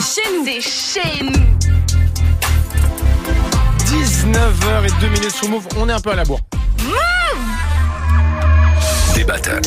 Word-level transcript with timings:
C'est 0.00 0.22
chez 0.22 0.30
nous. 0.32 0.44
C'est 0.46 0.60
chez 0.60 1.24
nous. 1.24 1.32
19h 3.86 4.86
et 4.86 5.00
2 5.00 5.08
minutes 5.08 5.30
sur 5.30 5.48
Move, 5.48 5.66
on 5.76 5.88
est 5.88 5.92
un 5.92 6.00
peu 6.00 6.10
à 6.10 6.16
la 6.16 6.24
bourre. 6.24 6.40
Des 9.14 9.24
battles. 9.24 9.60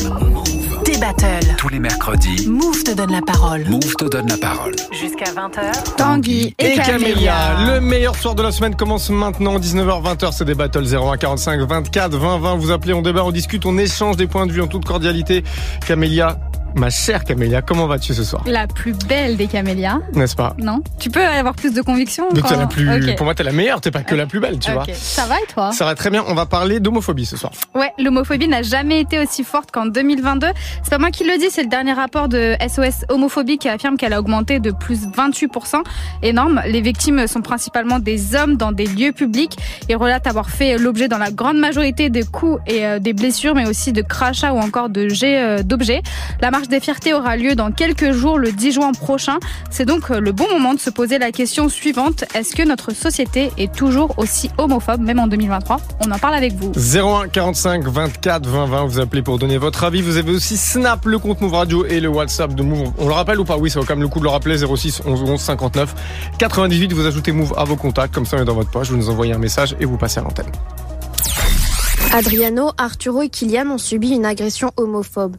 Des 0.84 0.96
battles. 0.96 1.54
Tous 1.58 1.68
les 1.68 1.78
mercredis, 1.78 2.48
Move 2.48 2.82
te 2.82 2.92
donne 2.92 3.12
la 3.12 3.20
parole. 3.20 3.66
Move 3.68 3.94
te 3.96 4.04
donne 4.06 4.28
la 4.28 4.38
parole. 4.38 4.74
Jusqu'à 4.92 5.30
20h. 5.32 5.96
Tanguy 5.96 6.54
et, 6.58 6.72
Et 6.72 6.76
Camélia, 6.76 7.34
le 7.66 7.80
meilleur 7.80 8.16
soir 8.16 8.34
de 8.34 8.42
la 8.42 8.52
semaine 8.52 8.74
commence 8.74 9.10
maintenant, 9.10 9.58
19h, 9.58 10.16
20h, 10.16 10.32
c'est 10.32 10.46
des 10.46 10.54
battles 10.54 10.86
01 10.86 11.18
45 11.18 11.60
24 11.60 12.16
20 12.16 12.38
20. 12.38 12.56
Vous 12.56 12.70
appelez, 12.70 12.94
on 12.94 13.02
débat, 13.02 13.24
on 13.24 13.32
discute, 13.32 13.66
on 13.66 13.76
échange 13.76 14.16
des 14.16 14.26
points 14.26 14.46
de 14.46 14.52
vue 14.52 14.62
en 14.62 14.66
toute 14.68 14.86
cordialité. 14.86 15.44
Camélia, 15.86 16.38
ma 16.74 16.90
chère 16.90 17.24
Camélia, 17.24 17.62
comment 17.62 17.86
vas-tu 17.86 18.14
ce 18.14 18.24
soir? 18.24 18.42
La 18.46 18.66
plus 18.66 18.92
belle 18.92 19.36
des 19.36 19.46
camélias, 19.46 20.00
N'est-ce 20.14 20.34
pas? 20.36 20.54
Non? 20.58 20.82
Tu 20.98 21.10
peux 21.10 21.24
avoir 21.24 21.54
plus 21.54 21.72
de 21.74 21.82
conviction 21.82 22.28
Donc, 22.30 22.42
quand- 22.42 22.48
t'es 22.48 22.56
la 22.56 22.66
plus. 22.66 23.14
Pour 23.16 23.24
moi, 23.24 23.34
t'es 23.34 23.42
la 23.42 23.52
meilleure, 23.52 23.80
t'es 23.80 23.90
pas 23.90 24.02
que 24.02 24.14
la 24.14 24.26
plus 24.26 24.40
belle, 24.40 24.58
tu 24.58 24.70
Ok. 24.70 24.74
vois. 24.76 24.84
Ça 24.94 25.26
va 25.26 25.36
et 25.36 25.46
toi? 25.52 25.72
Ça 25.72 25.84
va 25.84 25.94
très 25.94 26.10
bien, 26.10 26.24
on 26.28 26.34
va 26.34 26.46
parler 26.46 26.80
d'homophobie 26.80 27.26
ce 27.26 27.36
soir. 27.36 27.52
Ouais, 27.74 27.90
l'homophobie 27.98 28.48
n'a 28.48 28.62
jamais 28.62 29.00
été 29.00 29.18
aussi 29.18 29.44
forte 29.44 29.70
qu'en 29.70 29.86
2022. 29.86 30.48
C'est 30.82 30.90
pas 30.90 30.98
moi 30.98 31.10
qui 31.10 31.24
le 31.24 31.38
dis, 31.38 31.50
c'est 31.50 31.62
le 31.62 31.68
dernier 31.68 31.92
rapport 31.92 32.28
de 32.28 32.56
SOS 32.60 33.04
Homophobie 33.08 33.58
qui 33.58 33.68
affirme 33.68 33.96
qu'elle 33.96 34.12
a 34.12 34.18
augmenté 34.20 34.60
de 34.60 34.70
plus 34.70 35.06
28%. 35.14 35.82
Énorme. 36.22 36.62
Les 36.66 36.80
victimes 36.80 37.26
sont 37.26 37.40
principalement 37.42 37.98
des 37.98 38.34
hommes 38.34 38.56
dans 38.56 38.72
des 38.72 38.86
lieux 38.86 39.12
publics. 39.12 39.56
Ils 39.88 39.96
relatent 39.96 40.26
avoir 40.26 40.50
fait 40.50 40.78
l'objet 40.78 41.08
dans 41.08 41.18
la 41.18 41.30
grande 41.30 41.58
majorité 41.58 42.08
de 42.10 42.22
coups 42.22 42.60
et 42.66 42.84
euh, 42.86 42.98
des 42.98 43.12
blessures, 43.12 43.54
mais 43.54 43.68
aussi 43.68 43.92
de 43.92 44.02
crachats 44.02 44.52
ou 44.52 44.58
encore 44.58 44.88
de 44.88 45.08
jets 45.08 45.38
euh, 45.42 45.62
d'objets. 45.62 46.02
La 46.40 46.50
marche 46.62 46.68
des 46.68 46.80
fiertés 46.80 47.12
aura 47.12 47.36
lieu 47.36 47.56
dans 47.56 47.72
quelques 47.72 48.12
jours, 48.12 48.38
le 48.38 48.52
10 48.52 48.72
juin 48.72 48.92
prochain. 48.92 49.38
C'est 49.70 49.84
donc 49.84 50.10
euh, 50.10 50.20
le 50.20 50.30
bon 50.30 50.46
moment 50.48 50.74
de 50.74 50.78
se 50.78 50.90
poser 50.90 51.18
la 51.18 51.32
question 51.32 51.68
suivante. 51.68 52.24
Est-ce 52.34 52.54
que 52.54 52.62
notre 52.62 52.94
société 52.94 53.50
est 53.58 53.74
toujours 53.74 54.14
aussi 54.16 54.48
homophobe, 54.58 55.00
même 55.00 55.18
en 55.18 55.26
2023 55.26 55.80
On 56.06 56.10
en 56.12 56.18
parle 56.18 56.34
avec 56.34 56.52
vous. 56.52 56.70
01 56.70 57.28
45 57.28 57.88
24 57.88 58.46
20 58.46 58.66
20, 58.66 58.84
vous 58.84 59.00
appelez 59.00 59.22
pour 59.22 59.38
donner 59.38 59.58
votre 59.58 59.82
avis. 59.82 60.02
Vous 60.02 60.18
avez 60.18 60.30
aussi 60.30 60.56
Snap, 60.56 61.04
le 61.04 61.18
compte 61.18 61.40
Move 61.40 61.54
Radio 61.54 61.84
et 61.84 61.98
le 61.98 62.08
WhatsApp 62.08 62.54
de 62.54 62.62
Move. 62.62 62.92
On 62.98 63.08
le 63.08 63.14
rappelle 63.14 63.40
ou 63.40 63.44
pas? 63.44 63.56
Oui, 63.56 63.68
ça 63.68 63.80
vaut 63.80 63.86
quand 63.86 63.94
même 63.94 64.02
le 64.02 64.08
coup 64.08 64.20
de 64.20 64.24
le 64.24 64.30
rappeler. 64.30 64.56
06 64.58 65.02
11 65.04 65.22
11 65.22 65.40
59 65.40 65.94
98. 66.38 66.92
Vous 66.92 67.06
ajoutez 67.06 67.32
Move 67.32 67.54
à 67.56 67.64
vos 67.64 67.76
contacts, 67.76 68.14
comme 68.14 68.26
ça 68.26 68.36
on 68.36 68.42
est 68.42 68.44
dans 68.44 68.54
votre 68.54 68.70
poche. 68.70 68.88
Vous 68.88 68.96
nous 68.96 69.10
envoyez 69.10 69.32
un 69.32 69.38
message 69.38 69.74
et 69.80 69.84
vous 69.84 69.96
passez 69.96 70.20
à 70.20 70.22
l'antenne. 70.22 70.52
Adriano, 72.12 72.70
Arturo 72.78 73.22
et 73.22 73.30
Kylian 73.30 73.68
ont 73.70 73.78
subi 73.78 74.10
une 74.10 74.26
agression 74.26 74.70
homophobe. 74.76 75.36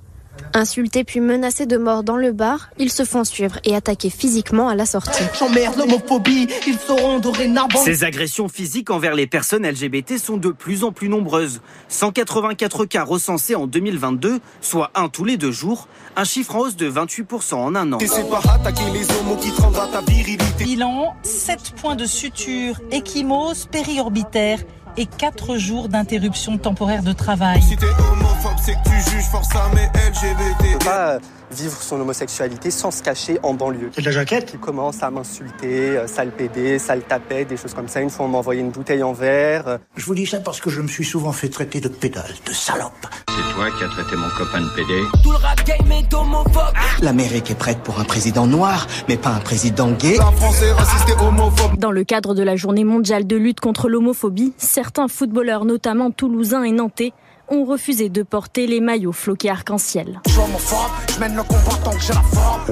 Insultés 0.55 1.03
puis 1.03 1.19
menacés 1.19 1.65
de 1.65 1.77
mort 1.77 2.03
dans 2.03 2.15
le 2.15 2.31
bar, 2.31 2.69
ils 2.77 2.91
se 2.91 3.05
font 3.05 3.23
suivre 3.23 3.57
et 3.63 3.75
attaquer 3.75 4.11
physiquement 4.11 4.69
à 4.69 4.75
la 4.75 4.85
sortie. 4.85 5.23
J'emmerde 5.39 5.77
l'homophobie, 5.77 6.47
ils 6.67 6.77
dorénavant. 7.21 7.79
Ces 7.83 8.03
agressions 8.03 8.47
physiques 8.47 8.91
envers 8.91 9.15
les 9.15 9.25
personnes 9.25 9.67
LGBT 9.67 10.19
sont 10.19 10.37
de 10.37 10.49
plus 10.49 10.83
en 10.83 10.91
plus 10.91 11.09
nombreuses. 11.09 11.61
184 11.89 12.85
cas 12.85 13.03
recensés 13.03 13.55
en 13.55 13.65
2022, 13.65 14.39
soit 14.61 14.91
un 14.93 15.09
tous 15.09 15.25
les 15.25 15.37
deux 15.37 15.51
jours, 15.51 15.87
un 16.15 16.23
chiffre 16.23 16.55
en 16.55 16.59
hausse 16.59 16.75
de 16.75 16.89
28% 16.89 17.55
en 17.55 17.75
un 17.75 17.91
an. 17.93 17.97
Et 17.97 18.07
c'est 18.07 18.29
pas 18.29 18.41
attaquer 18.53 18.83
les 18.93 19.09
homos 19.17 19.37
qui 19.37 19.51
te 19.51 19.61
rendra 19.61 19.87
ta 19.87 20.01
virilité. 20.01 20.63
Bilan 20.63 21.15
7 21.23 21.73
points 21.81 21.95
de 21.95 22.05
suture, 22.05 22.79
échymose 22.91 23.65
périorbitaire 23.71 24.59
et 24.97 25.05
4 25.05 25.57
jours 25.57 25.89
d'interruption 25.89 26.57
temporaire 26.57 27.03
de 27.03 27.13
travail. 27.13 27.61
Si 27.61 27.75
t'es 27.75 27.85
homophobe, 27.85 28.57
c'est 28.61 28.73
que 28.73 28.89
tu 28.89 29.11
juges 29.11 29.25
force 29.25 29.49
à 29.55 29.69
mes 29.73 29.85
LGBT. 29.85 30.83
pas 30.83 31.13
euh, 31.13 31.19
vivre 31.53 31.81
son 31.81 31.99
homosexualité 32.01 32.71
sans 32.71 32.91
se 32.91 33.03
cacher 33.03 33.39
en 33.43 33.53
banlieue. 33.53 33.91
C'est 33.93 34.01
de 34.01 34.05
la 34.05 34.11
jaquette 34.11 34.51
Il 34.53 34.59
commence 34.59 35.01
à 35.03 35.11
m'insulter, 35.11 35.97
euh, 35.97 36.07
sale 36.07 36.31
pédé, 36.31 36.79
sale 36.79 37.01
tapet, 37.01 37.45
des 37.45 37.57
choses 37.57 37.73
comme 37.73 37.87
ça. 37.87 38.01
Une 38.01 38.09
fois, 38.09 38.25
on 38.25 38.29
m'a 38.29 38.39
envoyé 38.39 38.61
une 38.61 38.71
bouteille 38.71 39.03
en 39.03 39.13
verre. 39.13 39.79
Je 39.95 40.05
vous 40.05 40.15
dis 40.15 40.25
ça 40.25 40.39
parce 40.39 40.59
que 40.59 40.69
je 40.69 40.81
me 40.81 40.87
suis 40.87 41.05
souvent 41.05 41.31
fait 41.31 41.49
traiter 41.49 41.79
de 41.79 41.87
pédale, 41.87 42.33
de 42.45 42.53
salope. 42.53 42.91
C'est 43.29 43.55
toi 43.55 43.65
qui 43.77 43.83
as 43.83 43.87
traité 43.87 44.15
mon 44.15 44.29
copain 44.29 44.61
de 44.61 44.69
PD 44.75 44.93
Tout 45.23 45.31
le 45.31 45.37
rap 45.37 45.63
game 45.65 45.91
est 45.91 46.13
homophobe. 46.13 46.73
L'Amérique 47.01 47.51
est 47.51 47.57
prête 47.57 47.79
pour 47.79 47.99
un 47.99 48.03
président 48.03 48.47
noir, 48.47 48.87
mais 49.07 49.17
pas 49.17 49.29
un 49.29 49.39
président 49.39 49.91
gay. 49.91 50.17
La 50.17 50.31
France 50.31 50.61
est 50.61 50.71
raciste 50.71 51.09
et 51.09 51.23
homophobe. 51.23 51.77
Dans 51.77 51.91
le 51.91 52.03
cadre 52.03 52.35
de 52.35 52.43
la 52.43 52.55
journée 52.55 52.83
mondiale 52.83 53.25
de 53.27 53.35
lutte 53.35 53.59
contre 53.59 53.89
l'homophobie, 53.89 54.53
certains 54.57 55.07
footballeurs, 55.07 55.65
notamment 55.65 56.11
toulousains 56.11 56.63
et 56.63 56.71
nantais, 56.71 57.13
ont 57.49 57.65
refusé 57.65 58.09
de 58.09 58.23
porter 58.23 58.67
les 58.67 58.79
maillots 58.79 59.11
floqués 59.11 59.49
arc-en-ciel. 59.49 60.21
Forme. 60.29 60.51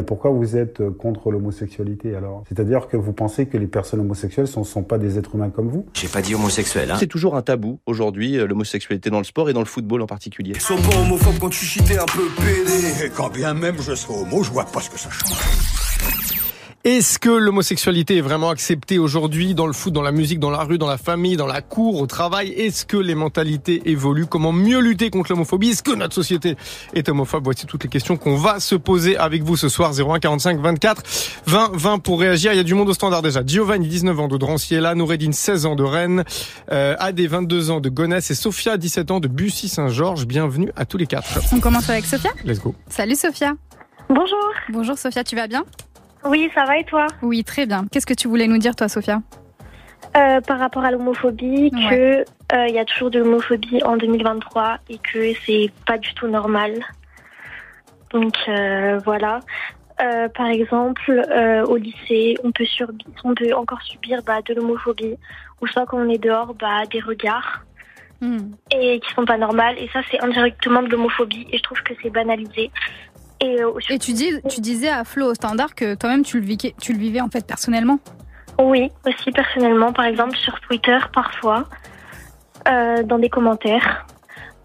Pourquoi 0.05 0.31
vous 0.31 0.55
êtes 0.57 0.81
contre 0.97 1.31
l'homosexualité 1.31 2.15
alors? 2.15 2.43
C'est-à-dire 2.47 2.87
que 2.87 2.97
vous 2.97 3.13
pensez 3.13 3.45
que 3.45 3.57
les 3.57 3.67
personnes 3.67 3.99
homosexuelles 3.99 4.47
ne 4.55 4.63
sont, 4.63 4.83
pas 4.83 4.97
des 4.97 5.17
êtres 5.17 5.35
humains 5.35 5.49
comme 5.49 5.69
vous? 5.69 5.85
J'ai 5.93 6.07
pas 6.07 6.21
dit 6.21 6.35
homosexuel, 6.35 6.91
hein 6.91 6.97
C'est 6.99 7.07
toujours 7.07 7.35
un 7.35 7.41
tabou 7.41 7.79
aujourd'hui, 7.85 8.37
euh, 8.37 8.47
l'homosexualité 8.47 9.09
dans 9.09 9.19
le 9.19 9.23
sport 9.23 9.49
et 9.49 9.53
dans 9.53 9.59
le 9.59 9.65
football 9.65 10.01
en 10.01 10.07
particulier. 10.07 10.53
Sois 10.59 10.77
pas 10.77 10.97
homophobe 10.97 11.39
quand 11.39 11.49
tu 11.49 11.65
chitais 11.65 11.97
un 11.97 12.05
peu 12.05 12.27
pédé. 12.37 13.05
Et 13.05 13.09
quand 13.09 13.29
bien 13.29 13.53
même 13.53 13.75
je 13.79 13.95
serai 13.95 14.13
homo, 14.13 14.43
je 14.43 14.51
vois 14.51 14.65
pas 14.65 14.81
ce 14.81 14.89
que 14.89 14.99
ça 14.99 15.09
change. 15.09 16.40
Est-ce 16.83 17.19
que 17.19 17.29
l'homosexualité 17.29 18.17
est 18.17 18.21
vraiment 18.21 18.49
acceptée 18.49 18.97
aujourd'hui 18.97 19.53
dans 19.53 19.67
le 19.67 19.73
foot, 19.73 19.93
dans 19.93 20.01
la 20.01 20.11
musique, 20.11 20.39
dans 20.39 20.49
la 20.49 20.63
rue, 20.63 20.79
dans 20.79 20.87
la 20.87 20.97
famille, 20.97 21.37
dans 21.37 21.45
la 21.45 21.61
cour, 21.61 22.01
au 22.01 22.07
travail? 22.07 22.49
Est-ce 22.53 22.87
que 22.87 22.97
les 22.97 23.13
mentalités 23.13 23.83
évoluent? 23.85 24.25
Comment 24.25 24.51
mieux 24.51 24.79
lutter 24.79 25.11
contre 25.11 25.31
l'homophobie? 25.31 25.69
Est-ce 25.69 25.83
que 25.83 25.93
notre 25.93 26.15
société 26.15 26.55
est 26.95 27.07
homophobe? 27.07 27.43
Voici 27.43 27.67
toutes 27.67 27.83
les 27.83 27.89
questions 27.89 28.17
qu'on 28.17 28.35
va 28.35 28.59
se 28.59 28.73
poser 28.73 29.15
avec 29.15 29.43
vous 29.43 29.57
ce 29.57 29.69
soir. 29.69 29.91
01 29.93 30.17
45 30.17 30.59
24 30.59 31.03
20 31.45 31.71
20 31.75 31.99
pour 31.99 32.19
réagir. 32.19 32.51
Il 32.51 32.57
y 32.57 32.59
a 32.59 32.63
du 32.63 32.73
monde 32.73 32.89
au 32.89 32.93
standard 32.93 33.21
déjà. 33.21 33.43
Giovanni, 33.45 33.87
19 33.87 34.19
ans 34.19 34.27
de 34.27 34.37
Drancy 34.37 34.73
est 34.73 34.81
là. 34.81 34.95
Noureddin, 34.95 35.33
16 35.33 35.67
ans 35.67 35.75
de 35.75 35.83
Rennes. 35.83 36.23
Euh, 36.71 36.95
Adé, 36.97 37.27
22 37.27 37.69
ans 37.69 37.79
de 37.79 37.89
Gonesse. 37.89 38.31
Et 38.31 38.35
Sophia, 38.35 38.77
17 38.77 39.11
ans 39.11 39.19
de 39.19 39.27
Bussy-Saint-Georges. 39.27 40.25
Bienvenue 40.25 40.71
à 40.75 40.85
tous 40.85 40.97
les 40.97 41.05
quatre. 41.05 41.41
On 41.53 41.59
commence 41.59 41.91
avec 41.91 42.07
Sophia? 42.07 42.31
Let's 42.43 42.59
go. 42.59 42.73
Salut 42.89 43.15
Sophia. 43.15 43.53
Bonjour. 44.09 44.49
Bonjour 44.69 44.97
Sophia, 44.97 45.23
tu 45.23 45.35
vas 45.35 45.45
bien? 45.45 45.63
Oui, 46.25 46.49
ça 46.53 46.65
va 46.65 46.77
et 46.77 46.83
toi 46.83 47.07
Oui, 47.21 47.43
très 47.43 47.65
bien. 47.65 47.85
Qu'est-ce 47.91 48.05
que 48.05 48.13
tu 48.13 48.27
voulais 48.27 48.47
nous 48.47 48.57
dire 48.57 48.75
toi 48.75 48.87
Sophia 48.87 49.21
Euh, 50.15 50.41
Par 50.41 50.59
rapport 50.59 50.83
à 50.83 50.91
l'homophobie, 50.91 51.71
Ouais. 51.73 52.25
que 52.49 52.55
euh, 52.55 52.67
il 52.67 52.75
y 52.75 52.79
a 52.79 52.85
toujours 52.85 53.09
de 53.09 53.19
l'homophobie 53.19 53.81
en 53.83 53.97
2023 53.97 54.77
et 54.89 54.97
que 54.99 55.33
c'est 55.45 55.71
pas 55.85 55.97
du 55.97 56.13
tout 56.13 56.27
normal. 56.27 56.73
Donc 58.11 58.35
euh, 58.47 58.99
voilà. 59.05 59.39
Euh, 60.01 60.27
par 60.29 60.47
exemple, 60.47 61.09
euh, 61.11 61.63
au 61.65 61.77
lycée, 61.77 62.35
on 62.43 62.51
peut, 62.51 62.63
surbi- 62.65 63.05
on 63.23 63.35
peut 63.35 63.53
encore 63.53 63.81
subir 63.83 64.21
bah, 64.25 64.41
de 64.43 64.53
l'homophobie, 64.55 65.15
ou 65.61 65.67
soit 65.67 65.85
quand 65.85 65.99
on 65.99 66.09
est 66.09 66.17
dehors, 66.17 66.53
bah, 66.55 66.85
des 66.91 66.99
regards 66.99 67.63
Hmm. 68.23 68.51
et 68.71 68.99
qui 68.99 69.11
sont 69.15 69.25
pas 69.25 69.37
normales. 69.37 69.75
Et 69.79 69.89
ça, 69.91 70.01
c'est 70.11 70.21
indirectement 70.23 70.83
de 70.83 70.89
l'homophobie, 70.89 71.47
et 71.51 71.57
je 71.57 71.63
trouve 71.63 71.81
que 71.81 71.93
c'est 72.03 72.11
banalisé. 72.11 72.69
Et, 73.41 73.61
euh, 73.61 73.71
Et 73.89 73.99
tu, 73.99 74.13
dis, 74.13 74.31
tu 74.49 74.61
disais 74.61 74.89
à 74.89 75.03
Flo 75.03 75.31
au 75.31 75.33
standard 75.33 75.75
que 75.75 75.95
toi-même 75.95 76.23
tu 76.23 76.39
le, 76.39 76.45
vivais, 76.45 76.73
tu 76.79 76.93
le 76.93 76.99
vivais 76.99 77.21
en 77.21 77.29
fait 77.29 77.45
personnellement. 77.45 77.99
Oui, 78.59 78.91
aussi 79.05 79.31
personnellement, 79.31 79.91
par 79.91 80.05
exemple 80.05 80.35
sur 80.37 80.59
Twitter 80.61 80.97
parfois, 81.13 81.65
euh, 82.67 83.01
dans 83.03 83.17
des 83.17 83.29
commentaires, 83.29 84.05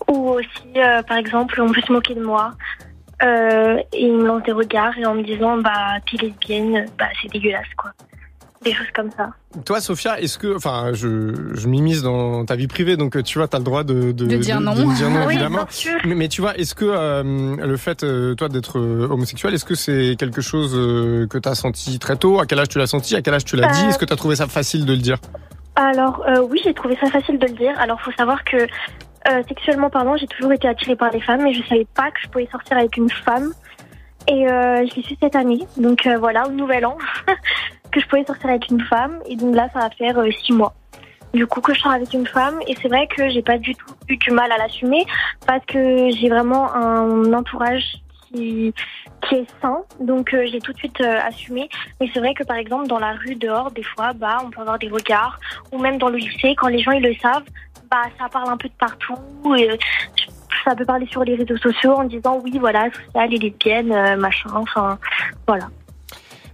ou 0.09 0.31
aussi, 0.31 0.73
euh, 0.77 1.03
par 1.03 1.17
exemple, 1.17 1.61
on 1.61 1.73
peut 1.73 1.81
se 1.81 1.93
moquer 1.93 2.15
de 2.15 2.23
moi. 2.23 2.53
Euh, 3.23 3.79
et 3.95 4.03
ils 4.03 4.13
me 4.13 4.27
lancent 4.27 4.43
des 4.43 4.53
regards 4.53 4.97
et 4.99 5.07
en 5.07 5.15
me 5.15 5.23
disant 5.23 5.57
bah 5.57 5.95
t'es 6.11 6.19
lesbienne, 6.19 6.85
bah 6.99 7.07
c'est 7.21 7.33
dégueulasse 7.33 7.73
quoi. 7.79 7.91
Des 8.67 8.73
choses 8.73 8.87
comme 8.95 9.11
ça. 9.17 9.31
Toi, 9.65 9.81
Sophia, 9.81 10.21
est-ce 10.21 10.39
que, 10.39 10.55
enfin, 10.57 10.91
je, 10.93 11.55
je 11.55 11.69
m'immisce 11.69 12.03
dans 12.03 12.45
ta 12.45 12.57
vie 12.57 12.67
privée, 12.67 12.97
donc 12.97 13.23
tu 13.23 13.39
vois, 13.39 13.49
t'as 13.49 13.59
le 13.59 13.65
droit 13.65 13.85
de, 13.85 14.13
de, 14.13 14.27
De 14.27 14.37
dire 14.37 14.61
non. 14.61 14.75
dire 14.75 15.09
non, 15.09 15.21
Oui, 15.27 15.35
évidemment. 15.35 15.67
Mais, 16.05 16.15
mais 16.15 16.29
tu 16.29 16.41
vois, 16.41 16.57
est-ce 16.57 16.75
que 16.75 16.85
euh, 16.85 17.57
le 17.57 17.77
fait, 17.77 18.03
euh, 18.03 18.35
toi, 18.35 18.49
d'être 18.49 18.79
euh, 18.79 19.09
homosexuel, 19.11 19.55
est-ce 19.55 19.65
que 19.65 19.75
c'est 19.77 20.17
quelque 20.19 20.41
chose 20.43 20.75
euh, 20.75 21.27
que 21.27 21.39
t'as 21.39 21.55
senti 21.55 21.99
très 21.99 22.17
tôt? 22.17 22.41
À 22.41 22.47
quel 22.47 22.59
âge 22.59 22.69
tu 22.69 22.79
l'as 22.79 22.87
senti? 22.87 23.17
À 23.17 23.23
quel 23.23 23.35
âge 23.35 23.45
tu 23.45 23.57
l'as 23.57 23.69
dit? 23.69 23.85
Est-ce 23.87 23.99
que 23.99 24.05
t'as 24.05 24.17
trouvé 24.17 24.37
ça 24.37 24.47
facile 24.49 24.85
de 24.85 24.93
le 24.93 24.99
dire? 24.99 25.19
Alors 25.77 26.25
euh, 26.27 26.41
oui, 26.41 26.61
j'ai 26.65 26.75
trouvé 26.75 26.97
ça 27.01 27.09
facile 27.11 27.39
de 27.39 27.47
le 27.47 27.53
dire. 27.53 27.75
Alors 27.79 28.01
faut 28.01 28.13
savoir 28.13 28.43
que 28.45 28.57
euh, 28.57 29.43
sexuellement 29.49 29.91
parlant, 29.91 30.17
j'ai 30.17 30.27
toujours 30.27 30.53
été 30.53 30.67
attirée 30.69 30.97
par 30.97 31.11
les 31.11 31.21
femmes, 31.21 31.43
mais 31.43 31.53
je 31.53 31.63
savais 31.69 31.87
pas 31.95 32.11
que 32.11 32.19
je 32.23 32.29
pouvais 32.29 32.49
sortir 32.51 32.79
avec 32.79 32.97
une 32.97 33.11
femme. 33.11 33.53
Et 34.29 34.49
euh, 34.49 34.85
je 34.89 34.97
l'ai 34.97 35.03
su 35.03 35.17
cette 35.23 35.37
année, 35.37 35.61
donc 35.77 36.05
euh, 36.07 36.17
voilà, 36.19 36.49
au 36.49 36.51
nouvel 36.51 36.85
an, 36.85 36.99
que 37.97 38.03
je 38.03 38.09
pouvais 38.09 38.25
sortir 38.25 38.51
avec 38.51 38.71
une 38.71 38.83
femme. 38.83 39.21
Et 39.27 39.37
donc 39.37 39.55
là, 39.55 39.69
ça 39.73 39.81
va 39.81 39.91
faire 39.91 40.19
euh, 40.19 40.31
six 40.45 40.53
mois. 40.53 40.75
Du 41.33 41.47
coup, 41.47 41.61
que 41.61 41.75
je 41.75 41.81
sors 41.81 41.93
avec 41.93 42.13
une 42.13 42.27
femme, 42.27 42.61
et 42.67 42.75
c'est 42.81 42.89
vrai 42.89 43.07
que 43.09 43.29
j'ai 43.29 43.43
pas 43.43 43.59
du 43.59 43.75
tout 43.75 43.95
eu 44.09 44.17
du 44.17 44.31
mal 44.31 44.51
à 44.53 44.59
l'assumer 44.59 45.05
parce 45.47 45.65
que 45.67 46.11
j'ai 46.11 46.29
vraiment 46.29 46.75
un 46.75 47.33
entourage 47.33 47.85
qui 48.29 48.73
qui 49.23 49.35
est 49.35 49.47
sain, 49.61 49.79
donc 49.99 50.35
euh, 50.35 50.47
j'ai 50.51 50.61
tout 50.61 50.73
de 50.73 50.79
suite 50.79 51.01
euh, 51.01 51.19
assumé. 51.27 51.69
Mais 52.01 52.09
c'est 52.13 52.21
vrai 52.21 52.33
que 52.33 52.45
par 52.45 52.57
exemple 52.57 52.87
dans 52.87 52.99
la 52.99 53.13
rue 53.13 53.35
dehors, 53.35 53.71
des 53.73 53.83
fois, 53.83 54.13
bah 54.13 54.39
on 54.45 54.51
peut 54.51 54.61
avoir 54.61 54.79
des 54.79 54.89
regards, 54.89 55.39
ou 55.73 55.79
même 55.79 55.99
dans 55.99 56.09
le 56.09 56.19
lycée, 56.19 56.55
quand 56.57 56.69
les 56.69 56.79
gens 56.79 56.93
ils 56.93 57.03
le 57.03 57.15
savent, 57.17 57.45
bah 57.91 58.03
ça 58.19 58.29
parle 58.29 58.51
un 58.51 58.57
peu 58.57 58.69
de 58.69 58.75
partout. 58.79 59.17
Et, 59.57 59.71
euh, 59.71 59.77
ça 60.65 60.75
peut 60.75 60.85
parler 60.85 61.07
sur 61.07 61.25
les 61.25 61.35
réseaux 61.35 61.57
sociaux 61.59 61.95
en 61.95 62.05
disant 62.05 62.41
oui 62.43 62.59
voilà 62.59 62.89
social 62.91 63.35
et 63.35 63.39
lesbienne 63.39 63.93
euh, 63.93 64.17
machin, 64.17 64.51
enfin 64.55 64.99
voilà. 65.47 65.69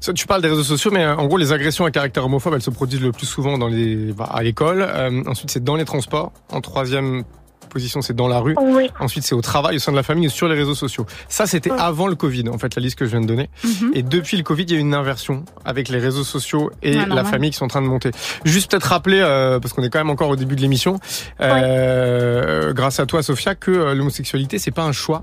Ça, 0.03 0.13
tu 0.13 0.27
parles 0.27 0.43
des 0.43 0.49
réseaux 0.49 0.65
sociaux, 0.65 0.91
mais 0.93 1.05
euh, 1.05 1.15
en 1.15 1.27
gros, 1.27 1.37
les 1.37 1.53
agressions 1.53 1.85
à 1.85 1.93
caractère 1.93 2.25
homophobe, 2.25 2.55
elles 2.55 2.63
se 2.63 2.71
produisent 2.71 3.01
le 3.01 3.13
plus 3.13 3.25
souvent 3.25 3.57
dans 3.57 3.69
les, 3.69 4.13
bah, 4.13 4.29
à 4.33 4.43
l'école. 4.43 4.83
Euh, 4.83 5.23
ensuite, 5.29 5.53
c'est 5.53 5.63
dans 5.63 5.77
les 5.77 5.85
transports. 5.85 6.33
En 6.51 6.61
troisième 6.61 7.23
position, 7.71 8.03
c'est 8.03 8.13
dans 8.13 8.27
la 8.27 8.41
rue. 8.41 8.57
Oui. 8.61 8.91
Ensuite, 8.99 9.23
c'est 9.23 9.37
au 9.37 9.41
travail, 9.41 9.77
au 9.77 9.79
sein 9.79 9.93
de 9.93 9.97
la 9.97 10.03
famille, 10.03 10.27
ou 10.27 10.31
sur 10.31 10.49
les 10.49 10.57
réseaux 10.57 10.75
sociaux. 10.75 11.07
Ça, 11.29 11.47
c'était 11.47 11.71
avant 11.71 12.09
le 12.09 12.17
Covid, 12.17 12.49
en 12.49 12.59
fait, 12.59 12.75
la 12.75 12.83
liste 12.83 12.99
que 12.99 13.05
je 13.05 13.11
viens 13.13 13.21
de 13.21 13.27
donner. 13.27 13.49
Mhm. 13.63 13.93
Et 13.95 14.03
depuis 14.03 14.37
le 14.37 14.43
Covid, 14.43 14.65
il 14.65 14.73
y 14.73 14.75
a 14.75 14.79
eu 14.79 14.81
une 14.81 14.95
inversion 14.95 15.45
avec 15.65 15.89
les 15.89 15.99
réseaux 15.99 16.25
sociaux 16.25 16.73
et 16.83 16.95
la 16.95 17.23
famille 17.23 17.51
qui 17.51 17.57
sont 17.57 17.67
en 17.67 17.69
train 17.69 17.83
de 17.83 17.87
monter. 17.87 18.11
Juste 18.45 18.73
peut-être 18.73 18.85
rappeler, 18.85 19.21
euh, 19.21 19.61
parce 19.61 19.73
qu'on 19.73 19.85
est 19.85 19.89
quand 19.89 20.01
même 20.01 20.11
encore 20.11 20.31
au 20.31 20.37
début 20.37 20.57
de 20.57 20.63
l'émission, 20.63 20.99
euh, 21.41 22.73
grâce 22.73 22.99
à 22.99 23.07
toi, 23.07 23.23
Sophia, 23.23 23.55
que 23.55 23.71
euh, 23.71 23.95
l'homosexualité, 23.95 24.59
c'est 24.59 24.73
pas 24.73 24.83
un 24.83 24.93
choix. 24.93 25.23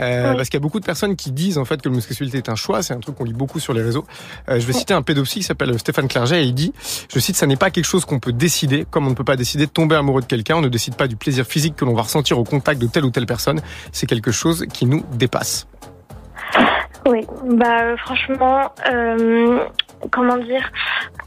Euh, 0.00 0.30
Oui. 0.30 0.36
Parce 0.36 0.48
qu'il 0.48 0.58
y 0.58 0.62
a 0.62 0.64
beaucoup 0.64 0.80
de 0.80 0.84
personnes 0.84 1.16
qui 1.16 1.30
disent 1.32 1.58
en 1.58 1.64
fait 1.64 1.80
que 1.80 1.88
l'homosexualité 1.88 2.38
est 2.38 2.48
un 2.48 2.54
choix, 2.56 2.82
c'est 2.82 2.94
un 2.94 3.00
truc 3.00 3.14
qu'on 3.16 3.24
lit 3.24 3.32
beaucoup 3.32 3.60
sur 3.60 3.72
les 3.72 3.82
réseaux. 3.82 4.04
Euh, 4.48 4.58
je 4.60 4.66
vais 4.66 4.72
citer 4.72 4.94
un 4.94 5.02
pédopsie 5.02 5.40
qui 5.40 5.44
s'appelle 5.44 5.78
Stéphane 5.78 6.08
Clerget 6.08 6.42
et 6.42 6.46
il 6.46 6.54
dit, 6.54 6.72
je 7.12 7.18
cite, 7.18 7.36
ça 7.36 7.46
n'est 7.46 7.56
pas 7.56 7.70
quelque 7.70 7.84
chose 7.86 8.04
qu'on 8.04 8.18
peut 8.18 8.32
décider, 8.32 8.86
comme 8.90 9.06
on 9.06 9.10
ne 9.10 9.14
peut 9.14 9.24
pas 9.24 9.36
décider 9.36 9.66
de 9.66 9.70
tomber 9.70 9.96
amoureux 9.96 10.20
de 10.22 10.26
quelqu'un, 10.26 10.56
on 10.56 10.60
ne 10.62 10.68
décide 10.68 10.96
pas 10.96 11.08
du 11.08 11.16
plaisir 11.16 11.44
physique 11.46 11.76
que 11.76 11.84
l'on 11.84 11.94
va 11.94 12.02
ressentir 12.02 12.38
au 12.38 12.44
contact 12.44 12.80
de 12.80 12.86
telle 12.86 13.04
ou 13.04 13.10
telle 13.10 13.26
personne, 13.26 13.60
c'est 13.92 14.06
quelque 14.06 14.30
chose 14.32 14.66
qui 14.72 14.86
nous 14.86 15.02
dépasse. 15.12 15.66
Oui, 17.08 17.20
bah 17.44 17.82
euh, 17.82 17.96
franchement, 17.98 18.72
euh, 18.90 19.60
comment 20.10 20.36
dire, 20.38 20.70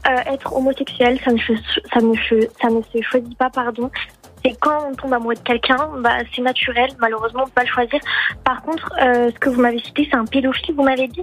euh, 0.06 0.32
être 0.32 0.52
homosexuel, 0.54 1.18
ça 1.24 1.32
ne, 1.32 1.38
se- 1.38 1.52
ça, 1.92 2.00
ne, 2.00 2.14
se- 2.14 2.48
ça 2.60 2.68
ne 2.68 2.82
se 2.82 3.02
choisit 3.02 3.36
pas, 3.38 3.48
pardon. 3.50 3.90
C'est 4.44 4.56
quand 4.60 4.88
on 4.90 4.94
tombe 4.94 5.12
amoureux 5.12 5.34
de 5.34 5.40
quelqu'un, 5.40 5.90
bah, 5.98 6.18
c'est 6.34 6.42
naturel, 6.42 6.90
malheureusement, 6.98 7.42
on 7.42 7.46
peut 7.46 7.52
pas 7.56 7.62
le 7.64 7.68
choisir. 7.68 8.00
Par 8.44 8.62
contre, 8.62 8.90
euh, 9.02 9.30
ce 9.34 9.38
que 9.38 9.50
vous 9.50 9.60
m'avez 9.60 9.78
cité, 9.80 10.08
c'est 10.10 10.16
un 10.16 10.24
pédophile, 10.24 10.74
vous 10.74 10.82
m'avez 10.82 11.08
dit? 11.08 11.22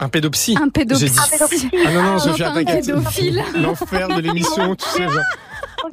Un 0.00 0.08
pédopsie. 0.08 0.56
Un 0.60 0.68
pédopsie. 0.70 1.06
J'ai 1.06 1.12
dit- 1.12 1.18
Un 1.18 1.28
pédophile. 1.30 1.70
Ah 1.86 1.92
non, 1.92 2.02
non, 2.02 2.12
Ah, 2.16 2.18
Sophia, 2.18 2.50
un 2.50 2.54
t'inquiète. 2.54 2.86
pédophile. 2.86 3.42
L'enfer 3.56 4.08
de 4.08 4.20
l'émission, 4.20 4.74
tu 4.74 4.88
sais. 4.88 5.02
Genre. 5.04 5.22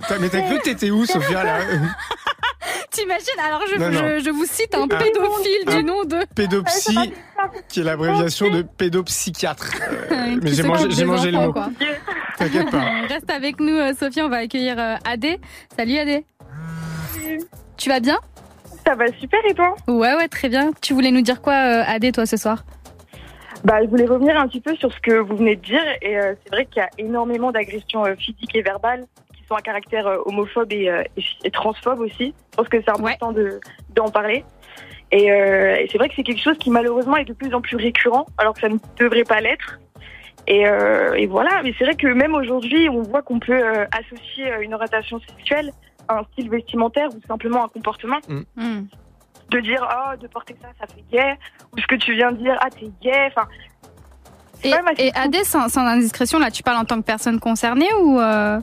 T'as- 0.07 0.17
Mais 0.19 0.29
t'as 0.29 0.41
cru 0.41 0.57
que 0.59 0.63
t'étais 0.63 0.89
où, 0.89 1.05
Sophia, 1.05 1.43
là 1.43 1.57
T'imagines 2.91 3.39
Alors 3.45 3.61
je, 3.71 3.77
Non, 3.79 3.89
non. 3.89 3.99
je, 4.19 4.23
je 4.25 4.29
vous 4.31 4.45
cite 4.45 4.75
un 4.75 4.87
Ah. 4.89 4.95
pédophile 4.97 5.63
Ah. 5.67 5.75
du 5.75 5.83
nom 5.83 6.03
de. 6.03 6.25
Pédopsie, 6.35 7.13
qui 7.69 7.79
est 7.79 7.83
l'abréviation 7.83 8.49
de 8.49 8.61
pédopsychiatre. 8.63 9.71
Euh, 10.11 10.37
mais 10.41 10.51
j'ai 10.53 10.63
mangé, 10.63 10.85
j'ai 10.89 11.05
mangé 11.05 11.31
le 11.31 11.37
mot. 11.39 11.53
T'inquiète 12.37 12.69
pas. 12.71 12.83
Reste 13.07 13.29
avec 13.29 13.59
nous, 13.59 13.73
euh, 13.75 13.93
Sophie. 13.97 14.21
On 14.21 14.29
va 14.29 14.37
accueillir 14.37 14.75
euh, 14.77 14.95
Adé. 15.05 15.39
Salut 15.77 15.97
Adé. 15.97 16.25
Tu 17.81 17.89
vas 17.89 17.99
bien? 17.99 18.19
Ça 18.85 18.93
va 18.93 19.07
super 19.19 19.39
et 19.49 19.55
toi? 19.55 19.75
Ouais, 19.87 20.13
ouais, 20.13 20.27
très 20.27 20.49
bien. 20.49 20.69
Tu 20.83 20.93
voulais 20.93 21.09
nous 21.09 21.21
dire 21.21 21.41
quoi, 21.41 21.53
euh, 21.53 21.83
Adé, 21.87 22.11
toi, 22.11 22.27
ce 22.27 22.37
soir? 22.37 22.63
Bah, 23.63 23.81
je 23.81 23.87
voulais 23.87 24.05
revenir 24.05 24.37
un 24.39 24.47
petit 24.47 24.61
peu 24.61 24.75
sur 24.75 24.93
ce 24.93 24.99
que 24.99 25.13
vous 25.13 25.35
venez 25.35 25.55
de 25.55 25.61
dire. 25.61 25.81
Et 26.03 26.15
euh, 26.15 26.35
c'est 26.43 26.53
vrai 26.53 26.65
qu'il 26.65 26.77
y 26.77 26.85
a 26.85 26.89
énormément 26.99 27.51
d'agressions 27.51 28.05
euh, 28.05 28.13
physiques 28.13 28.55
et 28.55 28.61
verbales 28.61 29.05
qui 29.35 29.43
sont 29.47 29.55
à 29.55 29.61
caractère 29.61 30.05
euh, 30.05 30.17
homophobe 30.27 30.71
et, 30.71 30.91
et, 31.17 31.23
et 31.43 31.49
transphobe 31.49 32.01
aussi. 32.01 32.35
Je 32.51 32.57
pense 32.57 32.69
que 32.69 32.79
c'est 32.79 32.91
important 32.91 33.31
de 33.31 33.59
d'en 33.95 34.09
parler. 34.11 34.45
Et, 35.11 35.25
et 35.25 35.87
c'est 35.91 35.97
vrai 35.97 36.07
que 36.07 36.13
c'est 36.15 36.23
quelque 36.23 36.43
chose 36.43 36.59
qui 36.59 36.69
malheureusement 36.69 37.17
est 37.17 37.25
de 37.25 37.33
plus 37.33 37.51
en 37.55 37.61
plus 37.61 37.77
récurrent, 37.77 38.27
alors 38.37 38.53
que 38.53 38.59
ça 38.59 38.69
ne 38.69 38.77
devrait 38.99 39.23
pas 39.23 39.41
l'être. 39.41 39.79
Et, 40.47 40.63
voilà, 41.25 41.61
mais 41.63 41.73
c'est 41.77 41.85
vrai 41.85 41.95
que 41.95 42.07
même 42.07 42.35
aujourd'hui, 42.35 42.87
on 42.89 43.01
voit 43.01 43.21
qu'on 43.23 43.39
peut 43.39 43.61
associer 43.91 44.45
une 44.61 44.73
orientation 44.73 45.19
sexuelle 45.27 45.71
un 46.19 46.23
style 46.31 46.49
vestimentaire 46.49 47.09
ou 47.15 47.19
simplement 47.27 47.63
un 47.65 47.67
comportement. 47.69 48.17
Hmm. 48.55 48.83
de 49.49 49.59
dire 49.59 49.83
ah 49.89 50.15
de 50.15 50.27
porter 50.27 50.55
ça 50.61 50.69
ça 50.79 50.87
fait 50.87 51.03
gay 51.11 51.37
ou 51.73 51.79
ce 51.79 51.85
que 51.87 51.95
tu 51.95 52.13
viens 52.13 52.31
de 52.31 52.37
dire 52.37 52.57
ah 52.61 52.69
t'es 52.69 52.89
gay 53.01 53.27
enfin 53.35 53.47
Et, 54.63 54.71
et 55.07 55.11
Adé, 55.15 55.43
sans, 55.43 55.67
sans 55.69 55.81
indiscrétion, 55.85 56.37
là, 56.39 56.51
tu 56.51 56.61
parles 56.63 56.77
en 56.77 56.85
tant 56.85 56.97
que 57.01 57.05
personne 57.05 57.39
concernée 57.39 57.91
ou 58.01 58.19
euh, 58.19 58.59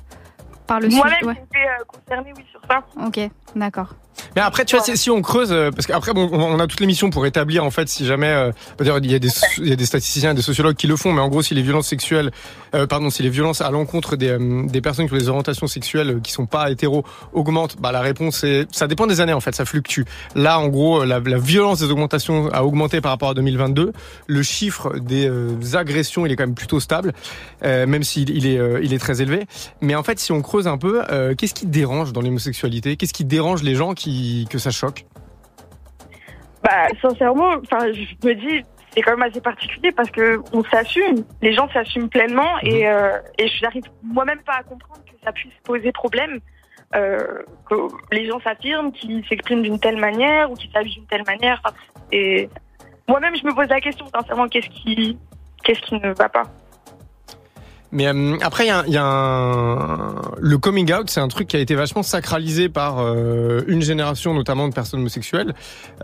par 0.67 0.79
le 0.81 0.89
moi-même 0.89 1.15
sujet 1.15 1.27
Ouais. 1.27 1.35
j'étais 1.35 1.67
euh, 1.69 1.85
concernée 1.87 2.33
oui 2.37 2.45
sur 2.53 2.61
ça 2.71 2.85
Ok, 3.05 3.19
d'accord. 3.57 3.95
Mais 4.37 4.43
après, 4.43 4.65
tu 4.65 4.77
vois, 4.77 4.85
si- 4.85 4.97
si 4.97 5.11
on 5.11 5.23
creuse, 5.23 5.53
euh, 5.53 5.71
parce 5.71 5.87
qu'après, 5.87 6.13
bon, 6.13 6.29
on 6.33 6.59
a 6.61 6.67
toute 6.67 6.81
l'émission 6.81 7.11
pour 7.11 7.27
établir, 7.27 7.65
en 7.65 7.71
fait, 7.71 7.89
si 7.89 8.07
jamais, 8.07 8.29
euh, 8.29 8.51
il 8.81 8.87
y 8.87 9.15
a 9.15 9.19
des, 9.19 9.29
il 9.59 9.69
y 9.69 9.73
a 9.73 9.77
des 9.77 9.87
statisticiens, 9.87 10.35
des 10.35 10.43
sociologues 10.43 10.77
qui 10.77 10.87
le 10.87 10.97
font, 10.97 11.13
mais 11.13 11.21
en 11.21 11.29
gros, 11.29 11.43
si 11.43 11.55
les 11.55 11.63
violences 11.63 11.89
sexuelles, 11.89 12.31
euh, 12.75 12.87
pardon, 12.87 13.11
si 13.11 13.23
les 13.23 13.31
violences 13.31 13.61
à 13.61 13.71
l'encontre 13.71 14.17
des, 14.17 14.29
euh, 14.29 14.67
des 14.67 14.81
personnes 14.81 15.07
qui 15.09 15.15
ont 15.15 15.19
des 15.19 15.29
orientations 15.29 15.67
sexuelles 15.67 16.11
euh, 16.11 16.21
qui 16.21 16.33
sont 16.33 16.47
pas 16.47 16.71
hétéros 16.71 17.05
augmentent, 17.33 17.77
bah, 17.81 17.93
la 17.93 18.01
réponse 18.01 18.45
est, 18.45 18.67
ça 18.75 18.87
dépend 18.87 19.07
des 19.07 19.21
années, 19.21 19.33
en 19.33 19.41
fait, 19.41 19.55
ça 19.55 19.65
fluctue. 19.65 20.03
Là, 20.35 20.59
en 20.61 20.69
gros, 20.69 21.05
la, 21.05 21.21
la 21.21 21.39
violence 21.39 21.81
des 21.81 21.91
augmentations 21.91 22.49
a 22.53 22.65
augmenté 22.65 23.01
par 23.01 23.13
rapport 23.13 23.31
à 23.31 23.35
2022. 23.35 23.93
Le 24.27 24.43
chiffre 24.43 24.99
des 24.99 25.29
euh, 25.29 25.55
agressions, 25.75 26.27
il 26.27 26.33
est 26.33 26.37
quand 26.37 26.45
même 26.47 26.55
plutôt 26.55 26.81
stable, 26.81 27.13
euh, 27.65 27.87
même 27.87 28.03
s'il 28.03 28.31
il 28.31 28.47
est, 28.47 28.61
il 28.83 28.93
est 28.93 28.99
très 28.99 29.23
élevé. 29.23 29.47
Mais 29.81 29.95
en 29.95 30.03
fait, 30.03 30.19
si 30.19 30.33
on 30.33 30.43
creuse 30.43 30.67
un 30.67 30.79
peu, 30.79 31.03
euh, 31.11 31.35
qu'est-ce 31.35 31.55
qui 31.55 31.67
dérange 31.67 32.13
dans 32.13 32.21
l'homosexualité? 32.21 32.97
Qu'est-ce 32.97 33.13
qui 33.13 33.25
dérange 33.25 33.63
les 33.63 33.75
gens 33.75 33.95
qui, 33.95 34.08
que 34.51 34.59
ça 34.59 34.71
choque 34.71 35.05
bah 36.63 36.89
sincèrement 37.01 37.55
enfin 37.63 37.93
je 37.93 38.29
me 38.29 38.35
dis 38.35 38.65
c'est 38.91 39.03
quand 39.03 39.17
même 39.17 39.29
assez 39.29 39.41
particulier 39.41 39.93
parce 39.93 40.11
que 40.11 40.41
on 40.53 40.65
s'assume 40.65 41.25
les 41.43 41.53
gens 41.53 41.69
s'assument 41.71 42.09
pleinement 42.09 42.59
et 42.63 42.89
euh, 42.89 43.19
et 43.39 43.49
je 43.49 43.63
n'arrive 43.63 43.85
moi-même 44.03 44.41
pas 44.41 44.55
à 44.55 44.63
comprendre 44.63 45.03
que 45.05 45.17
ça 45.25 45.33
puisse 45.33 45.53
poser 45.65 45.93
problème 45.93 46.41
euh, 46.95 47.43
que 47.69 47.75
les 48.13 48.27
gens 48.27 48.41
s'affirment 48.41 48.93
qu'ils 48.93 49.23
s'expriment 49.29 49.63
d'une 49.63 49.79
telle 49.79 49.99
manière 49.99 50.51
ou 50.51 50.55
qu'ils 50.55 50.71
s'habillent 50.71 50.95
d'une 50.95 51.07
telle 51.07 51.25
manière. 51.27 51.61
Et 52.13 52.49
moi-même 53.07 53.37
je 53.37 53.45
me 53.45 53.55
pose 53.55 53.69
la 53.69 53.81
question 53.81 54.07
sincèrement 54.07 54.49
qu'est-ce 54.49 54.71
qui 54.71 55.19
qu'est-ce 55.65 55.81
qui 55.81 55.97
ne 55.97 56.15
va 56.15 56.31
pas? 56.31 56.45
Mais 57.91 58.07
euh, 58.07 58.37
après, 58.43 58.65
il 58.65 58.69
y 58.69 58.71
a, 58.71 58.85
y 58.87 58.97
a 58.97 59.05
un... 59.05 60.15
le 60.39 60.59
coming 60.59 60.93
out, 60.93 61.09
c'est 61.09 61.21
un 61.21 61.29
truc 61.29 61.49
qui 61.49 61.57
a 61.57 61.61
été 61.61 61.75
vachement 61.75 62.03
sacralisé 62.03 62.69
par 62.69 62.99
euh, 62.99 63.63
une 63.67 63.81
génération, 63.81 64.35
notamment 64.35 64.69
de 64.69 64.75
personnes 64.75 65.01
homosexuelles, 65.01 65.55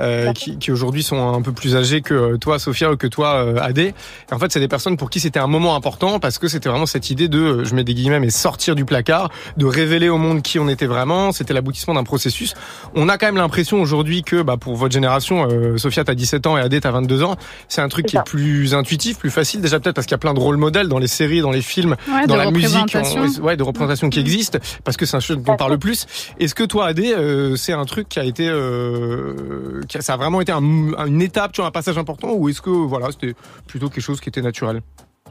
euh, 0.01 0.33
qui, 0.33 0.59
qui 0.59 0.73
aujourd'hui 0.73 1.03
sont 1.03 1.35
un 1.35 1.43
peu 1.43 1.53
plus 1.53 1.77
âgées 1.77 2.01
que 2.01 2.15
euh, 2.15 2.37
toi, 2.39 2.59
Sophia, 2.59 2.91
ou 2.91 2.97
que 2.97 3.07
toi, 3.07 3.35
euh, 3.37 3.59
Adé. 3.61 3.95
Et 4.31 4.35
en 4.35 4.39
fait, 4.39 4.51
c'est 4.51 4.61
des 4.61 4.69
personnes 4.69 4.97
pour 4.97 5.11
qui 5.11 5.21
c'était 5.21 5.39
un 5.39 5.47
moment 5.47 5.77
important 5.77 6.19
parce 6.21 6.39
que 6.39 6.49
c'était 6.49 6.71
vraiment 6.71 6.87
cette 6.87 7.11
idée 7.11 7.29
de, 7.29 7.39
euh, 7.39 7.65
je 7.65 7.75
mets 7.75 7.85
des 7.85 7.95
guillemets, 7.95 8.21
mais 8.21 8.31
sortir 8.31 8.75
du 8.75 8.87
placard, 8.87 9.31
de 9.59 9.67
révéler 9.67 10.09
au 10.09 10.17
monde 10.19 10.41
qui 10.41 10.59
on 10.59 10.69
était 10.69 10.87
vraiment. 10.87 11.33
C'était 11.33 11.53
l'aboutissement 11.53 11.95
d'un 11.95 12.05
processus. 12.05 12.55
On 12.95 13.11
a 13.11 13.19
quand 13.19 13.27
même 13.27 13.37
l'impression 13.37 13.83
aujourd'hui 13.83 14.23
que, 14.23 14.41
bah, 14.41 14.57
pour 14.57 14.75
votre 14.75 14.95
génération, 14.95 15.47
euh, 15.51 15.77
Sophia, 15.77 16.05
t'as 16.05 16.15
17 16.15 16.47
ans 16.47 16.57
et 16.57 16.61
Adé, 16.63 16.81
t'as 16.81 16.93
22 16.93 17.23
ans, 17.25 17.37
c'est 17.69 17.83
un 17.83 17.89
truc 17.89 18.07
qui 18.07 18.17
est 18.17 18.25
plus 18.25 18.75
intuitif, 18.75 19.19
plus 19.19 19.31
facile. 19.31 19.61
Déjà 19.61 19.81
peut-être 19.81 19.95
parce 19.95 20.07
qu'il 20.07 20.15
y 20.15 20.17
a 20.17 20.19
plein 20.19 20.35
de 20.35 20.41
rôles 20.41 20.57
modèles 20.57 20.89
dans 20.89 20.99
les 20.99 21.09
séries, 21.09 21.41
dans 21.41 21.51
les 21.51 21.61
films, 21.61 21.74
Ouais, 22.09 22.27
dans 22.27 22.37
la 22.37 22.51
musique, 22.51 22.95
ouais, 23.43 23.57
de 23.57 23.63
représentation 23.63 24.09
qui 24.11 24.21
existe, 24.21 24.59
parce 24.85 24.97
que 24.97 25.07
c'est 25.07 25.17
un 25.17 25.21
sujet 25.21 25.37
dont 25.39 25.53
on 25.53 25.57
parle 25.57 25.73
le 25.73 25.79
plus. 25.79 26.07
Est-ce 26.39 26.55
que 26.55 26.65
toi, 26.65 26.87
Adé, 26.87 27.13
euh, 27.15 27.57
c'est 27.57 27.73
un 27.73 27.85
truc 27.85 28.09
qui 28.09 28.19
a 28.19 28.25
été, 28.25 28.49
euh, 28.49 29.81
qui 29.89 29.99
a- 29.99 30.01
ça 30.03 30.15
a 30.15 30.17
vraiment 30.17 30.41
été 30.41 30.53
un- 30.53 30.61
une 31.07 31.23
étape, 31.23 31.53
tu 31.53 31.61
vois, 31.61 31.69
un 31.69 31.73
passage 31.73 31.99
important, 31.99 32.33
ou 32.33 32.49
est-ce 32.49 32.61
que 32.63 32.71
voilà, 32.71 33.11
c'était 33.13 33.35
plutôt 33.67 33.89
quelque 33.89 34.03
chose 34.05 34.21
qui 34.21 34.29
était 34.29 34.43
naturel? 34.43 34.81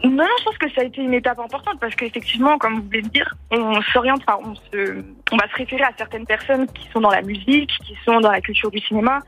Non, 0.03 0.09
non, 0.09 0.25
je 0.39 0.43
pense 0.43 0.57
que 0.57 0.69
ça 0.75 0.81
a 0.81 0.83
été 0.83 1.01
une 1.01 1.13
étape 1.13 1.39
importante 1.39 1.75
parce 1.79 1.95
qu'effectivement, 1.95 2.57
comme 2.57 2.75
vous 2.79 2.83
voulez 2.83 3.01
le 3.01 3.09
dire, 3.09 3.33
on 3.51 3.79
s'oriente, 3.93 4.21
enfin, 4.27 4.37
on, 4.43 4.53
se, 4.55 4.95
on 5.31 5.37
va 5.37 5.47
se 5.49 5.55
référer 5.55 5.83
à 5.83 5.91
certaines 5.97 6.25
personnes 6.25 6.67
qui 6.67 6.89
sont 6.91 6.99
dans 6.99 7.11
la 7.11 7.21
musique, 7.21 7.69
qui 7.85 7.95
sont 8.03 8.19
dans 8.19 8.31
la 8.31 8.41
culture 8.41 8.69
du 8.69 8.79
cinéma. 8.79 9.19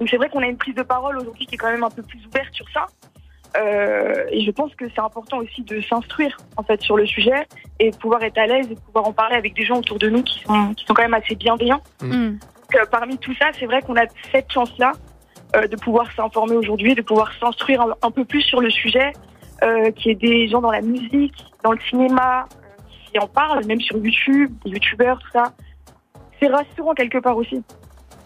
Donc 0.00 0.08
c'est 0.10 0.16
vrai 0.16 0.28
qu'on 0.30 0.40
a 0.42 0.46
une 0.46 0.56
prise 0.56 0.74
de 0.74 0.82
parole 0.82 1.18
aujourd'hui 1.18 1.46
qui 1.46 1.54
est 1.54 1.58
quand 1.58 1.70
même 1.70 1.84
un 1.84 1.90
peu 1.90 2.02
plus 2.02 2.18
ouverte 2.26 2.52
sur 2.52 2.66
ça. 2.74 2.86
Euh, 3.56 4.24
et 4.30 4.44
je 4.44 4.50
pense 4.50 4.74
que 4.74 4.86
c'est 4.94 5.00
important 5.00 5.38
aussi 5.38 5.62
de 5.62 5.80
s'instruire 5.80 6.36
en 6.56 6.64
fait 6.64 6.80
sur 6.82 6.96
le 6.96 7.06
sujet 7.06 7.46
et 7.78 7.92
de 7.92 7.96
pouvoir 7.96 8.22
être 8.24 8.38
à 8.38 8.46
l'aise 8.46 8.66
et 8.68 8.74
de 8.74 8.80
pouvoir 8.80 9.06
en 9.06 9.12
parler 9.12 9.36
avec 9.36 9.54
des 9.54 9.64
gens 9.64 9.78
autour 9.78 9.98
de 9.98 10.08
nous 10.08 10.22
qui 10.24 10.40
sont, 10.40 10.74
qui 10.74 10.84
sont 10.84 10.94
quand 10.94 11.02
même 11.02 11.14
assez 11.14 11.36
bienveillants. 11.36 11.82
Hmm. 12.02 12.30
Donc, 12.30 12.74
euh, 12.74 12.84
parmi 12.90 13.16
tout 13.18 13.34
ça, 13.34 13.50
c'est 13.58 13.66
vrai 13.66 13.80
qu'on 13.82 13.96
a 13.96 14.06
cette 14.32 14.50
chance-là 14.50 14.92
euh, 15.54 15.68
de 15.68 15.76
pouvoir 15.76 16.10
s'informer 16.16 16.56
aujourd'hui, 16.56 16.94
de 16.94 17.02
pouvoir 17.02 17.32
s'instruire 17.38 17.80
un, 17.80 17.94
un 18.02 18.10
peu 18.10 18.24
plus 18.24 18.42
sur 18.42 18.60
le 18.60 18.70
sujet, 18.70 19.12
euh, 19.62 19.92
qu'il 19.92 20.08
y 20.08 20.10
ait 20.10 20.14
des 20.16 20.48
gens 20.48 20.60
dans 20.60 20.72
la 20.72 20.80
musique, 20.80 21.44
dans 21.62 21.72
le 21.72 21.78
cinéma, 21.88 22.44
euh, 22.44 22.82
qui 23.12 23.18
en 23.20 23.28
parlent, 23.28 23.64
même 23.66 23.80
sur 23.80 23.96
YouTube, 23.98 24.52
des 24.64 24.72
youtubeurs, 24.72 25.18
tout 25.20 25.30
ça. 25.32 25.44
C'est 26.40 26.48
rassurant 26.48 26.92
quelque 26.94 27.18
part 27.18 27.36
aussi. 27.36 27.62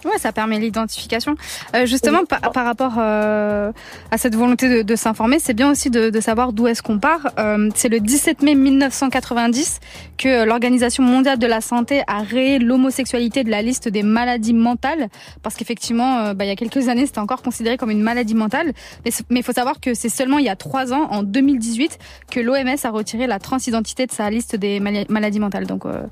Ouais, 0.05 0.19
ça 0.19 0.33
permet 0.33 0.59
l'identification. 0.59 1.35
Euh, 1.75 1.87
justement, 1.87 2.25
par, 2.25 2.41
par 2.53 2.65
rapport 2.65 2.95
euh, 2.99 3.73
à 4.11 4.19
cette 4.19 4.35
volonté 4.35 4.69
de, 4.69 4.83
de 4.83 4.97
s'informer, 4.97 5.39
c'est 5.41 5.55
bien 5.55 5.71
aussi 5.71 5.91
de, 5.91 6.11
de 6.11 6.21
savoir 6.21 6.53
d'où 6.53 6.67
est-ce 6.67 6.83
qu'on 6.83 6.99
part. 6.99 7.29
Euh, 7.39 7.69
c'est 7.75 7.89
le 7.89 8.01
17 8.01 8.43
mai 8.43 8.55
1990 8.55 9.81
que 10.17 10.45
l'Organisation 10.45 11.03
mondiale 11.03 11.39
de 11.39 11.47
la 11.47 11.61
santé 11.61 12.03
a 12.07 12.19
rayé 12.21 12.59
l'homosexualité 12.59 13.45
de 13.45 13.51
la 13.51 13.63
liste 13.63 13.89
des 13.89 14.03
maladies 14.03 14.55
mentales, 14.55 15.09
parce 15.43 15.55
qu'effectivement, 15.57 16.19
euh, 16.19 16.35
bah, 16.35 16.45
il 16.45 16.49
y 16.49 16.51
a 16.53 16.57
quelques 16.57 16.89
années, 16.89 17.07
c'était 17.07 17.19
encore 17.19 17.43
considéré 17.43 17.77
comme 17.77 17.91
une 17.91 18.03
maladie 18.03 18.35
mentale. 18.35 18.73
Mais 19.05 19.11
il 19.31 19.43
faut 19.43 19.53
savoir 19.53 19.81
que 19.81 19.95
c'est 19.95 20.09
seulement 20.09 20.39
il 20.39 20.45
y 20.45 20.49
a 20.49 20.57
trois 20.57 20.93
ans, 20.93 21.09
en 21.11 21.23
2018, 21.23 21.99
que 22.31 22.41
l'OMS 22.41 22.77
a 22.83 22.91
retiré 22.91 23.27
la 23.27 23.39
transidentité 23.39 24.07
de 24.07 24.13
sa 24.13 24.31
liste 24.31 24.57
des 24.57 24.81
maladies 24.81 25.41
mentales. 25.41 25.67
Donc, 25.67 25.87
euh, 25.87 26.03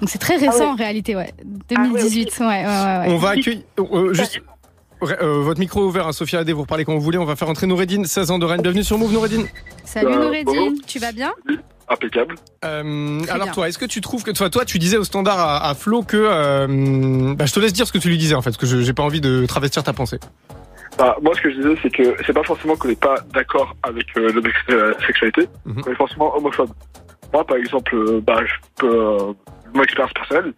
donc 0.00 0.08
c'est 0.08 0.18
très 0.18 0.36
récent 0.36 0.52
Ah 0.56 0.58
ouais. 0.60 0.66
en 0.66 0.74
réalité, 0.74 1.16
ouais. 1.16 1.32
2018, 1.68 2.32
ouais, 2.40 2.46
ouais, 2.46 2.54
ouais, 2.54 2.64
ouais. 2.64 3.04
On 3.08 3.16
va 3.34 3.40
accueillir, 3.40 3.62
euh, 3.78 4.12
juste. 4.14 4.40
euh, 5.02 5.40
votre 5.42 5.60
micro 5.60 5.80
est 5.82 5.84
ouvert, 5.86 6.06
hein, 6.06 6.12
Sophia 6.12 6.40
Adé, 6.40 6.52
vous 6.52 6.62
reparlez 6.62 6.84
quand 6.84 6.94
vous 6.94 7.00
voulez. 7.00 7.18
On 7.18 7.24
va 7.24 7.36
faire 7.36 7.48
entrer 7.48 7.66
Noureddin, 7.66 8.04
16 8.04 8.30
ans 8.30 8.38
de 8.38 8.44
Rennes. 8.46 8.62
Bienvenue 8.62 8.84
sur 8.84 8.98
Move, 8.98 9.12
Noureddin. 9.12 9.44
Salut 9.84 10.12
Euh, 10.14 10.24
Noureddin, 10.24 10.52
bonjour. 10.52 10.72
tu 10.86 10.98
vas 10.98 11.12
bien 11.12 11.32
Impeccable. 11.88 12.34
Euh, 12.64 13.20
Très 13.20 13.30
alors 13.30 13.44
bien. 13.46 13.52
toi, 13.54 13.68
est-ce 13.68 13.78
que 13.78 13.84
tu 13.84 14.00
trouves 14.00 14.24
que 14.24 14.32
toi, 14.32 14.50
toi, 14.50 14.64
tu 14.64 14.80
disais 14.80 14.96
au 14.96 15.04
standard 15.04 15.38
à, 15.38 15.68
à 15.68 15.74
Flo 15.74 16.02
que, 16.02 16.16
euh, 16.16 17.34
bah, 17.36 17.46
je 17.46 17.52
te 17.52 17.60
laisse 17.60 17.72
dire 17.72 17.86
ce 17.86 17.92
que 17.92 17.98
tu 17.98 18.08
lui 18.08 18.18
disais 18.18 18.34
en 18.34 18.42
fait, 18.42 18.50
parce 18.50 18.56
que 18.56 18.66
je- 18.66 18.80
j'ai 18.80 18.92
pas 18.92 19.04
envie 19.04 19.20
de 19.20 19.46
travestir 19.46 19.84
ta 19.84 19.92
pensée. 19.92 20.18
Bah, 20.98 21.16
moi, 21.22 21.32
ce 21.36 21.42
que 21.42 21.50
je 21.52 21.56
disais, 21.58 21.76
c'est 21.82 21.90
que 21.90 22.16
c'est 22.26 22.32
pas 22.32 22.42
forcément 22.42 22.74
qu'on 22.74 22.88
n'est 22.88 22.96
pas 22.96 23.16
d'accord 23.32 23.76
avec 23.84 24.06
euh, 24.16 24.32
l'homosexualité, 24.32 25.46
Mhm. 25.64 25.82
qu'on 25.82 25.92
est 25.92 25.96
forcément 25.96 26.34
homophobe. 26.36 26.70
Moi, 27.32 27.44
par 27.46 27.56
exemple, 27.56 27.94
euh, 27.94 28.20
bah, 28.26 28.40
je 28.44 28.52
peux, 28.78 28.88
euh, 28.92 29.32
mon 29.74 29.82
expérience 29.84 30.12
personnelle, 30.14 30.54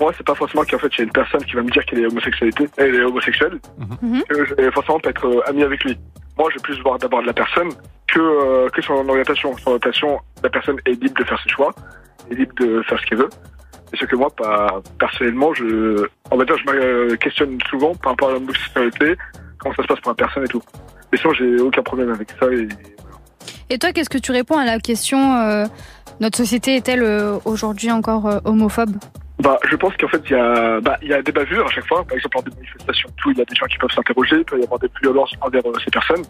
moi, 0.00 0.12
c'est 0.16 0.26
pas 0.26 0.34
forcément 0.34 0.64
qu'en 0.64 0.78
fait, 0.78 0.88
il 0.94 0.98
y 0.98 1.00
a 1.02 1.04
une 1.04 1.12
personne 1.12 1.44
qui 1.44 1.54
va 1.54 1.62
me 1.62 1.70
dire 1.70 1.84
qu'elle 1.84 2.00
est 2.00 2.06
homosexualité, 2.06 2.68
elle 2.78 2.94
est 2.94 3.02
homosexuelle, 3.04 3.58
Mhm. 4.00 4.22
que 4.28 4.44
je 4.46 4.54
vais 4.54 4.70
forcément 4.72 4.98
pas 5.00 5.10
être 5.10 5.26
euh, 5.26 5.48
ami 5.48 5.62
avec 5.62 5.84
lui. 5.84 5.98
Moi, 6.38 6.48
je 6.50 6.56
vais 6.56 6.62
plus 6.62 6.80
voir 6.82 6.98
d'abord 6.98 7.20
de 7.22 7.26
la 7.26 7.32
personne 7.34 7.68
que, 8.08 8.18
euh, 8.20 8.68
que 8.70 8.80
son 8.82 9.06
orientation. 9.08 9.56
Son 9.58 9.70
orientation, 9.70 10.18
la 10.42 10.48
personne 10.50 10.76
est 10.86 11.00
libre 11.02 11.18
de 11.18 11.24
faire 11.24 11.38
ses 11.42 11.50
choix, 11.50 11.72
est 12.30 12.34
libre 12.34 12.54
de 12.58 12.82
faire 12.82 12.98
ce 12.98 13.06
qu'elle 13.06 13.18
veut. 13.18 13.28
Et 13.92 13.96
ce 13.96 14.04
que 14.06 14.16
moi, 14.16 14.30
pas, 14.30 14.80
personnellement, 14.98 15.52
je, 15.52 16.06
va 16.30 16.44
dire, 16.44 16.56
je 16.56 16.72
me 16.72 16.80
euh, 17.12 17.16
questionne 17.16 17.58
souvent 17.68 17.94
par 17.96 18.12
rapport 18.12 18.30
à 18.30 18.32
l'homosexualité, 18.34 19.16
comment 19.58 19.74
ça 19.74 19.82
se 19.82 19.88
passe 19.88 20.00
pour 20.00 20.12
la 20.12 20.16
personne 20.16 20.44
et 20.44 20.48
tout. 20.48 20.62
Mais 21.12 21.18
sinon, 21.18 21.32
j'ai 21.34 21.60
aucun 21.60 21.82
problème 21.82 22.10
avec 22.10 22.30
ça. 22.38 22.46
Et 22.52 22.68
Et 23.68 23.78
toi, 23.78 23.92
qu'est-ce 23.92 24.08
que 24.10 24.18
tu 24.18 24.32
réponds 24.32 24.56
à 24.58 24.64
la 24.64 24.78
question 24.78 25.34
euh, 25.36 25.66
notre 26.20 26.36
société 26.36 26.76
est-elle 26.76 27.02
euh, 27.02 27.38
aujourd'hui 27.44 27.90
encore 27.90 28.26
euh, 28.26 28.38
homophobe? 28.44 28.96
Bah, 29.40 29.58
je 29.68 29.76
pense 29.76 29.96
qu'en 29.96 30.08
fait, 30.08 30.22
il 30.26 30.32
y 30.32 30.34
a, 30.34 30.80
bah, 30.80 30.98
il 31.02 31.08
y 31.08 31.14
a 31.14 31.22
des 31.22 31.32
bavures 31.32 31.66
à 31.66 31.70
chaque 31.70 31.86
fois. 31.86 32.04
Par 32.04 32.16
exemple, 32.16 32.36
lors 32.36 32.44
des 32.44 32.50
manifestations, 32.50 33.08
tout, 33.16 33.30
il 33.30 33.38
y 33.38 33.42
a 33.42 33.44
des 33.44 33.54
gens 33.54 33.66
qui 33.66 33.78
peuvent 33.78 33.90
s'interroger, 33.90 34.36
il 34.36 34.44
peut 34.44 34.60
y 34.60 34.64
avoir 34.64 34.78
des 34.80 34.90
violences 35.02 35.32
envers 35.40 35.66
euh, 35.66 35.72
ces 35.84 35.90
personnes. 35.90 36.22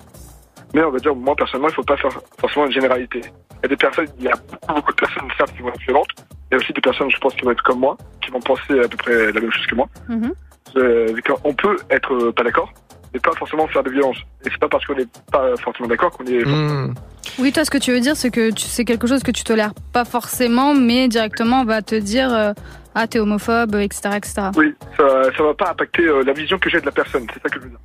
Mais 0.75 0.83
on 0.83 0.91
va 0.91 0.99
dire, 0.99 1.15
moi, 1.15 1.35
personnellement, 1.35 1.69
il 1.69 1.75
faut 1.75 1.83
pas 1.83 1.97
faire 1.97 2.13
forcément 2.39 2.67
une 2.67 2.73
généralité. 2.73 3.21
Il 3.25 3.63
y 3.63 3.67
a 3.67 3.69
des 3.69 3.77
personnes, 3.77 4.07
il 4.19 4.25
y 4.25 4.29
a 4.29 4.37
beaucoup, 4.51 4.75
beaucoup 4.75 4.93
de 4.93 4.97
personnes, 4.97 5.29
certes, 5.37 5.53
qui 5.57 5.63
vont 5.63 5.71
être 5.71 5.81
violentes. 5.81 6.11
Il 6.51 6.55
y 6.55 6.55
a 6.55 6.59
aussi 6.59 6.73
des 6.73 6.81
personnes, 6.81 7.11
je 7.11 7.19
pense, 7.19 7.35
qui 7.35 7.45
vont 7.45 7.51
être 7.51 7.63
comme 7.63 7.81
moi, 7.81 7.97
qui 8.23 8.31
vont 8.31 8.41
penser 8.41 8.79
à 8.79 8.89
peu 8.89 8.97
près 8.97 9.33
la 9.33 9.41
même 9.41 9.53
chose 9.53 9.67
que 9.67 9.75
moi. 9.75 9.89
Mhm. 10.09 10.33
Euh, 10.77 11.17
qu'on 11.27 11.55
peut 11.55 11.77
être 11.91 12.15
euh, 12.15 12.33
pas 12.33 12.45
d'accord, 12.45 12.73
mais 13.13 13.21
pas 13.21 13.33
forcément 13.39 13.67
faire 13.69 13.83
de 13.83 13.91
violence. 13.91 14.17
Et 14.45 14.51
c'est 14.51 14.59
pas 14.59 14.69
parce 14.69 14.85
qu'on 14.87 14.95
n'est 14.95 15.07
pas 15.33 15.57
forcément 15.63 15.89
d'accord 15.89 16.11
qu'on 16.11 16.25
est. 16.27 16.45
Hmm. 16.45 16.95
Oui, 17.39 17.53
toi, 17.53 17.65
ce 17.65 17.71
que 17.71 17.79
tu 17.79 17.93
veux 17.93 18.01
dire, 18.01 18.17
c'est 18.17 18.31
que 18.31 18.51
tu- 18.51 18.65
c'est 18.67 18.85
quelque 18.85 19.07
chose 19.07 19.23
que 19.23 19.31
tu 19.31 19.45
tolères 19.45 19.73
pas 19.93 20.05
forcément, 20.05 20.75
mais 20.75 21.09
directement, 21.09 21.61
on 21.61 21.65
va 21.65 21.83
te 21.83 21.95
dire 21.95 22.33
euh, 22.33 22.53
ah 22.95 23.07
t'es 23.07 23.19
homophobe, 23.21 23.77
etc., 23.77 24.11
etc. 24.17 24.35
Oui, 24.57 24.75
ça, 24.97 25.05
ça 25.37 25.43
va 25.43 25.55
pas 25.55 25.71
impacter 25.71 26.03
euh, 26.03 26.23
la 26.25 26.33
vision 26.33 26.59
que 26.59 26.69
j'ai 26.71 26.81
de 26.81 26.87
la 26.87 26.93
personne. 26.93 27.27
C'est 27.33 27.43
ça 27.43 27.49
que 27.49 27.61
je 27.61 27.65
veux 27.65 27.71
dire. 27.71 27.79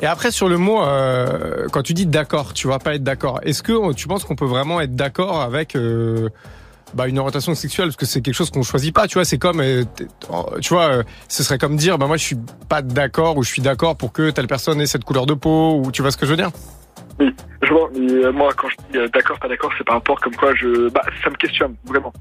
Et 0.00 0.06
après 0.06 0.30
sur 0.30 0.48
le 0.48 0.58
mot, 0.58 0.82
euh, 0.82 1.66
quand 1.72 1.82
tu 1.82 1.94
dis 1.94 2.06
d'accord, 2.06 2.52
tu 2.52 2.68
vas 2.68 2.78
pas 2.78 2.94
être 2.94 3.02
d'accord. 3.04 3.40
Est-ce 3.44 3.62
que 3.62 3.92
tu 3.94 4.06
penses 4.08 4.24
qu'on 4.24 4.36
peut 4.36 4.44
vraiment 4.44 4.80
être 4.80 4.94
d'accord 4.94 5.40
avec 5.40 5.76
euh, 5.76 6.28
bah, 6.94 7.08
une 7.08 7.18
orientation 7.18 7.54
sexuelle 7.54 7.88
parce 7.88 7.96
que 7.96 8.06
c'est 8.06 8.20
quelque 8.22 8.34
chose 8.34 8.50
qu'on 8.50 8.62
choisit 8.62 8.94
pas, 8.94 9.06
tu 9.08 9.14
vois, 9.14 9.24
c'est 9.24 9.38
comme 9.38 9.60
euh, 9.60 9.84
t'es- 9.96 10.06
tu 10.60 10.74
vois, 10.74 10.86
euh, 10.98 11.02
ce 11.28 11.42
serait 11.42 11.58
comme 11.58 11.76
dire 11.76 11.98
bah 11.98 12.06
moi 12.06 12.16
je 12.16 12.24
suis 12.24 12.36
pas 12.68 12.82
d'accord 12.82 13.36
ou 13.36 13.42
je 13.42 13.48
suis 13.48 13.62
d'accord 13.62 13.96
pour 13.96 14.12
que 14.12 14.30
telle 14.30 14.46
personne 14.46 14.80
ait 14.80 14.86
cette 14.86 15.04
couleur 15.04 15.26
de 15.26 15.34
peau 15.34 15.80
ou 15.84 15.90
tu 15.92 16.02
vois 16.02 16.10
ce 16.10 16.16
que 16.16 16.26
je 16.26 16.30
veux 16.30 16.36
dire? 16.36 16.50
Oui, 17.20 17.32
je 17.62 17.68
vois, 17.72 17.88
mais 17.96 18.10
euh, 18.12 18.32
moi, 18.32 18.52
quand 18.56 18.68
je 18.68 18.76
dis 18.92 19.10
d'accord, 19.12 19.38
pas 19.38 19.48
d'accord, 19.48 19.70
c'est 19.78 19.84
par 19.84 19.96
rapport 19.96 20.20
comme 20.20 20.34
quoi 20.34 20.54
je. 20.54 20.88
Bah, 20.90 21.02
ça 21.22 21.30
me 21.30 21.36
questionne, 21.36 21.74
vraiment. 21.84 22.12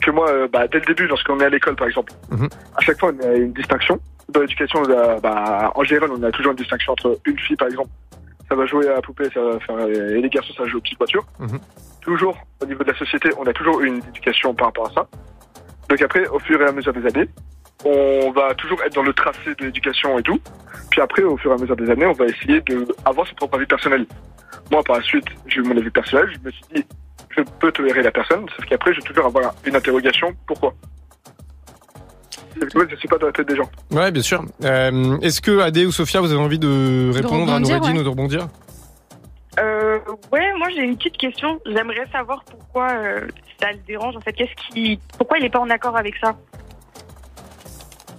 Que 0.00 0.10
moi, 0.10 0.48
bah, 0.52 0.66
dès 0.66 0.78
le 0.80 0.86
début, 0.86 1.06
lorsqu'on 1.06 1.38
est 1.40 1.44
à 1.44 1.48
l'école, 1.48 1.76
par 1.76 1.86
exemple, 1.86 2.12
Mhm. 2.30 2.48
à 2.76 2.80
chaque 2.80 2.98
fois, 2.98 3.12
on 3.20 3.24
a 3.24 3.34
une 3.34 3.52
distinction. 3.52 4.00
Dans 4.30 4.40
l'éducation, 4.40 4.82
bah, 5.22 5.70
en 5.74 5.84
général, 5.84 6.10
on 6.12 6.22
a 6.24 6.30
toujours 6.32 6.52
une 6.52 6.58
distinction 6.58 6.92
entre 6.92 7.18
une 7.26 7.38
fille, 7.38 7.56
par 7.56 7.68
exemple, 7.68 7.90
ça 8.48 8.54
va 8.56 8.66
jouer 8.66 8.88
à 8.88 8.94
la 8.94 9.00
poupée, 9.02 9.28
ça 9.32 9.40
va 9.42 9.60
faire. 9.60 9.78
Et 9.88 10.20
les 10.20 10.28
garçons, 10.28 10.52
ça 10.56 10.62
va 10.64 10.68
jouer 10.68 10.78
aux 10.78 10.82
petites 10.82 10.98
voitures. 10.98 11.24
Mhm. 11.38 11.58
Toujours, 12.02 12.36
au 12.60 12.66
niveau 12.66 12.82
de 12.84 12.90
la 12.90 12.98
société, 12.98 13.30
on 13.38 13.46
a 13.46 13.52
toujours 13.52 13.80
une 13.80 13.98
éducation 14.08 14.54
par 14.54 14.66
rapport 14.68 14.88
à 14.88 14.92
ça. 14.92 15.08
Donc 15.88 16.02
après, 16.02 16.26
au 16.28 16.38
fur 16.40 16.60
et 16.60 16.64
à 16.66 16.72
mesure 16.72 16.92
des 16.92 17.06
années, 17.06 17.28
on 17.84 18.30
va 18.32 18.54
toujours 18.54 18.82
être 18.82 18.94
dans 18.94 19.02
le 19.02 19.12
tracé 19.12 19.54
de 19.58 19.64
l'éducation 19.64 20.18
et 20.18 20.22
tout. 20.22 20.40
Puis 20.90 21.00
après, 21.00 21.22
au 21.22 21.36
fur 21.36 21.50
et 21.52 21.54
à 21.54 21.58
mesure 21.58 21.76
des 21.76 21.90
années, 21.90 22.06
on 22.06 22.12
va 22.12 22.26
essayer 22.26 22.60
de 22.62 22.86
avoir 23.04 23.26
son 23.26 23.34
propre 23.34 23.56
avis 23.56 23.66
personnel. 23.66 24.06
Moi, 24.70 24.82
par 24.82 24.96
la 24.96 25.02
suite, 25.02 25.26
j'ai 25.46 25.60
eu 25.60 25.62
mon 25.62 25.76
avis 25.76 25.90
personnel. 25.90 26.28
Je 26.32 26.46
me 26.46 26.50
suis 26.50 26.64
dit, 26.74 26.84
je 27.36 27.42
peux 27.60 27.70
tolérer 27.72 28.02
la 28.02 28.10
personne, 28.10 28.46
sauf 28.56 28.64
qu'après, 28.66 28.92
je 28.94 29.00
vais 29.00 29.06
toujours 29.06 29.26
avoir 29.26 29.54
une 29.64 29.76
interrogation. 29.76 30.32
Pourquoi? 30.46 30.74
C'est 32.54 32.70
que 32.72 32.78
moi, 32.78 32.86
Je 32.88 32.94
ne 32.94 32.98
suis 32.98 33.08
pas 33.08 33.18
dans 33.18 33.26
la 33.26 33.32
tête 33.32 33.48
des 33.48 33.56
gens. 33.56 33.70
Ouais, 33.90 34.10
bien 34.10 34.22
sûr. 34.22 34.44
Euh, 34.64 35.18
Est-ce 35.20 35.40
que 35.40 35.60
Adé 35.60 35.86
ou 35.86 35.92
Sophia, 35.92 36.20
vous 36.20 36.32
avez 36.32 36.40
envie 36.40 36.58
de 36.58 37.10
répondre 37.12 37.52
à 37.52 37.58
ouais. 37.58 37.98
ou 37.98 38.02
de 38.02 38.08
rebondir? 38.08 38.48
Euh, 39.60 39.98
ouais, 40.32 40.52
moi 40.58 40.68
j'ai 40.74 40.82
une 40.82 40.96
petite 40.96 41.18
question. 41.18 41.60
J'aimerais 41.66 42.06
savoir 42.10 42.42
pourquoi 42.44 42.90
euh, 42.92 43.28
ça 43.60 43.70
le 43.72 43.78
dérange. 43.86 44.16
En 44.16 44.20
fait, 44.20 44.32
qu'est-ce 44.32 44.54
qui, 44.72 44.98
pourquoi 45.18 45.38
il 45.38 45.44
est 45.44 45.50
pas 45.50 45.60
en 45.60 45.68
accord 45.70 45.96
avec 45.96 46.14
ça? 46.16 46.34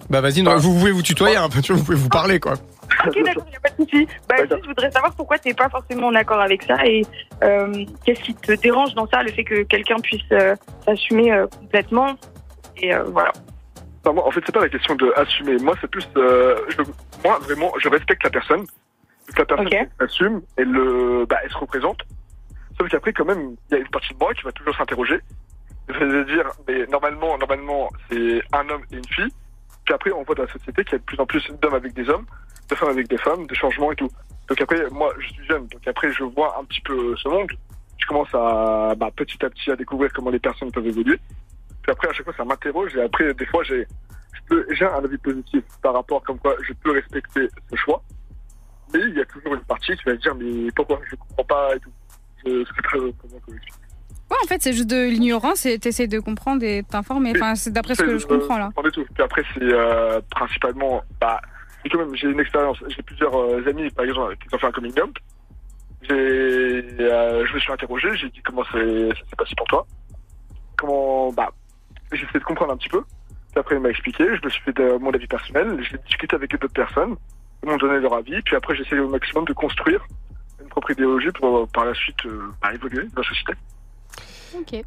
Bah 0.10 0.22
vas-y, 0.22 0.44
non, 0.44 0.56
vous 0.58 0.74
pouvez 0.74 0.92
vous 0.92 1.02
tutoyer 1.02 1.38
un 1.38 1.50
peu, 1.50 1.62
tu 1.62 1.72
vois, 1.72 1.80
vous 1.80 1.86
pouvez 1.86 1.98
vous 1.98 2.10
parler 2.10 2.40
quoi. 2.40 2.54
Ok, 3.08 3.18
d'accord, 3.26 3.46
y 3.52 3.56
a 3.56 3.60
pas 3.60 3.70
de 3.70 3.84
souci. 3.84 4.08
Bah, 4.30 4.36
juste, 4.40 4.60
je 4.62 4.68
voudrais 4.68 4.92
savoir 4.92 5.14
pourquoi 5.16 5.40
t'es 5.40 5.54
pas 5.54 5.70
forcément 5.70 6.08
en 6.08 6.16
accord 6.16 6.40
avec 6.40 6.62
ça 6.64 6.76
et 6.86 7.02
euh, 7.44 7.86
qu'est-ce 8.06 8.22
qui 8.22 8.36
te 8.36 8.52
dérange 8.52 8.94
dans 8.94 9.08
ça, 9.08 9.24
le 9.24 9.32
fait 9.32 9.44
que 9.44 9.64
quelqu'un 9.64 9.96
puisse 10.00 10.22
euh, 10.34 10.56
s'assumer 10.86 11.32
euh, 11.32 11.48
complètement. 11.48 12.16
Et 12.78 12.94
euh, 12.94 13.04
voilà. 13.06 13.32
Moi, 14.06 14.28
en 14.28 14.32
fait, 14.32 14.42
c'est 14.46 14.52
pas 14.54 14.60
la 14.62 14.70
question 14.70 14.96
de 14.96 15.12
assumer. 15.16 15.58
Moi, 15.58 15.76
c'est 15.82 15.90
plus, 15.90 16.08
euh, 16.18 16.58
je- 16.70 16.84
moi, 17.28 17.40
vraiment, 17.42 17.72
je 17.80 17.88
respecte 17.90 18.24
la 18.24 18.30
personne. 18.30 18.66
La 19.38 19.46
personne 19.46 19.70
assume, 20.00 20.42
elle, 20.58 20.72
le, 20.72 21.26
bah, 21.26 21.38
elle 21.44 21.52
se 21.52 21.58
représente. 21.58 22.02
Sauf 22.78 22.90
qu'après, 22.90 23.14
quand 23.14 23.26
même, 23.26 23.56
il 23.70 23.74
y 23.74 23.78
a 23.78 23.80
une 23.80 23.90
partie 23.90 24.14
de 24.14 24.20
moi 24.20 24.34
qui 24.34 24.44
va 24.44 24.52
toujours 24.52 24.76
s'interroger. 24.76 25.20
Je 25.88 26.04
vais 26.04 26.26
dire, 26.26 26.50
mais 26.68 26.86
normalement, 26.88 27.38
normalement, 27.38 27.90
c'est 28.10 28.42
un 28.54 28.70
homme 28.70 28.84
et 28.92 28.98
une 28.98 29.08
fille. 29.08 29.32
Puis 29.86 29.94
après, 29.94 30.12
on 30.12 30.24
voit 30.24 30.36
dans 30.36 30.44
la 30.44 30.52
société 30.52 30.84
qu'il 30.84 30.94
y 30.94 30.96
a 30.96 31.00
de 31.00 31.04
plus 31.04 31.20
en 31.20 31.26
plus 31.26 31.46
d'hommes 31.62 31.74
avec 31.74 31.94
des 31.94 32.10
hommes, 32.10 32.26
de 32.70 32.76
femmes 32.76 32.90
avec 32.90 33.08
des 33.08 33.18
femmes, 33.18 33.46
de 33.46 33.56
changements 33.56 33.92
et 33.92 33.96
tout. 33.96 34.10
Donc 34.48 34.62
après, 34.62 34.90
moi, 34.92 35.14
je 35.20 35.28
suis 35.28 35.46
jeune. 35.46 35.68
Donc 35.68 35.88
après, 35.88 36.12
je 36.12 36.24
vois 36.24 36.58
un 36.60 36.64
petit 36.66 36.82
peu 36.82 37.16
ce 37.18 37.28
monde. 37.28 37.52
Je 37.98 38.06
commence 38.08 38.34
à, 38.34 38.94
bah, 38.96 39.12
petit 39.16 39.44
à 39.46 39.50
petit 39.50 39.72
à 39.72 39.76
découvrir 39.76 40.12
comment 40.14 40.30
les 40.30 40.40
personnes 40.40 40.72
peuvent 40.72 40.88
évoluer. 40.88 41.20
Puis 41.82 41.92
après, 41.92 42.10
à 42.10 42.14
chaque 42.14 42.26
fois, 42.26 42.34
ça 42.36 42.46
m'interroge. 42.46 42.96
Et 42.96 43.02
après, 43.02 43.34
des 43.34 43.46
fois, 43.46 43.64
j'ai, 43.64 43.86
j'ai 44.72 44.86
un 44.86 45.04
avis 45.04 45.18
positif 45.18 45.64
par 45.82 45.94
rapport 45.94 46.24
comme 46.24 46.40
quoi 46.40 46.56
je 46.62 46.74
peux 46.74 46.92
respecter 46.92 47.48
ce 47.70 47.76
choix. 47.76 48.02
Mais 48.94 49.00
il 49.02 49.16
y 49.16 49.22
a 49.22 49.26
toujours 49.26 49.54
une 49.56 49.62
partie 49.62 49.96
qui 49.96 50.04
va 50.06 50.14
se 50.14 50.18
dire, 50.20 50.36
mais 50.36 50.70
pourquoi 50.76 51.00
Je 51.10 51.16
comprends 51.16 51.44
pas 51.44 51.76
et 51.76 51.80
tout. 51.80 51.90
Je 52.46 52.64
sais 52.64 52.82
pas 52.82 52.90
comment 52.92 53.08
expliquer. 53.38 53.72
Ouais, 54.32 54.38
en 54.44 54.48
fait, 54.48 54.62
c'est 54.62 54.74
juste 54.74 54.90
de 54.90 55.06
l'ignorance 55.10 55.66
et 55.66 55.78
t'essayes 55.78 56.08
de 56.08 56.20
comprendre 56.20 56.64
et 56.64 56.84
t'informer. 56.84 57.34
Enfin, 57.36 57.56
c'est 57.56 57.72
d'après 57.72 57.96
ce 57.96 58.04
que 58.04 58.18
je 58.18 58.26
Euh, 58.26 58.40
comprends 58.40 58.58
là. 58.58 58.70
Pas 58.76 58.82
du 58.84 58.92
tout. 58.92 59.06
Puis 59.14 59.24
après, 59.24 59.44
c'est 59.54 59.62
euh, 59.62 60.22
principalement. 60.32 61.04
Bah, 61.20 61.40
et 61.86 61.90
quand 61.90 62.00
même, 62.00 62.16
j'ai 62.16 62.28
une 62.30 62.40
expérience. 62.40 62.78
J'ai 62.88 63.02
plusieurs 63.04 63.36
euh, 63.36 63.64
amis, 63.70 63.90
par 63.92 64.06
exemple, 64.06 64.36
qui 64.38 64.56
ont 64.56 64.58
fait 64.58 64.68
un 64.68 64.72
coming 64.72 64.94
out. 65.02 65.16
J'ai, 66.04 66.14
euh, 66.14 67.46
je 67.46 67.54
me 67.54 67.60
suis 67.60 67.72
interrogé, 67.72 68.10
j'ai 68.16 68.30
dit 68.30 68.42
comment 68.44 68.64
ça 68.66 68.72
s'est 68.74 69.36
passé 69.38 69.54
pour 69.56 69.68
toi. 69.68 69.86
Comment. 70.78 71.32
Bah, 71.34 71.50
j'ai 72.12 72.24
essayé 72.24 72.40
de 72.40 72.44
comprendre 72.46 72.74
un 72.74 72.78
petit 72.78 72.90
peu. 72.90 73.02
Puis 73.52 73.60
après, 73.60 73.76
il 73.76 73.82
m'a 73.82 73.90
expliqué. 73.90 74.26
Je 74.36 74.44
me 74.44 74.50
suis 74.50 74.62
fait 74.64 74.74
de, 74.76 74.98
mon 74.98 75.12
avis 75.12 75.28
personnel. 75.28 75.78
J'ai 75.90 75.98
discuté 76.08 76.36
avec 76.36 76.52
d'autres 76.60 76.74
personnes. 76.74 77.16
Ils 77.64 77.70
m'ont 77.70 77.78
donné 77.78 78.00
leur 78.00 78.14
avis. 78.14 78.42
Puis 78.44 78.56
après, 78.56 78.76
j'ai 78.76 78.82
essayé 78.84 79.00
au 79.02 79.10
maximum 79.10 79.46
de 79.46 79.54
construire 79.54 80.06
une 80.62 80.68
propre 80.70 80.92
idéologie 80.92 81.32
pour 81.40 81.58
euh, 81.58 81.66
par 81.74 81.86
la 81.86 81.94
suite 81.94 82.18
euh, 82.26 82.42
bah, 82.62 82.74
évoluer 82.74 83.04
dans 83.16 83.22
la 83.22 83.28
société. 83.28 83.54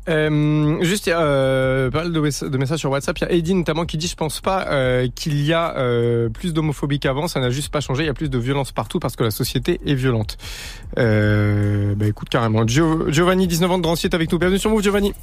Euh, 0.09 0.81
juste, 0.85 1.07
il 1.09 1.11
y 1.11 1.13
a 1.13 1.21
euh, 1.23 1.91
pas 1.91 2.05
mal 2.05 2.13
de, 2.13 2.21
messa- 2.21 2.49
de 2.49 2.57
messages 2.57 2.79
sur 2.79 2.91
WhatsApp. 2.91 3.19
Il 3.19 3.23
y 3.23 3.25
a 3.25 3.33
Eddie 3.33 3.55
notamment 3.55 3.85
qui 3.85 3.97
dit 3.97 4.07
Je 4.07 4.15
pense 4.15 4.41
pas 4.41 4.67
euh, 4.69 5.09
qu'il 5.13 5.43
y 5.45 5.53
a 5.53 5.77
euh, 5.77 6.29
plus 6.29 6.55
d'homophobie 6.55 7.01
qu'avant, 7.01 7.27
ça 7.27 7.41
n'a 7.41 7.51
juste 7.51 7.73
pas 7.73 7.81
changé. 7.81 8.05
Il 8.05 8.07
y 8.07 8.11
a 8.11 8.15
plus 8.15 8.31
de 8.31 8.39
violence 8.39 8.71
partout 8.71 9.01
parce 9.01 9.17
que 9.17 9.25
la 9.25 9.33
société 9.33 9.81
est 9.85 9.95
violente. 9.95 10.37
Euh, 10.99 11.95
bah 11.97 12.07
écoute, 12.07 12.29
carrément. 12.29 12.65
Gio- 12.65 13.11
Giovanni, 13.11 13.49
19 13.49 13.71
ans 13.73 13.79
de 13.79 13.83
Drancy, 13.83 14.07
est 14.07 14.15
avec 14.15 14.31
nous. 14.31 14.39
Bienvenue 14.39 14.59
sur 14.61 14.71
Move, 14.71 14.83
Giovanni. 14.83 15.15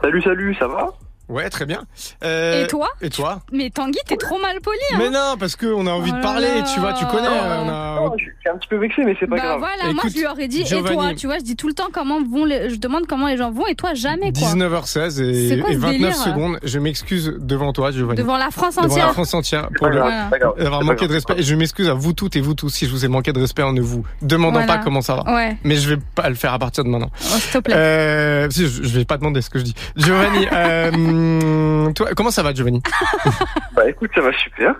Salut, 0.00 0.22
salut, 0.22 0.54
ça 0.54 0.66
va? 0.66 0.94
Ouais, 1.28 1.48
très 1.48 1.64
bien. 1.66 1.84
Euh, 2.22 2.64
Et 2.64 2.66
toi 2.66 2.88
Et 3.00 3.08
toi 3.10 3.40
Mais 3.52 3.70
Tanguy, 3.70 3.98
t'es 4.06 4.16
trop 4.16 4.38
mal 4.38 4.60
poli. 4.60 4.76
Hein. 4.92 4.96
Mais 4.98 5.10
non, 5.10 5.36
parce 5.38 5.56
qu'on 5.56 5.86
a 5.86 5.90
envie 5.90 6.10
Oh 6.12 6.16
de 6.16 6.18
là 6.18 6.22
parler, 6.22 6.46
là. 6.60 6.62
tu 6.74 6.80
vois, 6.80 6.92
tu 6.92 7.04
connais. 7.06 7.28
on 7.28 7.68
a- 7.68 7.94
Non, 8.00 8.12
je 8.18 8.24
suis 8.24 8.32
un 8.52 8.56
petit 8.58 8.68
peu 8.68 8.76
vexé, 8.76 9.02
mais 9.04 9.16
c'est 9.18 9.26
pas 9.26 9.36
bah 9.36 9.42
grave. 9.42 9.58
voilà, 9.60 9.92
moi 9.94 10.04
je 10.08 10.18
lui 10.18 10.26
aurais 10.26 10.48
dit 10.48 10.60
et 10.62 10.66
Giovanni. 10.66 10.94
toi, 10.96 11.14
tu 11.16 11.26
vois, 11.26 11.38
je 11.38 11.44
dis 11.44 11.56
tout 11.56 11.66
le 11.68 11.72
temps 11.74 11.88
comment 11.92 12.20
vont 12.22 12.44
les... 12.44 12.68
je 12.70 12.76
demande 12.76 13.06
comment 13.06 13.26
les 13.28 13.36
gens 13.38 13.50
vont 13.50 13.66
et 13.66 13.74
toi 13.74 13.94
jamais 13.94 14.32
quoi. 14.32 14.48
19h16 14.48 15.22
et, 15.22 15.60
quoi 15.60 15.70
et 15.70 15.74
ce 15.74 15.78
29 15.78 15.90
délire 15.92 16.14
secondes. 16.16 16.58
Je 16.62 16.78
m'excuse 16.78 17.34
devant 17.38 17.72
toi, 17.72 17.90
Giovanni. 17.90 18.18
Devant 18.18 18.36
la 18.36 18.50
France 18.50 18.76
Devant 18.76 18.86
entière. 18.88 19.06
la 19.06 19.12
France 19.14 19.34
entière 19.34 19.68
pour 19.78 19.88
le- 19.88 19.98
Voilà. 20.00 20.28
Avoir 20.58 20.82
manqué 20.84 21.08
de 21.08 21.12
respect. 21.14 21.34
Et 21.38 21.42
je 21.42 21.54
m'excuse 21.54 21.88
à 21.88 21.94
vous 21.94 22.12
toutes 22.12 22.36
et 22.36 22.40
vous 22.42 22.54
tous 22.54 22.68
si 22.68 22.86
je 22.86 22.90
vous 22.90 23.04
ai 23.04 23.08
manqué 23.08 23.32
de 23.32 23.40
respect 23.40 23.62
en 23.62 23.72
ne 23.72 23.80
vous 23.80 24.04
demandant 24.20 24.58
Voilà. 24.60 24.76
pas 24.76 24.78
comment 24.84 25.00
ça 25.00 25.14
va. 25.16 25.34
Ouais. 25.34 25.56
Mais 25.64 25.76
je 25.76 25.88
vais 25.88 25.98
pas 26.14 26.28
le 26.28 26.34
faire 26.34 26.52
à 26.52 26.58
partir 26.58 26.84
de 26.84 26.90
maintenant. 26.90 27.10
Oh, 27.14 27.26
S'il 27.38 27.50
te 27.52 27.58
plaît. 27.58 27.74
Euh, 27.74 28.50
si, 28.50 28.66
je, 28.68 28.82
je 28.82 28.98
vais 28.98 29.04
pas 29.06 29.16
demander 29.16 29.40
ce 29.40 29.48
que 29.50 29.58
je 29.58 29.64
dis. 29.64 29.74
Giovanni, 29.96 30.46
euh, 30.52 30.90
Euh, 31.14 31.92
toi, 31.92 32.08
comment 32.16 32.30
ça 32.30 32.42
va, 32.42 32.52
Giovanni 32.52 32.82
Bah 33.74 33.88
écoute, 33.88 34.10
ça 34.14 34.20
va 34.20 34.32
super. 34.32 34.74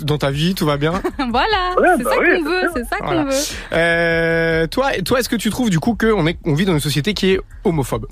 Dans 0.00 0.18
ta 0.18 0.30
vie, 0.30 0.54
tout 0.54 0.66
va 0.66 0.76
bien 0.76 0.92
voilà, 1.30 1.74
Ouais, 1.78 1.88
c'est 1.96 2.04
bah 2.04 2.10
ça 2.12 2.18
oui, 2.20 2.42
qu'on 2.42 2.48
veut, 2.50 2.70
c'est 2.74 2.84
ça 2.84 2.98
qu'on 2.98 3.04
Voilà. 3.06 3.24
veut. 3.24 3.36
Euh, 3.72 4.66
toi, 4.66 4.90
toi 5.04 5.20
est-ce 5.20 5.28
que 5.28 5.36
tu 5.36 5.50
trouves 5.50 5.70
du 5.70 5.80
coup 5.80 5.96
qu'on 5.98 6.26
est, 6.26 6.38
on 6.44 6.54
vit 6.54 6.64
dans 6.64 6.72
une 6.72 6.80
société 6.80 7.14
qui 7.14 7.32
est 7.32 7.40
homophobe? 7.64 8.06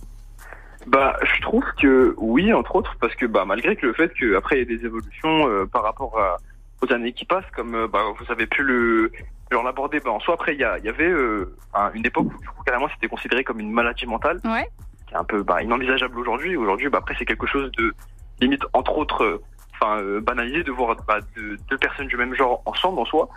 Bah, 0.86 1.16
je 1.22 1.40
trouve 1.42 1.64
que 1.80 2.14
oui, 2.18 2.52
entre 2.52 2.74
autres, 2.76 2.96
parce 3.00 3.14
que 3.14 3.26
bah 3.26 3.44
malgré 3.46 3.76
que 3.76 3.86
le 3.86 3.92
fait 3.94 4.12
qu'après 4.18 4.56
il 4.56 4.58
y 4.58 4.62
ait 4.72 4.76
des 4.78 4.84
évolutions 4.84 5.48
euh, 5.48 5.64
par 5.66 5.84
rapport 5.84 6.18
à- 6.18 6.36
aux 6.84 6.92
années 6.92 7.12
qui 7.12 7.24
passent, 7.24 7.44
comme 7.54 7.86
bah 7.92 8.00
vous 8.18 8.32
avez 8.32 8.46
pu 8.46 8.62
le 8.64 9.12
genre 9.52 9.62
l'aborder, 9.62 10.00
bah 10.00 10.10
en 10.10 10.18
soi 10.18 10.34
après 10.34 10.54
il 10.54 10.60
y, 10.60 10.64
a- 10.64 10.78
il 10.78 10.84
y 10.84 10.88
avait 10.88 11.08
euh, 11.08 11.54
un- 11.74 11.92
une 11.94 12.04
époque 12.04 12.26
où 12.34 12.40
du 12.40 12.48
coup 12.48 12.62
carrément 12.66 12.88
c'était 12.94 13.06
considéré 13.06 13.44
comme 13.44 13.60
une 13.60 13.70
maladie 13.70 14.06
mentale, 14.06 14.40
Ouais. 14.44 14.68
Qui 15.12 15.16
est 15.16 15.20
un 15.20 15.24
peu 15.24 15.42
bah, 15.42 15.62
inenvisageable 15.62 16.18
aujourd'hui. 16.18 16.56
Aujourd'hui, 16.56 16.88
bah 16.88 16.98
après 16.98 17.14
c'est 17.18 17.24
quelque 17.26 17.46
chose 17.46 17.70
de 17.72 17.94
limite 18.40 18.62
entre 18.72 18.96
autres, 18.98 19.22
euh, 19.24 19.42
enfin 19.74 19.98
euh, 20.00 20.20
banalisé 20.20 20.62
de 20.62 20.72
voir 20.72 20.96
bah, 21.06 21.18
de- 21.36 21.56
deux 21.70 21.78
personnes 21.78 22.06
du 22.06 22.16
même 22.16 22.34
genre 22.34 22.62
ensemble 22.66 22.98
en 22.98 23.04
soi. 23.04 23.28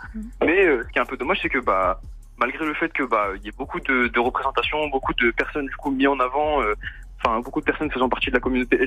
Mais 0.42 0.66
euh, 0.66 0.82
ce 0.82 0.88
qui 0.92 0.98
est 0.98 1.02
un 1.02 1.06
peu 1.06 1.16
dommage, 1.16 1.38
c'est 1.42 1.48
que 1.48 1.58
bah 1.58 2.00
malgré 2.38 2.64
le 2.64 2.74
fait 2.74 2.92
que 2.92 3.02
bah 3.02 3.28
il 3.36 3.42
y 3.44 3.48
ait 3.48 3.56
beaucoup 3.56 3.80
de, 3.80 4.08
de 4.08 4.20
représentations, 4.20 4.88
beaucoup 4.88 5.14
de 5.14 5.30
personnes 5.30 5.66
du 5.66 5.76
coup 5.76 5.90
mis 5.90 6.06
en 6.06 6.18
avant, 6.18 6.62
euh, 6.62 6.74
enfin 7.22 7.40
beaucoup 7.40 7.60
de 7.60 7.66
personnes 7.66 7.90
faisant 7.90 8.08
partie 8.08 8.30
de 8.30 8.34
la 8.34 8.40
communauté 8.40 8.78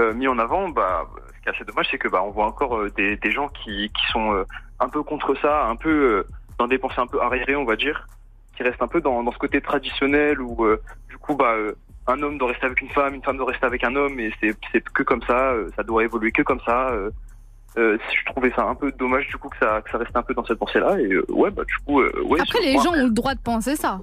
euh, 0.00 0.14
mis 0.14 0.26
en 0.26 0.38
avant, 0.38 0.68
bah 0.70 1.06
ce 1.36 1.42
qui 1.42 1.48
est 1.48 1.54
assez 1.54 1.64
dommage, 1.64 1.86
c'est 1.90 1.98
que 1.98 2.08
bah 2.08 2.22
on 2.24 2.30
voit 2.30 2.46
encore 2.46 2.90
des, 2.96 3.16
des 3.16 3.30
gens 3.30 3.48
qui 3.48 3.90
qui 3.90 4.06
sont 4.12 4.44
un 4.80 4.88
peu 4.88 5.02
contre 5.02 5.34
ça, 5.36 5.66
un 5.66 5.76
peu 5.76 6.24
dans 6.58 6.66
des 6.66 6.78
pensées 6.78 7.00
un 7.00 7.06
peu 7.06 7.20
arriérées, 7.20 7.56
on 7.56 7.64
va 7.64 7.76
dire, 7.76 8.06
qui 8.56 8.62
restent 8.62 8.82
un 8.82 8.88
peu 8.88 9.00
dans 9.00 9.22
dans 9.22 9.32
ce 9.32 9.38
côté 9.38 9.60
traditionnel 9.60 10.40
où 10.40 10.64
euh, 10.64 10.80
du 11.08 11.18
coup 11.18 11.34
bah 11.34 11.52
euh, 11.56 11.72
un 12.06 12.20
homme 12.22 12.36
doit 12.38 12.48
rester 12.48 12.66
avec 12.66 12.80
une 12.80 12.90
femme, 12.90 13.14
une 13.14 13.22
femme 13.22 13.36
doit 13.36 13.46
rester 13.46 13.64
avec 13.66 13.84
un 13.84 13.94
homme, 13.94 14.18
et 14.18 14.32
c'est 14.40 14.54
c'est 14.72 14.82
que 14.82 15.02
comme 15.04 15.22
ça, 15.22 15.52
euh, 15.52 15.68
ça 15.76 15.82
doit 15.84 16.02
évoluer 16.04 16.32
que 16.32 16.42
comme 16.42 16.60
ça. 16.66 16.88
euh, 16.90 17.10
je 17.76 18.24
trouvais 18.26 18.50
ça 18.54 18.64
un 18.64 18.74
peu 18.74 18.92
dommage 18.92 19.26
du 19.28 19.36
coup 19.38 19.48
que 19.48 19.56
ça 19.58 19.80
que 19.82 19.90
ça 19.90 19.96
reste 19.98 20.14
un 20.14 20.22
peu 20.22 20.34
dans 20.34 20.44
cette 20.44 20.58
pensée 20.58 20.78
là 20.80 20.98
et 21.00 21.10
euh, 21.10 21.24
ouais 21.30 21.50
bah 21.50 21.64
du 21.64 21.76
coup 21.86 22.00
euh, 22.00 22.12
ouais 22.24 22.38
Après, 22.40 22.60
les 22.60 22.74
gens 22.74 22.92
ont 22.92 23.02
le 23.04 23.10
droit 23.10 23.34
de 23.34 23.40
penser 23.40 23.76
ça. 23.76 23.98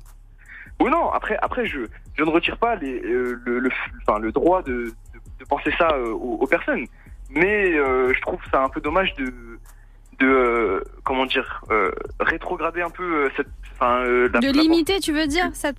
oui 0.80 0.90
non 0.90 1.12
après 1.12 1.38
après 1.42 1.66
je 1.68 1.82
je 2.18 2.24
ne 2.24 2.30
retire 2.32 2.58
pas 2.58 2.76
les 2.78 3.00
le, 3.00 3.60
le 3.60 3.70
enfin 4.02 4.18
le 4.20 4.32
droit 4.32 4.64
de 4.64 4.72
de, 5.14 5.20
de 5.40 5.46
penser 5.48 5.72
ça 5.78 6.00
aux, 6.00 6.38
aux 6.42 6.48
personnes 6.48 6.86
mais 7.30 7.74
je 7.74 8.22
trouve 8.22 8.40
ça 8.52 8.64
un 8.64 8.70
peu 8.70 8.82
dommage 8.82 9.14
de 9.16 9.32
de 10.20 10.28
euh, 10.28 10.84
comment 11.04 11.26
dire 11.26 11.62
euh, 11.72 11.92
rétrograder 12.20 12.82
un 12.82 12.90
peu 12.90 13.04
euh, 13.26 13.30
cette 13.38 13.48
enfin 13.74 14.02
euh, 14.06 14.30
la- 14.34 14.40
De 14.40 14.48
la- 14.48 14.52
limiter, 14.62 15.00
tu 15.00 15.14
veux 15.14 15.28
dire 15.28 15.50
cette... 15.54 15.78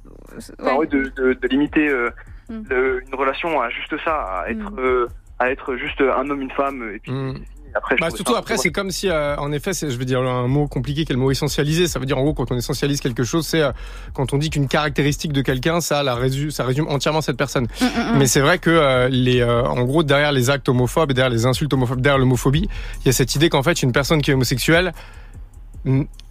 enfin, 0.61 0.77
ouais, 0.77 0.87
de, 0.87 1.11
de, 1.17 1.33
de 1.35 1.49
limiter 1.49 1.89
euh, 1.89 2.11
Mm. 2.49 2.63
le- 2.69 3.03
une 3.07 3.15
relation 3.15 3.61
à 3.61 3.69
juste 3.71 3.95
ça 4.05 4.41
à 4.41 4.51
être 4.51 4.73
euh, 4.81 5.07
à 5.39 5.53
être 5.53 5.77
juste 5.77 6.01
un 6.01 6.29
homme 6.31 6.41
une 6.43 6.51
femme 6.51 6.83
et 6.93 6.99
puis 6.99 7.13
fini. 7.13 7.45
Après 7.75 7.97
Bah, 8.01 8.11
surtout 8.11 8.35
après, 8.35 8.57
c'est 8.57 8.71
comme 8.71 8.91
si, 8.91 9.09
euh, 9.09 9.37
en 9.37 9.53
effet, 9.53 9.73
c'est, 9.73 9.91
je 9.91 9.99
veux 9.99 10.05
dire 10.05 10.21
un 10.21 10.49
mot 10.49 10.69
compliqué 10.69 11.05
qui 11.05 11.13
est 11.13 11.15
le 11.15 11.21
mot 11.21 11.31
essentialisé. 11.31 11.87
Ça 11.87 11.99
veut 11.99 12.07
dire 12.07 12.19
en 12.19 12.23
gros 12.23 12.35
quand 12.35 12.51
on 12.51 12.57
essentialise 12.57 13.01
quelque 13.01 13.25
chose, 13.25 13.47
c'est 13.47 13.63
euh, 13.63 13.73
quand 14.15 14.33
on 14.33 14.39
dit 14.39 14.51
qu'une 14.51 14.69
caractéristique 14.69 15.33
de 15.33 15.43
quelqu'un, 15.43 15.81
ça, 15.81 16.03
la 16.03 16.15
résume, 16.15 16.51
ça 16.51 16.65
résume 16.65 16.89
entièrement 16.89 17.21
cette 17.21 17.37
personne. 17.37 17.67
mm. 17.81 18.19
Mais 18.19 18.27
c'est 18.27 18.41
vrai 18.41 18.59
que 18.59 18.71
euh, 18.71 19.09
les, 19.09 19.41
euh, 19.41 19.63
en 19.65 19.85
gros, 19.85 20.03
derrière 20.03 20.33
les 20.33 20.51
actes 20.51 20.69
homophobes 20.69 21.11
et 21.11 21.15
derrière 21.15 21.33
les 21.33 21.47
insultes 21.47 21.73
homophobes, 21.73 22.01
derrière 22.01 22.19
l'homophobie, 22.19 22.69
il 23.01 23.07
y 23.07 23.09
a 23.09 23.13
cette 23.13 23.35
idée 23.35 23.49
qu'en 23.49 23.63
fait, 23.63 23.83
une 23.83 23.93
personne 23.93 24.23
qui 24.23 24.31
est 24.31 24.35
homosexuelle 24.35 24.87
mm, 24.87 24.93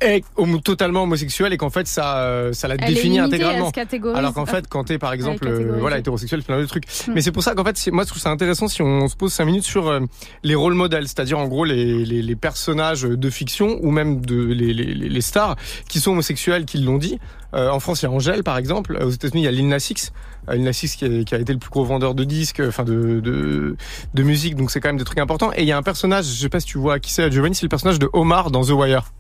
est 0.02 0.24
homo- 0.38 0.60
totalement 0.62 1.04
homosexuelle 1.04 1.52
et 1.54 1.58
qu'en 1.58 1.70
fait 1.72 1.88
ça 1.88 2.20
euh, 2.20 2.54
ça 2.54 2.68
la 2.68 2.76
Elle 2.76 2.94
définit 2.94 3.20
intégralement. 3.20 3.72
alors 4.16 4.34
qu'en 4.34 4.46
fait 4.46 4.68
quand 4.70 4.84
t'es 4.84 4.98
par 5.00 5.12
exemple 5.12 5.48
euh, 5.48 5.78
voilà 5.80 5.98
hétérosexuel 5.98 6.44
plein 6.44 6.60
de 6.60 6.66
trucs. 6.66 6.86
Mm. 7.08 7.14
mais 7.16 7.22
c'est 7.22 7.32
pour 7.32 7.42
ça 7.44 7.56
qu'en 7.56 7.64
fait 7.64 7.76
moi 7.92 8.04
je 8.04 8.10
trouve 8.10 8.22
ça 8.22 8.30
intéressant 8.30 8.68
si 8.68 8.82
on 8.84 9.08
se 9.08 9.16
pose 9.16 9.34
cinq 9.34 9.46
minutes 9.46 9.64
sur 9.64 9.88
euh, 9.88 10.02
les 10.44 10.54
rôles 10.56 10.76
modèles 10.76 11.08
c'est-à-dire 11.08 11.40
en 11.40 11.48
gros 11.48 11.66
les, 11.66 12.06
les, 12.06 12.22
les 12.22 12.36
personnages 12.36 13.02
de 13.02 13.30
fiction 13.32 13.80
ou 13.82 13.90
même 13.92 14.22
de 14.24 14.40
les, 14.40 14.74
les, 14.74 14.94
les 14.94 15.22
stars 15.22 15.56
qui 15.90 16.00
sont 16.00 16.12
homosexuels 16.12 16.66
qui 16.66 16.78
l'ont 16.78 16.98
dit. 17.00 17.18
Euh, 17.56 17.70
en 17.72 17.80
France 17.80 18.04
il 18.04 18.06
y 18.06 18.08
a 18.08 18.12
Angèle 18.12 18.44
par 18.44 18.58
exemple. 18.60 18.98
Aux 19.02 19.10
États-Unis 19.10 19.42
il 19.42 19.46
y 19.46 19.48
a 19.48 19.52
Lil 19.52 19.68
Nas 19.68 19.86
X. 19.90 20.14
Lil 20.52 20.64
Nas 20.64 20.80
X 20.84 20.96
qui, 20.96 21.06
est- 21.06 21.24
qui 21.26 21.34
a 21.34 21.40
été 21.40 21.52
le 21.54 21.60
plus 21.60 21.72
gros 21.72 21.84
vendeur 21.84 22.14
de 22.14 22.24
disques 22.24 22.62
enfin 22.66 22.84
de, 22.84 23.20
de 23.20 23.76
de 24.14 24.24
musique 24.24 24.56
donc 24.56 24.70
c'est 24.70 24.80
quand 24.80 24.90
même 24.90 24.98
des 24.98 25.04
trucs 25.04 25.18
importants. 25.20 25.52
Et 25.56 25.64
il 25.64 25.68
y 25.68 25.72
a 25.72 25.78
un 25.78 25.82
personnage 25.84 26.26
je 26.26 26.40
sais 26.40 26.50
pas 26.50 26.60
si 26.60 26.68
tu 26.68 26.78
vois 26.78 27.00
qui 27.00 27.12
c'est 27.12 27.32
Giovanni 27.32 27.56
c'est 27.56 27.64
le 27.66 27.70
personnage 27.70 27.98
de 27.98 28.08
Omar 28.14 28.52
dans 28.52 28.64
The 28.64 28.70
Wire 28.70 29.12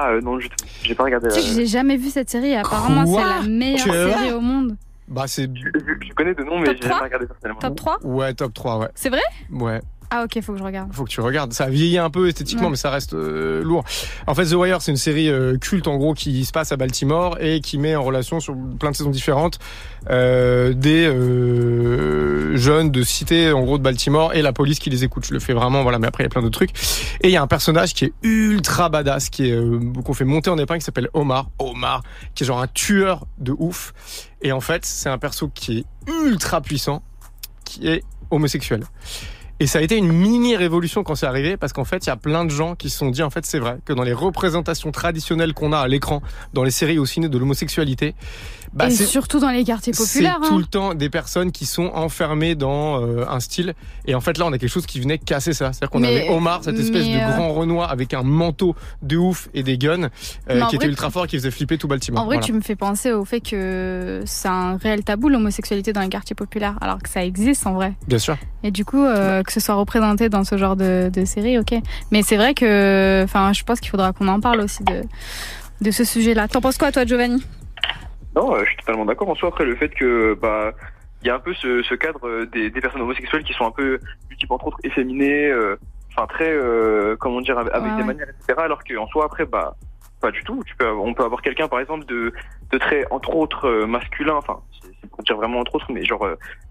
ah 0.00 0.10
euh, 0.10 0.20
non 0.20 0.36
du 0.36 0.48
tout 0.48 0.56
j'ai 0.82 0.94
pas 0.94 1.04
regardé 1.04 1.28
Tu 1.28 1.40
sais 1.40 1.54
j'ai 1.54 1.66
jamais 1.66 1.96
vu 1.96 2.08
cette 2.10 2.30
série. 2.30 2.54
Apparemment, 2.54 3.04
c'est 3.06 3.24
la 3.24 3.48
meilleure 3.48 3.80
série 3.84 4.32
au 4.32 4.40
monde. 4.40 4.76
bah 5.08 5.24
c'est 5.26 5.48
je 5.54 6.12
connais 6.14 6.34
de 6.34 6.42
nom 6.44 6.58
mais 6.60 6.66
j'ai 6.76 6.82
jamais 6.82 6.94
3? 6.94 7.04
regardé 7.04 7.26
personnellement 7.26 7.60
Top 7.60 7.76
3 7.76 7.98
ouais 8.04 8.34
top 8.34 8.52
3 8.54 8.78
ouais 8.78 8.88
C'est 8.94 9.10
vrai? 9.10 9.22
Ouais 9.50 9.80
Ah, 10.10 10.24
ok, 10.24 10.40
faut 10.42 10.52
que 10.52 10.58
je 10.58 10.64
regarde. 10.64 10.92
faut 10.92 11.04
que 11.04 11.10
tu 11.10 11.20
regardes. 11.20 11.52
Ça 11.52 11.64
a 11.64 11.68
vieilli 11.68 11.98
un 11.98 12.08
peu 12.10 12.28
esthétiquement, 12.28 12.64
Ouais. 12.64 12.70
mais 12.70 12.76
ça 12.76 12.90
reste 12.90 13.12
euh, 13.14 13.62
lourd. 13.62 13.84
En 14.26 14.34
fait, 14.34 14.46
The 14.46 14.54
Wire, 14.54 14.80
c'est 14.80 14.90
une 14.90 14.96
série 14.96 15.28
euh, 15.28 15.58
culte 15.58 15.86
en 15.86 15.96
gros 15.96 16.14
qui 16.14 16.44
se 16.46 16.52
passe 16.52 16.72
à 16.72 16.76
Baltimore 16.78 17.36
et 17.40 17.60
qui 17.60 17.76
met 17.78 17.94
en 17.94 18.02
relation 18.02 18.40
sur 18.40 18.54
plein 18.80 18.90
de 18.90 18.96
saisons 18.96 19.10
différentes 19.10 19.58
euh, 20.10 20.72
des 20.72 21.06
euh, 21.06 22.56
jeunes 22.56 22.90
de 22.90 23.02
cité 23.02 23.52
en 23.52 23.62
gros 23.64 23.76
de 23.78 23.82
Baltimore 23.82 24.32
et 24.34 24.42
la 24.42 24.52
police 24.52 24.78
qui 24.78 24.90
les 24.90 25.04
écoute. 25.04 25.26
Je 25.26 25.34
le 25.34 25.40
fais 25.40 25.52
vraiment, 25.52 25.82
voilà. 25.82 25.98
Mais 25.98 26.06
après, 26.06 26.22
il 26.24 26.26
y 26.26 26.28
a 26.28 26.30
plein 26.30 26.42
d'autres 26.42 26.58
trucs. 26.58 26.70
Et 27.20 27.28
il 27.28 27.30
y 27.32 27.36
a 27.36 27.42
un 27.42 27.46
personnage 27.46 27.92
qui 27.94 28.06
est 28.06 28.12
ultra 28.22 28.88
badass, 28.88 29.28
qui 29.30 29.48
est 29.48 29.52
euh, 29.52 29.78
qu'on 30.04 30.14
fait 30.14 30.24
monter 30.24 30.50
en 30.50 30.58
épingle, 30.58 30.80
qui 30.80 30.84
s'appelle 30.86 31.08
Omar. 31.14 31.50
Omar, 31.58 32.02
qui 32.34 32.44
est 32.44 32.46
genre 32.46 32.60
un 32.60 32.66
tueur 32.68 33.26
de 33.38 33.54
ouf. 33.58 33.92
Et 34.42 34.52
en 34.52 34.60
fait, 34.60 34.84
c'est 34.86 35.08
un 35.10 35.18
perso 35.18 35.48
qui 35.54 35.78
est 35.78 35.84
ultra 36.24 36.60
puissant, 36.60 37.02
qui 37.64 37.86
est 37.88 38.02
homosexuel. 38.30 38.84
Et 39.60 39.66
ça 39.66 39.80
a 39.80 39.82
été 39.82 39.96
une 39.96 40.12
mini 40.12 40.54
révolution 40.54 41.02
quand 41.02 41.16
c'est 41.16 41.26
arrivé 41.26 41.56
parce 41.56 41.72
qu'en 41.72 41.84
fait, 41.84 42.06
il 42.06 42.08
y 42.08 42.12
a 42.12 42.16
plein 42.16 42.44
de 42.44 42.50
gens 42.50 42.76
qui 42.76 42.90
se 42.90 42.98
sont 42.98 43.10
dit 43.10 43.24
en 43.24 43.30
fait, 43.30 43.44
c'est 43.44 43.58
vrai 43.58 43.78
que 43.84 43.92
dans 43.92 44.04
les 44.04 44.12
représentations 44.12 44.92
traditionnelles 44.92 45.52
qu'on 45.52 45.72
a 45.72 45.78
à 45.78 45.88
l'écran, 45.88 46.22
dans 46.54 46.62
les 46.62 46.70
séries 46.70 46.98
au 46.98 47.06
ciné 47.06 47.28
de 47.28 47.36
l'homosexualité, 47.36 48.14
bah, 48.72 48.88
Et 48.88 48.90
c'est 48.90 49.06
surtout 49.06 49.40
dans 49.40 49.50
les 49.50 49.64
quartiers 49.64 49.92
c'est 49.92 50.02
populaires. 50.04 50.38
tout 50.46 50.54
hein. 50.54 50.58
le 50.58 50.64
temps 50.64 50.94
des 50.94 51.10
personnes 51.10 51.52
qui 51.52 51.66
sont 51.66 51.86
enfermées 51.94 52.54
dans 52.54 53.00
euh, 53.02 53.24
un 53.28 53.40
style. 53.40 53.74
Et 54.06 54.14
en 54.14 54.20
fait, 54.20 54.38
là, 54.38 54.46
on 54.46 54.52
a 54.52 54.58
quelque 54.58 54.70
chose 54.70 54.86
qui 54.86 55.00
venait 55.00 55.18
casser 55.18 55.52
ça. 55.52 55.72
C'est-à-dire 55.72 55.90
qu'on 55.90 56.02
avait 56.04 56.28
Omar, 56.28 56.62
cette 56.64 56.78
espèce 56.78 57.06
de 57.06 57.14
euh, 57.14 57.36
grand 57.36 57.52
Renoir 57.52 57.90
avec 57.90 58.14
un 58.14 58.22
manteau 58.22 58.74
de 59.02 59.16
ouf 59.16 59.48
et 59.54 59.62
des 59.62 59.78
guns, 59.78 60.08
euh, 60.50 60.60
qui 60.66 60.76
était 60.76 60.84
vrai, 60.84 60.86
ultra 60.88 61.10
fort 61.10 61.24
et 61.24 61.28
qui 61.28 61.36
faisait 61.36 61.50
flipper 61.50 61.78
tout 61.78 61.88
Baltimore. 61.88 62.22
En 62.22 62.26
vrai, 62.26 62.36
Voilà. 62.36 62.46
tu 62.46 62.52
me 62.52 62.60
fais 62.60 62.76
penser 62.76 63.12
au 63.12 63.24
fait 63.24 63.40
que 63.40 64.22
c'est 64.26 64.48
un 64.48 64.76
réel 64.76 65.02
tabou 65.04 65.28
l'homosexualité 65.28 65.92
dans 65.92 66.00
les 66.00 66.08
quartiers 66.08 66.36
populaires, 66.36 66.76
alors 66.80 66.98
que 67.02 67.08
ça 67.08 67.24
existe 67.24 67.66
en 67.66 67.72
vrai. 67.74 67.94
Bien 68.06 68.18
sûr. 68.18 68.36
Et 68.62 68.70
du 68.70 68.84
coup, 68.84 69.04
euh, 69.04 69.42
que 69.42 69.52
ce 69.52 69.60
soit 69.60 69.74
représenté 69.74 70.28
dans 70.28 70.44
ce 70.44 70.56
genre 70.58 70.76
de, 70.76 71.10
de 71.12 71.24
série, 71.24 71.58
ok. 71.58 71.74
Mais 72.10 72.22
c'est 72.22 72.36
vrai 72.36 72.54
que, 72.54 73.22
enfin, 73.24 73.52
je 73.52 73.62
pense 73.64 73.80
qu'il 73.80 73.90
faudra 73.90 74.12
qu'on 74.12 74.28
en 74.28 74.40
parle 74.40 74.60
aussi 74.60 74.82
de, 74.84 75.02
de 75.80 75.90
ce 75.90 76.04
sujet-là. 76.04 76.48
T'en 76.48 76.60
penses 76.60 76.76
quoi, 76.78 76.90
toi, 76.92 77.04
Giovanni? 77.04 77.42
Non, 78.38 78.54
euh, 78.54 78.60
je 78.60 78.66
suis 78.66 78.76
totalement 78.76 79.04
d'accord 79.04 79.28
en 79.28 79.34
soi. 79.34 79.48
Après, 79.48 79.64
le 79.64 79.74
fait 79.76 79.88
que 79.88 80.34
bah 80.40 80.72
il 81.22 81.26
y 81.26 81.30
a 81.30 81.34
un 81.34 81.40
peu 81.40 81.52
ce, 81.54 81.82
ce 81.82 81.94
cadre 81.96 82.28
euh, 82.28 82.46
des, 82.46 82.70
des 82.70 82.80
personnes 82.80 83.00
homosexuelles 83.02 83.42
qui 83.42 83.52
sont 83.52 83.66
un 83.66 83.72
peu 83.72 83.98
multiples 84.30 84.52
entre 84.52 84.68
autres 84.68 84.78
efféminées, 84.84 85.46
euh, 85.48 85.76
enfin 86.12 86.26
très 86.28 86.56
comment 87.18 87.40
dire 87.40 87.58
avec, 87.58 87.74
Ouais, 87.74 87.80
des 87.80 87.86
ouais. 87.96 88.04
manières 88.04 88.28
etc. 88.28 88.54
Alors 88.58 88.82
qu'en 88.84 89.06
soi 89.08 89.24
après 89.24 89.44
bah 89.44 89.74
pas 90.20 90.30
du 90.30 90.42
tout. 90.44 90.62
Tu 90.66 90.74
peux 90.76 90.88
on 90.88 91.14
peut 91.14 91.24
avoir 91.24 91.42
quelqu'un 91.42 91.66
par 91.68 91.80
exemple 91.80 92.04
de 92.06 92.32
de 92.70 92.78
très 92.78 93.04
entre 93.10 93.34
autres 93.34 93.84
masculin, 93.86 94.34
enfin 94.36 94.60
c'est 95.02 95.10
pour 95.10 95.22
dire 95.24 95.36
vraiment 95.36 95.58
entre 95.60 95.74
autres, 95.76 95.90
mais 95.90 96.04
genre 96.04 96.24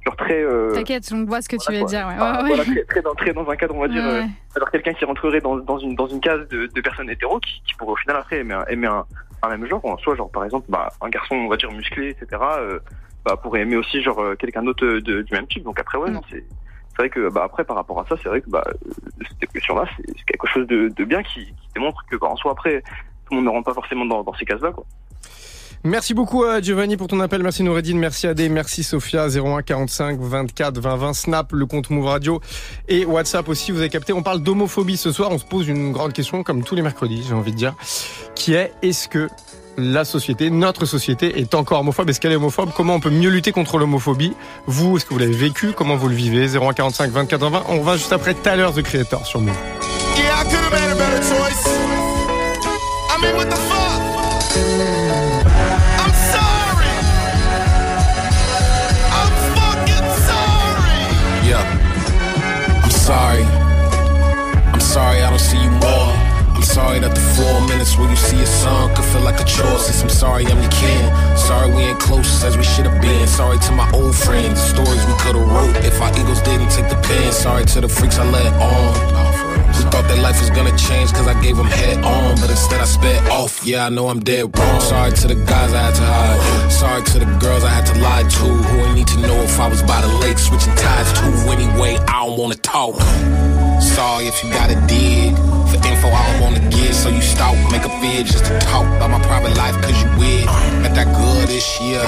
genre 0.06 0.16
très 0.16 0.42
euh, 0.42 0.72
T'inquiète, 0.74 1.10
on 1.14 1.26
voit 1.26 1.42
ce 1.42 1.50
que 1.50 1.58
tu 1.58 1.72
veux 1.74 1.84
dire. 1.86 2.08
Ouais, 2.08 2.14
Enfin, 2.16 2.32
ouais, 2.38 2.42
ouais. 2.44 2.48
voilà, 2.56 2.64
très, 2.64 2.84
très 2.86 3.02
dans, 3.02 3.16
très 3.16 3.34
dans 3.34 3.50
un 3.50 3.56
cadre, 3.58 3.76
on 3.76 3.82
va 3.82 3.88
dire, 3.90 4.06
euh, 4.06 4.22
alors 4.56 4.72
quelqu'un 4.72 4.94
qui 4.94 5.04
rentrerait 5.06 5.42
dans, 5.42 5.58
dans, 5.58 5.78
une, 5.80 5.96
dans 5.96 6.08
une 6.08 6.22
case 6.22 6.48
de, 6.50 6.68
de 6.68 6.82
personnes 6.82 7.10
hétéros 7.10 7.40
qui, 7.42 7.62
qui 7.66 7.74
pourrait 7.76 7.92
au 7.94 7.96
final 7.98 8.16
après 8.18 8.40
aimer 8.40 8.54
un, 8.54 8.66
aimer 8.68 8.88
un, 8.88 9.06
un 9.44 9.50
même 9.50 9.66
genre, 9.66 9.84
en 9.86 9.98
soi, 9.98 10.16
genre 10.16 10.30
par 10.32 10.44
exemple, 10.46 10.66
bah, 10.70 10.90
un 11.02 11.10
garçon, 11.10 11.36
on 11.36 11.48
va 11.48 11.58
dire, 11.58 11.72
musclé, 11.72 12.10
etc., 12.10 12.42
euh, 12.60 12.80
bah, 13.26 13.36
pourrait 13.38 13.62
aimer 13.62 13.76
aussi 13.78 14.02
genre 14.02 14.20
euh, 14.20 14.36
quelqu'un 14.36 14.64
d'autre 14.64 14.86
euh, 14.86 15.02
de- 15.02 15.22
du 15.22 15.34
même 15.34 15.48
type. 15.48 15.64
Donc 15.64 15.80
après, 15.80 15.98
ouais, 15.98 16.12
non, 16.12 16.22
c'est. 16.30 16.44
C'est 16.92 17.04
vrai 17.04 17.10
que 17.12 17.30
bah 17.30 17.44
après 17.44 17.64
par 17.64 17.76
rapport 17.76 18.00
à 18.00 18.06
ça, 18.08 18.16
c'est 18.24 18.28
vrai 18.28 18.42
que 18.42 18.50
bah 18.50 18.64
cette 19.40 19.52
question-là, 19.52 19.86
c'est 19.96 20.04
c'est 20.18 20.24
quelque 20.26 20.48
chose 20.48 20.66
de, 20.66 20.88
de 20.88 21.04
bien 21.06 21.22
qui, 21.22 21.46
qui 21.46 21.68
démontre 21.76 22.04
que 22.10 22.16
bah, 22.16 22.26
en 22.26 22.36
soi 22.36 22.54
après 22.54 22.82
tout 22.82 23.34
le 23.34 23.36
monde 23.36 23.46
ne 23.46 23.50
rentre 23.52 23.66
pas 23.66 23.76
forcément 23.76 24.04
dans, 24.06 24.24
dans 24.24 24.34
ces 24.34 24.46
cases-là 24.46 24.72
quoi. 24.72 24.84
Merci 25.88 26.14
beaucoup 26.14 26.44
euh, 26.44 26.62
Giovanni 26.62 26.98
pour 26.98 27.08
ton 27.08 27.22
appel, 27.22 27.42
merci 27.42 27.64
Noureddin, 27.64 27.96
merci 27.96 28.28
Adé, 28.28 28.50
merci 28.50 28.84
Sophia, 28.84 29.30
01 29.30 29.62
45 29.62 30.20
24 30.20 30.82
20 30.82 30.96
20, 30.98 31.14
Snap, 31.14 31.54
le 31.54 31.66
compte 31.66 31.90
Move 31.90 32.08
Radio 32.08 32.42
et 32.90 33.06
WhatsApp 33.06 33.48
aussi, 33.48 33.72
vous 33.72 33.80
avez 33.80 33.88
capté, 33.88 34.12
on 34.12 34.22
parle 34.22 34.42
d'homophobie 34.42 34.98
ce 34.98 35.14
soir, 35.14 35.32
on 35.32 35.38
se 35.38 35.46
pose 35.46 35.70
une 35.70 35.94
grande 35.94 36.12
question 36.12 36.44
comme 36.44 36.62
tous 36.62 36.76
les 36.76 36.82
mercredis, 36.82 37.24
j'ai 37.26 37.34
envie 37.34 37.54
de 37.54 37.58
dire, 37.58 37.74
qui 38.36 38.54
est 38.54 38.74
est-ce 38.82 39.08
que 39.08 39.30
la 39.78 40.04
société, 40.04 40.50
notre 40.50 40.86
société 40.86 41.40
est 41.40 41.56
encore 41.56 41.80
homophobe, 41.80 42.10
est-ce 42.10 42.20
qu'elle 42.20 42.34
est 42.34 42.36
homophobe, 42.36 42.72
comment 42.76 42.96
on 42.96 43.00
peut 43.00 43.10
mieux 43.10 43.30
lutter 43.30 43.54
contre 43.54 43.78
l'homophobie, 43.78 44.34
vous, 44.66 44.98
est-ce 44.98 45.06
que 45.06 45.14
vous 45.14 45.20
l'avez 45.22 45.32
vécu, 45.32 45.72
comment 45.72 45.96
vous 45.96 46.10
le 46.10 46.16
vivez, 46.16 46.58
01 46.58 46.74
45 46.74 47.12
24 47.12 47.40
20 47.40 47.50
20, 47.50 47.64
on 47.70 47.82
va 47.82 47.96
juste 47.96 48.12
après 48.12 48.34
Tyler 48.34 48.68
The 48.76 48.82
Creator 48.82 49.26
sur 49.26 49.40
Move. 49.40 49.56
Sorry. 63.08 63.44
I'm 64.76 64.82
sorry 64.82 65.24
I 65.24 65.30
don't 65.30 65.40
see 65.40 65.62
you 65.64 65.72
more. 65.80 66.12
I'm 66.58 66.68
sorry 66.78 67.00
that 67.00 67.16
the 67.16 67.26
four 67.40 67.56
minutes 67.72 67.96
where 67.98 68.10
you 68.10 68.18
see 68.18 68.36
your 68.36 68.52
son 68.62 68.94
could 68.96 69.06
feel 69.06 69.22
like 69.22 69.40
a 69.40 69.46
chore. 69.46 69.80
Since 69.80 70.04
I'm 70.04 70.10
sorry 70.10 70.44
I'm 70.52 70.60
your 70.60 70.76
kin. 70.76 71.04
Sorry 71.38 71.72
we 71.72 71.82
ain't 71.88 72.00
close 72.00 72.44
as 72.44 72.58
we 72.58 72.66
should 72.66 72.86
have 72.86 73.00
been. 73.02 73.26
Sorry 73.28 73.60
to 73.60 73.72
my 73.72 73.88
old 73.94 74.14
friends, 74.14 74.60
stories 74.60 75.04
we 75.08 75.16
could 75.24 75.40
have 75.40 75.48
wrote 75.48 75.78
if 75.88 75.96
our 76.02 76.12
egos 76.20 76.42
didn't 76.42 76.68
take 76.76 76.90
the 76.90 77.00
pen. 77.08 77.32
Sorry 77.32 77.64
to 77.74 77.80
the 77.80 77.88
freaks 77.88 78.18
I 78.20 78.26
let 78.30 78.52
on. 78.60 78.92
Who 79.76 79.84
thought 79.88 80.08
their 80.12 80.22
life 80.28 80.42
was 80.42 80.50
gonna 80.50 80.76
change 80.76 81.14
cause 81.14 81.28
I 81.28 81.36
gave 81.42 81.56
them 81.56 81.68
head 81.68 82.04
on 82.04 82.36
But 82.42 82.50
instead 82.50 82.77
yeah 83.68 83.86
I 83.86 83.90
know 83.90 84.08
I'm 84.08 84.22
dead. 84.22 84.58
Wrong 84.58 84.82
Sorry 84.82 85.12
to 85.12 85.28
the 85.28 85.36
guys 85.36 85.74
I 85.74 85.82
had 85.82 85.96
to 85.96 86.06
hide. 86.06 86.72
Sorry 86.72 87.04
to 87.04 87.20
the 87.20 87.26
girls 87.40 87.64
I 87.64 87.70
had 87.70 87.86
to 87.88 88.00
lie 88.00 88.24
to. 88.24 88.46
Who 88.46 88.86
ain't 88.86 88.96
need 88.96 89.08
to 89.08 89.20
know 89.20 89.36
if 89.42 89.60
I 89.60 89.68
was 89.68 89.84
by 89.84 90.02
the 90.02 90.08
lake 90.20 90.40
switching 90.40 90.74
ties 90.76 91.14
to. 91.14 91.26
Anyway, 91.52 91.98
I 92.08 92.26
don't 92.26 92.40
wanna 92.40 92.56
talk. 92.56 92.96
Sorry 93.82 94.26
if 94.28 94.44
you 94.44 94.50
gotta 94.52 94.76
dig 94.88 95.57
For 95.78 95.88
info 95.88 96.10
I 96.10 96.32
don't 96.32 96.42
wanna 96.42 96.64
give 96.70 96.94
So 96.96 97.10
you 97.10 97.22
stalk, 97.22 97.56
make 97.72 97.86
a 97.86 97.92
vid 98.02 98.26
just 98.26 98.46
to 98.46 98.58
talk 98.60 98.86
About 98.98 99.12
my 99.12 99.22
private 99.22 99.56
life 99.58 99.76
cause 99.82 99.98
you 100.02 100.10
weird 100.18 100.46
Got 100.82 100.94
that 100.96 101.10
good 101.14 101.48
this 101.48 101.66
year? 101.82 102.02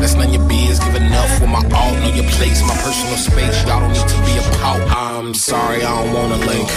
That's 0.00 0.14
none 0.14 0.28
of 0.28 0.34
your 0.34 0.44
biz 0.48 0.78
Give 0.80 0.94
enough 0.96 1.30
for 1.38 1.46
my 1.46 1.62
all 1.72 1.92
Know 2.04 2.12
your 2.12 2.28
place, 2.36 2.60
my 2.66 2.76
personal 2.84 3.16
space 3.16 3.56
Y'all 3.64 3.80
don't 3.80 3.92
need 3.92 4.08
to 4.08 4.18
be 4.28 4.36
a 4.36 4.44
pout 4.60 4.80
I'm 4.92 5.32
sorry 5.32 5.84
I 5.84 5.88
don't 5.88 6.12
wanna 6.12 6.36
link 6.44 6.68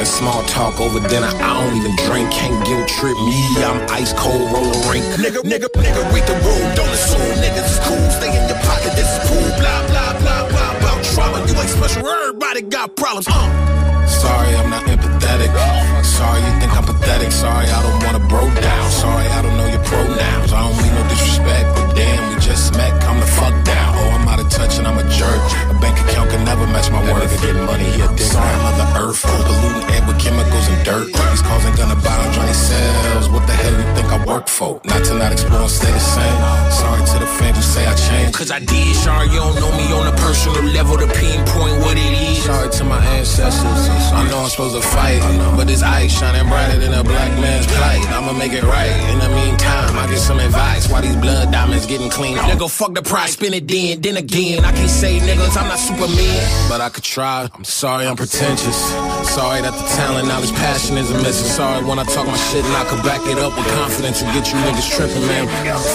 That 0.00 0.06
small 0.06 0.42
talk 0.44 0.80
over 0.80 1.00
dinner 1.08 1.28
I 1.28 1.50
don't 1.60 1.76
even 1.76 1.94
drink 2.08 2.30
Can't 2.32 2.56
guilt 2.64 2.88
trip 2.88 3.16
me 3.20 3.40
I'm 3.60 3.84
ice 3.90 4.12
cold 4.14 4.40
roller 4.52 4.80
rink. 4.88 5.04
Nigga, 5.20 5.44
nigga, 5.44 5.68
nigga 5.76 6.02
read 6.12 6.24
the 6.24 6.36
room 6.40 6.64
Don't 6.76 6.92
assume 6.96 7.28
niggas 7.44 7.68
is 7.68 7.80
cool 7.84 8.06
Stay 8.16 8.32
in 8.32 8.44
your 8.48 8.60
pocket 8.64 8.96
This 8.96 9.08
is 9.08 9.20
cool 9.28 9.48
Blah, 9.60 9.84
blah, 9.92 10.12
blah, 10.20 10.48
blah 10.48 10.72
About 10.80 11.04
trauma 11.12 11.38
You 11.44 11.54
ain't 11.60 11.68
special 11.68 12.08
Everybody 12.08 12.62
got 12.62 12.96
problems 12.96 13.28
uh. 13.28 13.70
Sorry, 14.10 14.56
I'm 14.56 14.68
not 14.70 14.89
empathetic. 15.30 16.04
Sorry, 16.04 16.40
you 16.40 16.60
think 16.60 16.76
I'm 16.76 16.84
pathetic. 16.84 17.32
Sorry, 17.32 17.66
I 17.66 17.82
don't 17.82 18.02
wanna 18.04 18.26
bro 18.26 18.42
down. 18.54 18.90
Sorry, 18.90 19.26
I 19.26 19.42
don't 19.42 19.56
know 19.56 19.66
your 19.66 19.84
pronouns. 19.84 20.52
I 20.52 20.60
don't 20.66 20.76
mean 20.82 20.94
no 20.94 21.08
disrespect, 21.08 21.68
but 21.74 21.94
damn, 21.94 22.34
we 22.34 22.40
just 22.40 22.74
met. 22.76 23.00
Come 23.02 23.20
the 23.20 23.26
fuck 23.26 23.54
down. 23.64 23.94
Oh, 23.96 24.10
I'm 24.16 24.28
out 24.28 24.40
of 24.40 24.48
touch 24.50 24.78
and 24.78 24.86
I'm 24.86 24.98
a 24.98 25.04
jerk. 25.10 25.40
A 25.70 25.74
bank 25.80 25.99
account 26.10 26.30
can 26.30 26.44
never 26.44 26.66
match 26.66 26.90
my 26.90 27.00
work. 27.12 27.22
Nigga 27.22 27.38
get 27.42 27.56
money, 27.64 27.84
he 27.84 28.00
a 28.02 28.08
dick. 28.08 28.26
Sorry, 28.26 28.56
Mother 28.66 28.88
Earth, 28.98 29.22
polluting 29.22 29.86
air 29.94 30.02
with 30.06 30.18
chemicals 30.18 30.66
and 30.68 30.80
dirt. 30.84 31.06
These 31.06 31.42
cars 31.42 31.64
ain't 31.64 31.76
gonna 31.76 31.98
buy 32.02 32.16
on 32.18 32.32
Johnny 32.34 32.52
cells. 32.52 33.28
What 33.30 33.46
the 33.46 33.54
hell 33.54 33.72
you 33.72 33.86
think 33.94 34.08
I 34.10 34.18
work 34.26 34.48
for? 34.48 34.80
Not 34.84 35.04
to 35.06 35.14
not 35.14 35.32
explore 35.32 35.62
and 35.62 35.70
stay 35.70 35.92
the 35.92 36.00
same. 36.00 36.38
Sorry 36.70 37.02
to 37.06 37.16
the 37.22 37.30
fans 37.38 37.56
who 37.56 37.62
say 37.62 37.86
I 37.86 37.94
changed. 37.94 38.34
Cause 38.36 38.50
I 38.50 38.58
did. 38.58 38.94
Sorry, 38.96 39.28
you 39.28 39.38
don't 39.38 39.56
know 39.62 39.72
me 39.76 39.86
on 39.92 40.06
a 40.06 40.16
personal 40.16 40.64
level 40.74 40.98
to 40.98 41.06
pinpoint 41.06 41.76
what 41.84 41.96
it 41.96 42.12
is. 42.28 42.44
Sorry 42.44 42.70
to 42.70 42.84
my 42.84 43.00
ancestors. 43.16 43.82
I 44.12 44.28
know 44.28 44.38
I'm 44.38 44.50
supposed 44.50 44.74
to 44.74 44.82
fight, 44.82 45.20
but 45.56 45.66
this 45.66 45.82
ice 45.82 46.18
shining 46.18 46.48
brighter 46.48 46.78
than 46.78 46.92
a 46.94 47.04
black 47.04 47.32
man's 47.40 47.66
plight. 47.66 48.02
I'ma 48.10 48.32
make 48.32 48.52
it 48.52 48.64
right. 48.64 48.92
In 49.12 49.18
the 49.18 49.28
meantime, 49.28 49.98
I 49.98 50.06
get 50.08 50.18
some 50.18 50.40
advice. 50.40 50.88
Why 50.90 51.00
these 51.02 51.16
blood 51.16 51.52
diamonds 51.52 51.86
getting 51.86 52.10
clean? 52.10 52.36
Nigga, 52.36 52.70
fuck 52.70 52.94
the 52.94 53.02
price, 53.02 53.32
spin 53.32 53.54
it 53.54 53.68
then, 53.68 54.00
then 54.00 54.16
again. 54.16 54.64
I 54.64 54.72
can't 54.72 54.90
say 54.90 55.18
niggas, 55.18 55.56
I'm 55.56 55.68
not 55.68 55.78
Superman, 56.00 56.40
but 56.72 56.80
I 56.80 56.88
could 56.88 57.04
try. 57.04 57.44
I'm 57.52 57.64
sorry, 57.64 58.08
I'm 58.08 58.16
pretentious. 58.16 58.88
Sorry 59.28 59.60
that 59.60 59.76
the 59.76 59.84
talent, 60.00 60.32
knowledge, 60.32 60.48
passion 60.56 60.96
isn't 60.96 61.20
missing. 61.20 61.44
Sorry 61.44 61.84
when 61.84 62.00
I 62.00 62.08
talk 62.08 62.24
my 62.24 62.40
shit 62.48 62.64
and 62.64 62.72
I 62.72 62.88
could 62.88 63.04
back 63.04 63.20
it 63.28 63.36
up 63.36 63.52
with 63.52 63.68
confidence 63.76 64.24
and 64.24 64.32
get 64.32 64.48
you 64.48 64.56
niggas 64.64 64.88
tripping, 64.96 65.20
man. 65.28 65.44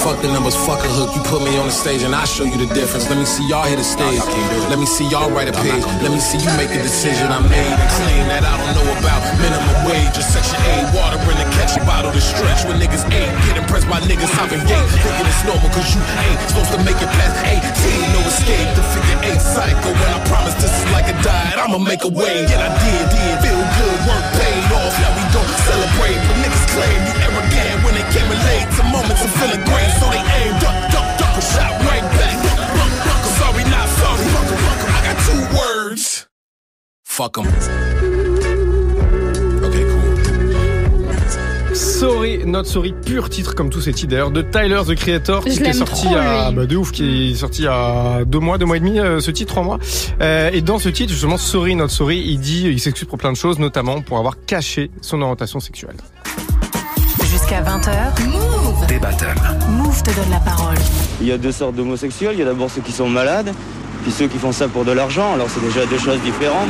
Fuck 0.05 0.21
the 0.21 0.29
numbers, 0.29 0.53
fuck 0.53 0.77
a 0.85 0.89
hook. 0.93 1.09
You 1.17 1.25
put 1.25 1.41
me 1.41 1.57
on 1.57 1.65
the 1.65 1.73
stage 1.73 2.05
and 2.05 2.13
I 2.13 2.21
show 2.29 2.45
you 2.45 2.53
the 2.53 2.69
difference. 2.77 3.09
Let 3.09 3.17
me 3.17 3.25
see 3.25 3.49
y'all 3.49 3.65
hit 3.65 3.81
the 3.81 3.87
stage. 3.87 4.21
Let 4.69 4.77
me 4.77 4.85
see 4.85 5.09
y'all 5.09 5.33
write 5.33 5.49
a 5.49 5.57
page. 5.57 5.81
Let 6.05 6.13
me 6.13 6.21
see 6.21 6.37
you 6.37 6.53
make 6.53 6.69
a 6.69 6.81
decision 6.85 7.33
I 7.33 7.41
made 7.49 7.65
and 7.65 7.89
claim 7.97 8.29
that 8.29 8.45
I 8.45 8.53
don't 8.61 8.73
know 8.77 8.85
about. 9.01 9.25
Minimum 9.41 9.89
wage 9.89 10.13
or 10.13 10.21
section 10.21 10.61
A, 10.69 10.85
water 10.93 11.17
in 11.33 11.37
the 11.41 11.49
catch 11.57 11.81
bottle 11.81 12.13
to 12.13 12.21
stretch 12.21 12.61
when 12.69 12.77
niggas 12.77 13.01
ain't 13.09 13.33
get 13.49 13.57
impressed 13.57 13.89
by 13.89 13.97
niggas 14.05 14.29
hopping 14.37 14.61
gate. 14.69 14.85
Thinking 15.01 15.25
it's 15.25 15.41
normal 15.49 15.65
cause 15.73 15.89
you 15.97 16.01
ain't 16.29 16.37
supposed 16.45 16.69
to 16.77 16.79
make 16.85 17.01
it 17.01 17.09
past 17.17 17.41
18. 17.41 17.64
I'ma 21.75 21.83
make 21.89 22.05
a 22.05 22.07
way. 22.07 22.39
And 22.39 22.61
I 22.63 22.71
did, 22.71 23.03
did. 23.11 23.35
Feel 23.43 23.59
good, 23.59 23.99
work 24.07 24.25
paid 24.39 24.63
off. 24.79 24.95
Now 24.95 25.11
we 25.11 25.23
don't 25.35 25.53
celebrate, 25.67 26.15
but 26.23 26.37
niggas 26.39 26.65
claim 26.71 26.99
you 27.03 27.13
arrogant 27.27 27.83
when 27.83 27.93
they 27.99 28.07
came 28.15 28.31
late. 28.31 28.67
To 28.79 28.83
moments 28.95 29.21
of 29.21 29.31
feeling 29.35 29.59
great, 29.67 29.91
so 29.99 30.07
they 30.07 30.23
aim, 30.39 30.53
duck, 30.63 30.77
duck, 30.95 31.19
duck, 31.19 31.35
shot 31.43 31.75
right 31.83 32.07
back. 32.15 32.37
Sorry, 33.35 33.63
not 33.67 33.89
sorry. 33.99 34.23
I 34.87 34.99
got 35.03 35.17
two 35.27 35.57
words. 35.59 36.27
Fuck 37.03 37.39
'em. 37.39 38.14
Sorry, 42.05 42.45
Not 42.45 42.65
Sorry, 42.65 42.93
pur 43.03 43.29
titre 43.29 43.55
comme 43.55 43.71
tous 43.71 43.81
ces 43.81 43.91
titres 43.91 44.11
d'ailleurs 44.11 44.29
de 44.29 44.43
Tyler 44.43 44.79
the 44.87 44.93
Creator 44.93 45.43
qui 45.43 45.49
est 45.63 45.73
sorti 45.73 46.05
trop, 46.05 46.15
à 46.15 46.51
bah, 46.51 46.67
de 46.67 46.75
ouf 46.75 46.91
qui 46.91 47.31
est 47.31 47.35
sorti 47.35 47.65
à 47.65 48.19
deux 48.27 48.37
mois, 48.37 48.59
deux 48.59 48.67
mois 48.67 48.77
et 48.77 48.79
demi 48.79 48.99
euh, 48.99 49.19
ce 49.19 49.31
titre 49.31 49.51
trois 49.53 49.63
mois 49.63 49.79
Euh, 50.21 50.51
et 50.53 50.61
dans 50.61 50.77
ce 50.77 50.87
titre 50.89 51.11
justement 51.11 51.37
Sorry 51.37 51.73
Not 51.75 51.87
Sorry 51.87 52.19
il 52.19 52.39
dit 52.39 52.67
il 52.67 52.79
s'excuse 52.79 53.07
pour 53.07 53.17
plein 53.17 53.31
de 53.31 53.37
choses 53.37 53.57
notamment 53.57 54.01
pour 54.01 54.19
avoir 54.19 54.35
caché 54.45 54.91
son 55.01 55.19
orientation 55.23 55.59
sexuelle. 55.59 55.95
Jusqu'à 57.31 57.63
20h, 57.63 58.23
Move. 58.27 58.85
Des 58.87 58.99
battles. 58.99 59.33
Move 59.71 60.03
te 60.03 60.11
donne 60.11 60.29
la 60.29 60.39
parole. 60.39 60.77
Il 61.21 61.27
y 61.27 61.31
a 61.31 61.39
deux 61.39 61.51
sortes 61.51 61.73
d'homosexuels. 61.73 62.33
Il 62.33 62.39
y 62.39 62.43
a 62.43 62.45
d'abord 62.45 62.69
ceux 62.69 62.81
qui 62.81 62.91
sont 62.91 63.09
malades, 63.09 63.51
puis 64.03 64.11
ceux 64.11 64.27
qui 64.27 64.37
font 64.37 64.51
ça 64.51 64.67
pour 64.67 64.85
de 64.85 64.91
l'argent. 64.91 65.33
Alors 65.33 65.47
c'est 65.49 65.65
déjà 65.65 65.87
deux 65.87 65.97
choses 65.97 66.21
différentes. 66.21 66.69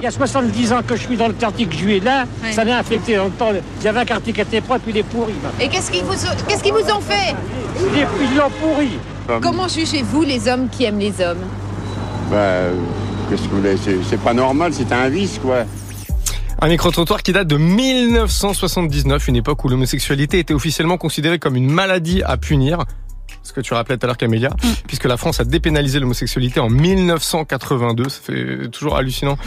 Il 0.00 0.04
y 0.04 0.06
a 0.06 0.10
70 0.10 0.72
ans 0.72 0.80
que 0.86 0.96
je 0.96 1.02
suis 1.02 1.16
dans 1.16 1.26
le 1.28 1.34
quartier 1.34 1.66
que 1.66 1.72
je 1.72 1.78
suis 1.78 2.00
là, 2.00 2.24
ça 2.52 2.64
m'a 2.64 2.76
affecté 2.78 3.16
longtemps. 3.16 3.50
Il 3.80 3.84
y 3.84 3.88
avait 3.88 4.00
un 4.00 4.04
quartier 4.04 4.32
qui 4.32 4.40
était 4.40 4.60
propre, 4.60 4.84
il 4.88 4.96
est 4.96 5.02
pourri. 5.02 5.32
maintenant. 5.42 5.58
Et 5.60 5.68
qu'est-ce 5.68 5.90
qu'ils 5.90 6.04
vous, 6.04 6.14
qu'est-ce 6.46 6.62
qu'ils 6.62 6.72
vous 6.72 6.90
ont 6.90 7.00
fait 7.00 7.34
Il 7.80 7.98
est- 8.00 8.06
Ils 8.30 8.36
l'ont 8.36 8.50
pourri. 8.60 8.90
Comment 9.42 9.68
jugez-vous 9.68 10.22
les 10.22 10.48
hommes 10.48 10.68
qui 10.70 10.84
aiment 10.84 10.98
les 11.00 11.20
hommes 11.20 11.44
Bah, 12.30 12.36
qu'est-ce 13.28 13.42
que 13.42 13.48
vous 13.48 13.56
voulez 13.58 13.76
c'est, 13.82 13.98
c'est 14.08 14.20
pas 14.20 14.32
normal, 14.34 14.72
c'est 14.72 14.90
un 14.92 15.08
vice, 15.08 15.38
quoi. 15.42 15.64
Un 16.60 16.68
micro-trottoir 16.68 17.22
qui 17.22 17.32
date 17.32 17.46
de 17.46 17.56
1979, 17.56 19.28
une 19.28 19.36
époque 19.36 19.64
où 19.64 19.68
l'homosexualité 19.68 20.38
était 20.40 20.54
officiellement 20.54 20.96
considérée 20.96 21.38
comme 21.38 21.54
une 21.56 21.70
maladie 21.70 22.22
à 22.24 22.36
punir. 22.36 22.84
Ce 23.48 23.54
que 23.54 23.62
tu 23.62 23.72
rappelais 23.72 23.96
tout 23.96 24.04
à 24.04 24.08
l'heure, 24.08 24.18
Camélia, 24.18 24.50
puisque 24.86 25.06
la 25.06 25.16
France 25.16 25.40
a 25.40 25.44
dépénalisé 25.44 26.00
l'homosexualité 26.00 26.60
en 26.60 26.68
1982. 26.68 28.10
Ça 28.10 28.20
fait 28.22 28.68
toujours 28.68 28.94
hallucinant 28.94 29.38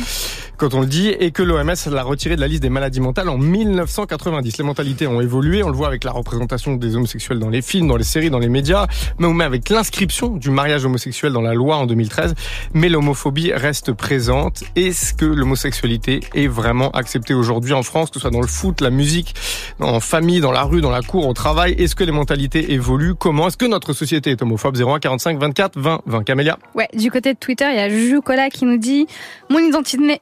quand 0.57 0.73
on 0.73 0.81
le 0.81 0.87
dit. 0.87 1.09
Et 1.09 1.29
que 1.29 1.43
l'OMS 1.43 1.75
l'a 1.91 2.01
retiré 2.01 2.35
de 2.35 2.41
la 2.41 2.47
liste 2.47 2.63
des 2.63 2.71
maladies 2.71 2.99
mentales 2.99 3.29
en 3.29 3.37
1990. 3.37 4.57
Les 4.57 4.63
mentalités 4.63 5.05
ont 5.05 5.21
évolué. 5.21 5.61
On 5.61 5.69
le 5.69 5.75
voit 5.75 5.85
avec 5.85 6.03
la 6.03 6.11
représentation 6.11 6.77
des 6.77 6.95
homosexuels 6.95 7.37
dans 7.37 7.49
les 7.49 7.61
films, 7.61 7.89
dans 7.89 7.95
les 7.95 8.03
séries, 8.03 8.31
dans 8.31 8.39
les 8.39 8.49
médias, 8.49 8.87
mais 9.19 9.27
même 9.27 9.41
avec 9.41 9.69
l'inscription 9.69 10.29
du 10.29 10.49
mariage 10.49 10.83
homosexuel 10.83 11.31
dans 11.31 11.41
la 11.41 11.53
loi 11.53 11.77
en 11.77 11.85
2013. 11.85 12.33
Mais 12.73 12.89
l'homophobie 12.89 13.53
reste 13.53 13.91
présente. 13.91 14.63
Est-ce 14.75 15.13
que 15.13 15.25
l'homosexualité 15.25 16.21
est 16.33 16.47
vraiment 16.47 16.89
acceptée 16.89 17.35
aujourd'hui 17.35 17.73
en 17.73 17.83
France, 17.83 18.09
que 18.09 18.15
ce 18.15 18.21
soit 18.21 18.31
dans 18.31 18.41
le 18.41 18.47
foot, 18.47 18.81
la 18.81 18.89
musique, 18.89 19.35
en 19.79 19.99
famille, 19.99 20.41
dans 20.41 20.51
la 20.51 20.63
rue, 20.63 20.81
dans 20.81 20.89
la 20.89 21.03
cour, 21.03 21.27
au 21.27 21.33
travail? 21.33 21.73
Est-ce 21.73 21.93
que 21.93 22.03
les 22.03 22.11
mentalités 22.11 22.73
évoluent? 22.73 23.13
Comment? 23.13 23.47
Est-ce 23.47 23.57
que 23.57 23.67
notre 23.67 23.90
société 23.93 24.31
est 24.31 24.41
homophobe 24.41 24.75
01 24.77 24.99
45 24.99 25.39
24 25.39 25.79
20 25.79 26.01
20 26.05 26.23
Camélia 26.23 26.57
Ouais, 26.75 26.87
du 26.93 27.11
côté 27.11 27.33
de 27.33 27.39
Twitter, 27.39 27.65
il 27.69 27.75
y 27.75 27.79
a 27.79 27.89
Juju 27.89 28.21
Cola 28.21 28.49
qui 28.49 28.65
nous 28.65 28.77
dit 28.77 29.07
Mon 29.49 29.59
identité. 29.59 30.21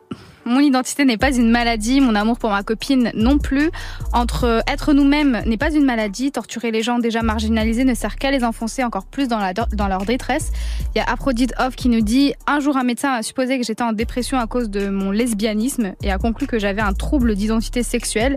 Mon 0.49 0.62
identité 0.62 1.05
n'est 1.05 1.19
pas 1.19 1.31
une 1.31 1.51
maladie, 1.51 2.01
mon 2.01 2.15
amour 2.15 2.39
pour 2.39 2.49
ma 2.49 2.63
copine 2.63 3.12
non 3.13 3.38
plus. 3.38 3.69
Entre 4.13 4.63
être 4.65 4.93
nous-mêmes 4.93 5.43
n'est 5.45 5.59
pas 5.59 5.71
une 5.71 5.85
maladie, 5.85 6.31
torturer 6.31 6.71
les 6.71 6.81
gens 6.81 6.97
déjà 6.97 7.21
marginalisés 7.21 7.83
ne 7.83 7.93
sert 7.93 8.15
qu'à 8.15 8.31
les 8.31 8.43
enfoncer 8.43 8.83
encore 8.83 9.05
plus 9.05 9.27
dans, 9.27 9.38
leur 9.38 10.05
détresse. 10.05 10.51
Il 10.95 10.97
y 10.97 11.01
a 11.01 11.03
Aphrodite 11.03 11.53
Off 11.59 11.75
qui 11.75 11.88
nous 11.88 12.01
dit 12.01 12.33
Un 12.47 12.59
jour, 12.62 12.77
un 12.77 12.83
médecin 12.83 13.12
a 13.12 13.21
supposé 13.21 13.59
que 13.59 13.63
j'étais 13.63 13.83
en 13.83 13.93
dépression 13.93 14.39
à 14.39 14.47
cause 14.47 14.71
de 14.71 14.89
mon 14.89 15.12
lesbianisme 15.12 15.93
et 16.01 16.12
a 16.12 16.17
conclu 16.17 16.47
que 16.47 16.57
j'avais 16.57 16.81
un 16.81 16.93
trouble 16.93 17.35
d'identité 17.35 17.83
sexuelle. 17.83 18.35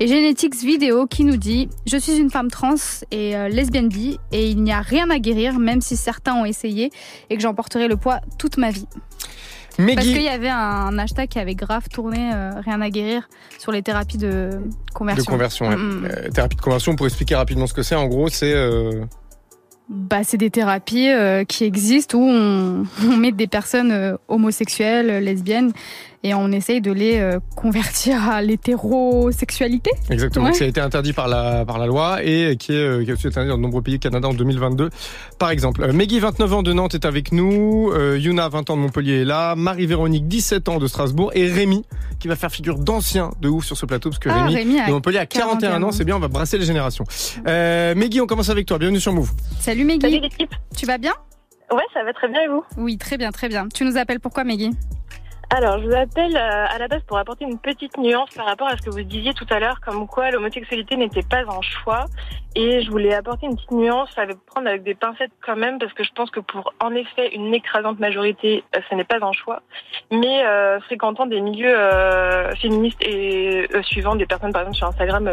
Et 0.00 0.06
Genetics 0.06 0.54
Vidéo 0.64 1.06
qui 1.06 1.24
nous 1.24 1.36
dit 1.36 1.68
Je 1.86 1.98
suis 1.98 2.16
une 2.16 2.30
femme 2.30 2.50
trans 2.50 2.76
et 3.10 3.36
euh, 3.36 3.50
lesbienne 3.50 3.90
bi 3.90 4.18
et 4.32 4.48
il 4.48 4.62
n'y 4.62 4.72
a 4.72 4.80
rien 4.80 5.10
à 5.10 5.18
guérir, 5.18 5.58
même 5.58 5.82
si 5.82 5.98
certains 5.98 6.36
ont 6.36 6.46
essayé 6.46 6.90
et 7.28 7.36
que 7.36 7.42
j'en 7.42 7.52
porterai 7.52 7.86
le 7.86 7.98
poids 7.98 8.20
toute 8.38 8.56
ma 8.56 8.70
vie. 8.70 8.86
Meggy. 9.80 9.96
Parce 9.96 10.06
qu'il 10.08 10.22
y 10.22 10.28
avait 10.28 10.48
un 10.48 10.96
hashtag 10.98 11.28
qui 11.28 11.38
avait 11.38 11.54
grave 11.54 11.88
tourné, 11.88 12.30
euh, 12.34 12.52
rien 12.60 12.80
à 12.80 12.90
guérir, 12.90 13.28
sur 13.58 13.72
les 13.72 13.82
thérapies 13.82 14.18
de 14.18 14.50
conversion. 14.94 15.24
De 15.24 15.28
conversion, 15.28 15.68
ouais. 15.68 15.76
Mm, 15.76 16.00
mm. 16.00 16.04
Euh, 16.04 16.28
thérapie 16.30 16.56
de 16.56 16.60
conversion, 16.60 16.96
pour 16.96 17.06
expliquer 17.06 17.36
rapidement 17.36 17.66
ce 17.66 17.74
que 17.74 17.82
c'est, 17.82 17.94
en 17.94 18.06
gros, 18.06 18.28
c'est... 18.28 18.52
euh, 18.52 19.04
bah, 19.90 20.22
c'est 20.22 20.36
des 20.36 20.50
thérapies 20.50 21.08
euh, 21.08 21.44
qui 21.44 21.64
existent 21.64 22.16
où 22.16 22.22
on, 22.22 22.84
on 23.04 23.16
met 23.16 23.32
des 23.32 23.48
personnes 23.48 23.90
euh, 23.90 24.16
homosexuelles, 24.28 25.22
lesbiennes, 25.22 25.72
et 26.22 26.34
on 26.34 26.52
essaye 26.52 26.80
de 26.80 26.92
les 26.92 27.18
euh, 27.18 27.38
convertir 27.56 28.28
à 28.28 28.42
l'hétérosexualité. 28.42 29.90
Exactement, 30.10 30.46
Ouais. 30.46 30.52
ça 30.52 30.64
a 30.64 30.66
été 30.68 30.80
interdit 30.80 31.12
par 31.12 31.28
la, 31.28 31.64
par 31.64 31.78
la 31.78 31.86
loi 31.86 32.22
et 32.22 32.56
qui 32.58 32.72
est, 32.72 32.76
euh, 32.76 33.04
qui 33.04 33.10
est 33.10 33.12
aussi 33.14 33.26
interdit 33.26 33.48
dans 33.48 33.56
de 33.56 33.62
nombreux 33.62 33.82
pays, 33.82 33.98
Canada 33.98 34.28
en 34.28 34.34
2022 34.34 34.90
par 35.38 35.50
exemple. 35.50 35.82
Euh, 35.82 35.92
Meggy, 35.92 36.18
29 36.20 36.52
ans 36.54 36.62
de 36.62 36.72
Nantes, 36.72 36.94
est 36.94 37.04
avec 37.04 37.32
nous, 37.32 37.90
euh, 37.94 38.18
Yuna, 38.18 38.48
20 38.48 38.70
ans 38.70 38.76
de 38.76 38.82
Montpellier 38.82 39.22
est 39.22 39.24
là, 39.24 39.54
Marie-Véronique, 39.56 40.28
17 40.28 40.68
ans 40.68 40.78
de 40.78 40.86
Strasbourg 40.86 41.30
et 41.34 41.46
Rémi, 41.50 41.84
qui 42.18 42.28
va 42.28 42.36
faire 42.36 42.50
figure 42.50 42.78
d'ancien 42.78 43.30
de 43.40 43.48
ouf 43.48 43.64
sur 43.64 43.76
ce 43.76 43.86
plateau, 43.86 44.10
parce 44.10 44.18
que 44.18 44.28
Ah, 44.28 44.44
Rémi, 44.44 44.54
Rémi 44.56 44.86
de 44.86 44.92
Montpellier 44.92 45.18
a 45.18 45.26
41 45.26 45.54
ans, 45.54 45.60
41 45.88 45.92
c'est 45.92 46.04
bien, 46.04 46.16
on 46.16 46.20
va 46.20 46.28
brasser 46.28 46.58
les 46.58 46.66
générations. 46.66 47.04
Euh, 47.46 47.94
Meggy, 47.94 48.20
on 48.20 48.26
commence 48.26 48.50
avec 48.50 48.66
toi, 48.66 48.78
bienvenue 48.78 49.00
sur 49.00 49.12
Move. 49.12 49.30
Salut 49.58 49.84
Meggy. 49.84 50.00
Salut 50.02 50.20
l'équipe. 50.20 50.54
Tu 50.76 50.86
vas 50.86 50.98
bien? 50.98 51.12
Ouais, 51.72 51.82
ça 51.94 52.02
va 52.04 52.12
très 52.12 52.28
bien 52.28 52.40
et 52.42 52.48
vous? 52.48 52.64
Oui, 52.78 52.98
très 52.98 53.16
bien, 53.16 53.30
très 53.30 53.48
bien. 53.48 53.68
Tu 53.72 53.84
nous 53.84 53.96
appelles 53.96 54.18
pourquoi 54.20 54.42
Meggy 54.44 54.70
Alors, 55.52 55.80
je 55.80 55.88
vous 55.88 55.94
appelle 55.96 56.36
euh, 56.36 56.66
à 56.68 56.78
la 56.78 56.86
base 56.86 57.02
pour 57.08 57.18
apporter 57.18 57.44
une 57.44 57.58
petite 57.58 57.98
nuance 57.98 58.30
par 58.36 58.46
rapport 58.46 58.68
à 58.68 58.76
ce 58.76 58.82
que 58.82 58.90
vous 58.90 59.02
disiez 59.02 59.34
tout 59.34 59.46
à 59.50 59.58
l'heure, 59.58 59.80
comme 59.80 60.06
quoi 60.06 60.30
l'homosexualité 60.30 60.96
n'était 60.96 61.24
pas 61.24 61.40
un 61.40 61.60
choix. 61.60 62.04
Et 62.54 62.82
je 62.82 62.90
voulais 62.90 63.12
apporter 63.12 63.46
une 63.46 63.56
petite 63.56 63.72
nuance, 63.72 64.16
à 64.16 64.26
le 64.26 64.34
prendre 64.46 64.68
avec 64.68 64.84
des 64.84 64.94
pincettes 64.94 65.32
quand 65.44 65.56
même, 65.56 65.80
parce 65.80 65.92
que 65.92 66.04
je 66.04 66.12
pense 66.12 66.30
que 66.30 66.38
pour 66.38 66.72
en 66.80 66.94
effet 66.94 67.34
une 67.34 67.52
écrasante 67.52 67.98
majorité, 67.98 68.62
euh, 68.76 68.80
ce 68.88 68.94
n'est 68.94 69.04
pas 69.04 69.18
un 69.20 69.32
choix. 69.32 69.62
Mais 70.12 70.46
euh, 70.46 70.78
fréquentant 70.82 71.26
des 71.26 71.40
milieux 71.40 71.76
euh, 71.76 72.54
féministes 72.54 73.02
et 73.02 73.66
euh, 73.74 73.82
suivant 73.82 74.14
des 74.14 74.26
personnes 74.26 74.52
par 74.52 74.62
exemple 74.62 74.76
sur 74.76 74.86
Instagram 74.86 75.28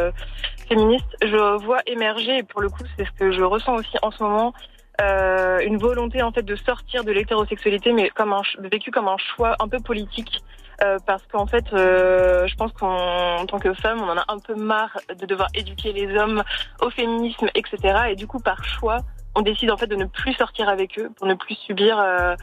féministes, 0.67 1.15
je 1.21 1.63
vois 1.63 1.79
émerger, 1.85 2.37
et 2.39 2.43
pour 2.43 2.61
le 2.61 2.69
coup 2.69 2.83
c'est 2.97 3.05
ce 3.05 3.11
que 3.11 3.31
je 3.31 3.43
ressens 3.43 3.75
aussi 3.75 3.97
en 4.01 4.09
ce 4.09 4.23
moment, 4.23 4.53
euh, 5.01 5.59
une 5.59 5.77
volonté 5.77 6.21
en 6.21 6.31
fait 6.31 6.41
de 6.43 6.55
sortir 6.55 7.03
de 7.03 7.11
l'hétérosexualité, 7.11 7.93
mais 7.93 8.09
comme 8.09 8.33
un 8.33 8.41
vécu 8.59 8.91
comme 8.91 9.07
un 9.07 9.17
choix 9.35 9.55
un 9.59 9.67
peu 9.67 9.79
politique. 9.79 10.41
euh, 10.83 10.97
parce 11.07 11.23
qu'en 11.31 11.47
fait, 11.47 11.65
euh, 11.73 12.45
je 12.47 12.55
pense 12.55 12.71
qu'en 12.73 13.43
tant 13.47 13.57
que 13.59 13.73
femme, 13.73 13.99
on 14.01 14.09
en 14.09 14.17
a 14.17 14.25
un 14.27 14.37
peu 14.37 14.53
marre 14.53 14.95
de 15.19 15.25
devoir 15.25 15.47
éduquer 15.55 15.91
les 15.91 16.15
hommes 16.17 16.43
au 16.81 16.89
féminisme, 16.91 17.47
etc. 17.55 17.77
Et 18.11 18.15
du 18.15 18.27
coup, 18.27 18.39
par 18.39 18.63
choix, 18.63 18.99
on 19.35 19.41
décide 19.41 19.71
en 19.71 19.77
fait 19.77 19.87
de 19.87 19.95
ne 19.95 20.05
plus 20.05 20.33
sortir 20.33 20.69
avec 20.69 20.99
eux 20.99 21.09
pour 21.17 21.25
ne 21.27 21.33
plus 21.33 21.55
subir 21.55 21.97
euh, 21.99 22.35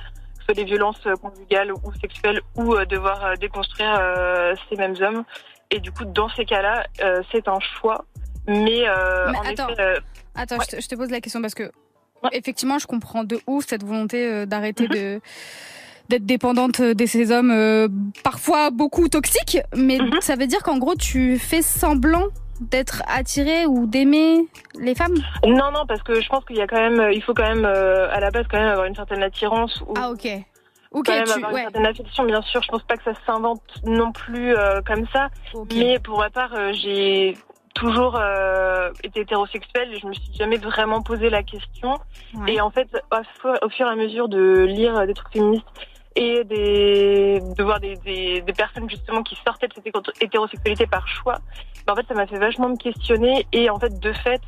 soit 0.44 0.54
des 0.54 0.64
violences 0.64 1.00
conjugales 1.22 1.72
ou 1.72 1.92
sexuelles 2.00 2.40
ou 2.56 2.74
euh, 2.74 2.84
devoir 2.84 3.24
euh, 3.24 3.34
déconstruire 3.36 3.96
euh, 4.00 4.54
ces 4.68 4.76
mêmes 4.76 4.96
hommes. 5.00 5.22
Et 5.70 5.78
du 5.78 5.92
coup, 5.92 6.04
dans 6.04 6.28
ces 6.30 6.44
cas-là, 6.44 6.86
euh, 7.02 7.22
c'est 7.30 7.46
un 7.48 7.58
choix. 7.80 8.04
Mais, 8.48 8.88
euh, 8.88 9.30
Mais 9.30 9.38
en 9.38 9.42
attends. 9.42 9.68
effet, 9.70 9.80
euh, 9.80 10.00
Attends, 10.34 10.58
je, 10.60 10.76
te, 10.76 10.80
je 10.82 10.88
te 10.88 10.94
pose 10.96 11.10
la 11.10 11.20
question 11.20 11.40
parce 11.40 11.54
que 11.54 11.70
effectivement, 12.32 12.78
je 12.78 12.86
comprends 12.86 13.24
de 13.24 13.38
ouf 13.46 13.66
cette 13.66 13.84
volonté 13.84 14.26
euh, 14.26 14.46
d'arrêter 14.46 14.88
de 14.88 15.20
d'être 16.10 16.26
dépendante 16.26 16.82
de 16.82 17.06
ces 17.06 17.32
hommes 17.32 17.50
euh, 17.50 17.88
parfois 18.22 18.70
beaucoup 18.70 19.08
toxiques, 19.08 19.58
mais 19.74 19.96
ça 20.20 20.36
veut 20.36 20.46
dire 20.46 20.62
qu'en 20.62 20.76
gros 20.76 20.94
tu 20.94 21.38
fais 21.38 21.62
semblant 21.62 22.26
d'être 22.60 23.02
attiré 23.08 23.64
ou 23.66 23.86
d'aimer 23.86 24.46
les 24.78 24.94
femmes? 24.94 25.14
Non, 25.46 25.70
non, 25.72 25.86
parce 25.88 26.02
que 26.02 26.20
je 26.20 26.28
pense 26.28 26.44
qu'il 26.44 26.56
y 26.56 26.60
a 26.60 26.66
quand 26.66 26.78
même, 26.78 27.10
il 27.12 27.22
faut 27.22 27.32
quand 27.32 27.48
même, 27.48 27.64
euh, 27.64 28.10
à 28.12 28.20
la 28.20 28.30
base, 28.30 28.44
quand 28.50 28.58
même 28.58 28.68
avoir 28.68 28.84
une 28.86 28.94
certaine 28.94 29.22
attirance. 29.22 29.80
Ou 29.88 29.94
Ah 29.96 30.10
ok. 30.10 30.28
Ok, 30.92 31.06
quand 31.06 31.14
même 31.14 31.24
tu- 31.24 31.32
avoir 31.32 31.52
ouais. 31.52 31.60
une 31.62 31.70
certaine 31.70 31.86
affection, 31.86 32.24
bien 32.24 32.42
sûr. 32.42 32.62
Je 32.62 32.68
pense 32.68 32.82
pas 32.84 32.96
que 32.96 33.02
ça 33.04 33.14
s'invente 33.26 33.62
non 33.84 34.12
plus 34.12 34.54
euh, 34.54 34.80
comme 34.86 35.06
ça. 35.12 35.28
Mais 35.74 35.98
pour 35.98 36.18
ma 36.20 36.28
part, 36.30 36.52
j'ai 36.74 37.36
toujours 37.74 38.16
euh, 38.16 38.90
été 39.02 39.20
hétérosexuelle 39.20 39.92
et 39.92 39.98
je 39.98 40.06
me 40.06 40.12
suis 40.14 40.32
jamais 40.34 40.56
vraiment 40.56 41.02
posé 41.02 41.28
la 41.28 41.42
question. 41.42 41.98
Et 42.48 42.60
en 42.60 42.70
fait, 42.70 42.88
au, 43.12 43.16
fu- 43.40 43.58
au 43.64 43.68
fur 43.68 43.86
et 43.86 43.90
à 43.90 43.96
mesure 43.96 44.28
de 44.28 44.64
lire 44.64 45.06
des 45.06 45.14
trucs 45.14 45.32
féministes 45.32 45.66
et 46.16 46.44
des, 46.44 47.40
de 47.40 47.62
voir 47.64 47.80
des, 47.80 47.96
des, 47.96 48.40
des 48.40 48.52
personnes 48.52 48.88
justement 48.88 49.22
qui 49.24 49.36
sortaient 49.44 49.66
de 49.66 49.74
cette 49.74 49.86
hétéro- 49.86 50.02
hétérosexualité 50.20 50.86
par 50.86 51.06
choix, 51.08 51.38
bah, 51.86 51.92
en 51.92 51.96
fait, 51.96 52.06
ça 52.06 52.14
m'a 52.14 52.26
fait 52.26 52.38
vachement 52.38 52.68
me 52.68 52.76
questionner 52.76 53.46
et 53.52 53.68
en 53.70 53.78
fait, 53.80 53.98
de 53.98 54.12
fait, 54.12 54.40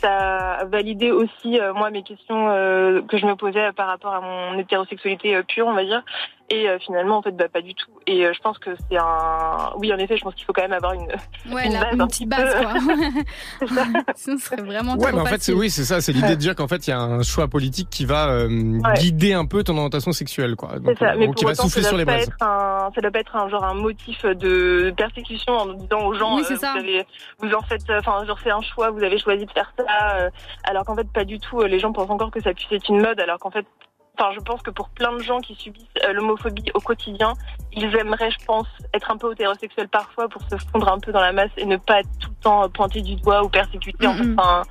ça 0.00 0.52
a 0.52 0.64
validé 0.64 1.10
aussi 1.10 1.58
euh, 1.58 1.74
moi 1.74 1.90
mes 1.90 2.04
questions 2.04 2.48
euh, 2.50 3.02
que 3.02 3.18
je 3.18 3.26
me 3.26 3.34
posais 3.34 3.72
par 3.72 3.88
rapport 3.88 4.14
à 4.14 4.20
mon 4.20 4.56
hétérosexualité 4.56 5.34
euh, 5.34 5.42
pure, 5.42 5.66
on 5.66 5.74
va 5.74 5.82
dire. 5.84 6.02
Et 6.50 6.66
euh, 6.68 6.78
finalement, 6.78 7.18
en 7.18 7.22
fait, 7.22 7.32
bah, 7.36 7.48
pas 7.52 7.60
du 7.60 7.74
tout. 7.74 7.90
Et 8.06 8.24
euh, 8.24 8.32
je 8.34 8.40
pense 8.40 8.58
que 8.58 8.70
c'est 8.90 8.96
un. 8.96 9.72
Oui, 9.76 9.92
en 9.92 9.98
effet, 9.98 10.16
je 10.16 10.22
pense 10.24 10.34
qu'il 10.34 10.46
faut 10.46 10.54
quand 10.54 10.62
même 10.62 10.72
avoir 10.72 10.94
une. 10.94 11.06
Ouais, 11.52 11.66
une 11.66 11.74
la- 11.74 11.80
base 11.80 11.94
une 11.94 12.00
un 12.00 12.06
petite 12.06 12.30
petit 12.30 12.42
base 12.42 12.54
peu- 12.54 12.62
quoi. 12.64 13.66
Sinon, 13.68 13.82
ce 14.16 14.36
serait 14.38 14.62
vraiment 14.62 14.94
Ouais, 14.94 15.08
trop 15.08 15.16
mais 15.16 15.20
en 15.20 15.24
fait, 15.26 15.30
c'est 15.42 15.52
facile. 15.52 15.54
oui, 15.56 15.70
c'est 15.70 15.84
ça, 15.84 16.00
c'est 16.00 16.12
l'idée 16.12 16.30
de 16.30 16.34
dire 16.36 16.54
qu'en 16.54 16.66
fait, 16.66 16.86
il 16.86 16.90
y 16.90 16.92
a 16.94 17.00
un 17.00 17.22
choix 17.22 17.48
politique 17.48 17.90
qui 17.90 18.06
va 18.06 18.28
euh, 18.30 18.48
guider 18.96 19.34
un 19.34 19.44
peu 19.44 19.62
ton 19.62 19.74
orientation 19.76 20.12
sexuelle, 20.12 20.56
quoi. 20.56 20.70
C'est 20.74 20.82
Donc, 20.82 20.98
ça, 20.98 21.10
euh, 21.10 21.14
mais 21.18 21.26
donc, 21.26 21.34
pour 21.34 21.40
qui 21.40 21.44
va 21.44 21.54
souffler 21.54 21.82
ça 21.82 21.88
sur 21.90 21.98
doit 21.98 22.04
les 22.06 22.06
pas 22.18 22.22
être 22.22 22.36
un, 22.40 22.90
ça 22.94 23.00
doit 23.02 23.10
pas 23.10 23.20
être 23.20 23.36
un 23.36 23.48
genre 23.50 23.64
un 23.64 23.74
motif 23.74 24.24
de 24.24 24.90
persécution 24.96 25.52
en 25.52 25.66
disant 25.74 26.06
aux 26.06 26.14
gens, 26.14 26.36
Oui, 26.36 26.44
euh, 26.50 26.56
ça. 26.56 26.72
vous 26.72 26.78
avez, 26.78 27.06
vous 27.40 27.52
en 27.52 27.60
faites, 27.62 27.88
euh, 27.90 27.98
enfin, 28.00 28.24
genre 28.24 28.38
c'est 28.42 28.50
un 28.50 28.62
choix, 28.62 28.90
vous 28.90 29.02
avez 29.04 29.18
choisi 29.18 29.44
de 29.44 29.50
faire 29.52 29.70
ça, 29.78 29.84
euh, 30.16 30.30
alors 30.64 30.84
qu'en 30.84 30.94
fait 30.96 31.08
pas 31.12 31.24
du 31.24 31.38
tout. 31.38 31.60
euh, 31.60 31.68
Les 31.68 31.78
gens 31.78 31.92
pensent 31.92 32.08
encore 32.10 32.30
que 32.30 32.40
ça 32.42 32.54
puisse 32.54 32.72
être 32.72 32.88
une 32.88 33.02
mode, 33.02 33.20
alors 33.20 33.38
qu'en 33.38 33.50
fait, 33.50 33.66
enfin, 34.18 34.32
je 34.34 34.40
pense 34.40 34.62
que 34.62 34.70
pour 34.70 34.88
plein 34.90 35.12
de 35.12 35.22
gens 35.22 35.38
qui 35.40 35.54
subissent 35.54 35.86
euh, 36.04 36.12
l'homophobie 36.12 36.70
au 36.74 36.80
quotidien, 36.80 37.34
ils 37.72 37.94
aimeraient, 37.96 38.30
je 38.30 38.44
pense, 38.44 38.66
être 38.94 39.10
un 39.10 39.16
peu 39.16 39.32
hétérosexuels 39.32 39.88
parfois 39.88 40.28
pour 40.28 40.42
se 40.42 40.56
fondre 40.70 40.88
un 40.88 40.98
peu 40.98 41.12
dans 41.12 41.20
la 41.20 41.32
masse 41.32 41.50
et 41.56 41.64
ne 41.64 41.76
pas 41.76 42.00
être 42.00 42.08
tout 42.20 42.30
le 42.30 42.42
temps 42.42 42.68
pointé 42.68 43.00
du 43.00 43.16
doigt 43.16 43.44
ou 43.44 43.48
persécuté. 43.48 44.06
Enfin, 44.06 44.62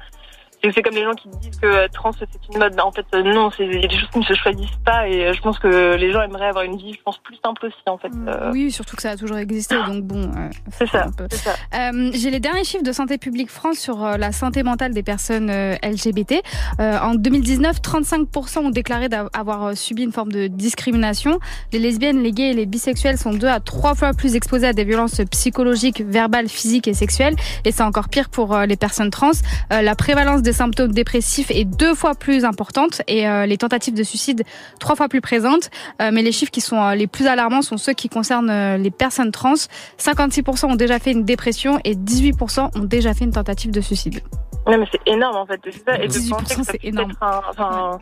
c'est 0.63 0.82
comme 0.82 0.93
les 0.96 1.04
gens 1.04 1.13
qui 1.13 1.30
disent 1.41 1.60
que 1.60 1.65
euh, 1.67 1.88
trans 1.93 2.12
c'est 2.17 2.28
une 2.52 2.60
mode. 2.60 2.80
En 2.80 2.91
fait, 2.91 3.06
euh, 3.13 3.24
non, 3.24 3.50
c'est 3.56 3.65
il 3.65 3.82
y 3.82 3.86
a 3.86 3.88
des 3.88 3.98
choses 3.98 4.10
qui 4.12 4.20
ne 4.20 4.24
se 4.26 4.34
choisissent 4.34 4.80
pas 4.86 5.08
et 5.08 5.26
euh, 5.28 5.34
je 5.34 5.41
pense 5.41 5.60
que 5.60 5.96
les 5.96 6.12
gens 6.12 6.22
aimeraient 6.22 6.48
avoir 6.48 6.63
une 6.65 6.78
vie, 6.78 6.93
je 6.93 7.00
pense, 7.04 7.17
plus 7.20 7.38
simple 7.43 7.65
aussi 7.67 7.76
en 7.86 7.98
fait. 7.98 8.10
euh. 8.28 8.52
Oui, 8.52 8.72
surtout 8.72 8.96
que 8.96 9.02
ça 9.02 9.12
a 9.12 9.17
toujours 9.17 9.38
existé, 9.38 9.76
donc 9.86 10.04
bon. 10.04 10.24
euh, 10.36 10.50
C'est 10.72 10.88
ça, 10.88 11.08
ça. 11.32 11.56
Euh, 11.76 12.12
J'ai 12.13 12.32
les 12.32 12.39
derniers 12.39 12.63
chiffres 12.63 12.84
de 12.84 12.91
Santé 12.91 13.17
publique 13.17 13.50
France 13.52 13.78
sur 13.78 14.00
la 14.17 14.32
santé 14.32 14.63
mentale 14.63 14.93
des 14.93 15.04
personnes 15.04 15.50
LGBT. 15.84 16.41
Euh, 16.80 16.98
en 17.00 17.15
2019, 17.15 17.78
35% 17.82 18.60
ont 18.60 18.70
déclaré 18.70 19.10
d'av- 19.10 19.30
avoir 19.34 19.65
euh, 19.67 19.74
subi 19.76 20.04
une 20.04 20.12
forme 20.12 20.32
de 20.32 20.48
discrimination. 20.48 21.39
Les 21.72 21.80
lesbiennes, 21.80 22.22
les 22.24 22.32
gays 22.32 22.52
et 22.52 22.54
les 22.54 22.65
bisexuels 22.65 23.17
sont 23.17 23.34
deux 23.34 23.48
à 23.48 23.60
trois 23.60 23.96
fois 23.96 24.13
plus 24.13 24.36
exposés 24.36 24.67
à 24.67 24.74
des 24.74 24.84
violences 24.84 25.22
psychologiques, 25.32 26.02
verbales, 26.02 26.50
physiques 26.50 26.88
et 26.88 26.93
sexuelles. 26.93 27.36
Et 27.65 27.72
c'est 27.72 27.84
encore 27.84 28.10
pire 28.10 28.30
pour 28.30 28.58
les 28.58 28.76
personnes 28.76 29.10
trans. 29.12 29.32
La 29.70 29.96
prévalence 29.96 30.41
des 30.47 30.53
symptômes 30.53 30.93
dépressifs 30.93 31.51
est 31.51 31.65
deux 31.65 31.93
fois 31.93 32.15
plus 32.15 32.45
importante 32.45 33.01
et 33.07 33.27
euh, 33.27 33.45
les 33.45 33.57
tentatives 33.57 33.93
de 33.93 34.03
suicide 34.03 34.43
trois 34.79 34.95
fois 34.95 35.10
plus 35.10 35.19
présentes. 35.19 35.69
Euh, 36.01 36.10
mais 36.13 36.21
les 36.21 36.31
chiffres 36.31 36.51
qui 36.51 36.62
sont 36.62 36.81
euh, 36.81 36.95
les 36.95 37.05
plus 37.05 37.27
alarmants 37.27 37.62
sont 37.62 37.75
ceux 37.75 37.91
qui 37.91 38.07
concernent 38.07 38.77
les 38.77 38.91
personnes 38.91 39.31
trans. 39.31 39.55
56% 39.99 40.67
ont 40.67 40.75
déjà 40.75 40.99
fait 40.99 41.12
une 41.12 41.25
dépression 41.25 41.79
et 41.83 41.95
18% 41.95 42.79
ont 42.79 42.83
déjà 42.86 43.13
fait 43.13 43.25
une 43.25 43.33
tentative 43.33 43.71
de 43.71 43.81
suicide. 43.81 44.21
Non, 44.65 44.77
mais 44.77 44.88
c'est 44.89 45.01
énorme 45.05 45.36
en 45.36 45.45
fait. 45.45 45.60
Ça. 45.86 46.01
Et 46.01 46.07
de 46.07 46.13
18%, 46.13 46.29
penser 46.29 46.55
que 46.55 46.63
ça 46.63 46.71
c'est 46.71 46.86
énorme. 46.86 47.12
un, 47.19 47.41
enfin, 47.49 47.99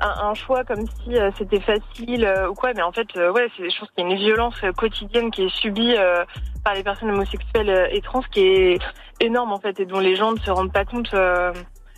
un, 0.00 0.28
un 0.28 0.34
choix 0.34 0.64
comme 0.64 0.84
si 0.86 1.16
euh, 1.16 1.30
c'était 1.38 1.60
facile 1.60 2.24
euh, 2.24 2.50
ou 2.50 2.54
quoi. 2.54 2.72
Mais 2.74 2.82
en 2.82 2.92
fait, 2.92 3.08
euh, 3.16 3.32
ouais, 3.32 3.48
c'est, 3.56 3.68
je 3.68 3.78
pense 3.78 3.90
qu'il 3.90 4.04
y 4.04 4.08
a 4.08 4.10
une 4.10 4.18
violence 4.18 4.60
quotidienne 4.76 5.30
qui 5.30 5.44
est 5.44 5.56
subie 5.56 5.94
par 6.64 6.74
les 6.74 6.82
personnes 6.82 7.10
homosexuelles 7.10 7.88
et 7.90 8.00
trans 8.00 8.22
qui 8.30 8.40
est 8.40 8.78
énorme 9.20 9.52
en 9.52 9.58
fait 9.58 9.80
et 9.80 9.86
dont 9.86 10.00
les 10.00 10.16
gens 10.16 10.32
ne 10.32 10.38
se 10.38 10.50
rendent 10.50 10.72
pas 10.72 10.84
compte. 10.84 11.14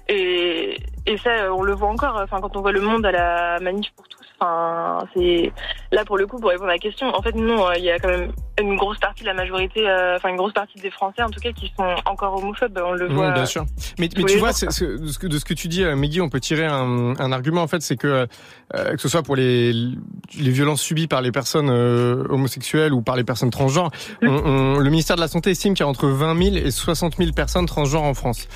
Et, 0.09 0.77
ça, 1.23 1.53
on 1.53 1.63
le 1.63 1.75
voit 1.75 1.89
encore. 1.89 2.21
Enfin, 2.23 2.41
quand 2.41 2.57
on 2.57 2.61
voit 2.61 2.73
le 2.73 2.81
monde 2.81 3.05
à 3.07 3.13
la 3.13 3.61
manif 3.61 3.93
pour 3.95 4.09
tous. 4.09 4.22
Enfin, 4.43 5.07
c'est 5.15 5.53
là 5.93 6.05
pour 6.05 6.19
le 6.19 6.27
coup 6.27 6.39
pour 6.39 6.51
répondre 6.51 6.69
à 6.71 6.73
la 6.73 6.79
question. 6.79 7.07
En 7.15 7.23
fait, 7.23 7.35
non, 7.35 7.69
euh, 7.69 7.75
il 7.77 7.85
y 7.85 7.91
a 7.91 7.99
quand 7.99 8.09
même 8.09 8.33
une 8.61 8.77
grosse 8.77 8.99
partie 8.99 9.23
de 9.23 9.29
la 9.29 9.35
majorité, 9.35 9.89
euh, 9.89 10.17
enfin 10.17 10.29
une 10.29 10.37
grosse 10.37 10.53
partie 10.53 10.79
des 10.81 10.91
Français 10.91 11.23
en 11.23 11.31
tout 11.31 11.41
cas, 11.41 11.53
qui 11.53 11.73
sont 11.77 11.95
encore 12.05 12.35
homophobes. 12.37 12.79
On 12.85 12.93
le 12.93 13.07
Oui, 13.09 13.15
voit. 13.15 13.31
bien 13.31 13.47
sûr. 13.47 13.65
Mais, 13.99 14.09
tous 14.09 14.21
mais 14.23 14.31
tu 14.31 14.39
vois, 14.39 14.51
de, 14.51 14.55
ce 14.55 15.19
que, 15.19 15.27
de 15.27 15.39
ce 15.39 15.45
que 15.45 15.55
tu 15.55 15.69
dis, 15.69 15.85
euh, 15.85 15.97
Meggy, 15.97 16.21
on 16.21 16.29
peut 16.29 16.41
tirer 16.41 16.67
un, 16.67 17.15
un 17.19 17.33
argument 17.33 17.63
en 17.63 17.67
fait, 17.69 17.81
c'est 17.83 17.97
que 17.97 18.27
euh, 18.75 18.93
que 18.95 19.01
ce 19.01 19.09
soit 19.09 19.23
pour 19.23 19.37
les, 19.37 19.73
les 19.73 20.51
violences 20.51 20.81
subies 20.83 21.07
par 21.07 21.23
les 21.23 21.31
personnes 21.33 21.71
euh, 21.71 22.25
homosexuelles 22.29 22.93
ou 22.93 23.01
par 23.03 23.17
les 23.17 23.25
personnes 23.25 23.51
transgenres, 23.51 23.91
Mm. 24.21 24.29
on- 24.29 24.43
on- 24.47 24.79
le 24.79 24.91
ministère 24.91 25.17
de 25.17 25.21
la 25.21 25.29
Santé 25.29 25.51
estime 25.51 25.75
qu'il 25.75 25.85
y 25.85 25.87
a 25.87 25.89
entre 25.89 26.09
20 26.09 26.37
000 26.43 26.57
et 26.57 26.71
60 26.71 27.17
000 27.17 27.33
personnes 27.33 27.67
transgenres 27.67 28.03
en 28.05 28.15
France. 28.15 28.49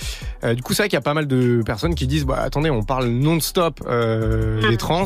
Euh, 0.44 0.55
du 0.55 0.62
coup, 0.62 0.72
c'est 0.75 0.83
vrai 0.83 0.88
qu'il 0.88 0.96
y 0.96 0.99
a 0.99 1.03
pas 1.03 1.14
mal 1.14 1.27
de 1.27 1.62
personnes 1.64 1.94
qui 1.94 2.07
disent, 2.07 2.25
bah 2.27 2.38
attendez, 2.40 2.70
on 2.70 2.83
parle 2.83 3.07
non-stop 3.07 3.81
euh, 3.87 4.61
Mm. 4.62 4.68
des 4.70 4.77
trans. 4.77 5.05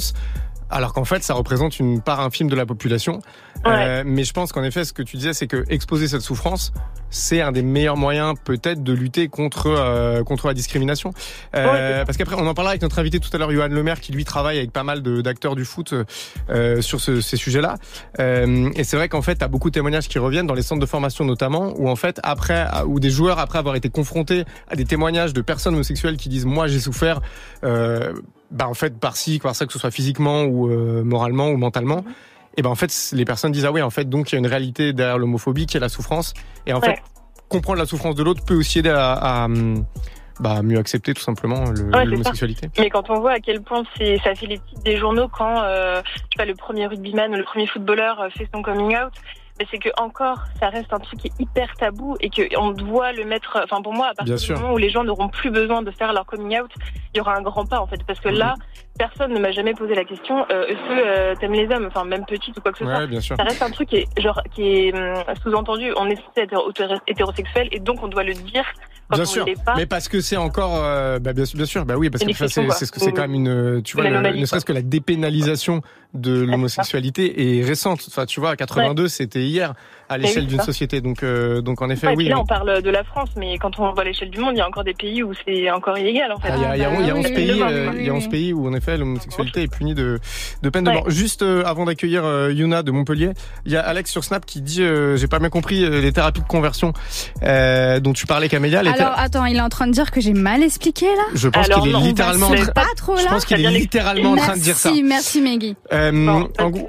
Alors 0.70 0.92
qu'en 0.92 1.04
fait, 1.04 1.22
ça 1.22 1.34
représente 1.34 1.78
une 1.80 2.00
part 2.00 2.20
infime 2.20 2.48
de 2.48 2.54
la 2.56 2.66
population. 2.66 3.20
Euh, 3.66 4.02
mais 4.06 4.24
je 4.24 4.32
pense 4.32 4.52
qu'en 4.52 4.62
effet, 4.62 4.84
ce 4.84 4.92
que 4.92 5.02
tu 5.02 5.16
disais, 5.16 5.32
c'est 5.34 5.46
que 5.46 5.64
exposer 5.68 6.08
cette 6.08 6.22
souffrance, 6.22 6.72
c'est 7.10 7.40
un 7.42 7.52
des 7.52 7.62
meilleurs 7.62 7.96
moyens 7.96 8.34
peut-être 8.44 8.82
de 8.82 8.92
lutter 8.92 9.28
contre 9.28 9.66
euh, 9.66 10.22
contre 10.22 10.46
la 10.46 10.54
discrimination. 10.54 11.12
Euh, 11.54 12.04
Parce 12.04 12.16
qu'après, 12.16 12.36
on 12.36 12.46
en 12.46 12.54
parlera 12.54 12.70
avec 12.70 12.82
notre 12.82 12.98
invité 13.00 13.18
tout 13.20 13.28
à 13.32 13.38
l'heure, 13.38 13.50
Johan 13.50 13.68
Lemaire, 13.68 14.00
qui 14.00 14.12
lui 14.12 14.24
travaille 14.24 14.58
avec 14.58 14.72
pas 14.72 14.84
mal 14.84 15.02
d'acteurs 15.02 15.56
du 15.56 15.64
foot 15.64 15.92
euh, 16.50 16.80
sur 16.80 17.00
ce- 17.00 17.20
ces 17.20 17.36
sujets-là. 17.36 17.74
Euh, 18.20 18.70
et 18.76 18.84
c'est 18.84 18.96
vrai 18.96 19.08
qu'en 19.08 19.22
fait, 19.22 19.34
t'as 19.34 19.48
beaucoup 19.48 19.70
de 19.70 19.74
témoignages 19.74 20.08
qui 20.08 20.18
reviennent 20.18 20.46
dans 20.46 20.54
les 20.54 20.62
centres 20.62 20.80
de 20.80 20.86
formation 20.86 21.24
notamment, 21.24 21.74
où 21.76 21.88
en 21.88 21.96
fait, 21.96 22.20
après, 22.22 22.66
où 22.86 23.00
des 23.00 23.10
joueurs 23.10 23.38
après 23.40 23.58
avoir 23.58 23.74
été 23.74 23.90
confrontés 23.90 24.44
à 24.68 24.76
des 24.76 24.84
témoignages 24.84 25.32
de 25.34 25.40
personnes 25.42 25.74
homosexuelles 25.74 26.16
qui 26.16 26.28
disent 26.28 26.46
moi 26.46 26.66
j'ai 26.68 26.80
souffert. 26.80 27.20
Bah 28.50 28.66
en 28.68 28.74
fait 28.74 28.98
par 28.98 29.16
ci 29.16 29.38
par 29.38 29.54
ça 29.54 29.64
que 29.66 29.72
ce 29.72 29.78
soit 29.78 29.90
physiquement 29.92 30.42
ou 30.42 30.68
euh, 30.68 31.04
moralement 31.04 31.48
ou 31.50 31.56
mentalement 31.56 32.04
et 32.56 32.62
ben 32.62 32.70
en 32.70 32.74
fait 32.74 32.92
les 33.12 33.24
personnes 33.24 33.52
disent 33.52 33.64
ah 33.64 33.70
oui 33.70 33.80
en 33.80 33.90
fait 33.90 34.06
donc 34.08 34.30
il 34.30 34.34
y 34.34 34.36
a 34.36 34.38
une 34.40 34.46
réalité 34.48 34.92
derrière 34.92 35.18
l'homophobie 35.18 35.66
qui 35.66 35.76
est 35.76 35.80
la 35.80 35.88
souffrance 35.88 36.34
et 36.66 36.72
en 36.72 36.80
Ouais. 36.80 36.96
fait 36.96 37.02
comprendre 37.48 37.78
la 37.78 37.86
souffrance 37.86 38.16
de 38.16 38.22
l'autre 38.24 38.44
peut 38.44 38.54
aussi 38.56 38.80
aider 38.80 38.90
à, 38.90 39.44
à, 39.44 39.48
bah, 40.40 40.62
mieux 40.62 40.78
accepter 40.78 41.14
tout 41.14 41.22
simplement 41.22 41.64
Ouais, 41.92 42.04
l'homosexualité. 42.04 42.68
Mais 42.78 42.88
quand 42.90 43.10
on 43.10 43.20
voit 43.20 43.32
à 43.32 43.40
quel 43.40 43.60
point 43.60 43.82
c'est, 43.96 44.18
ça 44.18 44.34
fait 44.34 44.46
les 44.46 44.58
titres 44.58 44.82
des 44.84 44.96
journaux 44.96 45.28
quand, 45.28 45.62
euh, 45.62 46.00
je 46.04 46.18
sais 46.20 46.26
pas, 46.36 46.44
le 46.44 46.54
premier 46.54 46.86
rugbyman 46.86 47.32
ou 47.32 47.36
le 47.36 47.44
premier 47.44 47.66
footballeur 47.66 48.20
euh, 48.20 48.28
fait 48.30 48.48
son 48.54 48.62
coming 48.62 48.96
out, 48.96 49.12
c'est 49.70 49.78
que 49.78 49.88
encore, 49.98 50.38
ça 50.58 50.68
reste 50.68 50.92
un 50.92 50.98
truc 50.98 51.20
qui 51.20 51.28
est 51.28 51.40
hyper 51.40 51.74
tabou 51.74 52.16
et 52.20 52.30
que 52.30 52.42
on 52.58 52.70
doit 52.70 53.12
le 53.12 53.24
mettre. 53.24 53.60
Enfin, 53.62 53.82
pour 53.82 53.92
moi, 53.92 54.08
à 54.08 54.14
partir 54.14 54.24
Bien 54.24 54.36
du 54.36 54.44
sûr. 54.44 54.58
moment 54.60 54.74
où 54.74 54.78
les 54.78 54.90
gens 54.90 55.04
n'auront 55.04 55.28
plus 55.28 55.50
besoin 55.50 55.82
de 55.82 55.90
faire 55.90 56.12
leur 56.12 56.26
coming 56.26 56.60
out, 56.60 56.70
il 57.14 57.18
y 57.18 57.20
aura 57.20 57.36
un 57.36 57.42
grand 57.42 57.66
pas 57.66 57.80
en 57.80 57.86
fait, 57.86 58.02
parce 58.06 58.20
que 58.20 58.28
là, 58.28 58.54
personne 59.04 59.32
ne 59.32 59.40
m'a 59.40 59.50
jamais 59.52 59.72
posé 59.74 59.94
la 59.94 60.04
question 60.04 60.36
euh, 60.50 60.66
est-ce 60.66 60.76
que 60.88 61.06
euh, 61.06 61.34
t'aimes 61.38 61.54
les 61.54 61.68
hommes, 61.74 61.86
enfin 61.90 62.04
même 62.04 62.24
petite 62.26 62.56
ou 62.56 62.60
quoi 62.60 62.70
que 62.72 62.78
ce 62.78 62.84
Ouais, 62.84 62.94
soit. 62.96 63.06
bien 63.06 63.20
sûr. 63.20 63.34
Ça 63.36 63.44
reste 63.44 63.62
un 63.62 63.70
truc 63.70 63.88
qui 63.88 63.96
est 63.96 64.08
genre 64.20 64.40
qui 64.54 64.62
est 64.62 64.94
hum, 64.94 65.14
sous-entendu. 65.42 65.92
On 65.96 66.06
est 66.06 66.16
censé 66.16 66.40
être 66.46 66.54
hétéro- 66.70 67.00
hétérosexuel 67.06 67.68
et 67.72 67.80
donc 67.80 68.02
on 68.02 68.08
doit 68.08 68.24
le 68.24 68.34
dire 68.34 68.64
quand 69.08 69.16
Bien 69.16 69.24
on 69.24 69.26
sûr, 69.26 69.44
pas. 69.66 69.74
mais 69.76 69.86
parce 69.86 70.06
que 70.08 70.20
c'est 70.20 70.36
encore, 70.36 70.76
euh, 70.84 71.18
bah 71.18 71.32
bien 71.32 71.44
sûr, 71.44 71.56
bien 71.56 71.66
sûr, 71.66 71.84
bah 71.84 71.94
oui, 71.96 72.10
parce 72.10 72.22
que 72.24 72.32
c'est 72.32 72.84
ce 72.86 72.92
que 72.92 73.00
c'est 73.00 73.10
quand 73.10 73.22
même 73.22 73.34
une, 73.34 73.82
tu 73.82 73.96
vois, 73.96 74.08
le- 74.08 74.38
ne 74.38 74.44
serait-ce 74.44 74.64
que 74.64 74.72
la 74.72 74.82
dépénalisation 74.82 75.80
de 76.14 76.42
l'homosexualité 76.44 77.58
est 77.58 77.64
récente. 77.64 78.04
Enfin, 78.08 78.24
tu 78.26 78.38
vois, 78.40 78.50
à 78.50 78.56
82, 78.56 79.08
c'était 79.08 79.40
hier 79.42 79.74
à 80.10 80.18
l'échelle 80.18 80.46
d'une 80.46 80.60
société. 80.60 81.00
Donc, 81.00 81.22
euh, 81.22 81.60
donc 81.62 81.80
en 81.82 81.88
effet, 81.88 82.12
oui. 82.16 82.28
là, 82.28 82.38
on 82.38 82.44
parle 82.44 82.82
de 82.82 82.90
la 82.90 83.04
France, 83.04 83.30
mais 83.36 83.56
quand 83.58 83.78
on 83.78 83.92
voit 83.92 84.04
l'échelle 84.04 84.30
du 84.30 84.38
monde, 84.40 84.52
il 84.54 84.58
y 84.58 84.60
a 84.60 84.66
encore 84.66 84.84
des 84.84 84.92
pays 84.94 85.22
où 85.22 85.32
c'est 85.46 85.70
encore 85.70 85.96
illégal, 85.96 86.32
en 86.32 86.38
fait. 86.38 86.48
Ah, 86.50 86.56
Il 86.56 86.62
y 86.62 86.64
a, 86.66 86.76
il 86.76 86.82
y 86.82 86.84
a- 86.84 87.00
il 87.00 87.06
y 87.06 87.10
a 87.10 87.14
11 87.16 87.26
oui, 87.26 87.32
pays, 87.34 87.62
euh, 87.62 87.92
il 87.96 88.04
y 88.06 88.10
a 88.10 88.14
11 88.14 88.24
oui. 88.24 88.28
pays 88.30 88.52
où 88.52 88.66
en 88.68 88.74
effet 88.74 88.98
l'homosexualité 88.98 89.62
est 89.62 89.72
punie 89.72 89.94
de, 89.94 90.18
de 90.62 90.68
peine 90.68 90.84
de 90.84 90.90
Ouais. 90.90 90.96
mort. 90.96 91.08
Juste 91.10 91.42
euh, 91.42 91.62
avant 91.64 91.84
d'accueillir 91.84 92.24
euh, 92.24 92.52
Yuna 92.52 92.82
de 92.82 92.90
Montpellier, 92.90 93.30
il 93.64 93.72
y 93.72 93.76
a 93.76 93.80
Alex 93.80 94.10
sur 94.10 94.24
Snap 94.24 94.44
qui 94.44 94.60
dit, 94.60 94.82
euh, 94.82 95.16
j'ai 95.16 95.28
pas 95.28 95.38
bien 95.38 95.48
compris 95.50 95.84
euh, 95.84 96.00
les 96.00 96.12
thérapies 96.12 96.40
de 96.42 96.46
conversion 96.46 96.92
euh, 97.42 98.00
dont 98.00 98.12
tu 98.12 98.26
parlais 98.26 98.48
Camélia. 98.48 98.82
Les 98.82 98.90
Alors 98.90 99.14
attends, 99.16 99.44
il 99.46 99.56
est 99.56 99.60
en 99.60 99.68
train 99.68 99.86
de 99.86 99.92
dire 99.92 100.10
que 100.10 100.20
j'ai 100.20 100.32
mal 100.34 100.62
expliqué 100.62 101.06
là? 101.06 101.22
Je 101.34 101.48
pense 101.48 101.68
qu'il 101.68 101.88
est 101.88 101.92
non, 101.92 102.00
littéralement, 102.00 102.46
en 102.48 102.50
C'est 102.56 102.62
train- 102.62 102.72
pas 102.72 102.86
trop 102.96 103.14
là. 103.14 103.20
je 103.22 103.28
pense 103.28 103.44
qu'il 103.44 103.64
est 103.64 103.70
littéralement 103.70 104.32
en 104.32 104.36
train 104.36 104.56
de 104.56 104.60
dire 104.62 104.76
ça. 104.76 104.90
Merci, 104.90 105.02
merci 105.04 105.40
Meggy. 105.42 105.76
Euh, 105.92 106.26
en, 106.58 106.70
gros- 106.70 106.88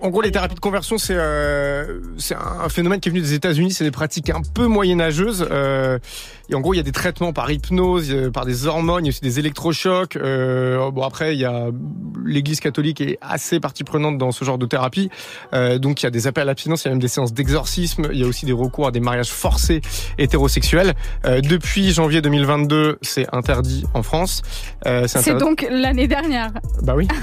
en- 0.00 0.08
gros, 0.10 0.22
les 0.22 0.30
thérapies 0.30 0.54
de 0.54 0.60
conversion, 0.60 0.98
c'est 0.98 1.16
euh, 1.16 2.00
c'est 2.18 2.34
un 2.34 2.68
phénomène 2.68 3.00
qui 3.00 3.08
est 3.08 3.12
venu 3.12 3.20
des 3.22 3.34
États-Unis. 3.34 3.72
C'est 3.72 3.84
des 3.84 3.90
pratiques 3.90 4.30
un 4.30 4.42
peu 4.54 4.66
moyenâgeuses. 4.66 5.46
Euh, 5.50 5.98
et 6.48 6.54
en 6.54 6.60
gros, 6.60 6.74
il 6.74 6.78
y 6.78 6.80
a 6.80 6.82
des 6.82 6.92
traitements 6.92 7.32
par 7.32 7.50
hypnose, 7.50 8.10
euh, 8.10 8.30
par 8.30 8.46
des 8.46 8.66
hormones, 8.66 9.04
il 9.04 9.08
y 9.08 9.10
a 9.10 9.12
aussi 9.12 9.20
des 9.20 9.38
électrochocs. 9.38 10.16
Euh, 10.16 10.90
bon, 10.90 11.02
après, 11.02 11.34
il 11.34 11.40
y 11.40 11.44
a 11.44 11.66
l'Église 12.24 12.60
catholique 12.60 13.00
est 13.00 13.18
assez 13.20 13.60
partie 13.60 13.84
prenante 13.84 14.18
dans 14.18 14.32
ce 14.32 14.44
genre 14.44 14.58
de 14.58 14.66
thérapie. 14.66 15.10
Euh, 15.54 15.78
donc, 15.78 16.02
il 16.02 16.04
y 16.04 16.06
a 16.06 16.10
des 16.10 16.26
appels 16.26 16.42
à 16.42 16.46
l'abstinence, 16.46 16.84
il 16.84 16.86
y 16.86 16.88
a 16.88 16.90
même 16.92 17.00
des 17.00 17.08
séances 17.08 17.32
d'exorcisme. 17.32 18.08
Il 18.12 18.18
y 18.18 18.24
a 18.24 18.26
aussi 18.26 18.46
des 18.46 18.52
recours 18.52 18.86
à 18.86 18.90
des 18.90 19.00
mariages 19.00 19.30
forcés 19.30 19.80
hétérosexuels. 20.18 20.94
Euh, 21.24 21.40
depuis 21.40 21.92
janvier 21.92 22.20
2022, 22.20 22.98
c'est 23.02 23.26
interdit 23.34 23.84
en 23.94 24.02
France. 24.02 24.42
Euh, 24.86 25.06
C'est 25.06 25.36
donc 25.38 25.66
l'année 25.70 26.08
dernière. 26.08 26.50
bah 26.82 26.94
oui. 26.96 27.06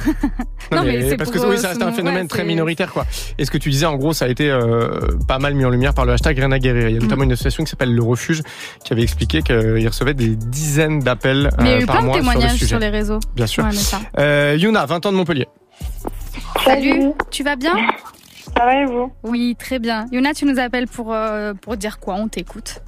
Non, 0.72 0.84
mais 0.84 1.08
c'est 1.10 1.18
parce 1.18 1.30
que 1.30 1.38
oui, 1.38 1.56
euh, 1.56 1.58
ça 1.58 1.70
reste 1.70 1.82
un 1.84 1.90
son- 1.92 1.96
phénomène 1.96 2.24
ouais, 2.24 2.28
très 2.28 2.44
minoritaire, 2.44 2.92
quoi. 2.92 3.06
Et 3.38 3.46
ce 3.46 3.52
que 3.52 3.58
tu 3.60 3.70
disais, 3.70 3.86
en 3.86 3.96
gros, 3.98 4.14
ça 4.14 4.26
a 4.26 4.28
été 4.30 4.50
euh, 4.50 5.00
pas 5.28 5.38
mal 5.38 5.54
mis 5.54 5.64
en 5.64 5.70
lumière 5.70 5.94
par 5.94 6.06
le 6.06 6.14
hashtag 6.14 6.38
Rien 6.40 6.52
à 6.52 6.58
guérir. 6.60 6.90
Il 6.90 6.96
y 6.96 6.98
a 6.98 7.02
notamment 7.02 7.22
Mm. 7.22 7.26
une 7.26 7.32
association 7.34 7.64
qui 7.64 7.70
s'appelle 7.70 7.94
Le 7.94 8.02
Refuge 8.04 8.42
qui 8.84 8.92
avait 8.92 9.04
expliqué 9.16 9.42
qu'il 9.42 9.88
recevait 9.88 10.14
des 10.14 10.36
dizaines 10.36 11.00
d'appels 11.00 11.50
Mais 11.60 11.64
il 11.64 11.70
y 11.70 11.74
a 11.74 11.78
euh, 11.78 11.82
eu 11.82 11.86
par 11.86 11.98
plein 11.98 12.04
de 12.04 12.06
mois 12.06 12.16
sur 12.16 12.24
le 12.24 12.34
témoignages 12.34 12.64
sur 12.64 12.80
les 12.80 12.90
réseaux. 12.90 13.20
Bien 13.34 13.48
sûr. 13.48 13.64
Ouais, 13.64 13.70
mais 13.70 13.78
ça. 13.78 14.00
Euh, 14.20 14.58
Yuna, 14.60 14.86
20 14.86 15.06
ans 15.06 15.12
de 15.12 15.18
Montpellier. 15.18 15.48
Salut, 16.64 17.14
tu 17.32 17.44
vas 17.44 17.56
bien? 17.56 17.76
Ça 18.58 18.66
va 18.66 18.82
et 18.82 18.86
vous? 18.86 19.12
Oui, 19.24 19.56
très 19.58 19.80
bien. 19.80 20.06
Yuna, 20.12 20.34
tu 20.34 20.46
nous 20.46 20.60
appelles 20.60 20.88
pour, 20.88 21.14
euh, 21.14 21.54
pour 21.54 21.78
dire 21.78 22.00
quoi? 22.00 22.16
On 22.16 22.28
t'écoute. 22.28 22.82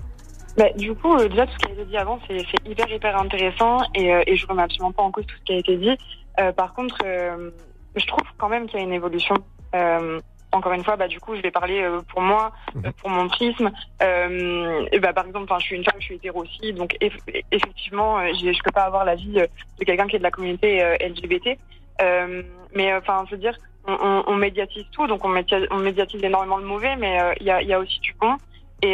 Bah, 0.58 0.66
du 0.76 0.94
coup, 0.96 1.14
euh, 1.16 1.30
déjà, 1.30 1.46
tout 1.46 1.54
ce 1.54 1.58
qui 1.60 1.72
a 1.72 1.74
été 1.76 1.86
dit 1.86 1.98
avant, 1.98 2.20
c'est 2.28 2.70
hyper, 2.70 2.92
hyper 2.92 3.18
intéressant 3.18 3.78
et, 3.96 4.14
euh, 4.14 4.24
et 4.28 4.36
je 4.36 4.46
remets 4.48 4.64
absolument 4.64 4.92
pas 4.92 5.04
en 5.04 5.12
cause 5.12 5.26
tout 5.28 5.36
ce 5.40 5.44
qui 5.46 5.54
a 5.54 5.58
été 5.58 5.78
dit. 5.78 5.96
Euh, 6.40 6.52
par 6.52 6.74
contre, 6.74 6.98
euh, 7.06 7.52
je 7.96 8.06
trouve 8.06 8.26
quand 8.38 8.50
même 8.50 8.68
qu'il 8.68 8.80
y 8.80 8.82
a 8.82 8.86
une 8.86 8.94
évolution. 8.94 9.36
Encore 10.54 10.72
une 10.74 10.84
fois, 10.84 10.96
bah, 10.96 11.08
du 11.08 11.20
coup, 11.20 11.36
je 11.36 11.42
vais 11.42 11.52
parler 11.52 11.82
euh, 11.82 12.02
pour 12.08 12.22
moi, 12.22 12.54
euh, 12.86 12.92
pour 13.02 13.10
mon 13.10 13.28
prisme. 13.28 13.70
Euh, 14.02 14.86
et 14.92 15.00
bah, 15.00 15.12
par 15.14 15.26
exemple, 15.26 15.52
je 15.60 15.64
suis 15.66 15.76
une 15.76 15.84
femme, 15.84 16.00
je 16.00 16.06
suis 16.06 16.16
hétéro 16.16 16.42
aussi, 16.44 16.72
donc 16.74 16.96
eff- 17.02 17.44
effectivement, 17.52 18.26
je 18.34 18.64
peux 18.64 18.72
pas 18.72 18.84
avoir 18.84 19.04
l'avis 19.04 19.40
euh, 19.40 19.48
de 19.80 19.84
quelqu'un 19.84 20.08
qui 20.08 20.16
est 20.16 20.20
de 20.20 20.24
la 20.24 20.32
communauté 20.32 20.82
LGBT. 21.02 21.58
Mais 22.74 22.94
enfin, 22.94 23.24
je 23.28 23.32
veux 23.36 23.42
dire, 23.42 23.56
on, 23.88 23.94
on, 23.94 24.24
on 24.28 24.36
médiatise 24.36 24.86
tout, 24.92 25.08
donc 25.08 25.24
on 25.26 25.30
médiatise, 25.30 25.68
on 25.72 25.78
médiatise 25.78 26.24
énormément 26.24 26.58
le 26.58 26.66
mauvais, 26.66 26.96
mais 26.96 27.18
il 27.40 27.46
y, 27.46 27.52
a, 27.52 27.62
il 27.62 27.68
y 27.68 27.74
a 27.74 27.80
aussi 27.80 28.00
du 28.00 28.14
bon. 28.20 28.36
Et, 28.84 28.94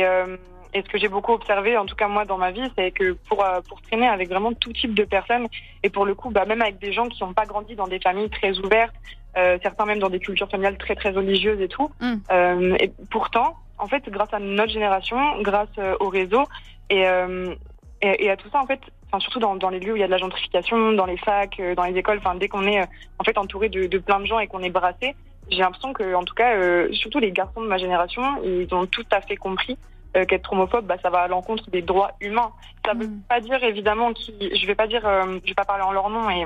et 0.75 0.81
ce 0.81 0.89
que 0.89 0.97
j'ai 0.97 1.07
beaucoup 1.09 1.33
observé, 1.33 1.77
en 1.77 1.85
tout 1.85 1.95
cas 1.95 2.07
moi 2.07 2.25
dans 2.25 2.37
ma 2.37 2.51
vie, 2.51 2.71
c'est 2.77 2.91
que 2.91 3.13
pour 3.27 3.45
pour 3.67 3.81
traîner 3.81 4.07
avec 4.07 4.29
vraiment 4.29 4.53
tout 4.53 4.71
type 4.73 4.93
de 4.93 5.03
personnes, 5.03 5.47
et 5.83 5.89
pour 5.89 6.05
le 6.05 6.15
coup, 6.15 6.29
bah, 6.29 6.45
même 6.45 6.61
avec 6.61 6.79
des 6.79 6.93
gens 6.93 7.09
qui 7.09 7.23
n'ont 7.23 7.33
pas 7.33 7.45
grandi 7.45 7.75
dans 7.75 7.87
des 7.87 7.99
familles 7.99 8.29
très 8.29 8.57
ouvertes, 8.59 8.95
euh, 9.37 9.57
certains 9.61 9.85
même 9.85 9.99
dans 9.99 10.09
des 10.09 10.19
cultures 10.19 10.49
familiales 10.49 10.77
très 10.77 10.95
très 10.95 11.09
religieuses 11.09 11.61
et 11.61 11.67
tout. 11.67 11.89
Mm. 11.99 12.13
Euh, 12.31 12.75
et 12.79 12.91
pourtant, 13.09 13.55
en 13.77 13.87
fait, 13.87 14.07
grâce 14.09 14.33
à 14.33 14.39
notre 14.39 14.71
génération, 14.71 15.17
grâce 15.41 15.69
euh, 15.77 15.95
au 15.99 16.09
réseau 16.09 16.43
et, 16.89 17.07
euh, 17.07 17.53
et, 18.01 18.25
et 18.25 18.29
à 18.29 18.37
tout 18.37 18.49
ça, 18.49 18.59
en 18.59 18.65
fait, 18.65 18.79
enfin 19.07 19.19
surtout 19.19 19.39
dans, 19.39 19.55
dans 19.55 19.69
les 19.69 19.79
lieux 19.79 19.93
où 19.93 19.95
il 19.95 19.99
y 19.99 20.03
a 20.03 20.07
de 20.07 20.11
la 20.11 20.17
gentrification, 20.17 20.93
dans 20.93 21.05
les 21.05 21.17
facs, 21.17 21.59
euh, 21.59 21.75
dans 21.75 21.83
les 21.83 21.97
écoles, 21.97 22.17
enfin 22.19 22.35
dès 22.35 22.47
qu'on 22.47 22.65
est 22.67 22.81
euh, 22.81 22.85
en 23.19 23.23
fait 23.23 23.37
entouré 23.37 23.69
de, 23.69 23.87
de 23.87 23.97
plein 23.97 24.19
de 24.19 24.25
gens 24.25 24.39
et 24.39 24.47
qu'on 24.47 24.61
est 24.61 24.69
brassé, 24.69 25.15
j'ai 25.49 25.59
l'impression 25.59 25.93
que, 25.93 26.15
en 26.15 26.23
tout 26.23 26.33
cas, 26.33 26.55
euh, 26.55 26.91
surtout 26.93 27.19
les 27.19 27.31
garçons 27.31 27.61
de 27.61 27.67
ma 27.67 27.77
génération, 27.77 28.23
ils 28.43 28.73
ont 28.73 28.85
tout 28.85 29.05
à 29.11 29.21
fait 29.21 29.35
compris 29.35 29.77
euh, 30.15 30.25
qu'être 30.25 30.51
homophobe, 30.53 30.85
bah, 30.85 30.97
ça 31.01 31.09
va 31.09 31.19
à 31.19 31.27
l'encontre 31.27 31.69
des 31.69 31.81
droits 31.81 32.11
humains. 32.21 32.51
Ça 32.85 32.93
veut 32.93 33.09
pas 33.27 33.39
dire 33.39 33.63
évidemment 33.63 34.13
qu'ils, 34.13 34.55
je 34.55 34.67
vais 34.67 34.75
pas 34.75 34.87
dire, 34.87 35.05
euh, 35.05 35.39
je 35.43 35.49
vais 35.49 35.55
pas 35.55 35.65
parler 35.65 35.83
en 35.83 35.91
leur 35.91 36.09
nom 36.09 36.29
et 36.29 36.45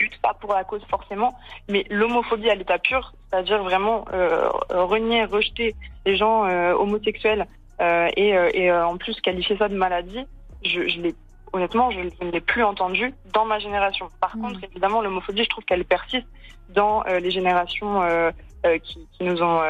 ils 0.00 0.04
luttent 0.04 0.20
pas 0.22 0.34
pour 0.34 0.54
la 0.54 0.64
cause 0.64 0.82
forcément, 0.88 1.34
mais 1.68 1.84
l'homophobie 1.90 2.50
à 2.50 2.54
l'état 2.54 2.78
pur, 2.78 3.12
c'est-à-dire 3.30 3.62
vraiment 3.62 4.04
euh, 4.12 4.48
renier, 4.70 5.24
rejeter 5.24 5.74
les 6.06 6.16
gens 6.16 6.46
euh, 6.46 6.72
homosexuels 6.72 7.46
euh, 7.80 8.08
et, 8.16 8.30
et 8.54 8.72
en 8.72 8.96
plus 8.96 9.20
qualifier 9.20 9.56
ça 9.56 9.68
de 9.68 9.76
maladie, 9.76 10.24
je, 10.64 10.88
je 10.88 11.00
l'ai 11.00 11.14
honnêtement, 11.52 11.90
je, 11.90 12.00
je 12.20 12.24
ne 12.24 12.30
l'ai 12.30 12.40
plus 12.40 12.62
entendu 12.62 13.12
dans 13.32 13.44
ma 13.44 13.58
génération. 13.58 14.08
Par 14.20 14.32
contre, 14.32 14.62
évidemment, 14.62 15.02
l'homophobie, 15.02 15.44
je 15.44 15.48
trouve 15.48 15.64
qu'elle 15.64 15.84
persiste 15.84 16.26
dans 16.68 17.04
euh, 17.06 17.18
les 17.18 17.30
générations 17.30 18.02
euh, 18.02 18.30
euh, 18.66 18.78
qui, 18.78 19.06
qui 19.12 19.24
nous 19.24 19.42
ont 19.42 19.60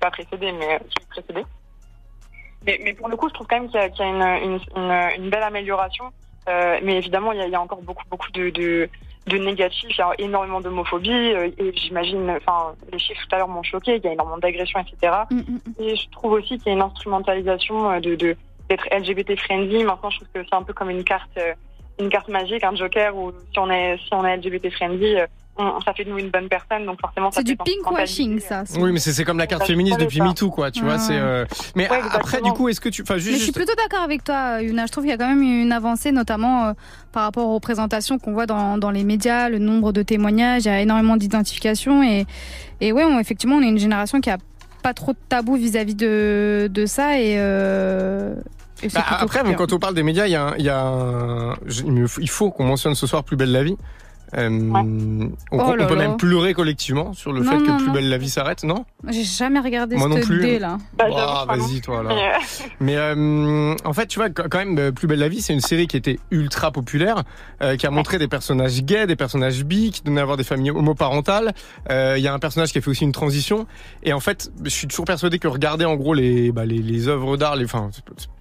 pas 0.00 0.10
précédés, 0.10 0.52
mais 0.52 0.80
qui 0.90 1.06
précédés. 1.06 1.44
Mais, 2.66 2.80
mais 2.84 2.94
pour 2.94 3.08
le 3.08 3.16
coup, 3.16 3.28
je 3.28 3.34
trouve 3.34 3.46
quand 3.46 3.60
même 3.60 3.68
qu'il 3.68 3.80
y 3.80 3.82
a, 3.82 3.88
qu'il 3.88 4.04
y 4.04 4.08
a 4.08 4.10
une, 4.10 4.52
une, 4.52 4.60
une, 4.76 5.24
une 5.24 5.30
belle 5.30 5.42
amélioration. 5.42 6.10
Mais 6.46 6.96
évidemment, 6.96 7.32
il 7.32 7.38
y, 7.38 7.42
a, 7.42 7.46
il 7.46 7.52
y 7.52 7.54
a 7.54 7.60
encore 7.60 7.82
beaucoup, 7.82 8.04
beaucoup 8.10 8.30
de, 8.32 8.50
de, 8.50 8.88
de 9.26 9.38
négatifs. 9.38 9.88
Il 9.90 9.96
y 9.98 10.02
a 10.02 10.12
énormément 10.18 10.60
d'homophobie. 10.60 11.10
euh, 11.10 11.50
et 11.58 11.72
j'imagine, 11.76 12.30
enfin, 12.30 12.74
les 12.92 12.98
chiffres 12.98 13.20
tout 13.28 13.34
à 13.34 13.38
l'heure 13.38 13.48
m'ont 13.48 13.62
choqué. 13.62 13.96
Il 13.96 14.04
y 14.04 14.08
a 14.08 14.12
énormément 14.12 14.38
d'agressions, 14.38 14.80
etc. 14.80 15.12
Et 15.78 15.94
je 15.96 16.10
trouve 16.10 16.32
aussi 16.32 16.58
qu'il 16.58 16.66
y 16.66 16.70
a 16.70 16.72
une 16.72 16.82
instrumentalisation 16.82 17.90
euh, 17.92 18.00
de 18.00 18.14
de- 18.16 18.36
d'être 18.68 18.86
LGBT 18.90 19.36
friendly. 19.38 19.84
Maintenant, 19.84 20.10
je 20.10 20.16
trouve 20.18 20.28
que 20.34 20.42
c'est 20.48 20.54
un 20.56 20.62
peu 20.62 20.72
comme 20.72 20.90
une 20.90 21.04
carte, 21.04 21.30
euh, 21.38 21.52
une 22.00 22.08
carte 22.08 22.28
magique, 22.28 22.64
un 22.64 22.74
joker 22.74 23.14
où 23.16 23.32
si 23.52 23.58
on 23.58 23.70
est 23.70 23.98
si 23.98 24.08
on 24.12 24.24
est 24.24 24.36
LGBT 24.36 24.70
friendly, 24.70 25.16
on, 25.56 25.80
ça 25.82 25.92
fait 25.92 26.04
de 26.04 26.10
nous 26.10 26.18
une 26.18 26.30
bonne 26.30 26.48
personne. 26.48 26.86
Donc 26.86 27.00
forcément, 27.00 27.30
ça 27.30 27.40
C'est 27.40 27.44
du 27.44 27.56
pinkwashing, 27.56 28.40
ça. 28.40 28.64
Oui, 28.78 28.90
mais 28.92 28.98
c'est 28.98 29.12
c'est 29.12 29.24
comme 29.24 29.38
la 29.38 29.46
carte 29.46 29.64
féministe 29.66 29.98
depuis. 30.00 30.20
MeToo, 30.20 30.50
quoi. 30.50 30.70
Tu 30.70 30.82
vois, 30.82 30.98
c'est. 30.98 31.16
euh, 31.18 31.44
Mais 31.76 31.90
Ouais, 31.90 32.00
après, 32.12 32.40
du 32.40 32.52
coup, 32.52 32.68
est-ce 32.68 32.80
que 32.80 32.88
tu, 32.88 33.02
enfin, 33.02 33.14
Mais 33.14 33.20
juste, 33.20 33.38
je 33.38 33.42
suis 33.44 33.52
plutôt 33.52 33.74
d'accord 33.74 34.02
avec 34.02 34.24
toi, 34.24 34.62
Yuna. 34.62 34.86
Je 34.86 34.92
trouve 34.92 35.04
qu'il 35.04 35.10
y 35.10 35.14
a 35.14 35.18
quand 35.18 35.28
même 35.28 35.42
une 35.42 35.72
avancée, 35.72 36.10
notamment 36.12 36.66
euh, 36.68 36.72
par 37.12 37.24
rapport 37.24 37.46
aux 37.48 37.54
représentations 37.54 38.18
qu'on 38.18 38.32
voit 38.32 38.46
dans, 38.46 38.78
dans 38.78 38.90
les 38.90 39.04
médias, 39.04 39.48
le 39.50 39.58
nombre 39.58 39.92
de 39.92 40.02
témoignages, 40.02 40.62
il 40.64 40.68
y 40.68 40.70
a 40.70 40.80
énormément 40.80 41.16
d'identifications. 41.16 42.02
Et, 42.02 42.26
et 42.80 42.92
ouais, 42.92 43.04
on- 43.04 43.18
effectivement, 43.18 43.56
on 43.56 43.62
est 43.62 43.68
une 43.68 43.78
génération 43.78 44.20
qui 44.20 44.30
a 44.30 44.38
pas 44.82 44.94
trop 44.94 45.12
de 45.12 45.18
tabou 45.28 45.56
vis-à-vis 45.56 45.94
de, 45.94 46.68
de 46.72 46.86
ça. 46.86 47.18
Et, 47.20 47.34
euh, 47.36 48.34
Bah, 48.94 49.02
après, 49.20 49.44
bon, 49.44 49.54
quand 49.54 49.72
on 49.72 49.78
parle 49.78 49.94
des 49.94 50.02
médias, 50.02 50.26
il 50.26 50.32
y 50.32 50.36
a, 50.36 50.46
un- 50.46 50.54
il 50.58 50.64
y 50.64 50.68
a 50.70 50.80
un- 50.80 51.54
il 51.68 52.28
faut 52.30 52.50
qu'on 52.50 52.64
mentionne 52.64 52.94
ce 52.94 53.06
soir 53.06 53.22
Plus 53.22 53.36
belle 53.36 53.52
la 53.52 53.62
vie. 53.62 53.76
Euh, 54.36 54.48
on, 54.50 55.30
Oh 55.50 55.58
on 55.60 55.74
là 55.74 55.86
peut 55.86 55.94
là. 55.94 56.08
même 56.08 56.16
pleurer 56.16 56.54
collectivement 56.54 57.12
sur 57.12 57.32
le 57.32 57.42
Non, 57.42 57.50
fait 57.50 57.58
non, 57.58 57.64
que 57.66 57.76
Plus 57.78 57.86
non. 57.88 57.92
belle 57.92 58.08
la 58.08 58.18
vie 58.18 58.30
s'arrête, 58.30 58.64
non? 58.64 58.84
J'ai 59.10 59.24
jamais 59.24 59.60
regardé 59.60 59.96
Moi 59.96 60.08
non 60.08 60.16
cette 60.16 60.26
plus. 60.26 60.38
idée 60.38 60.58
là. 60.58 60.78
Ah, 60.98 61.44
vas-y, 61.48 61.80
toi, 61.80 62.02
là. 62.02 62.38
Mais 62.80 62.96
euh, 62.96 63.74
en 63.84 63.92
fait, 63.92 64.06
tu 64.06 64.18
vois, 64.18 64.30
quand 64.30 64.58
même, 64.58 64.78
euh, 64.78 64.92
Plus 64.92 65.06
belle 65.06 65.18
la 65.18 65.28
vie, 65.28 65.42
c'est 65.42 65.52
une 65.52 65.60
série 65.60 65.86
qui 65.86 65.96
était 65.96 66.18
ultra 66.30 66.70
populaire, 66.70 67.22
euh, 67.62 67.76
qui 67.76 67.86
a 67.86 67.90
montré 67.90 68.18
des 68.18 68.28
personnages 68.28 68.82
gays, 68.82 69.06
des 69.06 69.16
personnages 69.16 69.64
bi, 69.64 69.90
qui 69.90 70.02
donnaient 70.02 70.20
à 70.20 70.22
avoir 70.22 70.36
des 70.36 70.44
familles 70.44 70.70
homoparentales. 70.70 71.52
Euh, 71.90 72.14
Il 72.16 72.22
y 72.24 72.28
a 72.28 72.32
un 72.34 72.38
personnage 72.38 72.72
qui 72.72 72.78
a 72.78 72.80
fait 72.80 72.90
aussi 72.90 73.04
une 73.04 73.12
transition. 73.12 73.66
Et 74.02 74.12
en 74.12 74.20
fait, 74.20 74.50
je 74.64 74.70
suis 74.70 74.86
toujours 74.88 75.04
persuadé 75.04 75.38
que 75.38 75.48
regarder 75.48 75.84
en 75.84 75.96
gros 75.96 76.14
les, 76.14 76.52
bah, 76.52 76.64
les, 76.64 76.78
les 76.78 77.08
œuvres 77.08 77.36
d'art, 77.36 77.56
les, 77.56 77.64
enfin, 77.64 77.90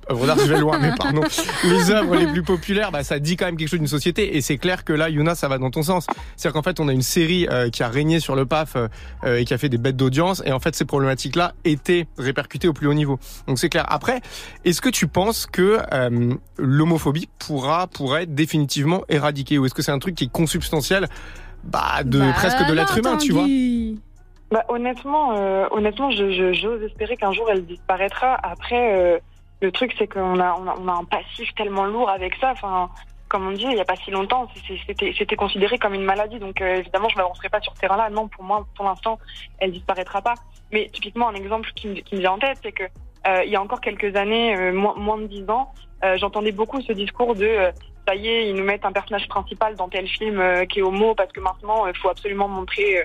œuvres 0.10 0.26
d'art, 0.28 0.38
je 0.40 0.46
vais 0.54 0.60
loin, 0.60 0.78
mais 0.80 0.92
pardon, 0.98 1.22
les 1.64 1.92
œuvres 1.92 2.16
les 2.16 2.28
plus 2.28 2.44
populaires, 2.44 2.92
bah, 2.92 3.04
ça 3.04 3.20
dit 3.20 3.36
quand 3.38 3.46
même 3.46 3.58
quelque 3.58 3.70
chose 3.70 3.80
d'une 3.80 3.88
société. 3.88 4.36
Et 4.38 4.42
c'est 4.42 4.58
clair 4.58 4.84
que 4.84 4.94
là, 4.94 5.10
Yuna, 5.10 5.36
ça 5.36 5.48
va 5.48 5.58
dans 5.58 5.70
ton 5.72 5.81
sens. 5.84 6.06
C'est-à-dire 6.36 6.54
qu'en 6.54 6.64
fait, 6.64 6.80
on 6.80 6.88
a 6.88 6.94
une 6.94 7.02
série 7.02 7.48
euh, 7.50 7.70
qui 7.70 7.84
a 7.84 7.88
régné 7.88 8.20
sur 8.20 8.36
le 8.36 8.46
PAF 8.46 8.76
euh, 8.76 8.88
euh, 9.24 9.38
et 9.38 9.46
qui 9.46 9.54
a 9.54 9.58
fait 9.58 9.70
des 9.70 9.78
bêtes 9.78 9.98
d'audience. 9.98 10.42
Et 10.46 10.52
en 10.52 10.60
fait, 10.60 10.76
ces 10.76 10.86
problématiques-là 10.86 11.54
étaient 11.66 12.08
répercutées 12.18 12.68
au 12.68 12.74
plus 12.74 12.88
haut 12.88 12.94
niveau. 12.94 13.20
Donc 13.48 13.60
c'est 13.60 13.70
clair. 13.70 13.86
Après, 13.90 14.22
est-ce 14.66 14.82
que 14.82 14.90
tu 14.90 15.08
penses 15.08 15.46
que 15.46 15.80
euh, 15.94 16.34
l'homophobie 16.58 17.30
pourra 17.40 17.88
pourrait 17.88 18.24
être 18.24 18.36
définitivement 18.36 19.04
éradiquée 19.10 19.58
ou 19.58 19.66
est-ce 19.66 19.74
que 19.74 19.82
c'est 19.82 19.92
un 19.92 20.00
truc 20.00 20.16
qui 20.16 20.26
est 20.26 20.32
consubstantiel 20.32 21.08
bah, 21.64 22.04
de 22.04 22.20
Bah, 22.20 22.34
presque 22.34 22.66
de 22.68 22.74
l'être 22.74 22.98
humain, 22.98 23.18
tu 23.18 23.32
vois? 23.34 23.46
Bah, 24.52 24.66
honnêtement, 24.68 25.38
euh, 25.38 25.66
honnêtement, 25.72 26.12
je, 26.12 26.32
je- 26.32 26.54
j'ose 26.54 26.82
espérer 26.84 27.16
qu'un 27.16 27.32
jour 27.32 27.48
elle 27.50 27.66
disparaîtra. 27.66 28.38
Après, 28.44 28.94
euh, 28.98 29.18
le 29.62 29.72
truc, 29.72 29.94
c'est 29.98 30.08
qu'on 30.08 30.40
a, 30.40 30.54
on 30.60 30.68
a, 30.68 30.76
on 30.78 30.88
a 30.88 30.92
un 30.94 31.04
passif 31.06 31.50
tellement 31.56 31.86
lourd 31.86 32.10
avec 32.10 32.34
ça. 32.42 32.52
Enfin, 32.52 32.90
comme 33.32 33.48
on 33.48 33.52
dit, 33.52 33.64
il 33.64 33.76
n'y 33.76 33.80
a 33.80 33.86
pas 33.86 33.96
si 33.96 34.12
longtemps, 34.12 34.46
c'était, 34.86 35.36
considéré 35.38 35.78
comme 35.78 35.94
une 35.94 36.04
maladie. 36.04 36.38
Donc, 36.38 36.60
euh, 36.60 36.76
évidemment, 36.76 37.08
je 37.08 37.16
m'avancerai 37.16 37.48
pas 37.48 37.62
sur 37.62 37.74
ce 37.74 37.80
terrain-là. 37.80 38.10
Non, 38.10 38.28
pour 38.28 38.44
moi, 38.44 38.68
pour 38.76 38.84
l'instant, 38.84 39.20
elle 39.60 39.72
disparaîtra 39.72 40.22
pas. 40.22 40.34
Mais 40.74 40.90
typiquement, 40.92 41.30
un 41.30 41.36
exemple 41.36 41.70
qui, 41.74 41.88
me- 41.88 42.18
vient 42.20 42.34
en 42.34 42.40
tête, 42.40 42.58
c'est 42.62 42.74
que 42.74 42.84
euh, 42.84 43.46
il 43.46 43.50
y 43.50 43.56
a 43.56 43.62
encore 43.62 43.80
quelques 43.80 44.18
années, 44.18 44.54
euh, 44.58 44.74
moins, 44.74 44.96
moins 44.96 45.18
de 45.18 45.28
dix 45.28 45.50
ans, 45.50 45.72
j'entendais 46.18 46.52
beaucoup 46.52 46.82
ce 46.82 46.92
discours 46.92 47.36
de 47.36 47.70
ça 48.08 48.16
y 48.16 48.28
est, 48.28 48.50
ils 48.50 48.56
nous 48.56 48.64
mettent 48.64 48.86
un 48.86 48.92
personnage 48.92 49.28
principal 49.28 49.76
dans 49.76 49.88
tel 49.88 50.08
film 50.08 50.66
qui 50.68 50.80
est 50.80 50.82
homo 50.82 51.14
parce 51.14 51.32
que 51.32 51.40
maintenant, 51.40 51.86
il 51.86 51.96
faut 51.96 52.10
absolument 52.10 52.48
montrer 52.48 53.04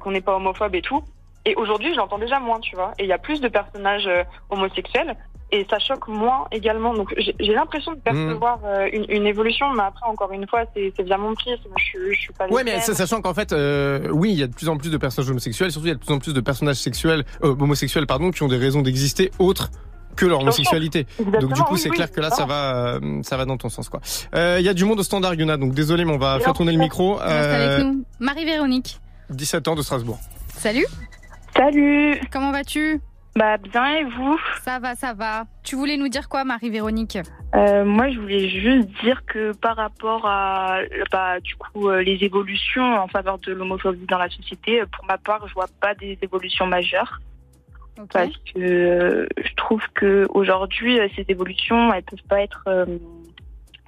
qu'on 0.00 0.10
n'est 0.10 0.22
pas 0.22 0.34
homophobe 0.34 0.74
et 0.74 0.80
tout. 0.80 1.04
Et 1.44 1.54
aujourd'hui, 1.54 1.94
j'entends 1.94 2.18
déjà 2.18 2.40
moins, 2.40 2.58
tu 2.58 2.74
vois. 2.76 2.92
Et 2.98 3.02
il 3.04 3.08
y 3.08 3.12
a 3.12 3.18
plus 3.18 3.42
de 3.42 3.48
personnages 3.48 4.08
homosexuels 4.48 5.14
et 5.52 5.66
ça 5.70 5.78
choque 5.78 6.08
moins 6.08 6.46
également. 6.52 6.94
Donc 6.94 7.12
j'ai 7.16 7.52
l'impression 7.54 7.92
de 7.92 7.98
percevoir 7.98 8.60
euh, 8.64 8.88
une, 8.92 9.04
une 9.08 9.26
évolution, 9.26 9.66
mais 9.74 9.82
après, 9.82 10.06
encore 10.06 10.32
une 10.32 10.46
fois, 10.46 10.64
c'est 10.74 10.92
via 11.02 11.16
mon 11.18 11.34
prisme. 11.34 11.68
Je, 11.78 11.84
suis- 11.84 12.14
je 12.14 12.20
suis 12.20 12.32
pas 12.32 12.46
Ouais, 12.48 12.64
mais 12.64 12.80
sachant 12.80 13.20
qu'en 13.20 13.34
fait, 13.34 13.52
euh, 13.52 14.08
oui, 14.10 14.32
il 14.32 14.38
y 14.38 14.42
a 14.42 14.46
de 14.46 14.54
plus 14.54 14.68
en 14.68 14.76
plus 14.76 14.90
de 14.90 14.96
personnages 14.96 15.30
homosexuels, 15.30 15.70
surtout 15.72 15.86
il 15.86 15.90
y 15.90 15.92
a 15.92 15.96
de 15.96 16.00
plus 16.00 16.12
en 16.14 16.18
plus 16.18 16.32
de 16.34 16.40
personnages 16.40 16.76
sexuels, 16.76 17.24
euh, 17.44 17.54
homosexuels, 17.58 18.06
pardon, 18.06 18.30
qui 18.30 18.42
ont 18.42 18.48
des 18.48 18.56
raisons 18.56 18.82
d'exister 18.82 19.30
autres 19.38 19.70
que 20.16 20.26
leur 20.26 20.40
homosexualité. 20.40 21.06
Exactement, 21.18 21.40
Donc 21.40 21.52
du 21.54 21.62
coup, 21.62 21.74
oui, 21.74 21.78
c'est 21.78 21.88
oui, 21.90 21.96
clair 21.96 22.10
que 22.10 22.20
là, 22.20 22.30
ça 22.30 22.44
va, 22.44 22.96
euh, 22.96 23.22
ça 23.22 23.36
va 23.36 23.44
dans 23.44 23.56
ton 23.56 23.68
sens, 23.68 23.88
quoi. 23.88 24.00
Euh, 24.34 24.56
Il 24.58 24.66
y 24.66 24.68
a 24.68 24.74
du 24.74 24.84
monde 24.84 24.98
au 25.00 25.02
standard, 25.04 25.34
Yuna. 25.34 25.56
Donc 25.56 25.72
désolé, 25.72 26.04
mais 26.04 26.12
on 26.12 26.18
va 26.18 26.36
Et 26.38 26.40
faire 26.40 26.52
tourner 26.52 26.72
le 26.72 26.78
micro. 26.78 27.18
Euh, 27.20 27.74
avec 27.76 27.84
nous. 27.86 28.04
Marie-Véronique. 28.18 29.00
17 29.30 29.68
ans 29.68 29.76
de 29.76 29.82
Strasbourg. 29.82 30.18
Salut. 30.48 30.84
Salut. 31.56 32.20
Comment 32.32 32.50
vas-tu? 32.52 33.00
Bah 33.40 33.56
bien 33.56 33.96
et 33.96 34.04
vous 34.04 34.38
Ça 34.60 34.78
va, 34.80 34.94
ça 34.94 35.14
va. 35.14 35.44
Tu 35.62 35.74
voulais 35.74 35.96
nous 35.96 36.08
dire 36.08 36.28
quoi, 36.28 36.44
Marie-Véronique? 36.44 37.16
Euh, 37.54 37.86
moi, 37.86 38.10
je 38.10 38.20
voulais 38.20 38.50
juste 38.50 38.88
dire 39.02 39.24
que 39.24 39.52
par 39.52 39.76
rapport 39.76 40.26
à 40.26 40.80
bah, 41.10 41.40
du 41.40 41.56
coup 41.56 41.88
euh, 41.88 42.02
les 42.02 42.22
évolutions 42.22 42.82
en 42.82 43.08
faveur 43.08 43.38
de 43.38 43.52
l'homophobie 43.52 44.04
dans 44.04 44.18
la 44.18 44.28
société, 44.28 44.82
euh, 44.82 44.86
pour 44.94 45.06
ma 45.06 45.16
part, 45.16 45.48
je 45.48 45.54
vois 45.54 45.68
pas 45.80 45.94
des 45.94 46.18
évolutions 46.20 46.66
majeures 46.66 47.18
parce 48.12 48.36
que 48.54 48.60
euh, 48.60 49.26
je 49.42 49.54
trouve 49.54 49.82
que 49.94 50.26
aujourd'hui 50.34 50.98
ces 51.16 51.24
évolutions, 51.28 51.94
elles 51.94 52.02
peuvent 52.02 52.28
pas 52.28 52.42
être 52.42 52.68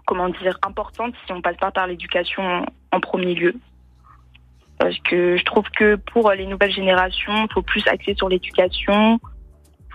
comment 0.06 0.30
dire 0.30 0.58
importantes 0.66 1.12
si 1.26 1.32
on 1.32 1.42
passe 1.42 1.58
pas 1.58 1.70
par 1.70 1.86
l'éducation 1.88 2.64
en 2.90 3.00
premier 3.00 3.34
lieu. 3.34 3.54
Parce 4.78 4.98
que 5.00 5.36
je 5.36 5.44
trouve 5.44 5.68
que 5.76 5.96
pour 5.96 6.30
les 6.30 6.46
nouvelles 6.46 6.72
générations, 6.72 7.44
il 7.44 7.52
faut 7.52 7.60
plus 7.60 7.86
axer 7.86 8.14
sur 8.14 8.30
l'éducation 8.30 9.20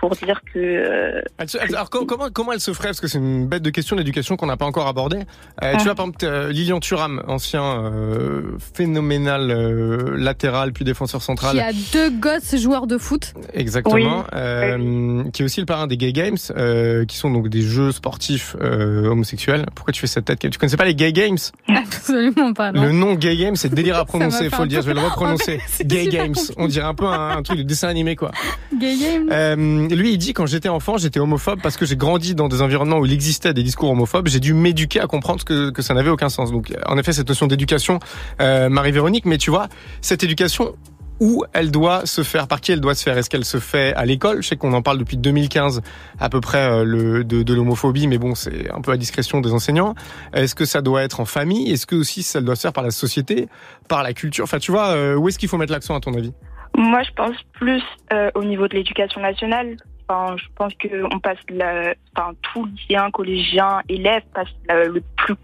pour 0.00 0.10
dire 0.16 0.40
que 0.52 0.58
euh, 0.58 1.20
Elle 1.38 1.48
se- 1.48 1.58
elle- 1.60 1.74
alors 1.74 1.90
co- 1.90 2.04
comment, 2.06 2.28
comment 2.32 2.52
elle 2.52 2.60
se 2.60 2.72
ferait 2.72 2.88
Parce 2.88 3.00
que 3.00 3.08
c'est 3.08 3.18
une 3.18 3.46
bête 3.46 3.62
de 3.62 3.70
question 3.70 3.96
d'éducation 3.96 4.36
qu'on 4.36 4.46
n'a 4.46 4.56
pas 4.56 4.66
encore 4.66 4.86
abordée. 4.86 5.18
Euh, 5.62 5.72
Tu 5.72 5.78
Ah. 5.80 5.82
vois, 5.84 5.94
par 5.94 6.06
exemple, 6.06 6.24
euh, 6.24 6.50
Lilian 6.52 6.80
Thuram, 6.80 7.22
ancien 7.26 7.62
euh, 7.84 8.42
phénoménal 8.74 9.50
euh, 9.50 10.16
latéral 10.16 10.72
puis 10.72 10.84
défenseur 10.84 11.22
central. 11.22 11.56
Qui 11.56 11.60
a 11.60 11.72
deux 11.92 12.10
gosses 12.10 12.56
joueurs 12.56 12.86
de 12.86 12.96
foot. 12.98 13.34
Exactement. 13.54 14.24
Euh, 14.34 15.24
Qui 15.32 15.42
est 15.42 15.44
aussi 15.44 15.60
le 15.60 15.66
parrain 15.66 15.86
des 15.86 15.96
Gay 15.96 16.12
Games, 16.12 16.36
euh, 16.56 17.04
qui 17.04 17.16
sont 17.16 17.30
donc 17.30 17.48
des 17.48 17.62
jeux 17.62 17.92
sportifs 17.92 18.56
euh, 18.60 19.06
homosexuels. 19.08 19.66
Pourquoi 19.74 19.92
tu 19.92 20.00
fais 20.00 20.06
cette 20.06 20.24
tête? 20.26 20.38
Tu 20.38 20.50
connaissais 20.58 20.76
pas 20.76 20.84
les 20.84 20.94
Gay 20.94 21.12
Games? 21.12 21.38
Absolument 21.68 22.52
pas, 22.52 22.72
non. 22.72 22.82
Le 22.82 22.92
nom 22.92 23.14
Gay 23.14 23.36
Games, 23.36 23.56
c'est 23.56 23.72
délire 23.72 23.96
à 23.98 24.04
prononcer, 24.06 24.48
faut 24.50 24.62
le 24.62 24.68
dire, 24.68 24.82
je 24.82 24.86
vais 24.88 24.94
le 24.94 25.00
reprononcer. 25.00 25.56
En 25.56 25.58
fait, 25.58 25.62
c'est 25.68 25.86
Gay 25.86 26.06
Games, 26.08 26.34
on 26.56 26.66
dirait 26.68 26.86
un 26.86 26.94
peu 26.94 27.06
un, 27.06 27.36
un 27.38 27.42
truc 27.42 27.58
de 27.58 27.62
dessin 27.64 27.88
animé, 27.88 28.16
quoi. 28.16 28.30
Gay 28.78 28.96
game. 28.96 29.87
Lui, 29.88 30.12
il 30.12 30.18
dit 30.18 30.32
quand 30.32 30.46
j'étais 30.46 30.68
enfant, 30.68 30.96
j'étais 30.98 31.20
homophobe 31.20 31.60
parce 31.62 31.76
que 31.76 31.86
j'ai 31.86 31.96
grandi 31.96 32.34
dans 32.34 32.48
des 32.48 32.62
environnements 32.62 32.98
où 32.98 33.06
il 33.06 33.12
existait 33.12 33.54
des 33.54 33.62
discours 33.62 33.90
homophobes. 33.90 34.28
J'ai 34.28 34.40
dû 34.40 34.54
m'éduquer 34.54 35.00
à 35.00 35.06
comprendre 35.06 35.44
que, 35.44 35.70
que 35.70 35.82
ça 35.82 35.94
n'avait 35.94 36.10
aucun 36.10 36.28
sens. 36.28 36.50
Donc, 36.52 36.72
en 36.86 36.98
effet, 36.98 37.12
cette 37.12 37.28
notion 37.28 37.46
d'éducation, 37.46 37.98
euh, 38.40 38.68
Marie-Véronique, 38.68 39.24
mais 39.24 39.38
tu 39.38 39.50
vois, 39.50 39.68
cette 40.00 40.22
éducation, 40.22 40.74
où 41.20 41.44
elle 41.52 41.70
doit 41.70 42.06
se 42.06 42.22
faire, 42.22 42.46
par 42.46 42.60
qui 42.60 42.72
elle 42.72 42.80
doit 42.80 42.94
se 42.94 43.02
faire? 43.02 43.18
Est-ce 43.18 43.28
qu'elle 43.28 43.44
se 43.44 43.58
fait 43.58 43.92
à 43.94 44.04
l'école? 44.04 44.42
Je 44.42 44.48
sais 44.48 44.56
qu'on 44.56 44.72
en 44.72 44.82
parle 44.82 44.98
depuis 44.98 45.16
2015 45.16 45.82
à 46.20 46.28
peu 46.28 46.40
près 46.40 46.58
euh, 46.58 46.84
le, 46.84 47.24
de, 47.24 47.42
de 47.42 47.54
l'homophobie, 47.54 48.06
mais 48.06 48.18
bon, 48.18 48.34
c'est 48.34 48.70
un 48.70 48.80
peu 48.80 48.92
à 48.92 48.96
discrétion 48.96 49.40
des 49.40 49.52
enseignants. 49.52 49.94
Est-ce 50.32 50.54
que 50.54 50.64
ça 50.64 50.80
doit 50.80 51.02
être 51.02 51.20
en 51.20 51.24
famille? 51.24 51.70
Est-ce 51.72 51.86
que 51.86 51.96
aussi 51.96 52.22
ça 52.22 52.40
doit 52.40 52.56
se 52.56 52.62
faire 52.62 52.72
par 52.72 52.84
la 52.84 52.90
société, 52.90 53.48
par 53.88 54.02
la 54.02 54.12
culture? 54.12 54.44
Enfin, 54.44 54.58
tu 54.58 54.70
vois, 54.70 54.88
euh, 54.88 55.16
où 55.16 55.28
est-ce 55.28 55.38
qu'il 55.38 55.48
faut 55.48 55.58
mettre 55.58 55.72
l'accent 55.72 55.96
à 55.96 56.00
ton 56.00 56.14
avis? 56.14 56.32
Moi, 56.76 57.02
je 57.02 57.10
pense 57.12 57.36
plus 57.52 57.82
euh, 58.12 58.30
au 58.34 58.44
niveau 58.44 58.68
de 58.68 58.74
l'éducation 58.74 59.20
nationale. 59.20 59.76
Enfin, 60.08 60.36
je 60.36 60.44
pense 60.54 60.72
que 60.74 61.04
on 61.12 61.18
passe 61.18 61.38
la, 61.50 61.94
enfin, 62.16 62.32
tout 62.40 62.64
lycéen, 62.66 63.10
collégien, 63.10 63.80
élève 63.88 64.22
passe 64.34 64.48
la, 64.66 64.84
le 64.84 65.02
plus, 65.16 65.34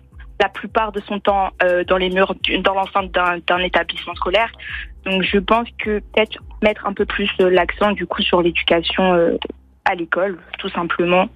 la 0.41 0.49
plupart 0.49 0.91
de 0.93 1.01
son 1.01 1.21
temps 1.21 1.51
euh, 1.63 1.85
dans 1.85 1.99
les 1.99 2.09
murs, 2.11 2.35
dans 2.61 2.75
l'enceinte 2.75 3.11
d'un 3.11 3.39
d'un 3.47 3.59
établissement 3.59 4.15
scolaire. 4.15 4.51
Donc, 5.05 5.23
je 5.23 5.39
pense 5.39 5.69
que 5.79 5.99
peut-être 5.99 6.39
mettre 6.63 6.87
un 6.87 6.95
peu 6.95 7.05
plus 7.05 7.31
euh, 7.41 7.51
l'accent 7.51 7.93
du 7.93 8.07
coup 8.07 8.23
sur 8.23 8.41
l'éducation 8.41 9.13
euh, 9.13 9.37
à 9.85 9.95
l'école, 9.95 10.39
tout 10.59 10.71
simplement, 10.71 11.29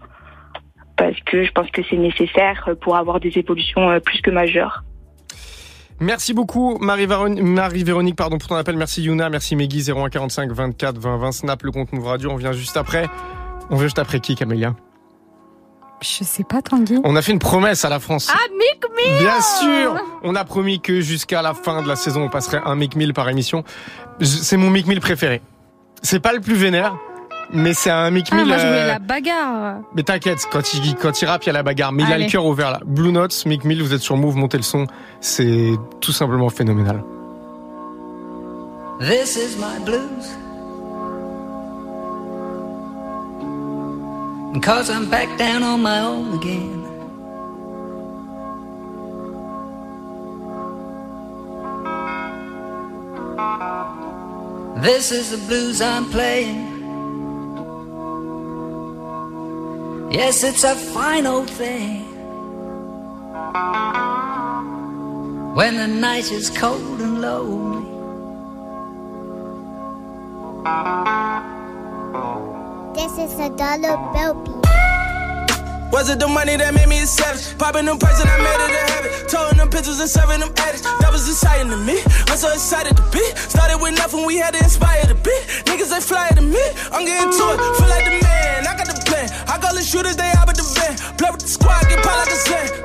parce 0.97 1.18
que 1.26 1.45
je 1.45 1.53
pense 1.53 1.70
que 1.70 1.82
c'est 1.91 1.99
nécessaire 1.99 2.64
euh, 2.68 2.74
pour 2.74 2.97
avoir 2.97 3.20
des 3.20 3.36
évolutions 3.36 3.91
euh, 3.91 4.01
plus 4.01 4.22
que 4.22 4.30
majeures. 4.30 4.84
Merci 6.01 6.32
beaucoup 6.32 6.78
Marie-Véronique, 6.78 8.16
pardon 8.16 8.38
pour 8.38 8.49
ton 8.49 8.55
appel. 8.55 8.76
Merci 8.76 9.03
Yuna, 9.03 9.30
merci 9.30 9.57
Meggy 9.57 9.82
0145 9.82 10.53
24 10.53 10.99
20 10.99 11.16
20 11.16 11.32
Snap 11.32 11.62
le 11.62 11.72
compte 11.72 11.92
Move 11.92 12.07
Radio. 12.07 12.30
On 12.30 12.36
vient 12.36 12.53
juste 12.53 12.76
après. 12.76 13.09
On 13.70 13.76
vient 13.76 13.84
juste 13.84 13.99
après 13.99 14.20
qui 14.20 14.34
Camélia? 14.34 14.74
Je 16.01 16.22
sais 16.22 16.44
pas, 16.44 16.62
Tanguy. 16.62 17.01
On 17.03 17.16
a 17.16 17.22
fait 17.22 17.32
une 17.32 17.40
promesse 17.40 17.84
à 17.84 17.88
la 17.88 17.99
France. 17.99 18.30
Ah, 18.32 18.38
Mick 18.57 18.84
Mill 18.96 19.18
Bien 19.18 19.40
sûr 19.40 19.96
On 20.22 20.36
a 20.36 20.44
promis 20.44 20.80
que 20.80 21.01
jusqu'à 21.01 21.42
la 21.42 21.55
fin 21.55 21.82
de 21.82 21.88
la 21.88 21.96
saison, 21.96 22.22
on 22.24 22.28
passerait 22.28 22.61
un 22.64 22.76
Mick 22.76 22.94
Mill 22.94 23.12
par 23.12 23.28
émission. 23.28 23.64
C'est 24.22 24.57
mon 24.57 24.70
Mick 24.70 24.86
Mill 24.86 25.01
préféré. 25.01 25.42
C'est 26.03 26.20
pas 26.20 26.32
le 26.32 26.40
plus 26.40 26.55
vénère, 26.55 26.96
mais 27.53 27.74
c'est 27.74 27.90
un 27.90 28.11
Mick 28.11 28.28
Ah, 28.30 28.36
Mill... 28.36 28.46
moi, 28.46 28.59
je 28.59 28.66
voulais 28.66 28.82
euh, 28.82 28.86
la 28.86 28.99
bagarre. 28.99 29.76
Mais 29.94 30.03
t'inquiète, 30.03 30.46
quand 30.51 30.74
il, 30.74 30.94
quand 30.96 31.20
il 31.20 31.26
rappe, 31.26 31.44
il 31.44 31.46
y 31.46 31.51
a 31.51 31.53
la 31.55 31.62
bagarre. 31.62 31.92
Mais 31.92 32.03
il 32.05 32.12
a 32.12 32.18
le 32.18 32.26
cœur 32.26 32.44
ouvert 32.44 32.70
là. 32.70 32.80
Blue 32.84 33.12
Notes, 33.12 33.44
Mick 33.46 33.64
Mill, 33.64 33.82
vous 33.82 33.94
êtes 33.94 34.01
sur 34.01 34.16
Move, 34.16 34.36
montez 34.36 34.57
le 34.57 34.62
son. 34.62 34.86
C'est 35.20 35.72
tout 36.01 36.12
simplement 36.12 36.49
phénoménal. 36.51 37.03
This 39.01 39.36
is 39.36 39.57
my 39.57 39.78
blues. 39.84 40.36
And 44.55 44.61
Cause 44.61 44.90
I'm 44.90 45.09
back 45.09 45.28
down 45.38 45.62
on 45.62 45.80
my 45.82 46.01
own 46.01 46.34
again. 46.34 46.78
This 54.82 55.11
is 55.12 55.30
the 55.30 55.38
blues 55.46 55.80
I'm 55.80 56.09
playing. 56.11 56.77
Yes, 60.11 60.42
it's 60.42 60.64
a 60.64 60.74
fine 60.74 61.26
old 61.26 61.50
thing. 61.50 62.02
When 65.54 65.76
the 65.76 65.86
night 65.86 66.32
is 66.32 66.48
cold 66.48 66.98
and 67.00 67.20
lonely. 67.20 67.84
This 72.94 73.12
is 73.18 73.38
a 73.38 73.50
dollar 73.50 73.98
bill. 74.14 74.34
Was 75.92 76.09
it 76.09 76.18
the 76.18 76.28
money 76.28 76.56
that 76.56 76.72
made 76.72 76.88
me 76.88 77.02
a 77.02 77.06
savage? 77.06 77.59
Popping 77.59 77.84
them 77.84 77.98
perks 77.98 78.20
and 78.22 78.30
I 78.30 78.38
made 78.38 78.64
it 78.64 78.80
a 78.80 78.92
habit. 78.92 79.28
Towing 79.28 79.59
them 79.59 79.68
pictures 79.68 80.00
and 80.00 80.09
serving 80.09 80.40
them 80.40 80.54
addicts. 80.56 80.88
That 81.00 81.12
was 81.12 81.28
exciting 81.28 81.70
to 81.70 81.76
me. 81.76 82.00
I'm 82.28 82.38
so 82.38 82.50
excited 82.50 82.96
to 82.96 83.02
be. 83.12 83.20
Started 83.36 83.76
with 83.76 83.92
nothing, 83.92 84.24
we 84.24 84.38
had 84.38 84.54
to 84.54 84.64
inspire 84.64 85.04
the 85.04 85.16
beat. 85.16 85.44
Niggas 85.68 85.90
they 85.90 86.00
fly 86.00 86.30
to 86.30 86.40
me. 86.40 86.64
I'm 86.92 87.04
getting 87.04 87.28
to 87.28 87.44
it, 87.52 87.76
feel 87.76 87.88
like 87.88 88.04
the 88.06 88.24
man. 88.24 88.47
The 89.59 89.86
shooters, 89.86 90.18
they 90.18 90.26
out 90.34 90.50
with 90.50 90.59
the 90.59 90.66
van. 90.74 90.98
Play 91.14 91.30
with 91.30 91.38
the 91.38 91.46
squad, 91.46 91.86
get 91.86 92.02
like 92.02 92.26
a 92.26 92.38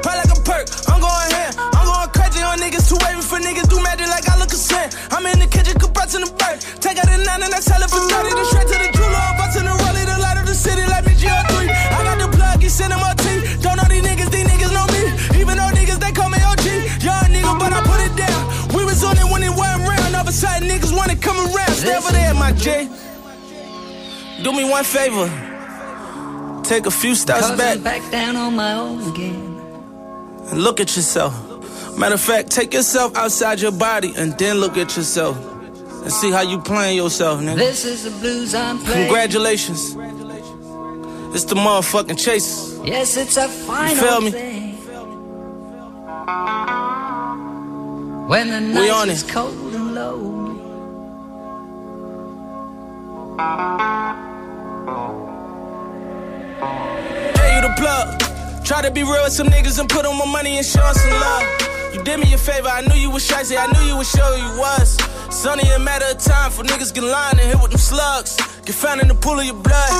like 0.05 0.29
a 0.29 0.37
perk. 0.45 0.69
I'm 0.85 1.01
going 1.01 1.29
ham. 1.33 1.57
I'm 1.73 1.89
going 1.89 2.09
crazy 2.13 2.45
on 2.45 2.61
niggas. 2.61 2.85
Too 2.85 3.01
waving 3.01 3.25
for 3.25 3.41
niggas. 3.41 3.65
Do 3.65 3.81
magic 3.81 4.05
like 4.13 4.29
I 4.29 4.37
look 4.37 4.53
a 4.53 4.59
sin. 4.61 4.93
I'm 5.09 5.25
in 5.25 5.41
the 5.41 5.49
kitchen, 5.49 5.73
compressing 5.81 6.21
the 6.21 6.29
bird. 6.37 6.61
Take 6.85 7.01
out 7.01 7.09
the 7.09 7.17
nine 7.17 7.41
and 7.41 7.49
I 7.49 7.57
sell 7.57 7.81
it 7.81 7.89
for 7.89 7.97
30. 7.97 8.29
The 8.37 8.45
straight 8.45 8.69
to 8.69 8.77
the 8.77 8.89
jeweler. 8.93 9.25
Busting 9.41 9.65
the 9.65 9.73
rollie, 9.73 10.05
the 10.05 10.21
light 10.21 10.37
of 10.37 10.45
the 10.45 10.53
city 10.53 10.85
like 10.85 11.01
me 11.09 11.17
GR3. 11.17 11.65
I 11.65 11.99
got 12.05 12.17
the 12.21 12.29
plug, 12.29 12.61
he 12.61 12.69
sending 12.69 13.01
my 13.01 13.17
T. 13.17 13.41
Don't 13.65 13.73
know 13.81 13.89
these 13.89 14.05
niggas, 14.05 14.29
these 14.29 14.45
niggas 14.45 14.69
know 14.69 14.85
me. 14.93 15.01
Even 15.41 15.57
though 15.57 15.73
niggas, 15.73 15.97
they 15.97 16.13
call 16.13 16.29
me 16.29 16.37
OG. 16.45 17.01
Young 17.01 17.25
nigga, 17.33 17.57
but 17.57 17.73
I 17.73 17.81
put 17.81 18.05
it 18.05 18.13
down. 18.13 18.41
We 18.69 18.85
was 18.85 19.01
on 19.01 19.17
it 19.17 19.25
when 19.25 19.41
it 19.41 19.49
went 19.49 19.81
round. 19.81 20.13
All 20.13 20.21
of 20.21 20.29
a 20.29 20.35
sudden, 20.35 20.69
niggas 20.69 20.93
wanna 20.93 21.17
come 21.17 21.41
around. 21.49 21.73
Stay 21.73 21.97
over 21.97 22.13
there, 22.13 22.37
my 22.37 22.53
J. 22.53 22.85
Do 24.45 24.53
me 24.53 24.61
one 24.69 24.85
favor. 24.85 25.52
Take 26.63 26.85
a 26.85 26.91
few 26.91 27.13
steps 27.15 27.51
back 27.51 27.77
I'm 27.77 27.83
back 27.83 28.11
down 28.11 28.35
on 28.35 28.55
my 28.55 28.73
own 28.73 29.11
again. 29.13 29.35
and 30.49 30.63
look 30.63 30.79
at 30.79 30.95
yourself. 30.95 31.33
Matter 31.97 32.15
of 32.15 32.21
fact, 32.21 32.49
take 32.49 32.73
yourself 32.73 33.15
outside 33.15 33.59
your 33.61 33.71
body 33.71 34.13
and 34.17 34.37
then 34.37 34.57
look 34.57 34.77
at 34.77 34.95
yourself. 34.97 35.37
And 36.03 36.11
see 36.11 36.31
how 36.31 36.41
you 36.41 36.59
playing 36.59 36.97
yourself, 36.97 37.39
nigga. 37.41 37.55
This 37.57 37.85
is 37.85 38.03
the 38.03 38.11
blues 38.19 38.53
I'm 38.55 38.79
playing. 38.79 39.05
Congratulations. 39.07 39.95
It's 41.35 41.45
the 41.45 41.55
motherfucking 41.55 42.17
chase. 42.23 42.77
Yes, 42.83 43.15
it's 43.17 43.37
a 43.37 43.47
final 43.47 43.95
you 43.95 44.01
feel 44.01 44.21
me? 44.21 44.31
thing. 44.31 44.63
When 48.27 48.49
the 48.73 48.79
We 48.79 48.89
on 48.89 49.09
is 49.09 49.23
it. 49.23 49.29
cold 49.29 49.73
and 49.75 49.95
low. 49.95 50.29
Hey, 57.37 57.55
you 57.55 57.61
the 57.61 57.73
plug. 57.77 58.65
Try 58.65 58.81
to 58.81 58.91
be 58.91 59.03
real 59.03 59.23
with 59.23 59.33
some 59.33 59.47
niggas 59.47 59.79
and 59.79 59.89
put 59.89 60.05
on 60.05 60.17
my 60.17 60.25
money 60.25 60.57
and 60.57 60.65
show 60.65 60.83
some 60.93 61.11
love. 61.11 61.43
You 61.93 62.03
did 62.03 62.19
me 62.19 62.33
a 62.33 62.37
favor, 62.37 62.69
I 62.69 62.81
knew 62.81 62.95
you 62.95 63.11
was 63.11 63.25
shy, 63.25 63.43
I 63.43 63.67
knew 63.73 63.83
you 63.85 63.97
would 63.97 64.07
show 64.07 64.35
you 64.35 64.57
was. 64.57 64.97
It's 65.27 65.45
only 65.45 65.67
a 65.69 65.79
matter 65.79 66.05
of 66.09 66.17
time 66.17 66.51
for 66.51 66.63
niggas 66.63 66.93
get 66.93 67.03
lined 67.03 67.39
and 67.39 67.47
hit 67.47 67.61
with 67.61 67.71
them 67.71 67.79
slugs. 67.79 68.37
Get 68.65 68.75
found 68.75 69.01
in 69.01 69.09
the 69.09 69.15
pool 69.15 69.39
of 69.39 69.45
your 69.45 69.59
blood. 69.59 69.91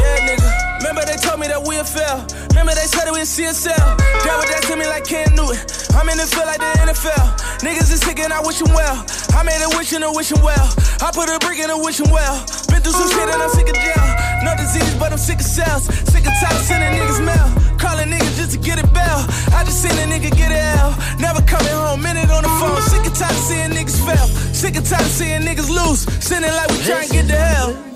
Yeah, 0.00 0.26
nigga. 0.26 0.78
Remember 0.78 1.04
they 1.04 1.16
told 1.16 1.40
me 1.40 1.46
that 1.48 1.60
we'd 1.62 1.84
fail. 1.86 2.24
Remember 2.50 2.72
they 2.72 2.88
said 2.88 3.04
that 3.04 3.12
we'd 3.12 3.28
CSL. 3.28 3.76
Devil 4.24 4.46
that 4.48 4.64
to 4.66 4.76
me 4.76 4.86
like 4.86 5.04
Cam 5.04 5.34
Newton. 5.36 5.60
I'm 5.94 6.08
in 6.08 6.16
the 6.16 6.26
field 6.26 6.46
like 6.46 6.58
the 6.58 6.72
NFL. 6.88 7.22
Niggas 7.60 7.92
is 7.92 8.00
sick 8.00 8.18
and 8.18 8.32
I 8.32 8.40
wish 8.40 8.62
'em 8.62 8.72
well. 8.72 9.04
I 9.36 9.42
made 9.42 9.60
a 9.60 9.68
wish 9.76 9.92
and 9.92 10.04
a 10.04 10.10
wish 10.10 10.32
'em 10.32 10.40
well. 10.42 10.66
I 11.04 11.10
put 11.12 11.28
a 11.28 11.38
brick 11.38 11.58
in 11.58 11.70
a 11.70 11.76
wish 11.76 12.00
'em 12.00 12.10
well. 12.10 12.57
Been 12.68 12.80
through 12.82 12.92
some 12.92 13.10
shit 13.10 13.28
and 13.28 13.42
I'm 13.42 13.50
sick 13.50 13.68
of 13.68 13.76
jail. 13.76 14.08
No 14.44 14.54
disease, 14.56 14.94
but 15.00 15.12
I'm 15.12 15.18
sick 15.18 15.40
of 15.40 15.46
cells. 15.46 15.84
Sick 16.12 16.24
of 16.26 16.34
tired 16.40 16.56
of 16.56 16.64
sending 16.68 16.92
niggas 16.98 17.20
mail. 17.24 17.48
Calling 17.78 18.08
niggas 18.08 18.36
just 18.36 18.52
to 18.52 18.58
get 18.58 18.82
a 18.82 18.86
bell. 18.88 19.20
I 19.52 19.64
just 19.64 19.82
seen 19.82 19.92
a 19.92 20.06
nigga 20.06 20.30
get 20.36 20.50
a 20.52 20.60
L. 20.80 20.90
Never 21.18 21.42
coming 21.42 21.72
home, 21.72 22.02
minute 22.02 22.30
on 22.30 22.42
the 22.42 22.52
phone. 22.60 22.80
Sick 22.82 23.04
of 23.06 23.14
tired 23.16 23.32
of 23.32 23.42
seeing 23.48 23.70
niggas 23.70 23.98
fail. 24.06 24.26
Sick 24.54 24.76
of 24.76 24.88
tired 24.88 25.02
of 25.02 25.12
seeing 25.12 25.42
niggas 25.42 25.70
lose. 25.70 26.00
Sending 26.24 26.52
like 26.52 26.70
we 26.70 26.78
trying 26.84 27.08
to 27.08 27.12
get 27.14 27.26
to 27.28 27.36
hell. 27.36 27.88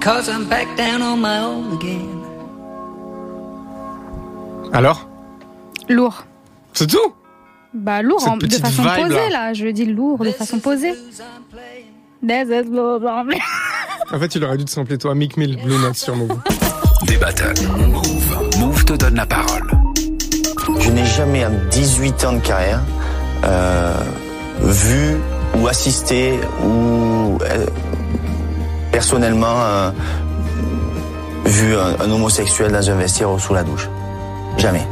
Cause 0.00 0.28
I'm 0.28 0.48
back 0.48 0.76
down 0.76 1.02
on 1.02 1.20
my 1.20 1.38
own 1.38 1.76
again. 1.76 2.22
Alors 4.72 5.06
Lourd. 5.88 6.24
C'est 6.72 6.86
tout 6.86 7.14
Bah 7.74 8.02
lourd, 8.02 8.20
Cette 8.20 8.28
en- 8.30 8.36
de 8.36 8.48
façon 8.48 8.82
vibe, 8.82 9.06
posée 9.08 9.28
là. 9.30 9.46
là. 9.48 9.52
Je 9.54 9.66
dis 9.68 9.86
lourd 9.86 10.18
de 10.24 10.30
façon 10.30 10.58
posée. 10.58 10.92
En 14.12 14.18
fait, 14.18 14.34
il 14.34 14.44
aurait 14.44 14.56
dû 14.58 14.64
te 14.64 14.70
sampler 14.70 14.98
toi, 14.98 15.14
Mick 15.14 15.36
Mill, 15.36 15.58
Blue 15.62 15.78
Note 15.78 15.96
sur 15.96 16.14
Move. 16.14 16.36
Des 17.06 17.16
battles. 17.16 17.54
Move. 17.88 18.58
Move 18.60 18.84
te 18.84 18.92
donne 18.92 19.14
la 19.16 19.26
parole. 19.26 19.70
Je 20.80 20.90
n'ai 20.90 21.04
jamais, 21.04 21.44
en 21.46 21.50
18 21.70 22.24
ans 22.24 22.32
de 22.34 22.38
carrière, 22.40 22.80
euh, 23.44 23.94
vu 24.62 25.16
ou 25.58 25.66
assisté 25.66 26.38
ou 26.64 27.38
euh, 27.42 27.66
personnellement 28.92 29.46
euh, 29.60 29.90
vu 31.46 31.74
un, 31.74 32.00
un 32.04 32.10
homosexuel 32.10 32.70
dans 32.72 32.90
un 32.90 32.94
vestiaire 32.94 33.30
ou 33.30 33.38
sous 33.38 33.54
la 33.54 33.64
douche. 33.64 33.88
Jamais. 34.58 34.86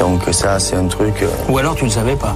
Donc 0.00 0.22
ça, 0.32 0.58
c'est 0.58 0.74
un 0.76 0.86
truc... 0.86 1.14
euh, 1.22 1.28
Ou 1.48 1.58
alors 1.58 1.74
tu 1.76 1.84
le 1.84 1.90
savais 1.90 2.16
pas. 2.16 2.34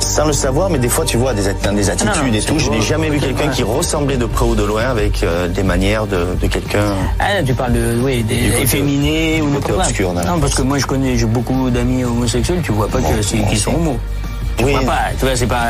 sans 0.00 0.26
le 0.26 0.32
savoir, 0.32 0.70
mais 0.70 0.78
des 0.78 0.88
fois, 0.88 1.04
tu 1.04 1.16
vois, 1.16 1.34
des, 1.34 1.42
dans 1.64 1.72
des 1.72 1.90
attitudes 1.90 2.14
non, 2.32 2.32
et 2.38 2.40
tout, 2.42 2.58
je 2.58 2.70
n'ai 2.70 2.80
jamais 2.82 3.08
vu 3.10 3.18
quelqu'un 3.18 3.48
qui 3.48 3.62
ressemblait 3.62 4.16
de 4.16 4.26
près 4.26 4.44
ou 4.44 4.54
de 4.54 4.62
loin 4.64 4.84
avec 4.84 5.22
euh, 5.22 5.48
des 5.48 5.62
manières 5.64 6.06
de, 6.06 6.26
de 6.40 6.46
quelqu'un... 6.46 6.94
Ah, 7.18 7.42
tu 7.44 7.52
parles 7.54 7.72
de, 7.72 7.98
oui, 8.02 8.22
des 8.22 8.36
Du 8.36 8.50
côté- 8.50 8.62
efféminés 8.62 9.42
ou 9.42 9.50
côté 9.54 9.72
obscur, 9.72 10.12
non. 10.12 10.22
Non, 10.24 10.38
parce 10.40 10.54
que 10.54 10.62
moi 10.62 10.78
je 10.78 10.86
connais, 10.86 11.16
j'ai 11.16 11.26
beaucoup 11.26 11.68
d'amis 11.70 12.04
homosexuels, 12.04 12.60
tu 12.62 12.72
vois 12.72 12.88
pas 12.88 12.98
qu'ils 13.00 13.58
sont 13.58 13.74
homo. 13.74 13.96
Tu 14.56 14.64
Oui. 14.64 14.72
vois 14.72 14.82
pas, 14.82 14.98
tu 15.18 15.24
vois, 15.24 15.36
c'est 15.36 15.46
pas. 15.46 15.66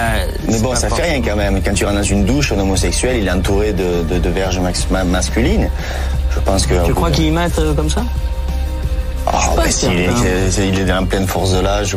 Mais 0.48 0.58
bon, 0.60 0.70
pas 0.70 0.76
ça 0.76 0.88
fait 0.88 1.02
rien 1.02 1.20
quand 1.22 1.36
même. 1.36 1.60
Quand 1.62 1.74
tu 1.74 1.84
rentres 1.84 1.98
dans 1.98 2.02
une 2.02 2.24
douche, 2.24 2.52
un 2.52 2.58
homosexuel, 2.58 3.18
il 3.20 3.26
est 3.28 3.30
entouré 3.30 3.72
de, 3.74 4.02
de, 4.02 4.18
de 4.18 4.28
verges 4.30 4.58
masculines. 5.06 5.68
Je 6.34 6.40
pense 6.40 6.66
que... 6.66 6.74
Tu 6.86 6.94
crois 6.94 7.10
qu'ils 7.10 7.32
mettent 7.32 7.58
euh, 7.58 7.74
comme 7.74 7.90
ça? 7.90 8.02
Ah, 9.30 9.50
pas 9.54 9.62
bah, 9.62 9.68
est, 9.68 10.68
il 10.68 10.78
est 10.78 10.92
en 10.92 11.04
pleine 11.04 11.26
force 11.26 11.52
de 11.52 11.60
l'âge. 11.60 11.96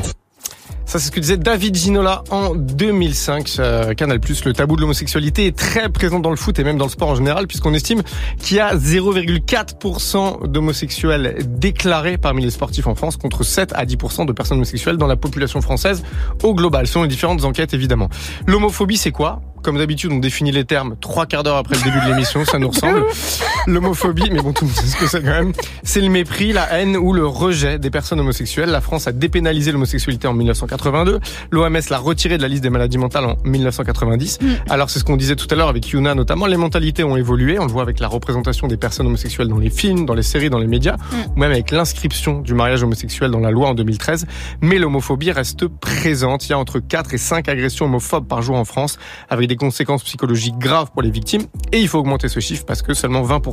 Ça, 0.86 1.00
c'est 1.00 1.06
ce 1.06 1.12
que 1.12 1.22
disait 1.22 1.38
David 1.38 1.74
Ginola 1.74 2.22
en 2.32 2.54
2005 2.54 3.48
sur 3.48 3.64
euh, 3.64 3.94
Canal+. 3.94 4.20
Le 4.20 4.52
tabou 4.52 4.76
de 4.76 4.82
l'homosexualité 4.82 5.46
est 5.46 5.58
très 5.58 5.88
présent 5.88 6.20
dans 6.20 6.32
le 6.32 6.36
foot 6.36 6.60
et 6.60 6.66
même 6.66 6.78
dans 6.78 6.84
le 6.84 6.92
sport 6.92 7.08
en 7.08 7.16
général, 7.16 7.48
puisqu'on 7.48 7.74
estime 7.74 8.02
qu'il 8.40 8.58
y 8.58 8.60
a 8.60 8.76
0,4% 8.76 10.48
d'homosexuels 10.48 11.46
déclarés 11.48 12.18
parmi 12.18 12.44
les 12.44 12.50
sportifs 12.50 12.88
en 12.88 12.96
France, 12.96 13.16
contre 13.16 13.46
7 13.46 13.72
à 13.74 13.86
10% 13.86 14.26
de 14.26 14.34
personnes 14.34 14.58
homosexuelles 14.58 14.98
dans 14.98 15.08
la 15.08 15.16
population 15.16 15.62
française 15.62 16.04
au 16.44 16.54
global, 16.54 16.88
selon 16.88 17.04
les 17.04 17.10
différentes 17.10 17.46
enquêtes 17.46 17.74
évidemment. 17.74 18.10
L'homophobie, 18.46 18.98
c'est 18.98 19.12
quoi? 19.12 19.42
Comme 19.64 19.78
d'habitude, 19.78 20.12
on 20.12 20.18
définit 20.18 20.52
les 20.52 20.66
termes 20.66 20.98
trois 21.00 21.26
quarts 21.26 21.44
d'heure 21.44 21.58
après 21.58 21.76
le 21.76 21.84
début 21.84 22.02
de 22.02 22.10
l'émission, 22.10 22.44
ça 22.44 22.60
nous 22.60 22.68
ressemble. 22.68 23.06
L'homophobie, 23.68 24.30
mais 24.32 24.41
bon, 24.41 24.53
tout 24.53 24.66
le 24.66 24.72
monde 24.72 24.80
sait 24.80 24.88
ce 24.88 24.95
que 24.95 25.07
c'est 25.07 25.22
quand 25.22 25.30
même. 25.30 25.53
C'est 25.84 26.01
le 26.01 26.09
mépris, 26.09 26.51
la 26.51 26.80
haine 26.80 26.97
ou 26.97 27.14
le 27.14 27.26
rejet 27.28 27.78
des 27.78 27.91
personnes 27.91 28.20
homosexuelles. 28.20 28.70
La 28.70 28.82
France 28.82 29.07
a 29.07 29.12
dépénalisé 29.12 29.72
l'homosexualité 29.72 30.28
en 30.28 30.34
1982. 30.34 31.20
L'OMS 31.51 31.80
l'a 31.89 31.97
retiré 31.99 32.38
de 32.38 32.41
la 32.41 32.47
liste 32.47 32.64
des 32.64 32.72
maladies 32.72 32.97
mentales 32.97 33.26
en 33.26 33.38
1990. 33.43 34.39
Alors 34.70 34.89
c'est 34.89 34.97
ce 34.97 35.03
qu'on 35.03 35.18
disait 35.18 35.36
tout 35.36 35.47
à 35.51 35.55
l'heure 35.55 35.68
avec 35.68 35.88
Yuna 35.89 36.16
notamment. 36.16 36.47
Les 36.47 36.57
mentalités 36.57 37.03
ont 37.03 37.16
évolué. 37.18 37.59
On 37.59 37.66
le 37.66 37.72
voit 37.72 37.84
avec 37.84 37.99
la 37.99 38.07
représentation 38.07 38.68
des 38.68 38.78
personnes 38.78 39.05
homosexuelles 39.05 39.47
dans 39.47 39.59
les 39.59 39.70
films, 39.70 40.05
dans 40.05 40.16
les 40.16 40.24
séries, 40.24 40.49
dans 40.49 40.59
les 40.59 40.68
médias, 40.68 40.95
ou 41.36 41.39
même 41.39 41.51
avec 41.51 41.70
l'inscription 41.70 42.39
du 42.39 42.55
mariage 42.55 42.82
homosexuel 42.82 43.30
dans 43.30 43.39
la 43.39 43.51
loi 43.51 43.70
en 43.70 43.74
2013. 43.76 44.26
Mais 44.62 44.80
l'homophobie 44.80 45.32
reste 45.32 45.68
présente. 45.68 46.47
Il 46.47 46.51
y 46.51 46.53
a 46.53 46.57
entre 46.57 46.80
4 46.80 47.14
et 47.14 47.20
5 47.20 47.47
agressions 47.47 47.86
homophobes 47.86 48.28
par 48.28 48.41
jour 48.41 48.55
en 48.55 48.66
France, 48.66 48.97
avec 49.30 49.47
des 49.47 49.55
conséquences 49.55 50.03
psychologiques 50.03 50.57
graves 50.57 50.89
pour 50.91 51.03
les 51.03 51.12
victimes. 51.12 51.43
Et 51.72 51.80
il 51.80 51.88
faut 51.88 51.99
augmenter 51.99 52.28
ce 52.28 52.39
chiffre 52.39 52.66
parce 52.66 52.82
que 52.82 52.93
seulement 52.93 53.22
20% 53.22 53.51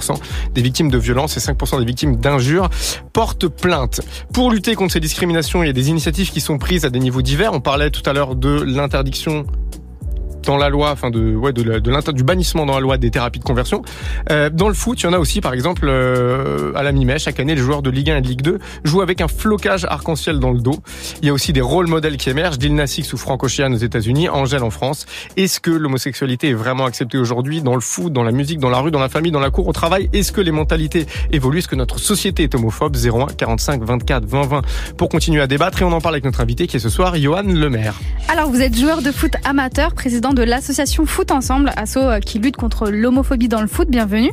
des 0.54 0.62
victimes 0.62 0.90
de 0.90 0.98
violences 0.98 1.36
et 1.36 1.40
5% 1.40 1.78
des 1.78 1.84
victimes 1.84 2.16
d'injures 2.16 2.68
portent 3.12 3.48
plainte. 3.48 4.00
Pour 4.32 4.50
lutter 4.50 4.74
contre 4.74 4.92
ces 4.92 5.00
discriminations, 5.00 5.62
il 5.62 5.66
y 5.66 5.70
a 5.70 5.74
des 5.74 5.90
initiatives 5.90 6.30
qui 6.30 6.40
sont 6.40 6.58
prises 6.58 6.84
à 6.84 6.90
des 6.90 6.98
niveaux 6.98 7.22
divers. 7.22 7.52
On 7.52 7.60
parlait 7.60 7.90
tout 7.90 8.08
à 8.08 8.12
l'heure 8.12 8.34
de 8.34 8.62
l'interdiction 8.62 9.46
dans 10.44 10.56
la 10.56 10.68
loi, 10.68 10.90
enfin 10.92 11.10
de 11.10 11.34
ouais 11.34 11.52
de, 11.52 11.62
de 11.78 11.90
l'inter- 11.90 12.12
du 12.12 12.24
bannissement 12.24 12.66
dans 12.66 12.74
la 12.74 12.80
loi 12.80 12.96
des 12.98 13.10
thérapies 13.10 13.38
de 13.38 13.44
conversion. 13.44 13.82
Euh, 14.30 14.50
dans 14.50 14.68
le 14.68 14.74
foot, 14.74 15.00
il 15.00 15.04
y 15.04 15.06
en 15.08 15.12
a 15.12 15.18
aussi, 15.18 15.40
par 15.40 15.52
exemple, 15.54 15.86
euh, 15.88 16.72
à 16.74 16.82
la 16.82 16.92
mi-mai, 16.92 17.18
chaque 17.18 17.40
année, 17.40 17.54
les 17.54 17.60
joueurs 17.60 17.82
de 17.82 17.90
Ligue 17.90 18.10
1 18.10 18.16
et 18.18 18.20
de 18.20 18.26
Ligue 18.28 18.42
2 18.42 18.58
jouent 18.84 19.02
avec 19.02 19.20
un 19.20 19.28
flocage 19.28 19.84
arc-en-ciel 19.84 20.38
dans 20.38 20.50
le 20.50 20.58
dos. 20.60 20.76
Il 21.22 21.26
y 21.26 21.30
a 21.30 21.32
aussi 21.32 21.52
des 21.52 21.60
rôles 21.60 21.86
modèles 21.86 22.16
qui 22.16 22.30
émergent, 22.30 22.58
Dilna 22.58 22.86
Six 22.86 23.12
ou 23.12 23.16
Franck 23.16 23.42
Ocean 23.44 23.72
aux 23.72 23.76
États-Unis, 23.78 24.28
Angèle 24.28 24.62
en 24.62 24.70
France. 24.70 25.06
Est-ce 25.36 25.60
que 25.60 25.70
l'homosexualité 25.70 26.50
est 26.50 26.54
vraiment 26.54 26.84
acceptée 26.86 27.18
aujourd'hui 27.18 27.60
dans 27.62 27.74
le 27.74 27.80
foot, 27.80 28.12
dans 28.12 28.22
la 28.22 28.32
musique, 28.32 28.58
dans 28.58 28.70
la 28.70 28.78
rue, 28.80 28.90
dans 28.90 29.00
la 29.00 29.08
famille, 29.08 29.32
dans 29.32 29.40
la 29.40 29.50
cour, 29.50 29.66
au 29.68 29.72
travail? 29.72 30.08
Est-ce 30.12 30.32
que 30.32 30.40
les 30.40 30.52
mentalités 30.52 31.06
évoluent? 31.32 31.58
Est-ce 31.58 31.68
que 31.68 31.76
notre 31.76 31.98
société 31.98 32.44
est 32.44 32.54
homophobe? 32.54 32.96
01 32.96 33.26
45 33.36 33.82
24 33.82 34.24
20 34.24 34.42
20 34.46 34.62
pour 34.96 35.08
continuer 35.08 35.40
à 35.40 35.46
débattre 35.46 35.82
et 35.82 35.84
on 35.84 35.92
en 35.92 36.00
parle 36.00 36.14
avec 36.14 36.24
notre 36.24 36.40
invité 36.40 36.66
qui 36.66 36.76
est 36.76 36.80
ce 36.80 36.88
soir 36.88 37.16
Johan 37.16 37.42
Lemaire. 37.42 37.94
Alors, 38.28 38.50
vous 38.50 38.60
êtes 38.60 38.76
joueur 38.76 39.02
de 39.02 39.10
foot 39.10 39.32
amateur, 39.44 39.92
président 39.94 40.27
de 40.32 40.42
l'association 40.42 41.06
Foot 41.06 41.30
Ensemble, 41.30 41.70
asso 41.76 41.96
euh, 41.98 42.20
qui 42.20 42.38
lutte 42.38 42.56
contre 42.56 42.90
l'homophobie 42.90 43.48
dans 43.48 43.60
le 43.60 43.66
foot. 43.66 43.88
Bienvenue. 43.88 44.32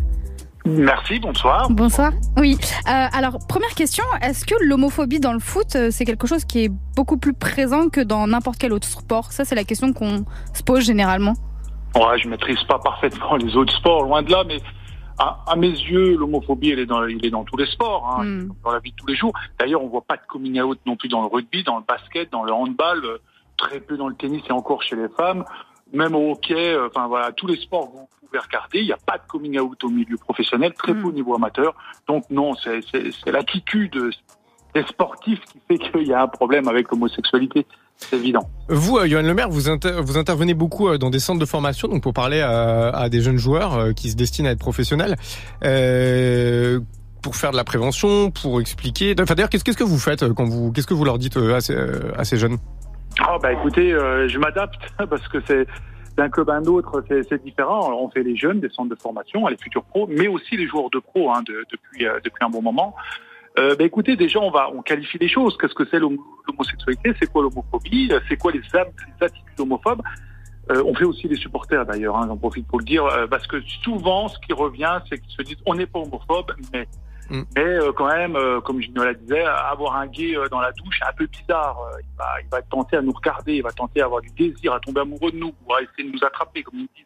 Merci, 0.65 1.19
bonsoir. 1.19 1.69
Bonsoir. 1.69 2.11
Oui. 2.37 2.57
Euh, 2.87 3.07
alors, 3.13 3.37
première 3.47 3.75
question, 3.75 4.03
est-ce 4.21 4.45
que 4.45 4.55
l'homophobie 4.63 5.19
dans 5.19 5.33
le 5.33 5.39
foot, 5.39 5.75
euh, 5.75 5.89
c'est 5.91 6.05
quelque 6.05 6.25
chose 6.27 6.43
qui 6.45 6.63
est 6.65 6.71
beaucoup 6.95 7.17
plus 7.17 7.33
présent 7.33 7.89
que 7.89 8.01
dans 8.01 8.25
n'importe 8.27 8.57
quel 8.57 8.73
autre 8.73 8.87
sport? 8.87 9.31
Ça, 9.31 9.45
c'est 9.45 9.53
la 9.55 9.63
question 9.63 9.93
qu'on 9.93 10.25
se 10.53 10.63
pose 10.63 10.83
généralement. 10.83 11.33
Ouais, 11.95 12.17
je 12.17 12.27
maîtrise 12.27 12.61
pas 12.63 12.79
parfaitement 12.79 13.35
les 13.37 13.55
autres 13.55 13.73
sports, 13.73 14.03
loin 14.03 14.23
de 14.23 14.31
là, 14.31 14.43
mais 14.47 14.59
À, 15.17 15.43
à 15.47 15.55
mes 15.55 15.69
yeux, 15.69 16.17
l'homophobie, 16.17 16.71
elle 16.71 16.79
est 16.79 16.85
dans, 16.85 17.05
il 17.05 17.25
est 17.25 17.29
dans 17.29 17.45
tous 17.45 17.55
les 17.57 17.67
sports, 17.67 18.17
hein, 18.19 18.25
Mm. 18.25 18.49
dans 18.65 18.71
la 18.71 18.79
vie 18.79 18.91
de 18.91 18.95
tous 18.97 19.07
les 19.07 19.15
jours. 19.15 19.31
D'ailleurs, 19.59 19.81
on 19.81 19.87
voit 19.87 20.01
pas 20.05 20.17
de 20.17 20.21
coming 20.27 20.59
out 20.59 20.77
non 20.85 20.97
plus 20.97 21.07
dans 21.07 21.21
le 21.21 21.27
rugby, 21.27 21.63
dans 21.63 21.77
le 21.77 21.83
basket, 21.87 22.31
dans 22.33 22.43
le 22.43 22.51
handball, 22.51 23.01
très 23.57 23.79
peu 23.79 23.95
dans 23.95 24.09
le 24.09 24.15
tennis 24.15 24.41
et 24.49 24.51
encore 24.51 24.81
chez 24.83 24.97
les 24.97 25.07
femmes. 25.15 25.45
Même 25.95 26.13
au 26.13 26.31
hockey, 26.33 26.53
euh, 26.75 26.87
enfin 26.87 27.07
voilà, 27.07 27.31
tous 27.31 27.47
les 27.47 27.55
sports 27.55 27.87
que 27.89 27.97
vous 27.97 28.07
pouvez 28.27 28.39
regarder, 28.39 28.79
il 28.79 28.85
n'y 28.85 28.91
a 28.91 28.97
pas 28.97 29.17
de 29.17 29.23
coming 29.27 29.57
out 29.59 29.81
au 29.83 29.89
milieu 29.89 30.17
professionnel, 30.17 30.73
très 30.73 30.93
peu 30.93 31.07
au 31.07 31.11
niveau 31.11 31.33
amateur. 31.35 31.73
Donc 32.07 32.25
non, 32.29 32.53
c'est 32.55 33.31
l'attitude 33.31 33.95
des 34.73 34.83
sportifs 34.83 35.39
qui 35.45 35.59
fait 35.67 35.77
qu'il 35.77 36.07
y 36.07 36.13
a 36.13 36.21
un 36.21 36.27
problème 36.27 36.67
avec 36.67 36.91
l'homosexualité. 36.91 37.65
C'est 37.97 38.17
évident. 38.17 38.49
Vous, 38.67 38.97
euh, 38.97 39.07
Johan 39.07 39.21
Lemaire, 39.21 39.49
vous, 39.49 39.69
inter- 39.69 40.01
vous 40.03 40.17
intervenez 40.17 40.53
beaucoup 40.53 40.89
euh, 40.89 40.97
dans 40.97 41.09
des 41.09 41.19
centres 41.19 41.39
de 41.39 41.45
formation, 41.45 41.87
donc 41.87 42.03
pour 42.03 42.11
parler 42.11 42.41
à, 42.41 42.89
à 42.89 43.07
des 43.07 43.21
jeunes 43.21 43.37
joueurs 43.37 43.73
euh, 43.75 43.93
qui 43.93 44.09
se 44.09 44.17
destinent 44.17 44.49
à 44.49 44.51
être 44.51 44.59
professionnels, 44.59 45.15
pour 47.21 47.35
faire 47.37 47.51
de 47.51 47.57
la 47.57 47.63
prévention, 47.63 48.31
pour 48.31 48.59
expliquer. 48.59 49.15
Enfin, 49.17 49.33
d'ailleurs, 49.33 49.49
qu'est-ce 49.49 49.63
que 49.63 49.83
vous 49.83 49.97
faites 49.97 50.27
quand 50.33 50.43
vous, 50.43 50.73
qu'est-ce 50.73 50.87
que 50.87 50.93
vous 50.93 51.05
leur 51.05 51.17
dites 51.17 51.37
à 51.37 51.61
ces, 51.61 51.77
à 52.17 52.25
ces 52.25 52.37
jeunes? 52.37 52.57
Ah 53.19 53.37
bah 53.41 53.53
écoutez, 53.53 53.93
euh, 53.93 54.27
je 54.27 54.37
m'adapte 54.37 54.79
parce 55.09 55.27
que 55.27 55.39
c'est 55.47 55.67
d'un 56.17 56.29
club 56.29 56.49
à 56.49 56.55
un 56.55 56.65
autre, 56.65 57.03
c'est 57.09 57.43
différent. 57.43 57.91
On 58.01 58.09
fait 58.09 58.23
les 58.23 58.35
jeunes, 58.35 58.59
des 58.59 58.69
centres 58.69 58.89
de 58.89 59.01
formation, 59.01 59.47
les 59.47 59.57
futurs 59.57 59.83
pros, 59.83 60.07
mais 60.07 60.27
aussi 60.27 60.55
les 60.57 60.67
joueurs 60.67 60.89
de 60.89 60.99
pro 60.99 61.29
hein, 61.31 61.41
de- 61.45 61.65
depuis 61.71 62.05
euh, 62.07 62.19
depuis 62.23 62.43
un 62.43 62.49
bon 62.49 62.61
moment. 62.61 62.95
Euh, 63.57 63.75
bah 63.77 63.85
écoutez, 63.85 64.15
déjà 64.17 64.39
on 64.39 64.51
va 64.51 64.69
on 64.73 64.81
qualifie 64.81 65.17
les 65.17 65.27
choses. 65.29 65.57
Qu'est-ce 65.57 65.73
que 65.73 65.85
c'est 65.85 65.99
l'homo- 65.99 66.23
l'homosexualité? 66.47 67.13
C'est 67.19 67.31
quoi 67.31 67.41
l'homophobie? 67.43 68.11
C'est 68.27 68.37
quoi 68.37 68.51
les, 68.51 68.59
les 68.59 69.25
attitudes 69.25 69.59
homophobes? 69.59 70.01
Euh, 70.71 70.81
On 70.85 70.93
fait 70.95 71.05
aussi 71.05 71.27
les 71.27 71.35
supporters 71.37 71.85
d'ailleurs. 71.85 72.17
Hein, 72.17 72.25
J'en 72.27 72.37
profite 72.37 72.67
pour 72.67 72.79
le 72.79 72.85
dire 72.85 73.05
euh, 73.05 73.27
parce 73.27 73.47
que 73.47 73.61
souvent 73.83 74.27
ce 74.27 74.37
qui 74.39 74.51
revient, 74.53 74.99
c'est 75.09 75.19
qu'ils 75.19 75.31
se 75.35 75.41
disent 75.41 75.57
on 75.65 75.75
n'est 75.75 75.85
pas 75.85 75.99
homophobe, 75.99 76.51
mais 76.73 76.87
Mm. 77.29 77.41
mais 77.55 77.63
euh, 77.63 77.91
quand 77.91 78.07
même, 78.07 78.35
euh, 78.35 78.61
comme 78.61 78.81
Ginola 78.81 79.13
disait, 79.13 79.43
avoir 79.43 79.95
un 79.95 80.07
gay 80.07 80.37
euh, 80.37 80.47
dans 80.49 80.59
la 80.59 80.71
douche, 80.71 80.99
c'est 80.99 81.07
un 81.07 81.13
peu 81.13 81.25
bizarre. 81.25 81.77
Il, 81.99 82.17
va, 82.17 82.25
il 82.41 82.49
va 82.49 82.61
tenter 82.61 82.97
à 82.97 83.01
nous 83.01 83.11
regarder, 83.11 83.55
il 83.55 83.63
va 83.63 83.71
tenter 83.71 84.01
à 84.01 84.05
avoir 84.05 84.21
du 84.21 84.29
désir, 84.29 84.73
à 84.73 84.79
tomber 84.79 85.01
amoureux 85.01 85.31
de 85.31 85.37
nous, 85.37 85.53
ou 85.65 85.73
à 85.73 85.81
essayer 85.81 86.03
de 86.09 86.15
nous 86.15 86.23
attraper, 86.23 86.63
comme 86.63 86.79
ils 86.79 86.89
disent. 86.95 87.05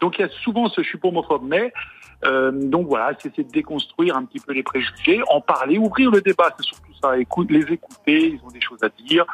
Donc 0.00 0.18
il 0.18 0.22
y 0.22 0.24
a 0.24 0.28
souvent 0.28 0.68
ce 0.68 0.82
je 0.82 0.88
suis 0.88 0.98
homophobe, 1.02 1.42
mais 1.44 1.72
donc 2.22 2.86
voilà, 2.86 3.12
c'est 3.18 3.36
de 3.36 3.50
déconstruire 3.50 4.16
un 4.16 4.24
petit 4.24 4.40
peu 4.40 4.52
les 4.52 4.62
préjugés, 4.62 5.20
en 5.28 5.40
parler, 5.40 5.78
ouvrir 5.78 6.10
le 6.10 6.20
débat, 6.20 6.54
c'est 6.56 6.64
surtout 6.64 6.92
ça. 7.02 7.18
Écoute, 7.18 7.50
les 7.50 7.64
écouter, 7.72 8.28
ils 8.28 8.40
ont 8.42 8.50
des 8.50 8.60
choses 8.60 8.82
à 8.82 8.88
dire, 8.88 9.26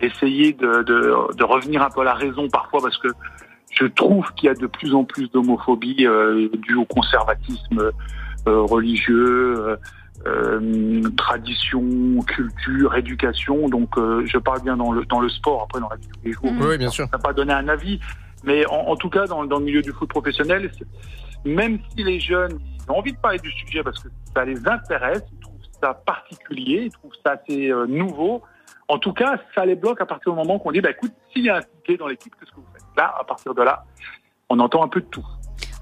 essayer 0.00 0.52
de, 0.52 1.44
revenir 1.44 1.82
un 1.82 1.90
peu 1.90 2.00
à 2.00 2.04
la 2.04 2.14
raison 2.14 2.48
parfois, 2.48 2.80
parce 2.80 2.98
que 2.98 3.08
je 3.70 3.86
trouve 3.86 4.32
qu'il 4.34 4.48
y 4.48 4.50
a 4.50 4.54
de 4.54 4.66
plus 4.66 4.92
en 4.92 5.04
plus 5.04 5.30
d'homophobie 5.30 6.06
due 6.58 6.74
au 6.74 6.84
conservatisme 6.84 7.92
religieux, 8.56 9.54
euh, 9.58 9.76
euh, 10.26 11.02
tradition, 11.16 11.82
culture, 12.26 12.94
éducation. 12.96 13.68
Donc, 13.68 13.96
euh, 13.96 14.24
je 14.26 14.38
parle 14.38 14.62
bien 14.62 14.76
dans 14.76 14.92
le 14.92 15.04
dans 15.04 15.20
le 15.20 15.28
sport, 15.28 15.62
après 15.62 15.80
dans 15.80 15.88
la 15.88 15.96
vie 15.96 16.06
de 16.06 16.12
tous 16.12 16.20
les 16.24 16.32
jours. 16.32 16.68
Oui, 16.68 16.78
bien 16.78 16.90
sûr. 16.90 17.06
N'a 17.12 17.18
pas 17.18 17.32
donné 17.32 17.52
un 17.52 17.68
avis, 17.68 18.00
mais 18.44 18.66
en, 18.66 18.88
en 18.88 18.96
tout 18.96 19.10
cas 19.10 19.26
dans, 19.26 19.44
dans 19.44 19.58
le 19.58 19.64
milieu 19.64 19.82
du 19.82 19.92
foot 19.92 20.08
professionnel, 20.08 20.70
même 21.44 21.78
si 21.94 22.02
les 22.02 22.20
jeunes 22.20 22.58
ils 22.60 22.90
ont 22.92 22.98
envie 22.98 23.12
de 23.12 23.18
parler 23.18 23.38
du 23.38 23.50
sujet 23.52 23.82
parce 23.82 24.02
que 24.02 24.08
ça 24.34 24.44
les 24.44 24.66
intéresse, 24.66 25.22
ils 25.32 25.38
trouvent 25.40 25.56
ça 25.82 25.94
particulier, 25.94 26.84
ils 26.86 26.90
trouvent 26.90 27.14
ça 27.24 27.32
assez 27.32 27.70
euh, 27.70 27.86
nouveau. 27.86 28.42
En 28.88 28.98
tout 28.98 29.12
cas, 29.12 29.38
ça 29.54 29.66
les 29.66 29.74
bloque 29.74 30.00
à 30.00 30.06
partir 30.06 30.32
du 30.32 30.38
moment 30.38 30.58
qu'on 30.58 30.72
dit, 30.72 30.80
bah 30.80 30.90
écoute, 30.90 31.12
s'il 31.30 31.44
y 31.44 31.50
a 31.50 31.58
un 31.58 31.62
gay 31.86 31.98
dans 31.98 32.06
l'équipe, 32.06 32.34
qu'est-ce 32.40 32.50
que 32.50 32.56
vous 32.56 32.66
faites? 32.72 32.82
Là, 32.96 33.14
à 33.20 33.22
partir 33.22 33.54
de 33.54 33.62
là, 33.62 33.84
on 34.48 34.58
entend 34.60 34.82
un 34.82 34.88
peu 34.88 35.00
de 35.00 35.06
tout. 35.06 35.26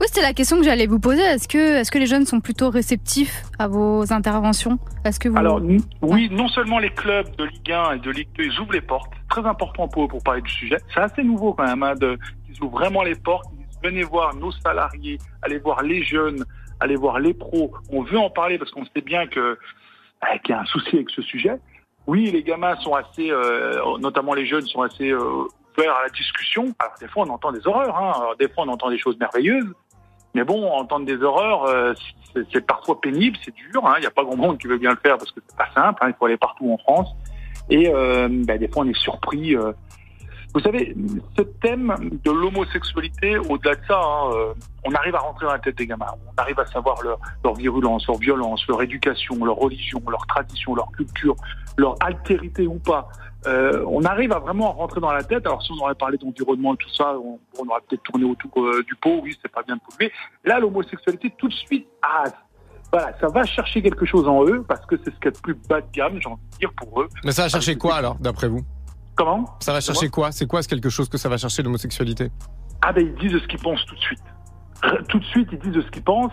Oui, 0.00 0.06
c'était 0.08 0.22
la 0.22 0.34
question 0.34 0.58
que 0.58 0.64
j'allais 0.64 0.86
vous 0.86 0.98
poser. 1.00 1.22
Est-ce 1.22 1.48
que, 1.48 1.76
est-ce 1.78 1.90
que 1.90 1.98
les 1.98 2.06
jeunes 2.06 2.26
sont 2.26 2.40
plutôt 2.40 2.68
réceptifs 2.68 3.44
à 3.58 3.66
vos 3.66 4.12
interventions? 4.12 4.78
Est-ce 5.04 5.18
que 5.18 5.28
vous... 5.30 5.38
Alors 5.38 5.58
n- 5.58 5.80
oui, 6.02 6.28
non 6.30 6.48
seulement 6.48 6.78
les 6.78 6.90
clubs 6.90 7.34
de 7.36 7.44
Ligue 7.44 7.72
1 7.72 7.92
et 7.94 7.98
de 8.00 8.10
Ligue 8.10 8.28
2 8.36 8.44
ils 8.44 8.60
ouvrent 8.60 8.72
les 8.74 8.82
portes, 8.82 9.10
très 9.30 9.44
important 9.46 9.88
pour 9.88 10.04
eux 10.04 10.08
pour 10.08 10.22
parler 10.22 10.42
du 10.42 10.50
sujet. 10.52 10.76
C'est 10.92 11.00
assez 11.00 11.22
nouveau 11.22 11.54
quand 11.54 11.64
même, 11.64 11.82
hein, 11.82 11.94
de, 11.94 12.18
ils 12.50 12.62
ouvrent 12.62 12.78
vraiment 12.78 13.02
les 13.02 13.14
portes. 13.14 13.46
Ils 13.52 13.64
disent, 13.66 13.78
venez 13.82 14.02
voir 14.02 14.34
nos 14.34 14.52
salariés, 14.52 15.16
allez 15.42 15.58
voir 15.58 15.82
les 15.82 16.02
jeunes, 16.02 16.44
allez 16.80 16.96
voir 16.96 17.18
les 17.18 17.32
pros. 17.32 17.72
On 17.90 18.02
veut 18.02 18.18
en 18.18 18.28
parler 18.28 18.58
parce 18.58 18.70
qu'on 18.72 18.84
sait 18.84 19.00
bien 19.02 19.26
que 19.26 19.40
euh, 19.40 19.56
qu'il 20.44 20.54
y 20.54 20.58
a 20.58 20.60
un 20.60 20.66
souci 20.66 20.96
avec 20.96 21.08
ce 21.08 21.22
sujet. 21.22 21.56
Oui, 22.06 22.30
les 22.30 22.42
gamins 22.42 22.76
sont 22.76 22.94
assez, 22.94 23.30
euh, 23.30 23.80
notamment 23.98 24.34
les 24.34 24.44
jeunes 24.46 24.66
sont 24.66 24.82
assez 24.82 25.10
euh, 25.10 25.44
ouverts 25.76 25.96
à 25.96 26.02
la 26.02 26.08
discussion. 26.10 26.66
Alors 26.78 26.94
des 27.00 27.08
fois 27.08 27.24
on 27.26 27.30
entend 27.30 27.50
des 27.50 27.66
horreurs, 27.66 27.96
hein. 27.96 28.12
Alors, 28.14 28.36
des 28.36 28.48
fois 28.48 28.64
on 28.66 28.68
entend 28.68 28.90
des 28.90 28.98
choses 28.98 29.18
merveilleuses. 29.18 29.72
Mais 30.36 30.44
bon, 30.44 30.70
entendre 30.70 31.06
des 31.06 31.22
horreurs, 31.22 31.64
euh, 31.64 31.94
c'est- 32.52 32.60
parfois 32.60 33.00
pénible, 33.00 33.38
c'est 33.42 33.54
dur. 33.54 33.86
hein. 33.86 33.94
Il 33.96 34.02
n'y 34.02 34.06
a 34.06 34.10
pas 34.10 34.22
grand 34.22 34.36
monde 34.36 34.58
qui 34.58 34.66
veut 34.66 34.76
bien 34.76 34.90
le 34.90 34.98
faire 34.98 35.16
parce 35.16 35.32
que 35.32 35.40
c'est 35.48 35.56
pas 35.56 35.68
simple. 35.74 35.98
hein. 36.04 36.08
Il 36.10 36.14
faut 36.18 36.26
aller 36.26 36.36
partout 36.36 36.70
en 36.70 36.76
France. 36.76 37.08
Et 37.70 37.90
euh, 37.92 38.28
ben, 38.30 38.58
des 38.58 38.68
fois, 38.68 38.84
on 38.84 38.88
est 38.88 38.98
surpris. 38.98 39.56
euh. 39.56 39.72
Vous 40.52 40.60
savez, 40.60 40.94
ce 41.38 41.42
thème 41.42 41.94
de 42.24 42.30
l'homosexualité, 42.30 43.38
au-delà 43.38 43.74
de 43.76 43.80
ça, 43.88 43.98
hein, 43.98 44.30
on 44.84 44.92
arrive 44.92 45.14
à 45.14 45.20
rentrer 45.20 45.46
dans 45.46 45.52
la 45.52 45.58
tête 45.58 45.76
des 45.78 45.86
gamins. 45.86 46.06
On 46.36 46.40
arrive 46.40 46.58
à 46.60 46.66
savoir 46.66 46.96
leur 47.02 47.54
virulence, 47.54 48.06
leur 48.06 48.16
violence, 48.18 48.66
leur 48.68 48.82
éducation, 48.82 49.42
leur 49.44 49.56
religion, 49.56 50.02
leur 50.08 50.26
tradition, 50.26 50.74
leur 50.74 50.90
culture, 50.92 51.34
leur 51.76 51.96
altérité 52.00 52.66
ou 52.66 52.78
pas. 52.78 53.08
Euh, 53.46 53.84
on 53.86 54.02
arrive 54.04 54.32
à 54.32 54.38
vraiment 54.38 54.72
rentrer 54.72 55.00
dans 55.00 55.12
la 55.12 55.22
tête. 55.22 55.46
Alors 55.46 55.62
si 55.62 55.70
on 55.72 55.82
aurait 55.84 55.94
parlé 55.94 56.18
d'environnement 56.18 56.74
et 56.74 56.76
tout 56.78 56.88
ça, 56.90 57.16
on, 57.16 57.38
on 57.58 57.68
aurait 57.68 57.80
peut-être 57.88 58.02
tourné 58.02 58.24
autour 58.24 58.50
euh, 58.64 58.82
du 58.86 58.94
pot. 58.96 59.20
Oui, 59.22 59.36
c'est 59.40 59.50
pas 59.50 59.62
bien 59.62 59.76
de 59.76 59.80
polluer. 59.80 60.12
Là, 60.44 60.58
l'homosexualité, 60.58 61.32
tout 61.38 61.48
de 61.48 61.54
suite, 61.54 61.86
ah, 62.02 62.24
voilà, 62.92 63.12
ça 63.20 63.28
va 63.28 63.44
chercher 63.44 63.82
quelque 63.82 64.06
chose 64.06 64.26
en 64.26 64.44
eux 64.44 64.64
parce 64.66 64.84
que 64.86 64.96
c'est 64.96 65.10
ce 65.10 65.16
qu'il 65.16 65.26
y 65.26 65.28
a 65.28 65.30
de 65.32 65.38
plus 65.38 65.54
bas 65.54 65.80
de 65.80 65.86
gamme, 65.92 66.18
j'ai 66.20 66.28
envie 66.28 66.42
de 66.52 66.58
dire 66.58 66.72
pour 66.76 67.02
eux. 67.02 67.08
Mais 67.24 67.32
ça 67.32 67.42
va 67.42 67.48
chercher 67.48 67.76
quoi 67.76 67.96
alors, 67.96 68.16
d'après 68.16 68.48
vous? 68.48 68.62
Comment? 69.14 69.44
Ça 69.60 69.72
va 69.72 69.80
chercher 69.80 70.08
quoi? 70.08 70.32
C'est 70.32 70.46
quoi 70.46 70.62
ce 70.62 70.68
quelque 70.68 70.90
chose 70.90 71.08
que 71.08 71.18
ça 71.18 71.28
va 71.28 71.36
chercher 71.36 71.62
l'homosexualité? 71.62 72.30
Ah 72.82 72.92
ben 72.92 73.06
ils 73.06 73.14
disent 73.14 73.40
ce 73.40 73.48
qu'ils 73.48 73.60
pensent 73.60 73.84
tout 73.86 73.94
de 73.94 74.00
suite. 74.00 74.22
Tout 75.08 75.18
de 75.18 75.24
suite, 75.24 75.48
ils 75.52 75.58
disent 75.58 75.82
ce 75.82 75.90
qu'ils 75.90 76.02
pensent. 76.02 76.32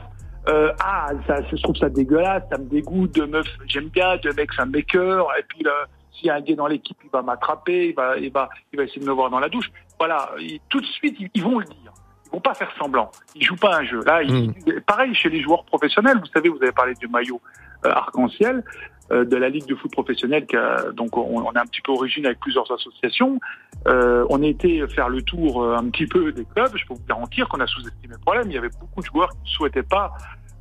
Euh, 0.50 0.72
ah, 0.84 1.10
ça, 1.28 1.38
je 1.50 1.56
trouve 1.62 1.76
ça 1.78 1.89
dégueulasse, 1.89 2.44
ça 2.52 2.58
me 2.58 2.66
dégoûte, 2.66 3.14
de 3.16 3.26
meuf, 3.26 3.48
j'aime 3.66 3.88
bien, 3.88 4.18
de 4.18 4.32
mec, 4.34 4.52
ça 4.54 4.66
me 4.66 4.72
met 4.72 4.84
cœur. 4.84 5.28
Et 5.39 5.44
puis 5.44 5.64
là, 5.64 5.72
s'il 6.12 6.28
y 6.28 6.30
a 6.30 6.36
un 6.36 6.41
gay 6.41 6.56
dans 6.56 6.68
l'équipe, 6.68 6.98
il 7.04 7.10
va 7.10 7.22
m'attraper, 7.22 7.88
il 7.89 7.96
va, 7.96 8.18
il 8.18 8.32
va, 8.32 8.50
il 8.72 8.78
va 8.78 8.84
essayer 8.84 9.02
de 9.02 9.06
me 9.08 9.14
voir 9.14 9.30
dans 9.30 9.39
la 9.39 9.50
douche. 9.50 9.72
Voilà, 10.00 10.30
tout 10.70 10.82
de 10.82 10.86
suite, 10.86 11.16
ils, 11.20 11.30
ils 11.34 11.44
vont 11.44 11.60
le 11.60 11.66
dire. 11.66 11.94
Ils 12.26 12.32
vont 12.32 12.41
pas 12.41 12.54
faire 12.56 12.72
semblant. 12.78 13.10
Ils 13.36 13.44
jouent 13.46 13.56
pas 13.56 13.78
un 13.78 13.86
jeu. 13.86 14.02
Là, 14.06 14.22
ils- 14.24 14.54
pareil 14.86 15.14
chez 15.16 15.30
les 15.30 15.41
joueurs 15.41 15.64
professionnels. 15.66 16.18
Vous 16.20 16.26
savez, 16.34 16.50
vous 16.50 16.62
avez 16.62 16.72
parlé 16.72 16.94
du 16.96 17.08
maillot 17.08 17.39
euh, 17.86 17.91
arc-en-ciel 17.91 18.64
de 19.12 19.36
la 19.38 19.49
Ligue 19.49 19.66
de 19.68 19.76
foot 19.76 19.91
professionnel. 19.91 20.45
Qui 20.45 20.56
a- 20.56 20.91
donc, 20.93 21.18
on, 21.18 21.22
on 21.45 21.51
est 21.54 21.58
un 21.58 21.66
petit 21.66 21.82
peu 21.82 21.91
origine 21.91 22.26
avec 22.26 22.39
plusieurs 22.39 22.72
associations. 22.72 23.39
Euh, 23.88 24.26
on 24.30 24.41
a 24.41 24.45
été 24.45 24.88
faire 24.88 25.10
le 25.10 25.22
tour 25.22 25.64
euh, 25.64 25.76
un 25.76 25.89
petit 25.89 26.08
peu 26.08 26.32
des 26.32 26.45
clubs. 26.45 26.72
Je 26.76 26.86
peux 26.88 26.93
vous 26.93 27.06
garantir 27.08 27.47
qu'on 27.49 27.60
a 27.60 27.68
sous-estimé 27.68 28.14
le 28.14 28.20
problème. 28.22 28.45
Il 28.47 28.54
y 28.54 28.58
avait 28.58 28.70
beaucoup 28.80 29.01
de 29.01 29.06
joueurs 29.06 29.30
qui 29.30 29.41
ne 29.43 29.56
souhaitaient 29.58 29.84
pas 29.84 30.14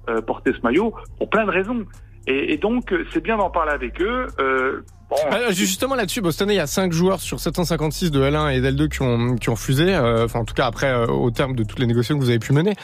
euh, 0.09 0.21
porter 0.21 0.53
ce 0.53 0.61
maillot 0.63 0.93
pour 1.19 1.31
plein 1.31 1.45
de 1.47 1.51
raisons. 1.51 1.85
Et, 2.27 2.53
et 2.53 2.57
donc, 2.57 2.93
euh, 2.93 3.05
c'est 3.13 3.23
bien 3.23 3.37
d'en 3.37 3.51
parler 3.51 3.73
avec 3.73 4.01
eux. 4.03 4.27
Euh, 4.41 4.83
bon, 5.13 5.37
Euh, 5.37 5.53
justement 5.53 5.95
là-dessus, 5.95 6.21
bon, 6.21 6.31
cette 6.31 6.43
année, 6.43 6.55
il 6.55 6.59
y 6.59 6.61
a 6.61 6.67
5 6.67 6.93
joueurs 6.93 7.21
sur 7.21 7.41
756 7.41 8.11
de 8.11 8.23
L1 8.23 8.51
et 8.53 8.61
d'L2 8.61 8.89
qui 8.89 9.03
ont, 9.03 9.37
qui 9.37 9.49
ont 9.51 9.55
refusé, 9.55 9.95
euh, 9.95 10.25
enfin 10.25 10.41
en 10.41 10.45
tout 10.45 10.55
cas 10.55 10.67
après, 10.67 10.89
euh, 10.89 11.07
au 11.07 11.31
terme 11.31 11.55
de 11.55 11.65
toutes 11.65 11.79
les 11.79 11.87
négociations 11.87 12.17
que 12.19 12.23
vous 12.25 12.31
avez 12.31 12.39
pu 12.39 12.53
mener. 12.53 12.75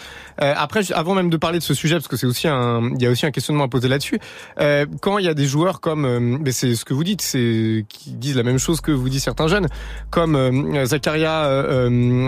Euh, 0.43 0.55
après, 0.57 0.93
avant 0.93 1.15
même 1.15 1.31
de 1.31 1.37
parler 1.37 1.59
de 1.59 1.65
ce 1.65 1.75
sujet, 1.75 1.95
parce 1.97 2.09
que 2.09 2.17
c'est 2.17 2.27
aussi 2.27 2.49
un, 2.49 2.91
il 2.95 3.03
y 3.03 3.07
a 3.07 3.11
aussi 3.11 3.27
un 3.27 3.31
questionnement 3.31 3.65
à 3.65 3.69
poser 3.69 3.89
là-dessus, 3.89 4.19
euh, 4.61 4.87
quand 5.01 5.19
il 5.19 5.25
y 5.25 5.29
a 5.29 5.35
des 5.35 5.47
joueurs 5.47 5.81
comme, 5.81 6.05
euh, 6.05 6.21
mais 6.21 6.53
c'est 6.53 6.75
ce 6.75 6.85
que 6.85 6.95
vous 6.95 7.05
dites, 7.05 7.23
c'est 7.23 7.85
qui 7.89 8.11
disent 8.13 8.37
la 8.37 8.43
même 8.43 8.59
chose 8.59 8.81
que 8.81 8.93
vous 8.93 9.09
disent 9.09 9.25
certains 9.25 9.49
jeunes, 9.49 9.67
comme 10.11 10.37
euh, 10.37 10.85
Zakaria 10.85 11.43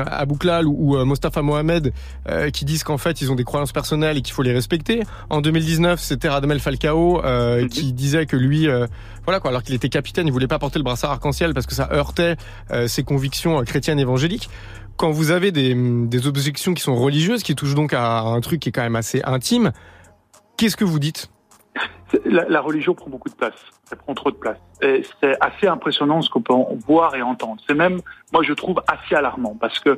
Abouklal 0.07 0.67
ou, 0.67 0.77
ou, 0.79 0.97
euh, 0.97 1.05
Mostafa 1.05 1.43
Mohamed, 1.43 1.93
euh, 2.29 2.51
qui 2.51 2.65
disent 2.65 2.85
qu'en 2.85 2.99
fait 2.99 3.21
ils 3.21 3.31
ont 3.31 3.35
des 3.35 3.45
croyances 3.45 3.73
personnelles 3.73 4.17
et 4.19 4.23
qu'il 4.23 4.35
faut 4.35 4.43
les 4.43 4.53
respecter. 4.53 5.03
En 5.29 5.41
2019, 5.41 6.01
c'était 6.01 6.29
Radamel 6.29 6.61
Falcao 6.61 7.23
euh, 7.25 7.69
qui 7.69 7.93
disait 7.93 8.27
que 8.27 8.37
lui, 8.37 8.69
euh, 8.69 8.87
voilà 9.25 9.41
quoi, 9.41 9.51
alors 9.51 9.63
qu'il 9.63 9.75
était 9.75 9.89
capitaine, 9.91 10.27
il 10.27 10.33
voulait 10.33 10.49
pas 10.49 10.59
porter 10.59 10.79
le 10.79 10.85
brassard 10.85 11.11
arc-en-ciel 11.11 11.55
parce 11.55 11.67
que 11.67 11.75
ça 11.75 11.89
heurtait 11.93 12.37
euh, 12.71 12.87
ses 12.87 13.05
convictions 13.05 13.61
euh, 13.61 13.65
chrétiennes 13.65 13.99
évangéliques. 13.99 14.49
Quand 14.97 15.11
vous 15.11 15.31
avez 15.31 15.51
des, 15.53 16.27
objections 16.27 16.75
qui 16.75 16.83
sont 16.83 16.95
religieuses, 16.95 17.43
qui 17.43 17.55
touchent 17.55 17.75
donc 17.75 17.95
à 17.95 18.21
un 18.21 18.41
truc 18.41 18.61
qui 18.61 18.69
est 18.69 18.73
quand 18.73 18.83
même 18.83 18.97
assez 18.97 19.23
intime, 19.25 19.73
qu'est-ce 20.57 20.77
que 20.77 20.85
vous 20.85 20.99
dites? 20.99 21.31
La, 22.27 22.61
religion 22.61 22.95
prend 22.95 23.09
beaucoup 23.09 23.31
de 23.31 23.35
place. 23.35 23.55
Elle 23.91 23.99
prend 23.99 24.15
trop 24.15 24.31
de 24.31 24.37
place. 24.37 24.59
C'est 24.83 25.37
assez 25.41 25.67
impressionnant 25.67 26.21
ce 26.21 26.29
qu'on 26.29 26.43
peut 26.43 26.55
voir 26.87 27.15
et 27.15 27.23
entendre. 27.23 27.63
C'est 27.67 27.75
même, 27.75 28.01
moi, 28.33 28.43
je 28.43 28.53
trouve 28.53 28.83
assez 28.89 29.15
alarmant 29.15 29.57
parce 29.59 29.79
que 29.79 29.97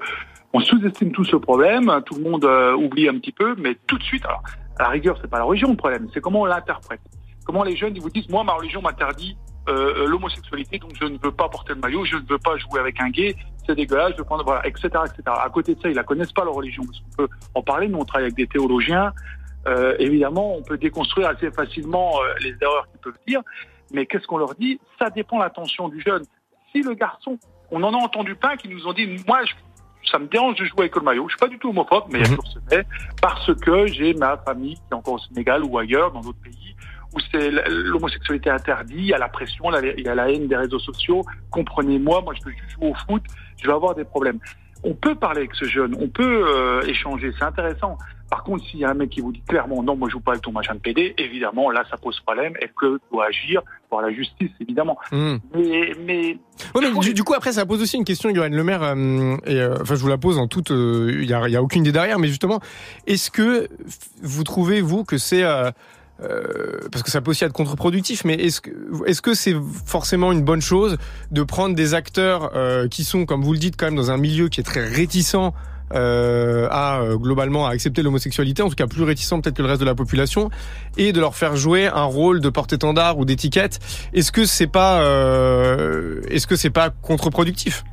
on 0.52 0.60
sous-estime 0.60 1.12
tout 1.12 1.24
ce 1.24 1.36
problème. 1.36 1.90
Tout 2.06 2.14
le 2.16 2.22
monde 2.22 2.44
euh, 2.44 2.74
oublie 2.74 3.08
un 3.08 3.14
petit 3.14 3.32
peu, 3.32 3.54
mais 3.56 3.76
tout 3.86 3.98
de 3.98 4.02
suite, 4.02 4.24
à 4.26 4.82
la 4.82 4.88
rigueur, 4.88 5.18
c'est 5.20 5.28
pas 5.28 5.38
la 5.38 5.44
religion 5.44 5.70
le 5.70 5.76
problème, 5.76 6.08
c'est 6.12 6.20
comment 6.20 6.42
on 6.42 6.44
l'interprète. 6.44 7.00
Comment 7.44 7.64
les 7.64 7.76
jeunes, 7.76 7.96
ils 7.96 8.02
vous 8.02 8.10
disent, 8.10 8.28
moi, 8.28 8.44
ma 8.44 8.52
religion 8.52 8.82
m'interdit 8.82 9.36
euh, 9.68 10.06
l'homosexualité, 10.06 10.78
donc 10.78 10.90
je 11.00 11.04
ne 11.04 11.16
veux 11.22 11.30
pas 11.32 11.48
porter 11.48 11.74
le 11.74 11.80
maillot, 11.80 12.04
je 12.04 12.16
ne 12.16 12.22
veux 12.28 12.38
pas 12.38 12.56
jouer 12.56 12.80
avec 12.80 13.00
un 13.00 13.10
gay, 13.10 13.36
c'est 13.66 13.74
dégueulasse, 13.74 14.12
je 14.12 14.18
veux 14.18 14.24
prendre, 14.24 14.44
voilà, 14.44 14.66
etc., 14.66 14.88
etc. 15.04 15.22
À 15.26 15.48
côté 15.50 15.74
de 15.74 15.80
ça, 15.80 15.88
ils 15.88 15.94
la 15.94 16.02
connaissent 16.02 16.32
pas 16.32 16.44
leur 16.44 16.54
religion, 16.54 16.82
parce 16.84 16.98
qu'on 17.00 17.16
peut 17.26 17.28
en 17.54 17.62
parler. 17.62 17.88
Nous, 17.88 17.98
on 17.98 18.04
travaille 18.04 18.24
avec 18.26 18.36
des 18.36 18.46
théologiens, 18.48 19.12
euh, 19.68 19.94
évidemment, 20.00 20.56
on 20.56 20.62
peut 20.62 20.76
déconstruire 20.78 21.28
assez 21.28 21.50
facilement 21.52 22.20
euh, 22.22 22.34
les 22.40 22.54
erreurs 22.60 22.88
qu'ils 22.90 23.00
peuvent 23.00 23.18
dire. 23.28 23.40
Mais 23.92 24.06
qu'est-ce 24.06 24.26
qu'on 24.26 24.38
leur 24.38 24.54
dit? 24.54 24.80
Ça 24.98 25.10
dépend 25.10 25.36
de 25.38 25.42
l'attention 25.42 25.88
du 25.88 26.00
jeune. 26.00 26.24
Si 26.72 26.82
le 26.82 26.94
garçon, 26.94 27.38
on 27.70 27.82
en 27.82 27.92
a 27.92 27.96
entendu 27.98 28.34
plein 28.34 28.56
qui 28.56 28.68
nous 28.68 28.86
ont 28.88 28.92
dit, 28.92 29.06
moi, 29.28 29.44
je- 29.44 29.52
ça 30.10 30.18
me 30.18 30.26
dérange 30.26 30.56
de 30.56 30.64
jouer 30.64 30.80
avec 30.80 30.96
le 30.96 31.02
maillot. 31.02 31.28
Je 31.28 31.34
suis 31.36 31.38
pas 31.40 31.46
du 31.48 31.58
tout 31.58 31.68
homophobe, 31.68 32.04
mais 32.10 32.18
il 32.18 32.22
y 32.22 32.24
a 32.24 32.28
toujours 32.30 32.46
ce 32.48 32.58
mais, 32.70 32.82
parce 33.20 33.54
que 33.60 33.86
j'ai 33.86 34.14
ma 34.14 34.36
famille 34.38 34.74
qui 34.74 34.82
est 34.90 34.94
encore 34.94 35.14
au 35.14 35.18
Sénégal 35.18 35.62
ou 35.62 35.78
ailleurs, 35.78 36.10
dans 36.10 36.22
d'autres 36.22 36.40
pays, 36.42 36.74
où 37.14 37.18
c'est 37.30 37.50
l'homosexualité 37.50 38.50
interdite, 38.50 38.96
il 38.96 39.06
y 39.06 39.14
a 39.14 39.18
la 39.18 39.28
pression, 39.28 39.64
il 39.96 40.04
y 40.04 40.08
a 40.08 40.14
la 40.14 40.30
haine 40.30 40.48
des 40.48 40.56
réseaux 40.56 40.78
sociaux. 40.78 41.24
Comprenez-moi, 41.50 42.22
moi 42.22 42.34
je 42.34 42.50
juste 42.50 42.70
jouer 42.70 42.90
au 42.90 42.94
foot, 42.94 43.22
je 43.60 43.66
vais 43.66 43.72
avoir 43.72 43.94
des 43.94 44.04
problèmes. 44.04 44.38
On 44.84 44.94
peut 44.94 45.14
parler 45.14 45.40
avec 45.40 45.54
ce 45.54 45.64
jeune, 45.64 45.94
on 46.00 46.08
peut 46.08 46.44
euh, 46.48 46.82
échanger, 46.82 47.32
c'est 47.38 47.44
intéressant. 47.44 47.96
Par 48.28 48.42
contre, 48.42 48.64
s'il 48.64 48.80
y 48.80 48.84
a 48.84 48.90
un 48.90 48.94
mec 48.94 49.10
qui 49.10 49.20
vous 49.20 49.30
dit 49.30 49.42
clairement 49.46 49.82
non, 49.82 49.94
moi 49.94 50.08
je 50.08 50.14
joue 50.14 50.20
pas 50.20 50.32
avec 50.32 50.42
ton 50.42 50.52
machin 50.52 50.74
de 50.74 50.80
PD, 50.80 51.14
évidemment 51.18 51.70
là 51.70 51.84
ça 51.90 51.98
pose 51.98 52.18
problème 52.20 52.54
et 52.60 52.68
que 52.68 52.98
doit 53.12 53.26
agir 53.26 53.60
pour 53.90 54.00
la 54.00 54.10
justice, 54.10 54.50
évidemment. 54.58 54.98
Hmm. 55.12 55.36
Mais, 55.54 55.92
mais 56.04 56.38
Ouais, 56.74 56.80
mais 56.80 56.98
du, 57.00 57.12
du 57.12 57.22
coup, 57.24 57.34
après, 57.34 57.52
ça 57.52 57.66
pose 57.66 57.82
aussi 57.82 57.96
une 57.96 58.04
question, 58.04 58.34
Johan 58.34 58.48
Le 58.48 58.64
Maire, 58.64 58.82
euh, 58.82 59.36
et 59.46 59.60
euh, 59.60 59.76
enfin, 59.82 59.94
je 59.94 60.00
vous 60.00 60.08
la 60.08 60.16
pose 60.16 60.38
en 60.38 60.48
toute, 60.48 60.70
il 60.70 61.24
y, 61.24 61.34
a, 61.34 61.46
y 61.48 61.56
a 61.56 61.62
aucune 61.62 61.82
idée 61.82 61.92
derrière, 61.92 62.18
mais 62.18 62.28
justement, 62.28 62.60
est-ce 63.06 63.30
que 63.30 63.68
vous 64.22 64.44
trouvez 64.44 64.80
vous 64.80 65.04
que 65.04 65.18
c'est 65.18 65.44
euh, 66.20 66.78
parce 66.90 67.02
que 67.02 67.10
ça 67.10 67.20
peut 67.20 67.30
aussi 67.30 67.44
être 67.44 67.52
contre-productif, 67.52 68.24
mais 68.24 68.34
est-ce 68.34 68.60
que 68.60 68.70
est-ce 69.06 69.22
que 69.22 69.34
c'est 69.34 69.56
forcément 69.86 70.30
une 70.32 70.42
bonne 70.42 70.60
chose 70.60 70.98
de 71.30 71.42
prendre 71.42 71.74
des 71.74 71.94
acteurs 71.94 72.52
euh, 72.54 72.86
qui 72.88 73.04
sont, 73.04 73.24
comme 73.24 73.42
vous 73.42 73.52
le 73.52 73.58
dites, 73.58 73.76
quand 73.76 73.86
même 73.86 73.96
dans 73.96 74.10
un 74.10 74.18
milieu 74.18 74.48
qui 74.48 74.60
est 74.60 74.64
très 74.64 74.86
réticent 74.86 75.52
euh, 75.94 76.68
à 76.70 77.00
euh, 77.00 77.16
globalement 77.18 77.66
à 77.66 77.70
accepter 77.70 78.02
l'homosexualité, 78.02 78.62
en 78.62 78.70
tout 78.70 78.74
cas 78.74 78.86
plus 78.86 79.02
réticent 79.02 79.28
peut-être 79.42 79.56
que 79.56 79.62
le 79.62 79.68
reste 79.68 79.80
de 79.80 79.86
la 79.86 79.94
population, 79.94 80.48
et 80.96 81.12
de 81.12 81.20
leur 81.20 81.34
faire 81.34 81.54
jouer 81.54 81.86
un 81.86 82.04
rôle 82.04 82.40
de 82.40 82.48
porte-étendard 82.48 83.18
ou 83.18 83.26
d'étiquette. 83.26 83.78
Est-ce 84.14 84.32
que 84.32 84.46
c'est 84.46 84.66
pas 84.66 85.02
euh, 85.02 86.22
est-ce 86.30 86.46
que 86.46 86.56
c'est 86.56 86.70
pas 86.70 86.88
contre-productif? 86.88 87.84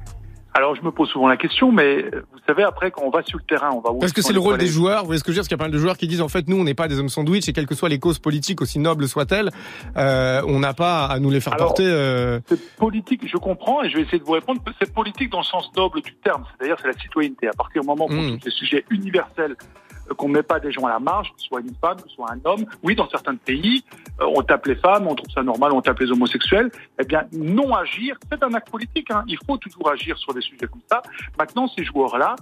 Alors 0.54 0.76
je 0.76 0.82
me 0.82 0.92
pose 0.92 1.10
souvent 1.10 1.28
la 1.28 1.38
question, 1.38 1.72
mais 1.72 2.04
vous 2.04 2.40
savez 2.48 2.64
après 2.64 2.92
quand 2.92 3.04
on 3.04 3.10
va 3.12 3.22
sur 3.24 3.38
le 3.38 3.44
terrain, 3.44 3.70
on 3.72 3.82
va 3.82 3.90
voir 3.92 4.00
Parce 4.00 4.14
que 4.14 4.22
c'est 4.22 4.34
le 4.34 4.40
rôle 4.40 4.58
des 4.58 4.68
joueurs. 4.68 5.02
Vous 5.02 5.06
voyez 5.08 5.20
ce 5.20 5.24
que 5.24 5.32
je 5.32 5.34
veux 5.34 5.36
dire 5.36 5.42
Parce 5.42 5.48
qu'il 5.48 5.56
y 5.56 5.60
a 5.60 5.64
pas 5.64 5.66
mal 5.66 5.72
de 5.72 5.78
joueurs 5.78 5.98
qui 5.98 6.08
disent 6.08 6.22
en 6.22 6.28
fait 6.28 6.48
nous 6.48 6.58
on 6.58 6.64
n'est 6.64 6.74
pas 6.74 6.88
des 6.88 7.00
hommes 7.00 7.10
sandwich 7.10 7.48
et 7.48 7.54
quelles 7.54 7.68
que 7.68 7.76
soient 7.76 7.90
les 7.90 8.00
causes 8.00 8.20
politiques 8.20 8.62
aussi 8.62 8.80
nobles 8.80 9.08
soient-elles, 9.08 9.52
euh, 9.98 10.42
on 10.48 10.60
n'a 10.60 10.74
pas 10.74 11.06
à 11.06 11.20
nous 11.20 11.30
les 11.30 11.40
faire 11.40 11.54
Alors, 11.54 11.68
porter. 11.68 11.84
euh, 11.86 12.40
C'est 12.48 12.76
politique, 12.76 13.22
je 13.28 13.38
comprends, 13.38 13.84
et 13.84 13.90
je 13.90 13.98
vais 13.98 14.04
essayer 14.04 14.20
de 14.20 14.24
vous 14.24 14.32
répondre. 14.34 14.62
C'est 14.82 14.92
politique 14.94 15.30
dans 15.32 15.40
le 15.40 15.44
sens 15.46 15.70
noble 15.78 16.02
du 16.02 16.14
terme, 16.16 16.44
c'est-à-dire 16.58 16.78
c'est 16.82 16.88
la 16.88 17.00
citoyenneté. 17.00 17.48
À 17.48 17.54
partir 17.54 17.82
du 17.82 17.88
moment 17.88 18.08
où 18.10 18.38
des 18.38 18.52
sujets 18.52 18.86
universels, 18.90 19.56
euh, 19.62 19.89
qu'on 20.18 20.28
ne 20.28 20.34
met 20.34 20.44
pas 20.44 20.60
des 20.60 20.72
gens 20.72 20.86
à 20.86 20.90
la 20.90 21.00
marge, 21.00 21.32
que 21.34 21.42
ce 21.42 21.48
soit 21.48 21.62
une 21.62 21.74
femme, 21.76 21.98
que 21.98 22.10
ce 22.10 22.16
soit 22.16 22.32
un 22.32 22.40
homme. 22.46 22.66
Oui, 22.84 22.96
dans 22.96 23.10
certains 23.10 23.36
pays, 23.36 23.84
euh, 24.22 24.26
on 24.36 24.42
tape 24.42 24.66
les 24.66 24.76
femmes, 24.76 25.08
on 25.08 25.16
trouve 25.16 25.32
ça 25.32 25.44
normal, 25.44 25.72
on 25.74 25.82
tape 25.82 26.00
les 26.00 26.12
homosexuels. 26.12 26.72
Eh 27.00 27.06
bien, 27.06 27.24
non 27.34 27.74
agir, 27.74 28.18
c'est 28.32 28.42
un 28.44 28.54
acte 28.54 28.70
politique. 28.70 29.12
Hein. 29.12 29.24
Il 29.28 29.38
faut 29.46 29.58
toujours 29.58 29.90
agir 29.90 30.18
sur 30.18 30.34
des 30.34 30.42
sujets 30.42 30.68
comme 30.68 30.82
ça. 30.90 31.02
Maintenant, 31.38 31.68
ces 31.68 31.84
joueurs-là, 31.84 32.36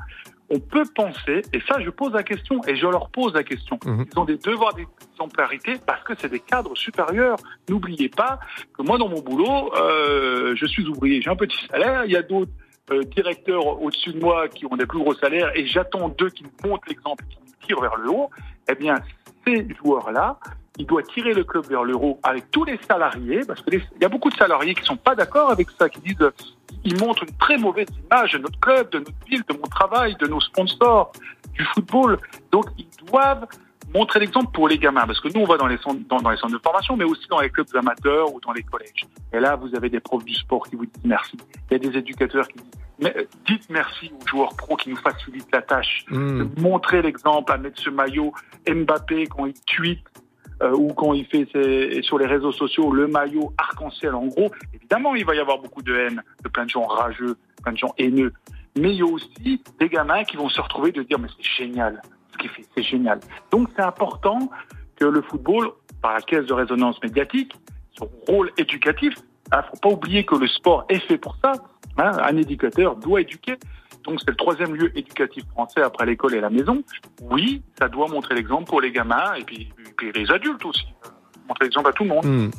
on 0.49 0.59
peut 0.59 0.85
penser, 0.95 1.41
et 1.53 1.59
ça, 1.67 1.79
je 1.81 1.89
pose 1.89 2.13
la 2.13 2.23
question, 2.23 2.61
et 2.67 2.75
je 2.75 2.87
leur 2.87 3.09
pose 3.09 3.33
la 3.33 3.43
question. 3.43 3.77
Ils 3.85 4.17
ont 4.17 4.23
des 4.23 4.37
devoirs 4.37 4.73
d'exemplarité 4.73 5.75
parce 5.85 6.03
que 6.03 6.13
c'est 6.17 6.29
des 6.29 6.39
cadres 6.39 6.75
supérieurs. 6.75 7.37
N'oubliez 7.67 8.09
pas 8.09 8.39
que 8.77 8.81
moi, 8.81 8.97
dans 8.97 9.09
mon 9.09 9.19
boulot, 9.19 9.73
euh, 9.75 10.55
je 10.55 10.65
suis 10.65 10.87
ouvrier, 10.87 11.21
j'ai 11.21 11.29
un 11.29 11.35
petit 11.35 11.57
salaire. 11.69 12.05
Il 12.05 12.11
y 12.11 12.15
a 12.15 12.21
d'autres 12.21 12.51
euh, 12.91 13.03
directeurs 13.03 13.81
au-dessus 13.81 14.13
de 14.13 14.19
moi 14.19 14.47
qui 14.47 14.65
ont 14.65 14.77
des 14.77 14.85
plus 14.85 14.99
gros 14.99 15.13
salaires, 15.15 15.51
et 15.55 15.65
j'attends 15.65 16.07
d'eux 16.07 16.29
qui 16.29 16.43
me 16.45 16.69
montrent 16.69 16.87
l'exemple, 16.87 17.25
me 17.67 17.73
tirent 17.75 17.81
vers 17.81 17.95
le 17.97 18.09
haut. 18.09 18.29
Eh 18.69 18.75
bien, 18.75 18.95
ces 19.45 19.67
joueurs-là, 19.75 20.37
il 20.77 20.85
doit 20.85 21.03
tirer 21.03 21.33
le 21.33 21.43
club 21.43 21.65
vers 21.65 21.83
le 21.83 21.95
haut 21.95 22.19
avec 22.23 22.51
tous 22.51 22.63
les 22.63 22.79
salariés, 22.87 23.41
parce 23.47 23.61
que 23.61 23.71
les- 23.71 23.83
il 23.95 24.01
y 24.01 24.05
a 24.05 24.09
beaucoup 24.09 24.29
de 24.29 24.35
salariés 24.35 24.75
qui 24.75 24.83
sont 24.83 24.97
pas 24.97 25.15
d'accord 25.15 25.49
avec 25.49 25.69
ça, 25.71 25.89
qui 25.89 25.99
disent, 26.01 26.29
ils 26.83 26.97
montrent 26.99 27.23
une 27.23 27.35
très 27.37 27.57
mauvaise 27.57 27.87
image 28.05 28.33
de 28.33 28.39
notre 28.39 28.59
club, 28.59 28.89
de 28.91 28.99
notre 28.99 29.25
ville, 29.27 29.43
de 29.49 29.53
mon 29.53 29.67
travail, 29.67 30.15
de 30.19 30.27
nos 30.27 30.39
sponsors, 30.39 31.11
du 31.53 31.63
football. 31.73 32.19
Donc, 32.51 32.65
ils 32.77 32.87
doivent 33.05 33.47
montrer 33.93 34.19
l'exemple 34.19 34.51
pour 34.51 34.67
les 34.67 34.77
gamins, 34.77 35.07
parce 35.07 35.19
que 35.19 35.29
nous, 35.29 35.41
on 35.41 35.45
va 35.45 35.57
dans 35.57 35.65
les 35.67 35.77
centres, 35.77 35.99
dans 36.07 36.29
les 36.29 36.37
centres 36.37 36.53
de 36.53 36.59
formation, 36.59 36.95
mais 36.95 37.05
aussi 37.05 37.25
dans 37.29 37.39
les 37.39 37.49
clubs 37.49 37.73
amateurs 37.75 38.31
ou 38.33 38.39
dans 38.41 38.51
les 38.51 38.63
collèges. 38.63 39.07
Et 39.33 39.39
là, 39.39 39.55
vous 39.55 39.73
avez 39.75 39.89
des 39.89 40.01
profs 40.01 40.25
du 40.25 40.35
sport 40.35 40.67
qui 40.67 40.75
vous 40.75 40.85
disent 40.85 41.05
merci. 41.05 41.37
Il 41.71 41.73
y 41.73 41.75
a 41.77 41.79
des 41.79 41.97
éducateurs 41.97 42.47
qui 42.49 42.59
disent, 42.59 42.71
mais, 42.99 43.15
euh, 43.17 43.23
dites 43.47 43.69
merci 43.69 44.11
aux 44.13 44.27
joueurs 44.27 44.55
pros 44.55 44.75
qui 44.75 44.89
nous 44.89 44.97
facilitent 44.97 45.47
la 45.53 45.61
tâche. 45.61 46.05
Hmm. 46.09 46.39
De 46.39 46.61
montrer 46.61 47.01
l'exemple 47.01 47.51
à 47.51 47.57
mettre 47.57 47.79
ce 47.81 47.89
maillot 47.89 48.33
Mbappé 48.67 49.27
quand 49.27 49.45
il 49.45 49.53
tweet 49.65 49.99
euh, 50.61 50.71
ou 50.75 50.93
quand 50.93 51.13
il 51.13 51.25
fait 51.25 51.47
ses- 51.53 52.01
sur 52.01 52.17
les 52.17 52.25
réseaux 52.25 52.51
sociaux 52.51 52.91
le 52.91 53.07
maillot 53.07 53.53
arc-en-ciel 53.57 54.15
en 54.15 54.25
gros, 54.25 54.49
évidemment 54.73 55.13
il 55.15 55.25
va 55.25 55.35
y 55.35 55.39
avoir 55.39 55.59
beaucoup 55.59 55.83
de 55.83 55.93
haine, 55.95 56.23
de 56.43 56.49
plein 56.49 56.65
de 56.65 56.69
gens 56.69 56.83
rageux, 56.85 57.37
plein 57.63 57.73
de 57.73 57.77
gens 57.77 57.93
haineux. 57.97 58.33
Mais 58.75 58.91
il 58.91 58.97
y 58.97 59.01
a 59.01 59.05
aussi 59.05 59.61
des 59.79 59.89
gamins 59.89 60.23
qui 60.23 60.37
vont 60.37 60.49
se 60.49 60.59
retrouver 60.61 60.91
de 60.91 61.03
dire 61.03 61.19
mais 61.19 61.27
c'est 61.37 61.65
génial 61.65 62.01
ce 62.31 62.37
qu'il 62.39 62.49
fait, 62.49 62.65
c'est 62.75 62.83
génial. 62.83 63.19
Donc 63.51 63.69
c'est 63.75 63.83
important 63.83 64.49
que 64.95 65.05
le 65.05 65.21
football, 65.21 65.69
par 66.01 66.13
la 66.15 66.21
caisse 66.21 66.45
de 66.45 66.53
résonance 66.53 67.01
médiatique, 67.03 67.53
son 67.91 68.09
rôle 68.27 68.51
éducatif, 68.57 69.13
hein, 69.51 69.61
faut 69.71 69.77
pas 69.77 69.89
oublier 69.89 70.25
que 70.25 70.35
le 70.35 70.47
sport 70.47 70.85
est 70.89 70.99
fait 71.07 71.17
pour 71.17 71.35
ça. 71.43 71.53
Hein, 71.97 72.11
un 72.23 72.37
éducateur 72.37 72.95
doit 72.95 73.21
éduquer. 73.21 73.55
Donc 74.03 74.19
c'est 74.21 74.29
le 74.29 74.35
troisième 74.37 74.75
lieu 74.75 74.97
éducatif 74.97 75.43
français 75.51 75.81
après 75.81 76.05
l'école 76.05 76.33
et 76.35 76.39
la 76.41 76.49
maison. 76.49 76.81
Oui, 77.21 77.61
ça 77.77 77.89
doit 77.89 78.07
montrer 78.07 78.35
l'exemple 78.35 78.65
pour 78.65 78.79
les 78.81 78.91
gamins 78.91 79.33
et 79.37 79.43
puis, 79.43 79.69
les 80.15 80.31
adultes 80.31 80.63
aussi. 80.65 80.85
euh, 81.05 81.09
Montrer 81.47 81.65
l'exemple 81.65 81.89
à 81.89 81.93
tout 81.93 82.03
le 82.03 82.09
monde. 82.09 82.25
hmm. 82.25 82.51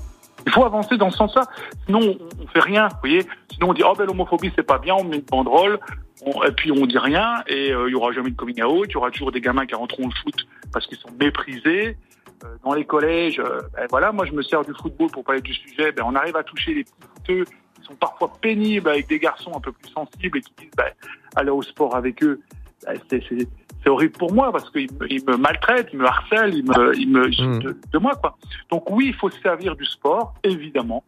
Il 0.46 0.52
faut 0.52 0.64
avancer 0.64 0.96
dans 0.96 1.10
ce 1.10 1.18
sens-là. 1.18 1.42
Sinon, 1.86 2.16
on, 2.40 2.46
fait 2.48 2.60
rien. 2.60 2.88
Vous 2.88 2.96
voyez 3.00 3.22
Sinon, 3.52 3.70
on 3.70 3.74
dit 3.74 3.82
oh 3.84 3.92
ben 3.98 4.04
l'homophobie 4.06 4.52
c'est 4.56 4.62
pas 4.62 4.78
bien, 4.78 4.94
on 4.94 5.04
met 5.04 5.16
une 5.16 5.22
banderole, 5.22 5.78
on- 6.24 6.42
et 6.44 6.52
puis 6.52 6.70
on 6.70 6.86
dit 6.86 6.96
rien 6.98 7.42
et 7.48 7.72
euh, 7.72 7.88
il 7.88 7.92
y 7.92 7.94
aura 7.94 8.12
jamais 8.12 8.30
de 8.30 8.36
coming 8.36 8.62
out. 8.62 8.86
Il 8.88 8.92
y 8.92 8.96
aura 8.96 9.10
toujours 9.10 9.32
des 9.32 9.40
gamins 9.40 9.66
qui 9.66 9.74
rentreront 9.74 10.06
le 10.06 10.14
foot 10.22 10.46
parce 10.72 10.86
qu'ils 10.86 10.98
sont 10.98 11.10
méprisés. 11.20 11.96
Euh, 12.44 12.48
dans 12.64 12.72
les 12.72 12.84
collèges, 12.84 13.40
euh, 13.40 13.60
ben 13.74 13.86
voilà, 13.90 14.12
moi 14.12 14.24
je 14.26 14.32
me 14.32 14.42
sers 14.42 14.62
du 14.64 14.72
football 14.80 15.10
pour 15.10 15.24
parler 15.24 15.40
du 15.40 15.52
sujet. 15.52 15.90
Ben 15.92 16.04
on 16.06 16.14
arrive 16.14 16.36
à 16.36 16.44
toucher 16.44 16.72
les 16.74 16.84
petits 16.84 17.52
sont 17.88 17.94
parfois 17.96 18.32
pénibles 18.40 18.88
avec 18.88 19.08
des 19.08 19.18
garçons 19.18 19.52
un 19.56 19.60
peu 19.60 19.72
plus 19.72 19.90
sensibles 19.90 20.38
et 20.38 20.40
qui 20.40 20.52
disent 20.58 20.70
ben, 20.76 20.90
aller 21.36 21.50
au 21.50 21.62
sport 21.62 21.96
avec 21.96 22.22
eux. 22.22 22.40
ben, 22.86 22.96
c'est- 23.10 23.48
horrible 23.86 24.18
pour 24.18 24.32
moi 24.34 24.52
parce 24.52 24.68
qu'ils 24.70 24.92
me, 25.00 25.10
ils 25.10 25.24
me 25.24 25.36
maltraitent, 25.38 25.88
ils 25.94 25.98
me 25.98 26.04
harcèlent, 26.06 26.54
ils 26.54 26.64
me, 26.64 26.94
ils 26.98 27.08
me 27.10 27.28
ils- 27.30 27.58
de, 27.60 27.76
de 27.90 27.98
moi 27.98 28.14
quoi. 28.16 28.36
Donc 28.70 28.90
oui, 28.90 29.06
il 29.08 29.14
faut 29.14 29.30
se 29.30 29.40
servir 29.40 29.74
du 29.76 29.84
sport, 29.86 30.34
évidemment, 30.44 31.02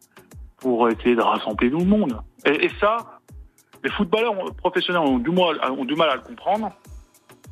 pour 0.58 0.88
essayer 0.88 1.14
de 1.14 1.20
rassembler 1.20 1.70
tout 1.70 1.78
le 1.78 1.84
monde. 1.84 2.18
Et, 2.46 2.64
et 2.66 2.70
ça, 2.80 2.96
les 3.84 3.90
footballeurs 3.90 4.34
professionnels 4.56 5.02
ont 5.02 5.18
du 5.18 5.30
mal, 5.30 5.60
ont 5.72 5.84
du 5.84 5.94
mal 5.94 6.08
à 6.10 6.16
le 6.16 6.22
comprendre. 6.22 6.72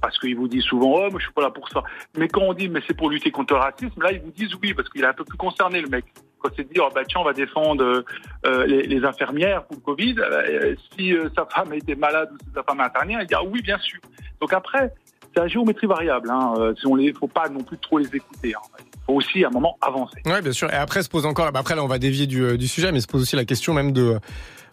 Parce 0.00 0.16
qu'ils 0.20 0.36
vous 0.36 0.46
disent 0.46 0.62
souvent, 0.62 0.92
oh, 0.94 1.10
moi 1.10 1.18
je 1.18 1.24
suis 1.24 1.32
pas 1.34 1.42
là 1.42 1.50
pour 1.50 1.68
ça. 1.68 1.82
Mais 2.16 2.28
quand 2.28 2.42
on 2.42 2.54
dit, 2.54 2.68
mais 2.68 2.80
c'est 2.86 2.96
pour 2.96 3.10
lutter 3.10 3.30
contre 3.32 3.54
le 3.54 3.60
racisme, 3.60 4.00
là 4.00 4.12
ils 4.12 4.20
vous 4.20 4.30
disent 4.30 4.54
oui, 4.62 4.72
parce 4.72 4.88
qu'il 4.88 5.02
est 5.02 5.06
un 5.06 5.12
peu 5.12 5.24
plus 5.24 5.36
concerné 5.36 5.80
le 5.80 5.88
mec. 5.88 6.04
Quand 6.40 6.50
c'est 6.56 6.68
de 6.68 6.72
dire, 6.72 6.84
oh, 6.86 6.92
bah 6.94 7.02
tiens, 7.08 7.20
on 7.20 7.24
va 7.24 7.32
défendre 7.32 7.84
euh, 7.84 8.04
euh, 8.46 8.66
les, 8.66 9.04
infirmières 9.04 9.64
pour 9.64 9.76
le 9.76 9.82
Covid, 9.82 10.14
euh, 10.18 10.74
si 10.96 11.12
sa 11.36 11.46
femme 11.46 11.72
était 11.74 11.94
malade 11.94 12.30
ou 12.32 12.36
si 12.38 12.50
sa 12.54 12.62
femme 12.62 12.80
est 12.80 12.84
infirmière, 12.84 13.20
il 13.22 13.26
dit, 13.26 13.34
ah 13.34 13.44
oui, 13.44 13.60
bien 13.62 13.78
sûr. 13.78 13.98
Donc 14.40 14.52
après, 14.52 14.92
c'est 15.34 15.40
la 15.40 15.48
géométrie 15.48 15.86
variable. 15.86 16.30
Hein. 16.30 16.54
Si 16.78 16.86
on 16.86 16.94
les, 16.94 17.12
faut 17.12 17.28
pas 17.28 17.48
non 17.48 17.62
plus 17.62 17.78
trop 17.78 17.98
les 17.98 18.06
écouter. 18.06 18.54
Hein. 18.54 18.80
Il 18.80 19.04
faut 19.06 19.14
aussi 19.14 19.44
à 19.44 19.48
un 19.48 19.50
moment 19.50 19.76
avancer. 19.80 20.20
Ouais, 20.26 20.42
bien 20.42 20.52
sûr. 20.52 20.70
Et 20.72 20.76
après 20.76 21.02
se 21.02 21.08
pose 21.08 21.26
encore. 21.26 21.50
bah 21.52 21.60
après 21.60 21.74
là, 21.74 21.82
on 21.82 21.88
va 21.88 21.98
dévier 21.98 22.26
du, 22.26 22.68
sujet, 22.68 22.92
mais 22.92 23.00
se 23.00 23.06
pose 23.06 23.22
aussi 23.22 23.36
la 23.36 23.44
question 23.44 23.74
même 23.74 23.92
de, 23.92 24.18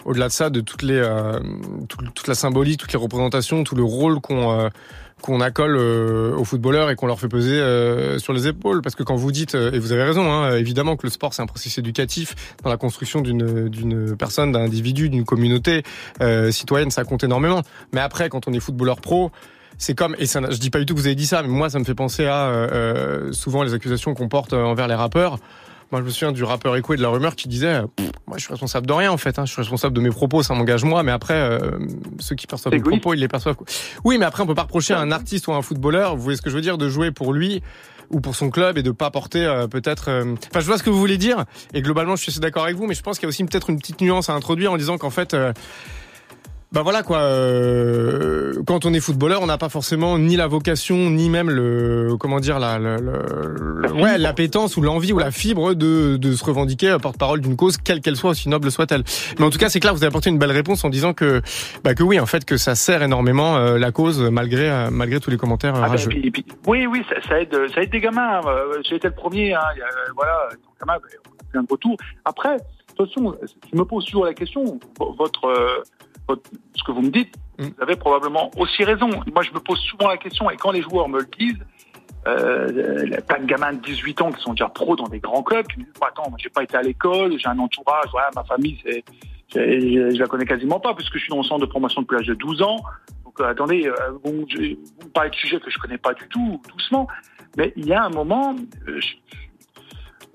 au-delà 0.05 0.27
de 0.27 0.33
ça, 0.33 0.49
de 0.49 0.61
toutes 0.61 0.83
les, 0.83 1.01
tout- 1.89 1.97
toute 2.13 2.27
la 2.27 2.35
symbolique, 2.35 2.79
toutes 2.79 2.93
les 2.93 2.99
représentations, 2.99 3.63
tout 3.63 3.75
le 3.75 3.83
rôle 3.83 4.21
qu'on 4.21 4.69
qu'on 5.25 5.41
accole 5.41 5.75
euh, 5.75 6.35
aux 6.35 6.43
footballeurs 6.43 6.91
et 6.91 6.95
qu'on 6.95 7.07
leur 7.07 7.19
fait 7.19 7.27
peser 7.27 7.59
euh, 7.59 8.19
sur 8.19 8.31
les 8.31 8.47
épaules. 8.47 8.83
Parce 8.83 8.93
que 8.93 9.01
quand 9.01 9.15
vous 9.15 9.31
dites, 9.31 9.55
euh, 9.55 9.71
et 9.71 9.79
vous 9.79 9.91
avez 9.91 10.03
raison, 10.03 10.31
hein, 10.31 10.55
évidemment 10.55 10.95
que 10.95 11.07
le 11.07 11.09
sport 11.09 11.33
c'est 11.33 11.41
un 11.41 11.47
processus 11.47 11.79
éducatif 11.79 12.35
dans 12.63 12.69
la 12.69 12.77
construction 12.77 13.21
d'une 13.21 13.67
d'une 13.67 14.15
personne, 14.15 14.51
d'un 14.51 14.61
individu, 14.61 15.09
d'une 15.09 15.25
communauté 15.25 15.81
euh, 16.21 16.51
citoyenne, 16.51 16.91
ça 16.91 17.03
compte 17.05 17.23
énormément. 17.23 17.63
Mais 17.91 18.01
après, 18.01 18.29
quand 18.29 18.47
on 18.47 18.53
est 18.53 18.59
footballeur 18.59 19.01
pro, 19.01 19.31
c'est 19.79 19.95
comme 19.95 20.15
et 20.19 20.27
ça, 20.27 20.41
je 20.49 20.57
dis 20.57 20.69
pas 20.69 20.77
du 20.77 20.85
tout 20.85 20.93
que 20.93 20.99
vous 20.99 21.07
avez 21.07 21.15
dit 21.15 21.25
ça, 21.25 21.41
mais 21.41 21.47
moi 21.47 21.71
ça 21.71 21.79
me 21.79 21.85
fait 21.85 21.95
penser 21.95 22.27
à 22.27 22.45
euh, 22.45 22.67
euh, 22.71 23.31
souvent 23.31 23.63
les 23.63 23.73
accusations 23.73 24.13
qu'on 24.13 24.29
porte 24.29 24.53
envers 24.53 24.87
les 24.87 24.95
rappeurs. 24.95 25.39
Moi, 25.91 26.01
je 26.01 26.05
me 26.05 26.09
souviens 26.09 26.31
du 26.31 26.43
rappeur 26.43 26.75
Echo 26.75 26.93
et 26.93 26.97
de 26.97 27.01
la 27.01 27.09
rumeur 27.09 27.35
qui 27.35 27.47
disait 27.47 27.81
Pff, 27.95 28.09
Moi, 28.27 28.37
je 28.37 28.43
suis 28.43 28.51
responsable 28.51 28.87
de 28.87 28.93
rien, 28.93 29.11
en 29.11 29.17
fait. 29.17 29.37
hein. 29.39 29.45
Je 29.45 29.51
suis 29.51 29.61
responsable 29.61 29.95
de 29.95 30.01
mes 30.01 30.09
propos, 30.09 30.43
ça 30.43 30.53
m'engage 30.55 30.83
moi. 30.83 31.03
Mais 31.03 31.11
après, 31.11 31.35
euh, 31.35 31.59
ceux 32.19 32.35
qui 32.35 32.47
perçoivent 32.47 32.73
mes 32.73 32.79
propos, 32.97 33.13
ils 33.13 33.19
les 33.19 33.27
perçoivent. 33.27 33.55
quoi. 33.55 33.67
Oui, 34.03 34.17
mais 34.17 34.25
après, 34.25 34.43
on 34.43 34.47
peut 34.47 34.55
pas 34.55 34.63
reprocher 34.63 34.93
à 34.93 34.99
un 34.99 35.11
artiste 35.11 35.47
ou 35.47 35.51
à 35.53 35.55
un 35.57 35.61
footballeur, 35.61 36.15
vous 36.15 36.23
voyez 36.23 36.37
ce 36.37 36.41
que 36.41 36.49
je 36.49 36.55
veux 36.55 36.61
dire, 36.61 36.77
de 36.77 36.89
jouer 36.89 37.11
pour 37.11 37.33
lui 37.33 37.61
ou 38.11 38.19
pour 38.19 38.35
son 38.35 38.49
club 38.51 38.77
et 38.77 38.83
de 38.83 38.91
pas 38.91 39.09
porter 39.11 39.45
euh, 39.45 39.67
peut-être. 39.67 40.09
euh, 40.09 40.35
Enfin, 40.51 40.59
je 40.59 40.65
vois 40.65 40.77
ce 40.77 40.83
que 40.83 40.89
vous 40.89 40.99
voulez 40.99 41.17
dire. 41.17 41.45
Et 41.73 41.81
globalement, 41.81 42.15
je 42.15 42.21
suis 42.23 42.31
assez 42.31 42.39
d'accord 42.39 42.63
avec 42.63 42.75
vous, 42.75 42.87
mais 42.87 42.93
je 42.95 43.01
pense 43.01 43.17
qu'il 43.17 43.25
y 43.25 43.27
a 43.27 43.29
aussi 43.29 43.43
peut-être 43.43 43.69
une 43.69 43.79
petite 43.79 44.01
nuance 44.01 44.29
à 44.29 44.33
introduire 44.33 44.71
en 44.71 44.77
disant 44.77 44.97
qu'en 44.97 45.09
fait. 45.11 45.35
Bah 46.75 46.81
voilà 46.83 47.03
quoi. 47.03 47.19
euh, 47.19 48.53
quand 48.67 48.85
on 48.85 48.93
est 48.93 48.99
footballeur, 48.99 49.41
on 49.41 49.45
n'a 49.45 49.57
pas 49.57 49.69
forcément 49.69 50.17
ni 50.17 50.35
la 50.35 50.45
vocation, 50.47 51.09
ni 51.09 51.29
même 51.29 51.49
le 51.49 52.17
comment 52.19 52.41
dire 52.41 52.59
la, 52.59 52.77
le- 52.77 52.97
le- 52.97 53.93
ouais 53.93 54.17
l'appétence 54.17 54.75
ou 54.75 54.81
l'envie 54.81 55.13
ou 55.13 55.17
la 55.17 55.31
fibre 55.31 55.73
de, 55.73 56.17
de 56.17 56.33
se 56.33 56.43
revendiquer 56.43 56.89
euh, 56.89 56.97
porte-parole 56.99 57.39
d'une 57.39 57.55
cause, 57.55 57.77
quelle 57.77 58.01
qu'elle 58.01 58.17
soit, 58.17 58.31
aussi 58.31 58.49
noble 58.49 58.69
soit-elle. 58.71 59.03
Mais 59.39 59.45
en 59.45 59.49
tout 59.49 59.57
cas, 59.57 59.69
c'est 59.69 59.79
clair, 59.79 59.93
vous 59.93 60.03
avez 60.03 60.09
apporté 60.09 60.29
une 60.29 60.37
belle 60.37 60.51
réponse 60.51 60.83
en 60.83 60.89
disant 60.89 61.13
que 61.13 61.41
bah 61.85 61.95
que 61.95 62.03
oui, 62.03 62.19
en 62.19 62.25
fait, 62.25 62.43
que 62.43 62.57
ça 62.57 62.75
sert 62.75 63.01
énormément 63.03 63.55
euh, 63.55 63.77
la 63.77 63.91
cause 63.93 64.21
malgré 64.29 64.69
euh, 64.69 64.89
malgré 64.91 65.21
tous 65.21 65.29
les 65.29 65.37
commentaires 65.37 65.75
euh, 65.75 65.79
Ah 65.81 65.85
ben, 65.85 65.91
rageux. 65.91 66.09
puis- 66.09 66.29
puis- 66.29 66.45
oui, 66.67 66.85
oui, 66.87 67.03
ça, 67.09 67.15
ça 67.29 67.39
aide, 67.39 67.55
ça 67.73 67.81
aide 67.83 67.91
des 67.91 68.01
gamins. 68.01 68.41
Euh, 68.45 68.81
J'ai 68.89 68.97
été 68.97 69.07
le 69.07 69.13
premier, 69.15 69.53
hein, 69.53 69.61
voilà, 70.13 70.49
gamins, 70.85 70.99
ben, 71.01 71.09
on 71.25 71.31
a 71.31 71.51
fait 71.53 71.57
un 71.59 71.65
retour. 71.69 71.95
Après, 72.25 72.57
de 72.57 72.63
toute 72.97 73.07
façon, 73.13 73.33
je 73.71 73.77
me 73.77 73.85
pose 73.85 74.03
toujours 74.05 74.25
la 74.25 74.33
question, 74.33 74.77
vo- 74.99 75.15
votre, 75.17 75.45
euh, 75.45 75.67
votre- 75.77 75.83
ce 76.75 76.83
que 76.83 76.91
vous 76.91 77.01
me 77.01 77.09
dites, 77.11 77.33
Mm. 77.57 77.63
vous 77.67 77.81
avez 77.83 77.95
probablement 77.95 78.51
aussi 78.57 78.83
raison. 78.83 79.07
Moi, 79.33 79.41
je 79.43 79.51
me 79.51 79.59
pose 79.59 79.79
souvent 79.79 80.09
la 80.09 80.17
question, 80.17 80.49
et 80.51 80.57
quand 80.57 80.71
les 80.71 80.81
joueurs 80.81 81.07
me 81.07 81.19
le 81.19 81.27
disent, 81.39 81.59
euh, 82.27 83.01
il 83.05 83.11
y 83.11 83.15
a 83.15 83.21
plein 83.21 83.39
de 83.39 83.45
gamins 83.45 83.71
de 83.73 83.79
18 83.81 84.21
ans 84.21 84.31
qui 84.31 84.41
sont 84.41 84.51
déjà 84.51 84.67
pros 84.67 84.95
dans 84.95 85.07
des 85.07 85.19
grands 85.19 85.43
clubs, 85.43 85.65
qui 85.67 85.79
me 85.79 85.83
disent, 85.85 85.93
Bah, 86.01 86.07
attends, 86.09 86.29
moi, 86.29 86.37
j'ai 86.41 86.49
pas 86.49 86.63
été 86.63 86.75
à 86.75 86.81
l'école, 86.81 87.37
j'ai 87.39 87.47
un 87.47 87.59
entourage, 87.59 88.07
voilà, 88.11 88.29
ma 88.35 88.43
famille, 88.43 88.77
c'est, 88.83 89.03
je, 89.53 90.11
je 90.13 90.19
la 90.19 90.25
connais 90.27 90.45
quasiment 90.45 90.79
pas, 90.79 90.93
puisque 90.95 91.13
je 91.13 91.19
suis 91.19 91.29
dans 91.29 91.37
le 91.37 91.43
centre 91.43 91.65
de 91.65 91.71
formation 91.71 92.01
depuis 92.01 92.15
l'âge 92.17 92.27
de 92.27 92.33
12 92.33 92.61
ans. 92.61 92.77
Donc, 93.23 93.39
euh, 93.39 93.45
attendez, 93.49 93.87
euh, 93.87 93.93
vous, 94.23 94.45
je- 94.49 94.73
vous 94.75 95.05
me 95.05 95.11
parlez 95.13 95.29
de 95.29 95.35
sujets 95.35 95.59
que 95.59 95.69
je 95.69 95.77
connais 95.77 95.97
pas 95.97 96.13
du 96.13 96.27
tout, 96.27 96.61
doucement. 96.69 97.07
Mais 97.57 97.71
il 97.77 97.85
y 97.85 97.93
a 97.93 98.03
un 98.03 98.09
moment, 98.09 98.53
euh, 98.89 98.99
je- 98.99 99.15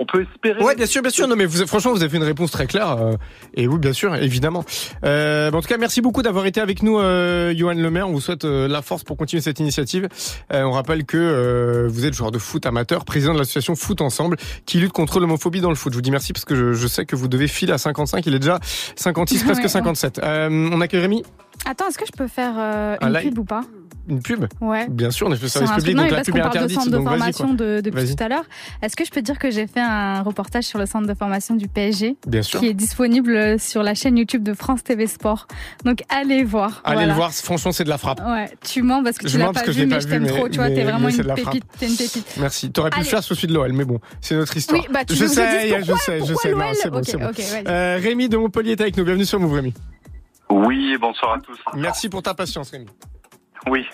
on 0.01 0.07
peut 0.07 0.23
espérer. 0.23 0.63
Ouais, 0.63 0.75
bien 0.75 0.87
sûr, 0.87 1.03
bien 1.03 1.11
sûr. 1.11 1.29
Non, 1.29 1.37
mais 1.37 1.45
vous, 1.45 1.67
franchement, 1.67 1.93
vous 1.93 2.01
avez 2.01 2.09
fait 2.11 2.17
une 2.17 2.23
réponse 2.25 2.51
très 2.51 2.67
claire. 2.67 2.91
euh, 2.99 3.13
et 3.55 3.69
oui, 3.69 3.79
bien 3.79 3.93
sûr, 3.93 4.15
évidemment. 4.17 4.65
Euh, 5.05 5.51
en 5.53 5.61
tout 5.61 5.69
cas, 5.69 5.77
merci 5.77 6.01
beaucoup 6.01 6.23
d'avoir 6.23 6.47
été 6.47 6.61
avec 6.61 6.83
nous, 6.83 6.99
euh, 6.99 7.55
Johan 7.55 7.75
Lemaire. 7.75 8.09
On 8.09 8.13
vous 8.13 8.21
souhaite 8.21 8.45
euh, 8.47 8.67
la 8.67 8.81
force 8.83 9.05
pour 9.05 9.17
continuer 9.17 9.43
cette 9.43 9.61
initiative. 9.61 10.09
Euh, 10.53 10.63
on 10.63 10.71
rappelle 10.73 11.05
que 11.05 11.19
euh, 11.19 11.87
vous 11.89 12.07
êtes 12.07 12.15
joueur 12.15 12.31
de 12.31 12.39
foot 12.39 12.65
amateur, 12.67 13.05
président 13.05 13.35
de 13.35 13.39
l'association 13.39 13.77
Foot 13.77 14.01
Ensemble, 14.01 14.37
qui 14.67 14.79
lutte 14.79 14.93
contre 14.93 15.21
l'homophobie 15.21 15.61
dans 15.61 15.69
le 15.69 15.75
foot. 15.77 15.93
Je 15.93 15.99
vous 15.99 16.03
dis 16.03 16.11
merci 16.11 16.33
parce 16.33 16.47
que 16.47 16.55
je, 16.55 16.73
je 16.73 16.87
sais 16.87 17.05
que 17.05 17.15
vous 17.15 17.29
devez 17.29 17.47
filer 17.47 17.73
à 17.75 17.79
55. 17.79 18.25
Il 18.27 18.35
est 18.35 18.39
déjà 18.39 18.59
56, 18.97 19.45
presque 19.45 19.63
Ouais, 19.63 19.69
57. 19.69 20.21
Euh, 20.23 20.71
on 20.73 20.81
accueille 20.81 21.01
Rémi 21.03 21.23
Attends, 21.67 21.89
est-ce 21.89 21.99
que 21.99 22.07
je 22.07 22.13
peux 22.17 22.27
faire 22.29 22.55
euh, 22.57 22.97
Un 23.03 23.13
une 23.15 23.21
pub 23.21 23.39
ou 23.39 23.45
pas? 23.45 23.63
Une 24.11 24.21
pub 24.23 24.45
Ouais. 24.61 24.87
Bien 24.89 25.11
sûr, 25.11 25.29
on 25.29 25.33
est 25.33 25.37
fait 25.37 25.49
Sur 25.49 25.61
service 25.61 25.71
un 25.71 25.77
public, 25.77 25.95
truc- 25.95 25.97
non, 25.97 26.03
donc 26.03 26.05
mais 26.05 26.11
la 26.11 26.17
parce 26.17 26.27
pub 26.27 26.35
qu'on 26.35 26.39
est 26.39 26.43
parle 26.43 26.53
de 26.53 26.59
interdite. 26.59 26.77
centre 26.79 26.91
de 26.91 26.97
donc 26.97 27.09
formation 27.09 27.55
de, 27.55 27.81
depuis 27.81 28.15
tout 28.17 28.23
à 28.25 28.29
l'heure. 28.29 28.45
Est-ce 28.83 28.97
que 28.97 29.05
je 29.05 29.11
peux 29.11 29.23
dire 29.23 29.39
que 29.39 29.51
j'ai 29.51 29.67
fait 29.69 29.81
un 29.81 30.23
reportage 30.23 30.65
sur 30.65 30.79
le 30.79 30.87
centre 30.87 31.07
de 31.07 31.15
formation 31.15 31.55
du 31.55 31.69
PSG 31.69 32.17
Bien 32.27 32.43
sûr. 32.43 32.59
qui 32.61 32.67
est 32.67 32.75
disponible 32.75 33.59
sur 33.61 33.83
la 33.83 33.95
chaîne 33.95 34.19
YouTube 34.19 34.43
de 34.43 34.53
France 34.53 34.83
TV 34.83 35.07
Sport. 35.07 35.47
Donc 35.85 36.03
allez 36.09 36.43
voir. 36.45 36.81
Allez 36.85 36.97
voilà. 36.97 37.07
le 37.09 37.15
voir, 37.15 37.33
franchement, 37.33 37.73
c'est 37.73 37.85
de 37.85 37.89
la 37.89 37.99
frappe. 37.99 38.21
Ouais, 38.27 38.51
tu 38.69 38.83
mens 38.83 39.03
parce 39.05 39.17
que 39.19 39.29
Je 39.29 39.33
tu 39.35 39.39
l'as 39.39 39.45
mens 39.47 39.53
pas 39.53 39.61
parce 39.61 39.67
que 39.67 39.73
je 39.73 39.77
vu, 39.79 39.83
l'ai 39.85 39.87
mais 39.91 39.95
pas 39.97 40.01
je 40.01 40.07
vu, 40.09 40.13
t'aime 40.13 40.27
trop. 40.27 40.49
Tu 40.49 40.59
vois, 40.59 40.69
t'es 40.69 40.83
vraiment 40.83 41.09
une 41.09 41.23
la 41.23 41.35
pépite. 41.35 41.65
T'es 41.79 41.87
une 41.89 41.97
pépite. 41.97 42.37
Merci. 42.39 42.73
T'aurais 42.73 42.91
pu 42.91 42.99
le 42.99 43.05
faire 43.05 43.23
celui 43.23 43.47
de 43.47 43.55
l'OL, 43.55 43.73
mais 43.73 43.85
bon, 43.85 44.01
c'est 44.21 44.35
notre 44.35 44.57
histoire. 44.57 44.81
Oui, 44.81 44.89
bah, 44.93 45.05
tu 45.05 45.15
je 45.15 45.27
sais, 45.27 45.69
je 45.85 45.93
sais, 45.95 46.19
je 46.21 46.35
sais. 46.35 46.55
C'est 46.75 46.91
bon, 46.91 47.01
c'est 47.05 47.17
bon. 47.17 47.31
Euh, 47.69 47.99
Rémi 48.03 48.29
de 48.29 48.37
Montpellier 48.37 48.73
est 48.73 48.81
avec 48.81 48.97
nous. 48.97 49.05
Bienvenue 49.05 49.25
sur 49.25 49.39
Move, 49.39 49.53
Rémi. 49.53 49.75
Oui, 50.51 50.97
bonsoir 51.01 51.35
à 51.35 51.39
tous. 51.39 51.59
Merci 51.77 52.09
pour 52.09 52.23
ta 52.23 52.35
patience, 52.35 52.71
Rémi. 52.71 52.87
Oui. 53.69 53.87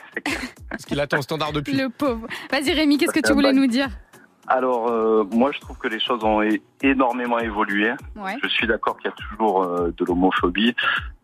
Parce 0.70 0.84
qu'il 0.84 1.00
attend 1.00 1.18
au 1.18 1.22
standard 1.22 1.52
depuis. 1.52 1.76
Le 1.76 1.88
pauvre. 1.88 2.26
Vas-y 2.50 2.72
Rémi, 2.72 2.98
qu'est-ce 2.98 3.12
que 3.12 3.20
tu 3.20 3.30
Euh, 3.32 3.34
voulais 3.34 3.52
bah, 3.52 3.58
nous 3.60 3.66
dire? 3.66 3.88
Alors, 4.48 4.88
euh, 4.88 5.24
moi, 5.32 5.50
je 5.52 5.58
trouve 5.58 5.76
que 5.76 5.88
les 5.88 5.98
choses 5.98 6.22
ont 6.22 6.40
énormément 6.80 7.40
évolué. 7.40 7.90
Ouais. 8.14 8.36
Je 8.44 8.48
suis 8.48 8.66
d'accord 8.68 8.96
qu'il 8.98 9.10
y 9.10 9.12
a 9.12 9.16
toujours 9.30 9.64
euh, 9.64 9.92
de 9.96 10.04
l'homophobie. 10.04 10.72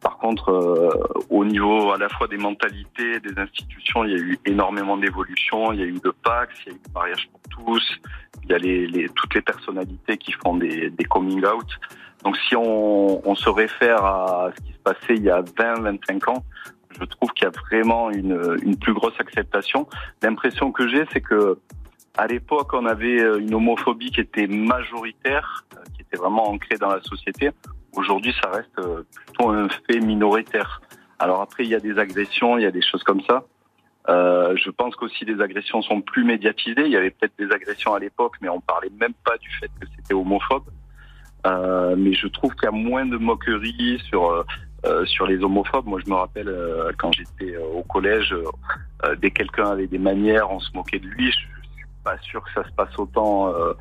Par 0.01 0.19
contre, 0.19 0.49
euh, 0.51 0.91
au 1.31 1.45
niveau 1.45 1.93
à 1.93 1.99
la 1.99 2.09
fois 2.09 2.27
des 2.27 2.37
mentalités, 2.37 3.21
des 3.21 3.39
institutions, 3.39 4.03
il 4.05 4.11
y 4.11 4.15
a 4.15 4.19
eu 4.19 4.39
énormément 4.45 4.97
d'évolution. 4.97 5.73
Il 5.73 5.79
y 5.79 5.83
a 5.85 5.87
eu 5.87 6.01
le 6.03 6.13
Pax, 6.13 6.53
il 6.67 6.73
y 6.73 6.73
a 6.73 6.75
eu 6.75 6.81
le 6.85 6.93
mariage 6.93 7.29
pour 7.31 7.65
tous. 7.65 7.99
Il 8.43 8.51
y 8.51 8.55
a 8.55 8.59
les, 8.59 8.87
les- 8.89 9.09
toutes 9.11 9.35
les 9.37 9.43
personnalités 9.43 10.17
qui 10.17 10.33
font 10.33 10.57
des, 10.57 10.91
des 10.91 11.05
coming 11.05 11.45
out. 11.45 11.69
Donc, 12.25 12.37
si 12.49 12.57
on, 12.57 13.29
on 13.29 13.35
se 13.37 13.49
réfère 13.49 14.05
à 14.05 14.51
ce 14.57 14.63
qui 14.65 14.73
se 14.73 14.79
passait 14.79 15.15
il 15.15 15.23
y 15.23 15.31
a 15.31 15.43
20, 15.59 15.81
25 15.83 16.29
ans, 16.29 16.43
je 16.99 17.05
trouve 17.05 17.31
qu'il 17.33 17.45
y 17.45 17.49
a 17.49 17.51
vraiment 17.51 18.11
une, 18.11 18.59
une 18.63 18.77
plus 18.77 18.95
grosse 18.95 19.19
acceptation. 19.19 19.89
L'impression 20.23 20.73
que 20.73 20.89
j'ai, 20.89 21.05
c'est 21.13 21.21
que 21.21 21.59
à 22.17 22.27
l'époque, 22.27 22.75
on 22.75 22.85
avait 22.85 23.21
euh, 23.21 23.41
une 23.41 23.55
homophobie 23.55 24.11
qui 24.11 24.21
était 24.21 24.47
majoritaire, 24.47 25.65
euh, 25.75 25.83
qui 25.95 26.03
était 26.03 26.19
vraiment 26.19 26.49
ancrée 26.51 26.77
dans 26.77 26.91
la 26.91 27.01
société. 27.03 27.51
Aujourd'hui, 27.95 28.35
ça 28.43 28.51
reste 28.51 28.79
euh, 28.79 29.03
plutôt 29.15 29.51
un 29.51 29.69
fait 29.87 30.01
minoritaire. 30.01 30.83
Alors 31.19 31.41
après, 31.41 31.65
il 31.65 31.71
y 31.71 31.75
a 31.75 31.81
des 31.81 31.99
agressions, 31.99 32.59
il 32.59 32.65
y 32.65 32.67
a 32.67 32.71
des 32.71 32.83
choses 32.83 33.03
comme 33.03 33.23
ça. 33.23 33.45
Je 34.09 34.71
pense 34.71 34.97
qu'aussi 34.97 35.25
les 35.25 35.41
agressions 35.41 35.81
sont 35.81 36.01
plus 36.01 36.25
médiatisées. 36.25 36.85
Il 36.85 36.91
y 36.91 36.97
avait 36.97 37.11
peut-être 37.11 37.35
des 37.39 37.51
agressions 37.53 37.95
à 37.95 38.01
l'époque, 38.01 38.35
mais 38.41 38.49
on 38.49 38.61
parlait 38.61 38.91
même 39.01 39.15
pas 39.25 39.39
du 39.39 39.49
fait 39.61 39.71
que 39.81 39.87
c'était 39.95 40.13
homophobe. 40.13 40.65
Mais 41.45 42.13
je 42.13 42.27
trouve 42.27 42.53
qu'il 42.57 42.65
y 42.65 42.67
a 42.67 42.73
moins 42.73 43.07
de 43.07 43.17
moqueries 43.17 44.01
sur 44.09 44.45
euh, 44.85 45.05
sur 45.07 45.27
les 45.27 45.43
homophobes. 45.43 45.87
Moi, 45.87 46.01
je 46.05 46.11
me 46.11 46.17
rappelle 46.17 46.49
euh, 46.49 46.91
quand 46.99 47.13
j'étais 47.13 47.55
euh, 47.55 47.65
au 47.79 47.83
collège, 47.83 48.33
euh, 48.33 49.15
dès 49.21 49.31
que 49.31 49.39
quelqu'un 49.39 49.71
avait 49.71 49.87
des 49.87 49.99
manières, 49.99 50.51
on 50.51 50.61
se 50.61 50.71
moquait 50.75 50.99
de 50.99 51.07
lui. 51.07 51.31
Je, 51.31 51.39
je 51.39 51.77
suis 51.77 51.87
pas 52.05 52.19
sûr 52.19 52.43
que 52.43 52.51
ça 52.55 52.69
se 52.69 52.75
passe 52.75 52.99
autant. 52.99 53.49
euh, 53.55 53.73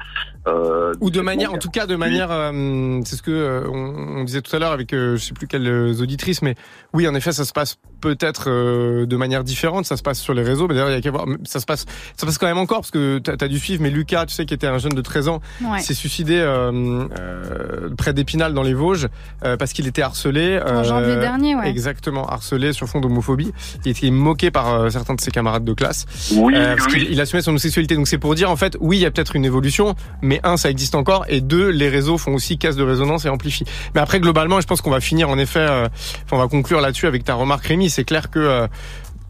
euh, 0.48 0.94
Ou 1.02 1.10
de 1.10 1.22
manière, 1.22 1.54
en 1.54 1.58
tout 1.58 1.70
cas 1.70 1.86
de 1.88 1.96
manière, 1.96 2.32
euh, 2.32 3.02
c'est 3.06 3.16
ce 3.16 3.22
que 3.24 3.32
euh, 3.32 3.68
on, 3.70 4.20
on 4.20 4.24
disait 4.24 4.42
tout 4.42 4.56
à 4.56 4.60
l'heure 4.60 4.72
avec 4.72 4.94
euh, 4.94 5.16
je 5.18 5.24
sais 5.26 5.34
plus 5.34 5.48
quelles 5.48 5.68
euh, 5.68 6.02
auditrices, 6.02 6.42
mais 6.42 6.56
oui, 6.94 7.08
en 7.08 7.16
effet, 7.16 7.32
ça 7.32 7.46
se 7.46 7.54
passe 7.54 7.78
peut-être 8.02 8.46
euh, 8.50 9.06
de 9.06 9.16
manière 9.16 9.44
différente. 9.44 9.86
Ça 9.86 9.96
se 9.98 10.04
passe 10.04 10.20
sur 10.20 10.34
les 10.34 10.44
réseaux, 10.44 10.68
mais 10.68 10.74
d'ailleurs, 10.74 10.90
il 10.90 10.94
y 10.96 10.98
a 10.98 11.02
qu'à 11.02 11.12
voir. 11.12 11.26
Ça 11.46 11.60
se 11.60 11.66
passe, 11.66 11.82
ça 11.82 12.22
se 12.22 12.26
passe 12.26 12.38
quand 12.38 12.48
même 12.48 12.58
encore 12.58 12.80
parce 12.80 12.92
que 12.92 13.20
t'as 13.20 13.34
as 13.46 13.48
dû 13.48 13.60
suivre. 13.60 13.82
Mais 13.82 13.90
Lucas, 13.90 14.26
tu 14.26 14.34
sais, 14.34 14.46
qui 14.46 14.54
était 14.54 14.68
un 14.68 14.78
jeune 14.80 14.94
de 14.94 15.02
13 15.02 15.28
ans, 15.30 15.40
Ouais. 15.64 15.80
s'est 15.80 15.94
suicidé 15.94 16.36
euh, 16.40 17.06
euh, 17.18 17.90
près 17.98 18.14
d'Épinal 18.14 18.54
dans 18.54 18.64
les 18.64 18.74
Vosges 18.74 19.08
euh, 19.46 19.58
parce 19.58 19.74
qu'il 19.74 19.88
était 19.88 20.02
harcelé. 20.02 20.60
En 20.60 20.68
euh, 20.80 20.84
janvier 20.84 21.16
dernier, 21.18 21.56
ouais. 21.56 21.70
Exactement, 21.70 22.28
harcelé 22.28 22.74
sur 22.74 22.88
fond 22.88 23.00
d'homophobie. 23.00 23.52
Il 23.86 23.92
était 23.92 24.10
moqué 24.12 24.52
par 24.52 24.74
euh, 24.74 24.90
certains 24.90 25.14
de 25.16 25.22
ses 25.22 25.32
camarades 25.32 25.64
de 25.64 25.74
classe. 25.74 26.06
Oui, 26.36 26.54
Euh, 26.56 26.76
parce 26.76 26.88
oui. 26.94 27.04
qu'il 27.06 27.12
il 27.14 27.22
assumait 27.22 27.42
son 27.42 27.52
homosexualité. 27.52 27.96
Donc 27.96 28.08
c'est 28.08 28.18
pour 28.18 28.36
dire 28.36 28.50
en 28.50 28.56
fait, 28.56 28.78
oui, 28.80 28.98
il 28.98 29.02
y 29.02 29.06
a 29.06 29.12
peut-être 29.12 29.36
une 29.36 29.46
évolution, 29.46 29.96
mais 30.22 30.40
un, 30.44 30.58
ça 30.58 30.70
existe 30.70 30.96
encore, 30.96 31.26
et 31.30 31.42
deux, 31.42 31.70
les 31.70 31.90
réseaux 31.90 32.18
font 32.18 32.34
aussi 32.34 32.58
casse 32.58 32.76
de 32.76 32.84
résonance 32.84 33.26
et 33.26 33.30
amplifient. 33.30 33.66
Mais 33.96 34.02
après, 34.02 34.20
globalement, 34.20 34.60
je 34.62 34.68
pense 34.68 34.82
qu'on 34.82 34.92
va 34.92 35.00
finir 35.02 35.30
en 35.30 35.38
effet, 35.38 35.60
euh, 35.60 35.88
on 36.32 36.38
va 36.38 36.48
conclure 36.48 36.82
là-dessus 36.82 37.08
avec 37.08 37.24
ta 37.24 37.34
remarque, 37.36 37.66
Rémi. 37.66 37.90
C'est 37.92 38.04
clair 38.04 38.30
que 38.30 38.40
euh, 38.40 38.68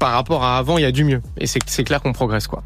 par 0.02 0.14
rapport 0.14 0.44
à 0.44 0.58
avant, 0.58 0.80
il 0.80 0.82
y 0.82 0.86
a 0.86 0.92
du 0.92 1.04
mieux, 1.04 1.22
et 1.38 1.46
c'est 1.46 1.60
c'est 1.68 1.84
clair 1.84 2.02
qu'on 2.02 2.12
progresse 2.12 2.48
quoi. 2.48 2.64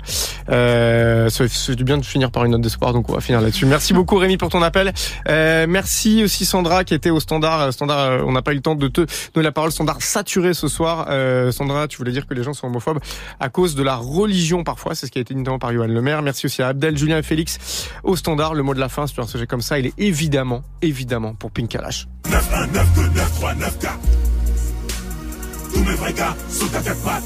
Euh, 0.49 1.27
du 1.75 1.83
bien 1.83 1.97
de 1.97 2.05
finir 2.05 2.31
par 2.31 2.45
une 2.45 2.53
note 2.53 2.61
d'espoir, 2.61 2.93
donc 2.93 3.09
on 3.09 3.13
va 3.13 3.19
finir 3.19 3.41
là-dessus. 3.41 3.65
Merci 3.65 3.93
beaucoup 3.99 4.15
Rémi 4.15 4.37
pour 4.37 4.47
ton 4.47 4.61
appel. 4.61 4.93
Euh, 5.27 5.65
merci 5.67 6.23
aussi 6.23 6.45
Sandra 6.45 6.85
qui 6.85 6.93
était 6.93 7.09
au 7.09 7.19
standard. 7.19 7.59
Euh, 7.59 7.71
Standard, 7.71 8.25
on 8.25 8.31
n'a 8.31 8.41
pas 8.41 8.53
eu 8.53 8.55
le 8.55 8.61
temps 8.61 8.75
de 8.75 8.87
te 8.87 9.01
donner 9.33 9.43
la 9.43 9.51
parole. 9.51 9.73
Standard 9.73 10.01
saturé 10.01 10.53
ce 10.53 10.69
soir. 10.69 11.07
Euh, 11.09 11.51
Sandra, 11.51 11.89
tu 11.89 11.97
voulais 11.97 12.13
dire 12.13 12.25
que 12.25 12.33
les 12.33 12.41
gens 12.41 12.53
sont 12.53 12.67
homophobes 12.67 12.99
à 13.41 13.49
cause 13.49 13.75
de 13.75 13.83
la 13.83 13.97
religion 13.97 14.63
parfois. 14.63 14.95
C'est 14.95 15.05
ce 15.05 15.11
qui 15.11 15.17
a 15.17 15.21
été 15.21 15.33
dit 15.33 15.39
notamment 15.41 15.59
par 15.59 15.73
Johan 15.73 15.87
Lemaire. 15.87 16.21
Merci 16.21 16.45
aussi 16.45 16.61
à 16.61 16.69
Abdel, 16.69 16.97
Julien 16.97 17.17
et 17.17 17.23
Félix 17.23 17.89
au 18.03 18.15
standard. 18.15 18.53
Le 18.53 18.63
mot 18.63 18.73
de 18.73 18.79
la 18.79 18.87
fin 18.87 19.07
sur 19.07 19.21
un 19.21 19.27
sujet 19.27 19.45
comme 19.45 19.61
ça, 19.61 19.77
il 19.77 19.87
est 19.87 19.93
évidemment, 19.97 20.63
évidemment 20.81 21.35
pour 21.35 21.51
Pink 21.51 21.67
Kalash. 21.67 22.07
9 22.31 22.53
1 22.53 22.67
9 22.67 22.93
2 22.95 23.01
9 23.09 23.31
3 23.39 23.53
9 23.55 23.79
4 23.79 23.99
Tous 25.85 25.91
mes 25.91 25.97
vrais 25.97 26.13
gars 26.13 26.35
sont 26.49 26.65
à 26.75 26.81
quatre 26.81 27.01
pattes 27.03 27.23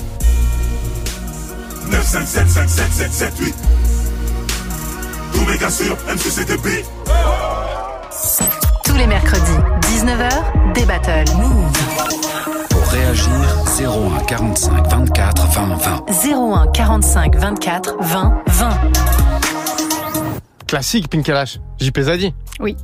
9 1.89 2.05
5 2.05 2.27
7 2.27 2.49
5 2.49 2.69
7 2.69 2.91
7 2.91 3.11
7 3.13 3.39
8 3.39 3.55
Tous 5.33 5.45
mes 5.45 5.57
gars 5.57 5.69
sûrs, 5.69 5.95
MCCTB 6.09 6.67
Tous 8.83 8.95
les 8.95 9.07
mercredis, 9.07 9.57
19h, 9.83 10.73
des 10.73 10.85
battles. 10.85 11.31
Pour 12.69 12.85
réagir, 12.87 13.31
01 13.79 14.23
45 14.25 14.87
24 14.89 15.47
20 15.47 15.75
20. 15.75 16.05
01 16.25 16.67
45 16.73 17.35
24 17.37 17.95
20 18.01 18.43
20. 18.45 18.69
Classique 20.67 21.09
Pink 21.09 21.25
Kalash. 21.25 21.59
JP 21.79 21.99
Zadi. 22.01 22.33
Oui. 22.59 22.75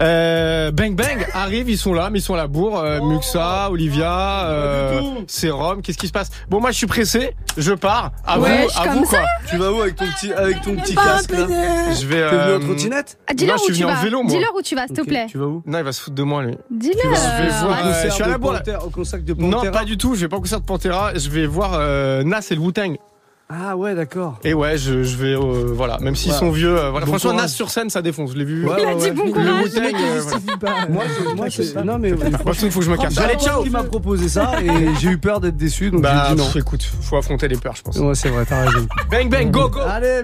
Euh, 0.00 0.70
bang 0.70 0.94
Bang 0.96 1.26
arrive, 1.34 1.68
ils 1.68 1.76
sont 1.76 1.92
là, 1.92 2.08
mais 2.10 2.18
ils 2.18 2.22
sont 2.22 2.34
à 2.34 2.38
la 2.38 2.46
bourre. 2.46 2.78
Euh, 2.78 3.00
Muxa, 3.02 3.70
Olivia, 3.70 4.46
euh, 4.46 5.00
Sérum, 5.26 5.82
qu'est-ce 5.82 5.98
qui 5.98 6.06
se 6.06 6.12
passe? 6.12 6.30
Bon, 6.48 6.60
moi 6.60 6.70
je 6.70 6.76
suis 6.78 6.86
pressé, 6.86 7.34
je 7.58 7.72
pars. 7.72 8.10
À 8.26 8.38
Ouais, 8.40 8.62
vous, 8.62 8.68
je 8.70 8.78
à 8.80 8.84
comme 8.84 8.98
vous 8.98 9.04
quoi. 9.04 9.18
ça 9.18 9.24
Tu 9.50 9.56
vas 9.58 9.70
où 9.70 9.80
avec 9.82 9.96
ton 9.96 10.06
petit, 10.06 10.32
avec 10.32 10.62
ton 10.62 10.76
petit 10.76 10.94
casque 10.94 11.30
là. 11.32 11.46
Je 11.94 12.06
vais. 12.06 12.16
T'es 12.28 12.36
venu 12.36 12.40
en 12.40 12.56
euh, 12.56 12.58
trottinette? 12.60 13.18
Ah, 13.28 13.34
Dis-leur 13.34 13.56
Non, 13.58 13.62
où 13.62 13.66
tu 13.66 13.82
vas. 13.84 13.94
Dis-leur 14.02 14.54
où 14.56 14.62
tu 14.62 14.74
vas, 14.74 14.86
s'il 14.86 14.96
te 14.96 15.02
plaît. 15.02 15.26
Tu 15.28 15.38
vas 15.38 15.46
où? 15.46 15.62
Non, 15.66 15.78
il 15.78 15.84
va 15.84 15.92
se 15.92 16.00
foutre 16.00 16.16
de 16.16 16.22
moi 16.22 16.42
lui. 16.42 16.56
Dis-le. 16.70 16.94
Je 17.02 17.42
vais 17.42 17.50
voir. 17.60 17.78
Euh, 17.86 18.02
je 18.04 18.08
suis 18.10 18.22
à 18.22 18.28
la 18.28 18.38
bourre. 18.38 18.60
Au 18.86 18.90
concert 18.90 19.20
de 19.20 19.34
Non, 19.34 19.50
Pantera? 19.58 19.70
pas 19.72 19.84
du 19.84 19.98
tout. 19.98 20.14
Je 20.14 20.20
vais 20.22 20.28
pas 20.28 20.36
au 20.38 20.40
concert 20.40 20.60
de 20.60 20.66
Pantera. 20.66 21.12
Je 21.14 21.28
vais 21.28 21.46
voir 21.46 21.72
euh, 21.74 22.22
Nas 22.24 22.40
et 22.50 22.54
le 22.54 22.60
Wu-Tang. 22.60 22.96
Ah 23.54 23.76
ouais, 23.76 23.94
d'accord. 23.94 24.38
Et 24.44 24.54
ouais, 24.54 24.78
je, 24.78 25.02
je 25.02 25.16
vais, 25.16 25.34
euh, 25.34 25.72
voilà, 25.74 25.98
même 26.00 26.16
s'ils 26.16 26.32
Ouais. 26.32 26.38
sont 26.38 26.50
vieux, 26.50 26.78
euh, 26.78 26.90
voilà. 26.90 27.04
Bon 27.04 27.12
Franchement. 27.18 27.34
Nas 27.34 27.48
sur 27.48 27.68
scène, 27.70 27.90
ça 27.90 28.00
défonce. 28.00 28.32
Je 28.32 28.38
l'ai 28.38 28.44
vu. 28.44 28.66
Ouais, 28.66 28.76
Il 28.80 28.84
a 28.86 28.96
ouais, 28.96 29.10
dit 29.10 29.16
bon 29.16 29.30
courage. 29.30 29.46
Le 29.74 29.80
mec, 29.82 29.94
il 29.98 30.04
euh, 30.04 30.14
justifie 30.22 30.46
voilà. 30.60 30.86
Moi, 30.88 31.02
je- 31.06 31.34
moi, 31.36 31.48
je- 31.48 31.78
non, 31.84 31.98
mais 31.98 32.10
Franchement, 32.16 32.52
il 32.62 32.70
faut 32.70 32.78
que 32.80 32.84
je 32.86 32.90
me 32.90 32.96
cache. 32.96 33.18
Allez, 33.18 33.34
Allez, 33.34 33.38
ciao. 33.44 33.62
Qui 33.62 33.70
m'a 33.70 33.82
proposé 33.82 34.28
ça 34.28 34.52
et 34.62 34.68
j'ai 35.00 35.08
eu 35.10 35.18
peur 35.18 35.40
d'être 35.40 35.56
déçu, 35.56 35.90
donc 35.90 36.02
Bah, 36.02 36.28
j'ai 36.30 36.34
dit 36.36 36.40
non. 36.40 36.48
écoute, 36.54 36.82
faut 37.02 37.16
affronter 37.16 37.48
les 37.48 37.56
peurs, 37.56 37.76
je 37.76 37.82
pense. 37.82 37.96
Ouais, 37.98 38.14
c'est 38.14 38.30
vrai, 38.30 38.44
t'as 38.48 38.64
raison. 38.64 38.86
Bang 39.10 39.28
bang, 39.28 39.50
go 39.50 39.68
go. 39.68 39.80
Allez. 39.80 40.20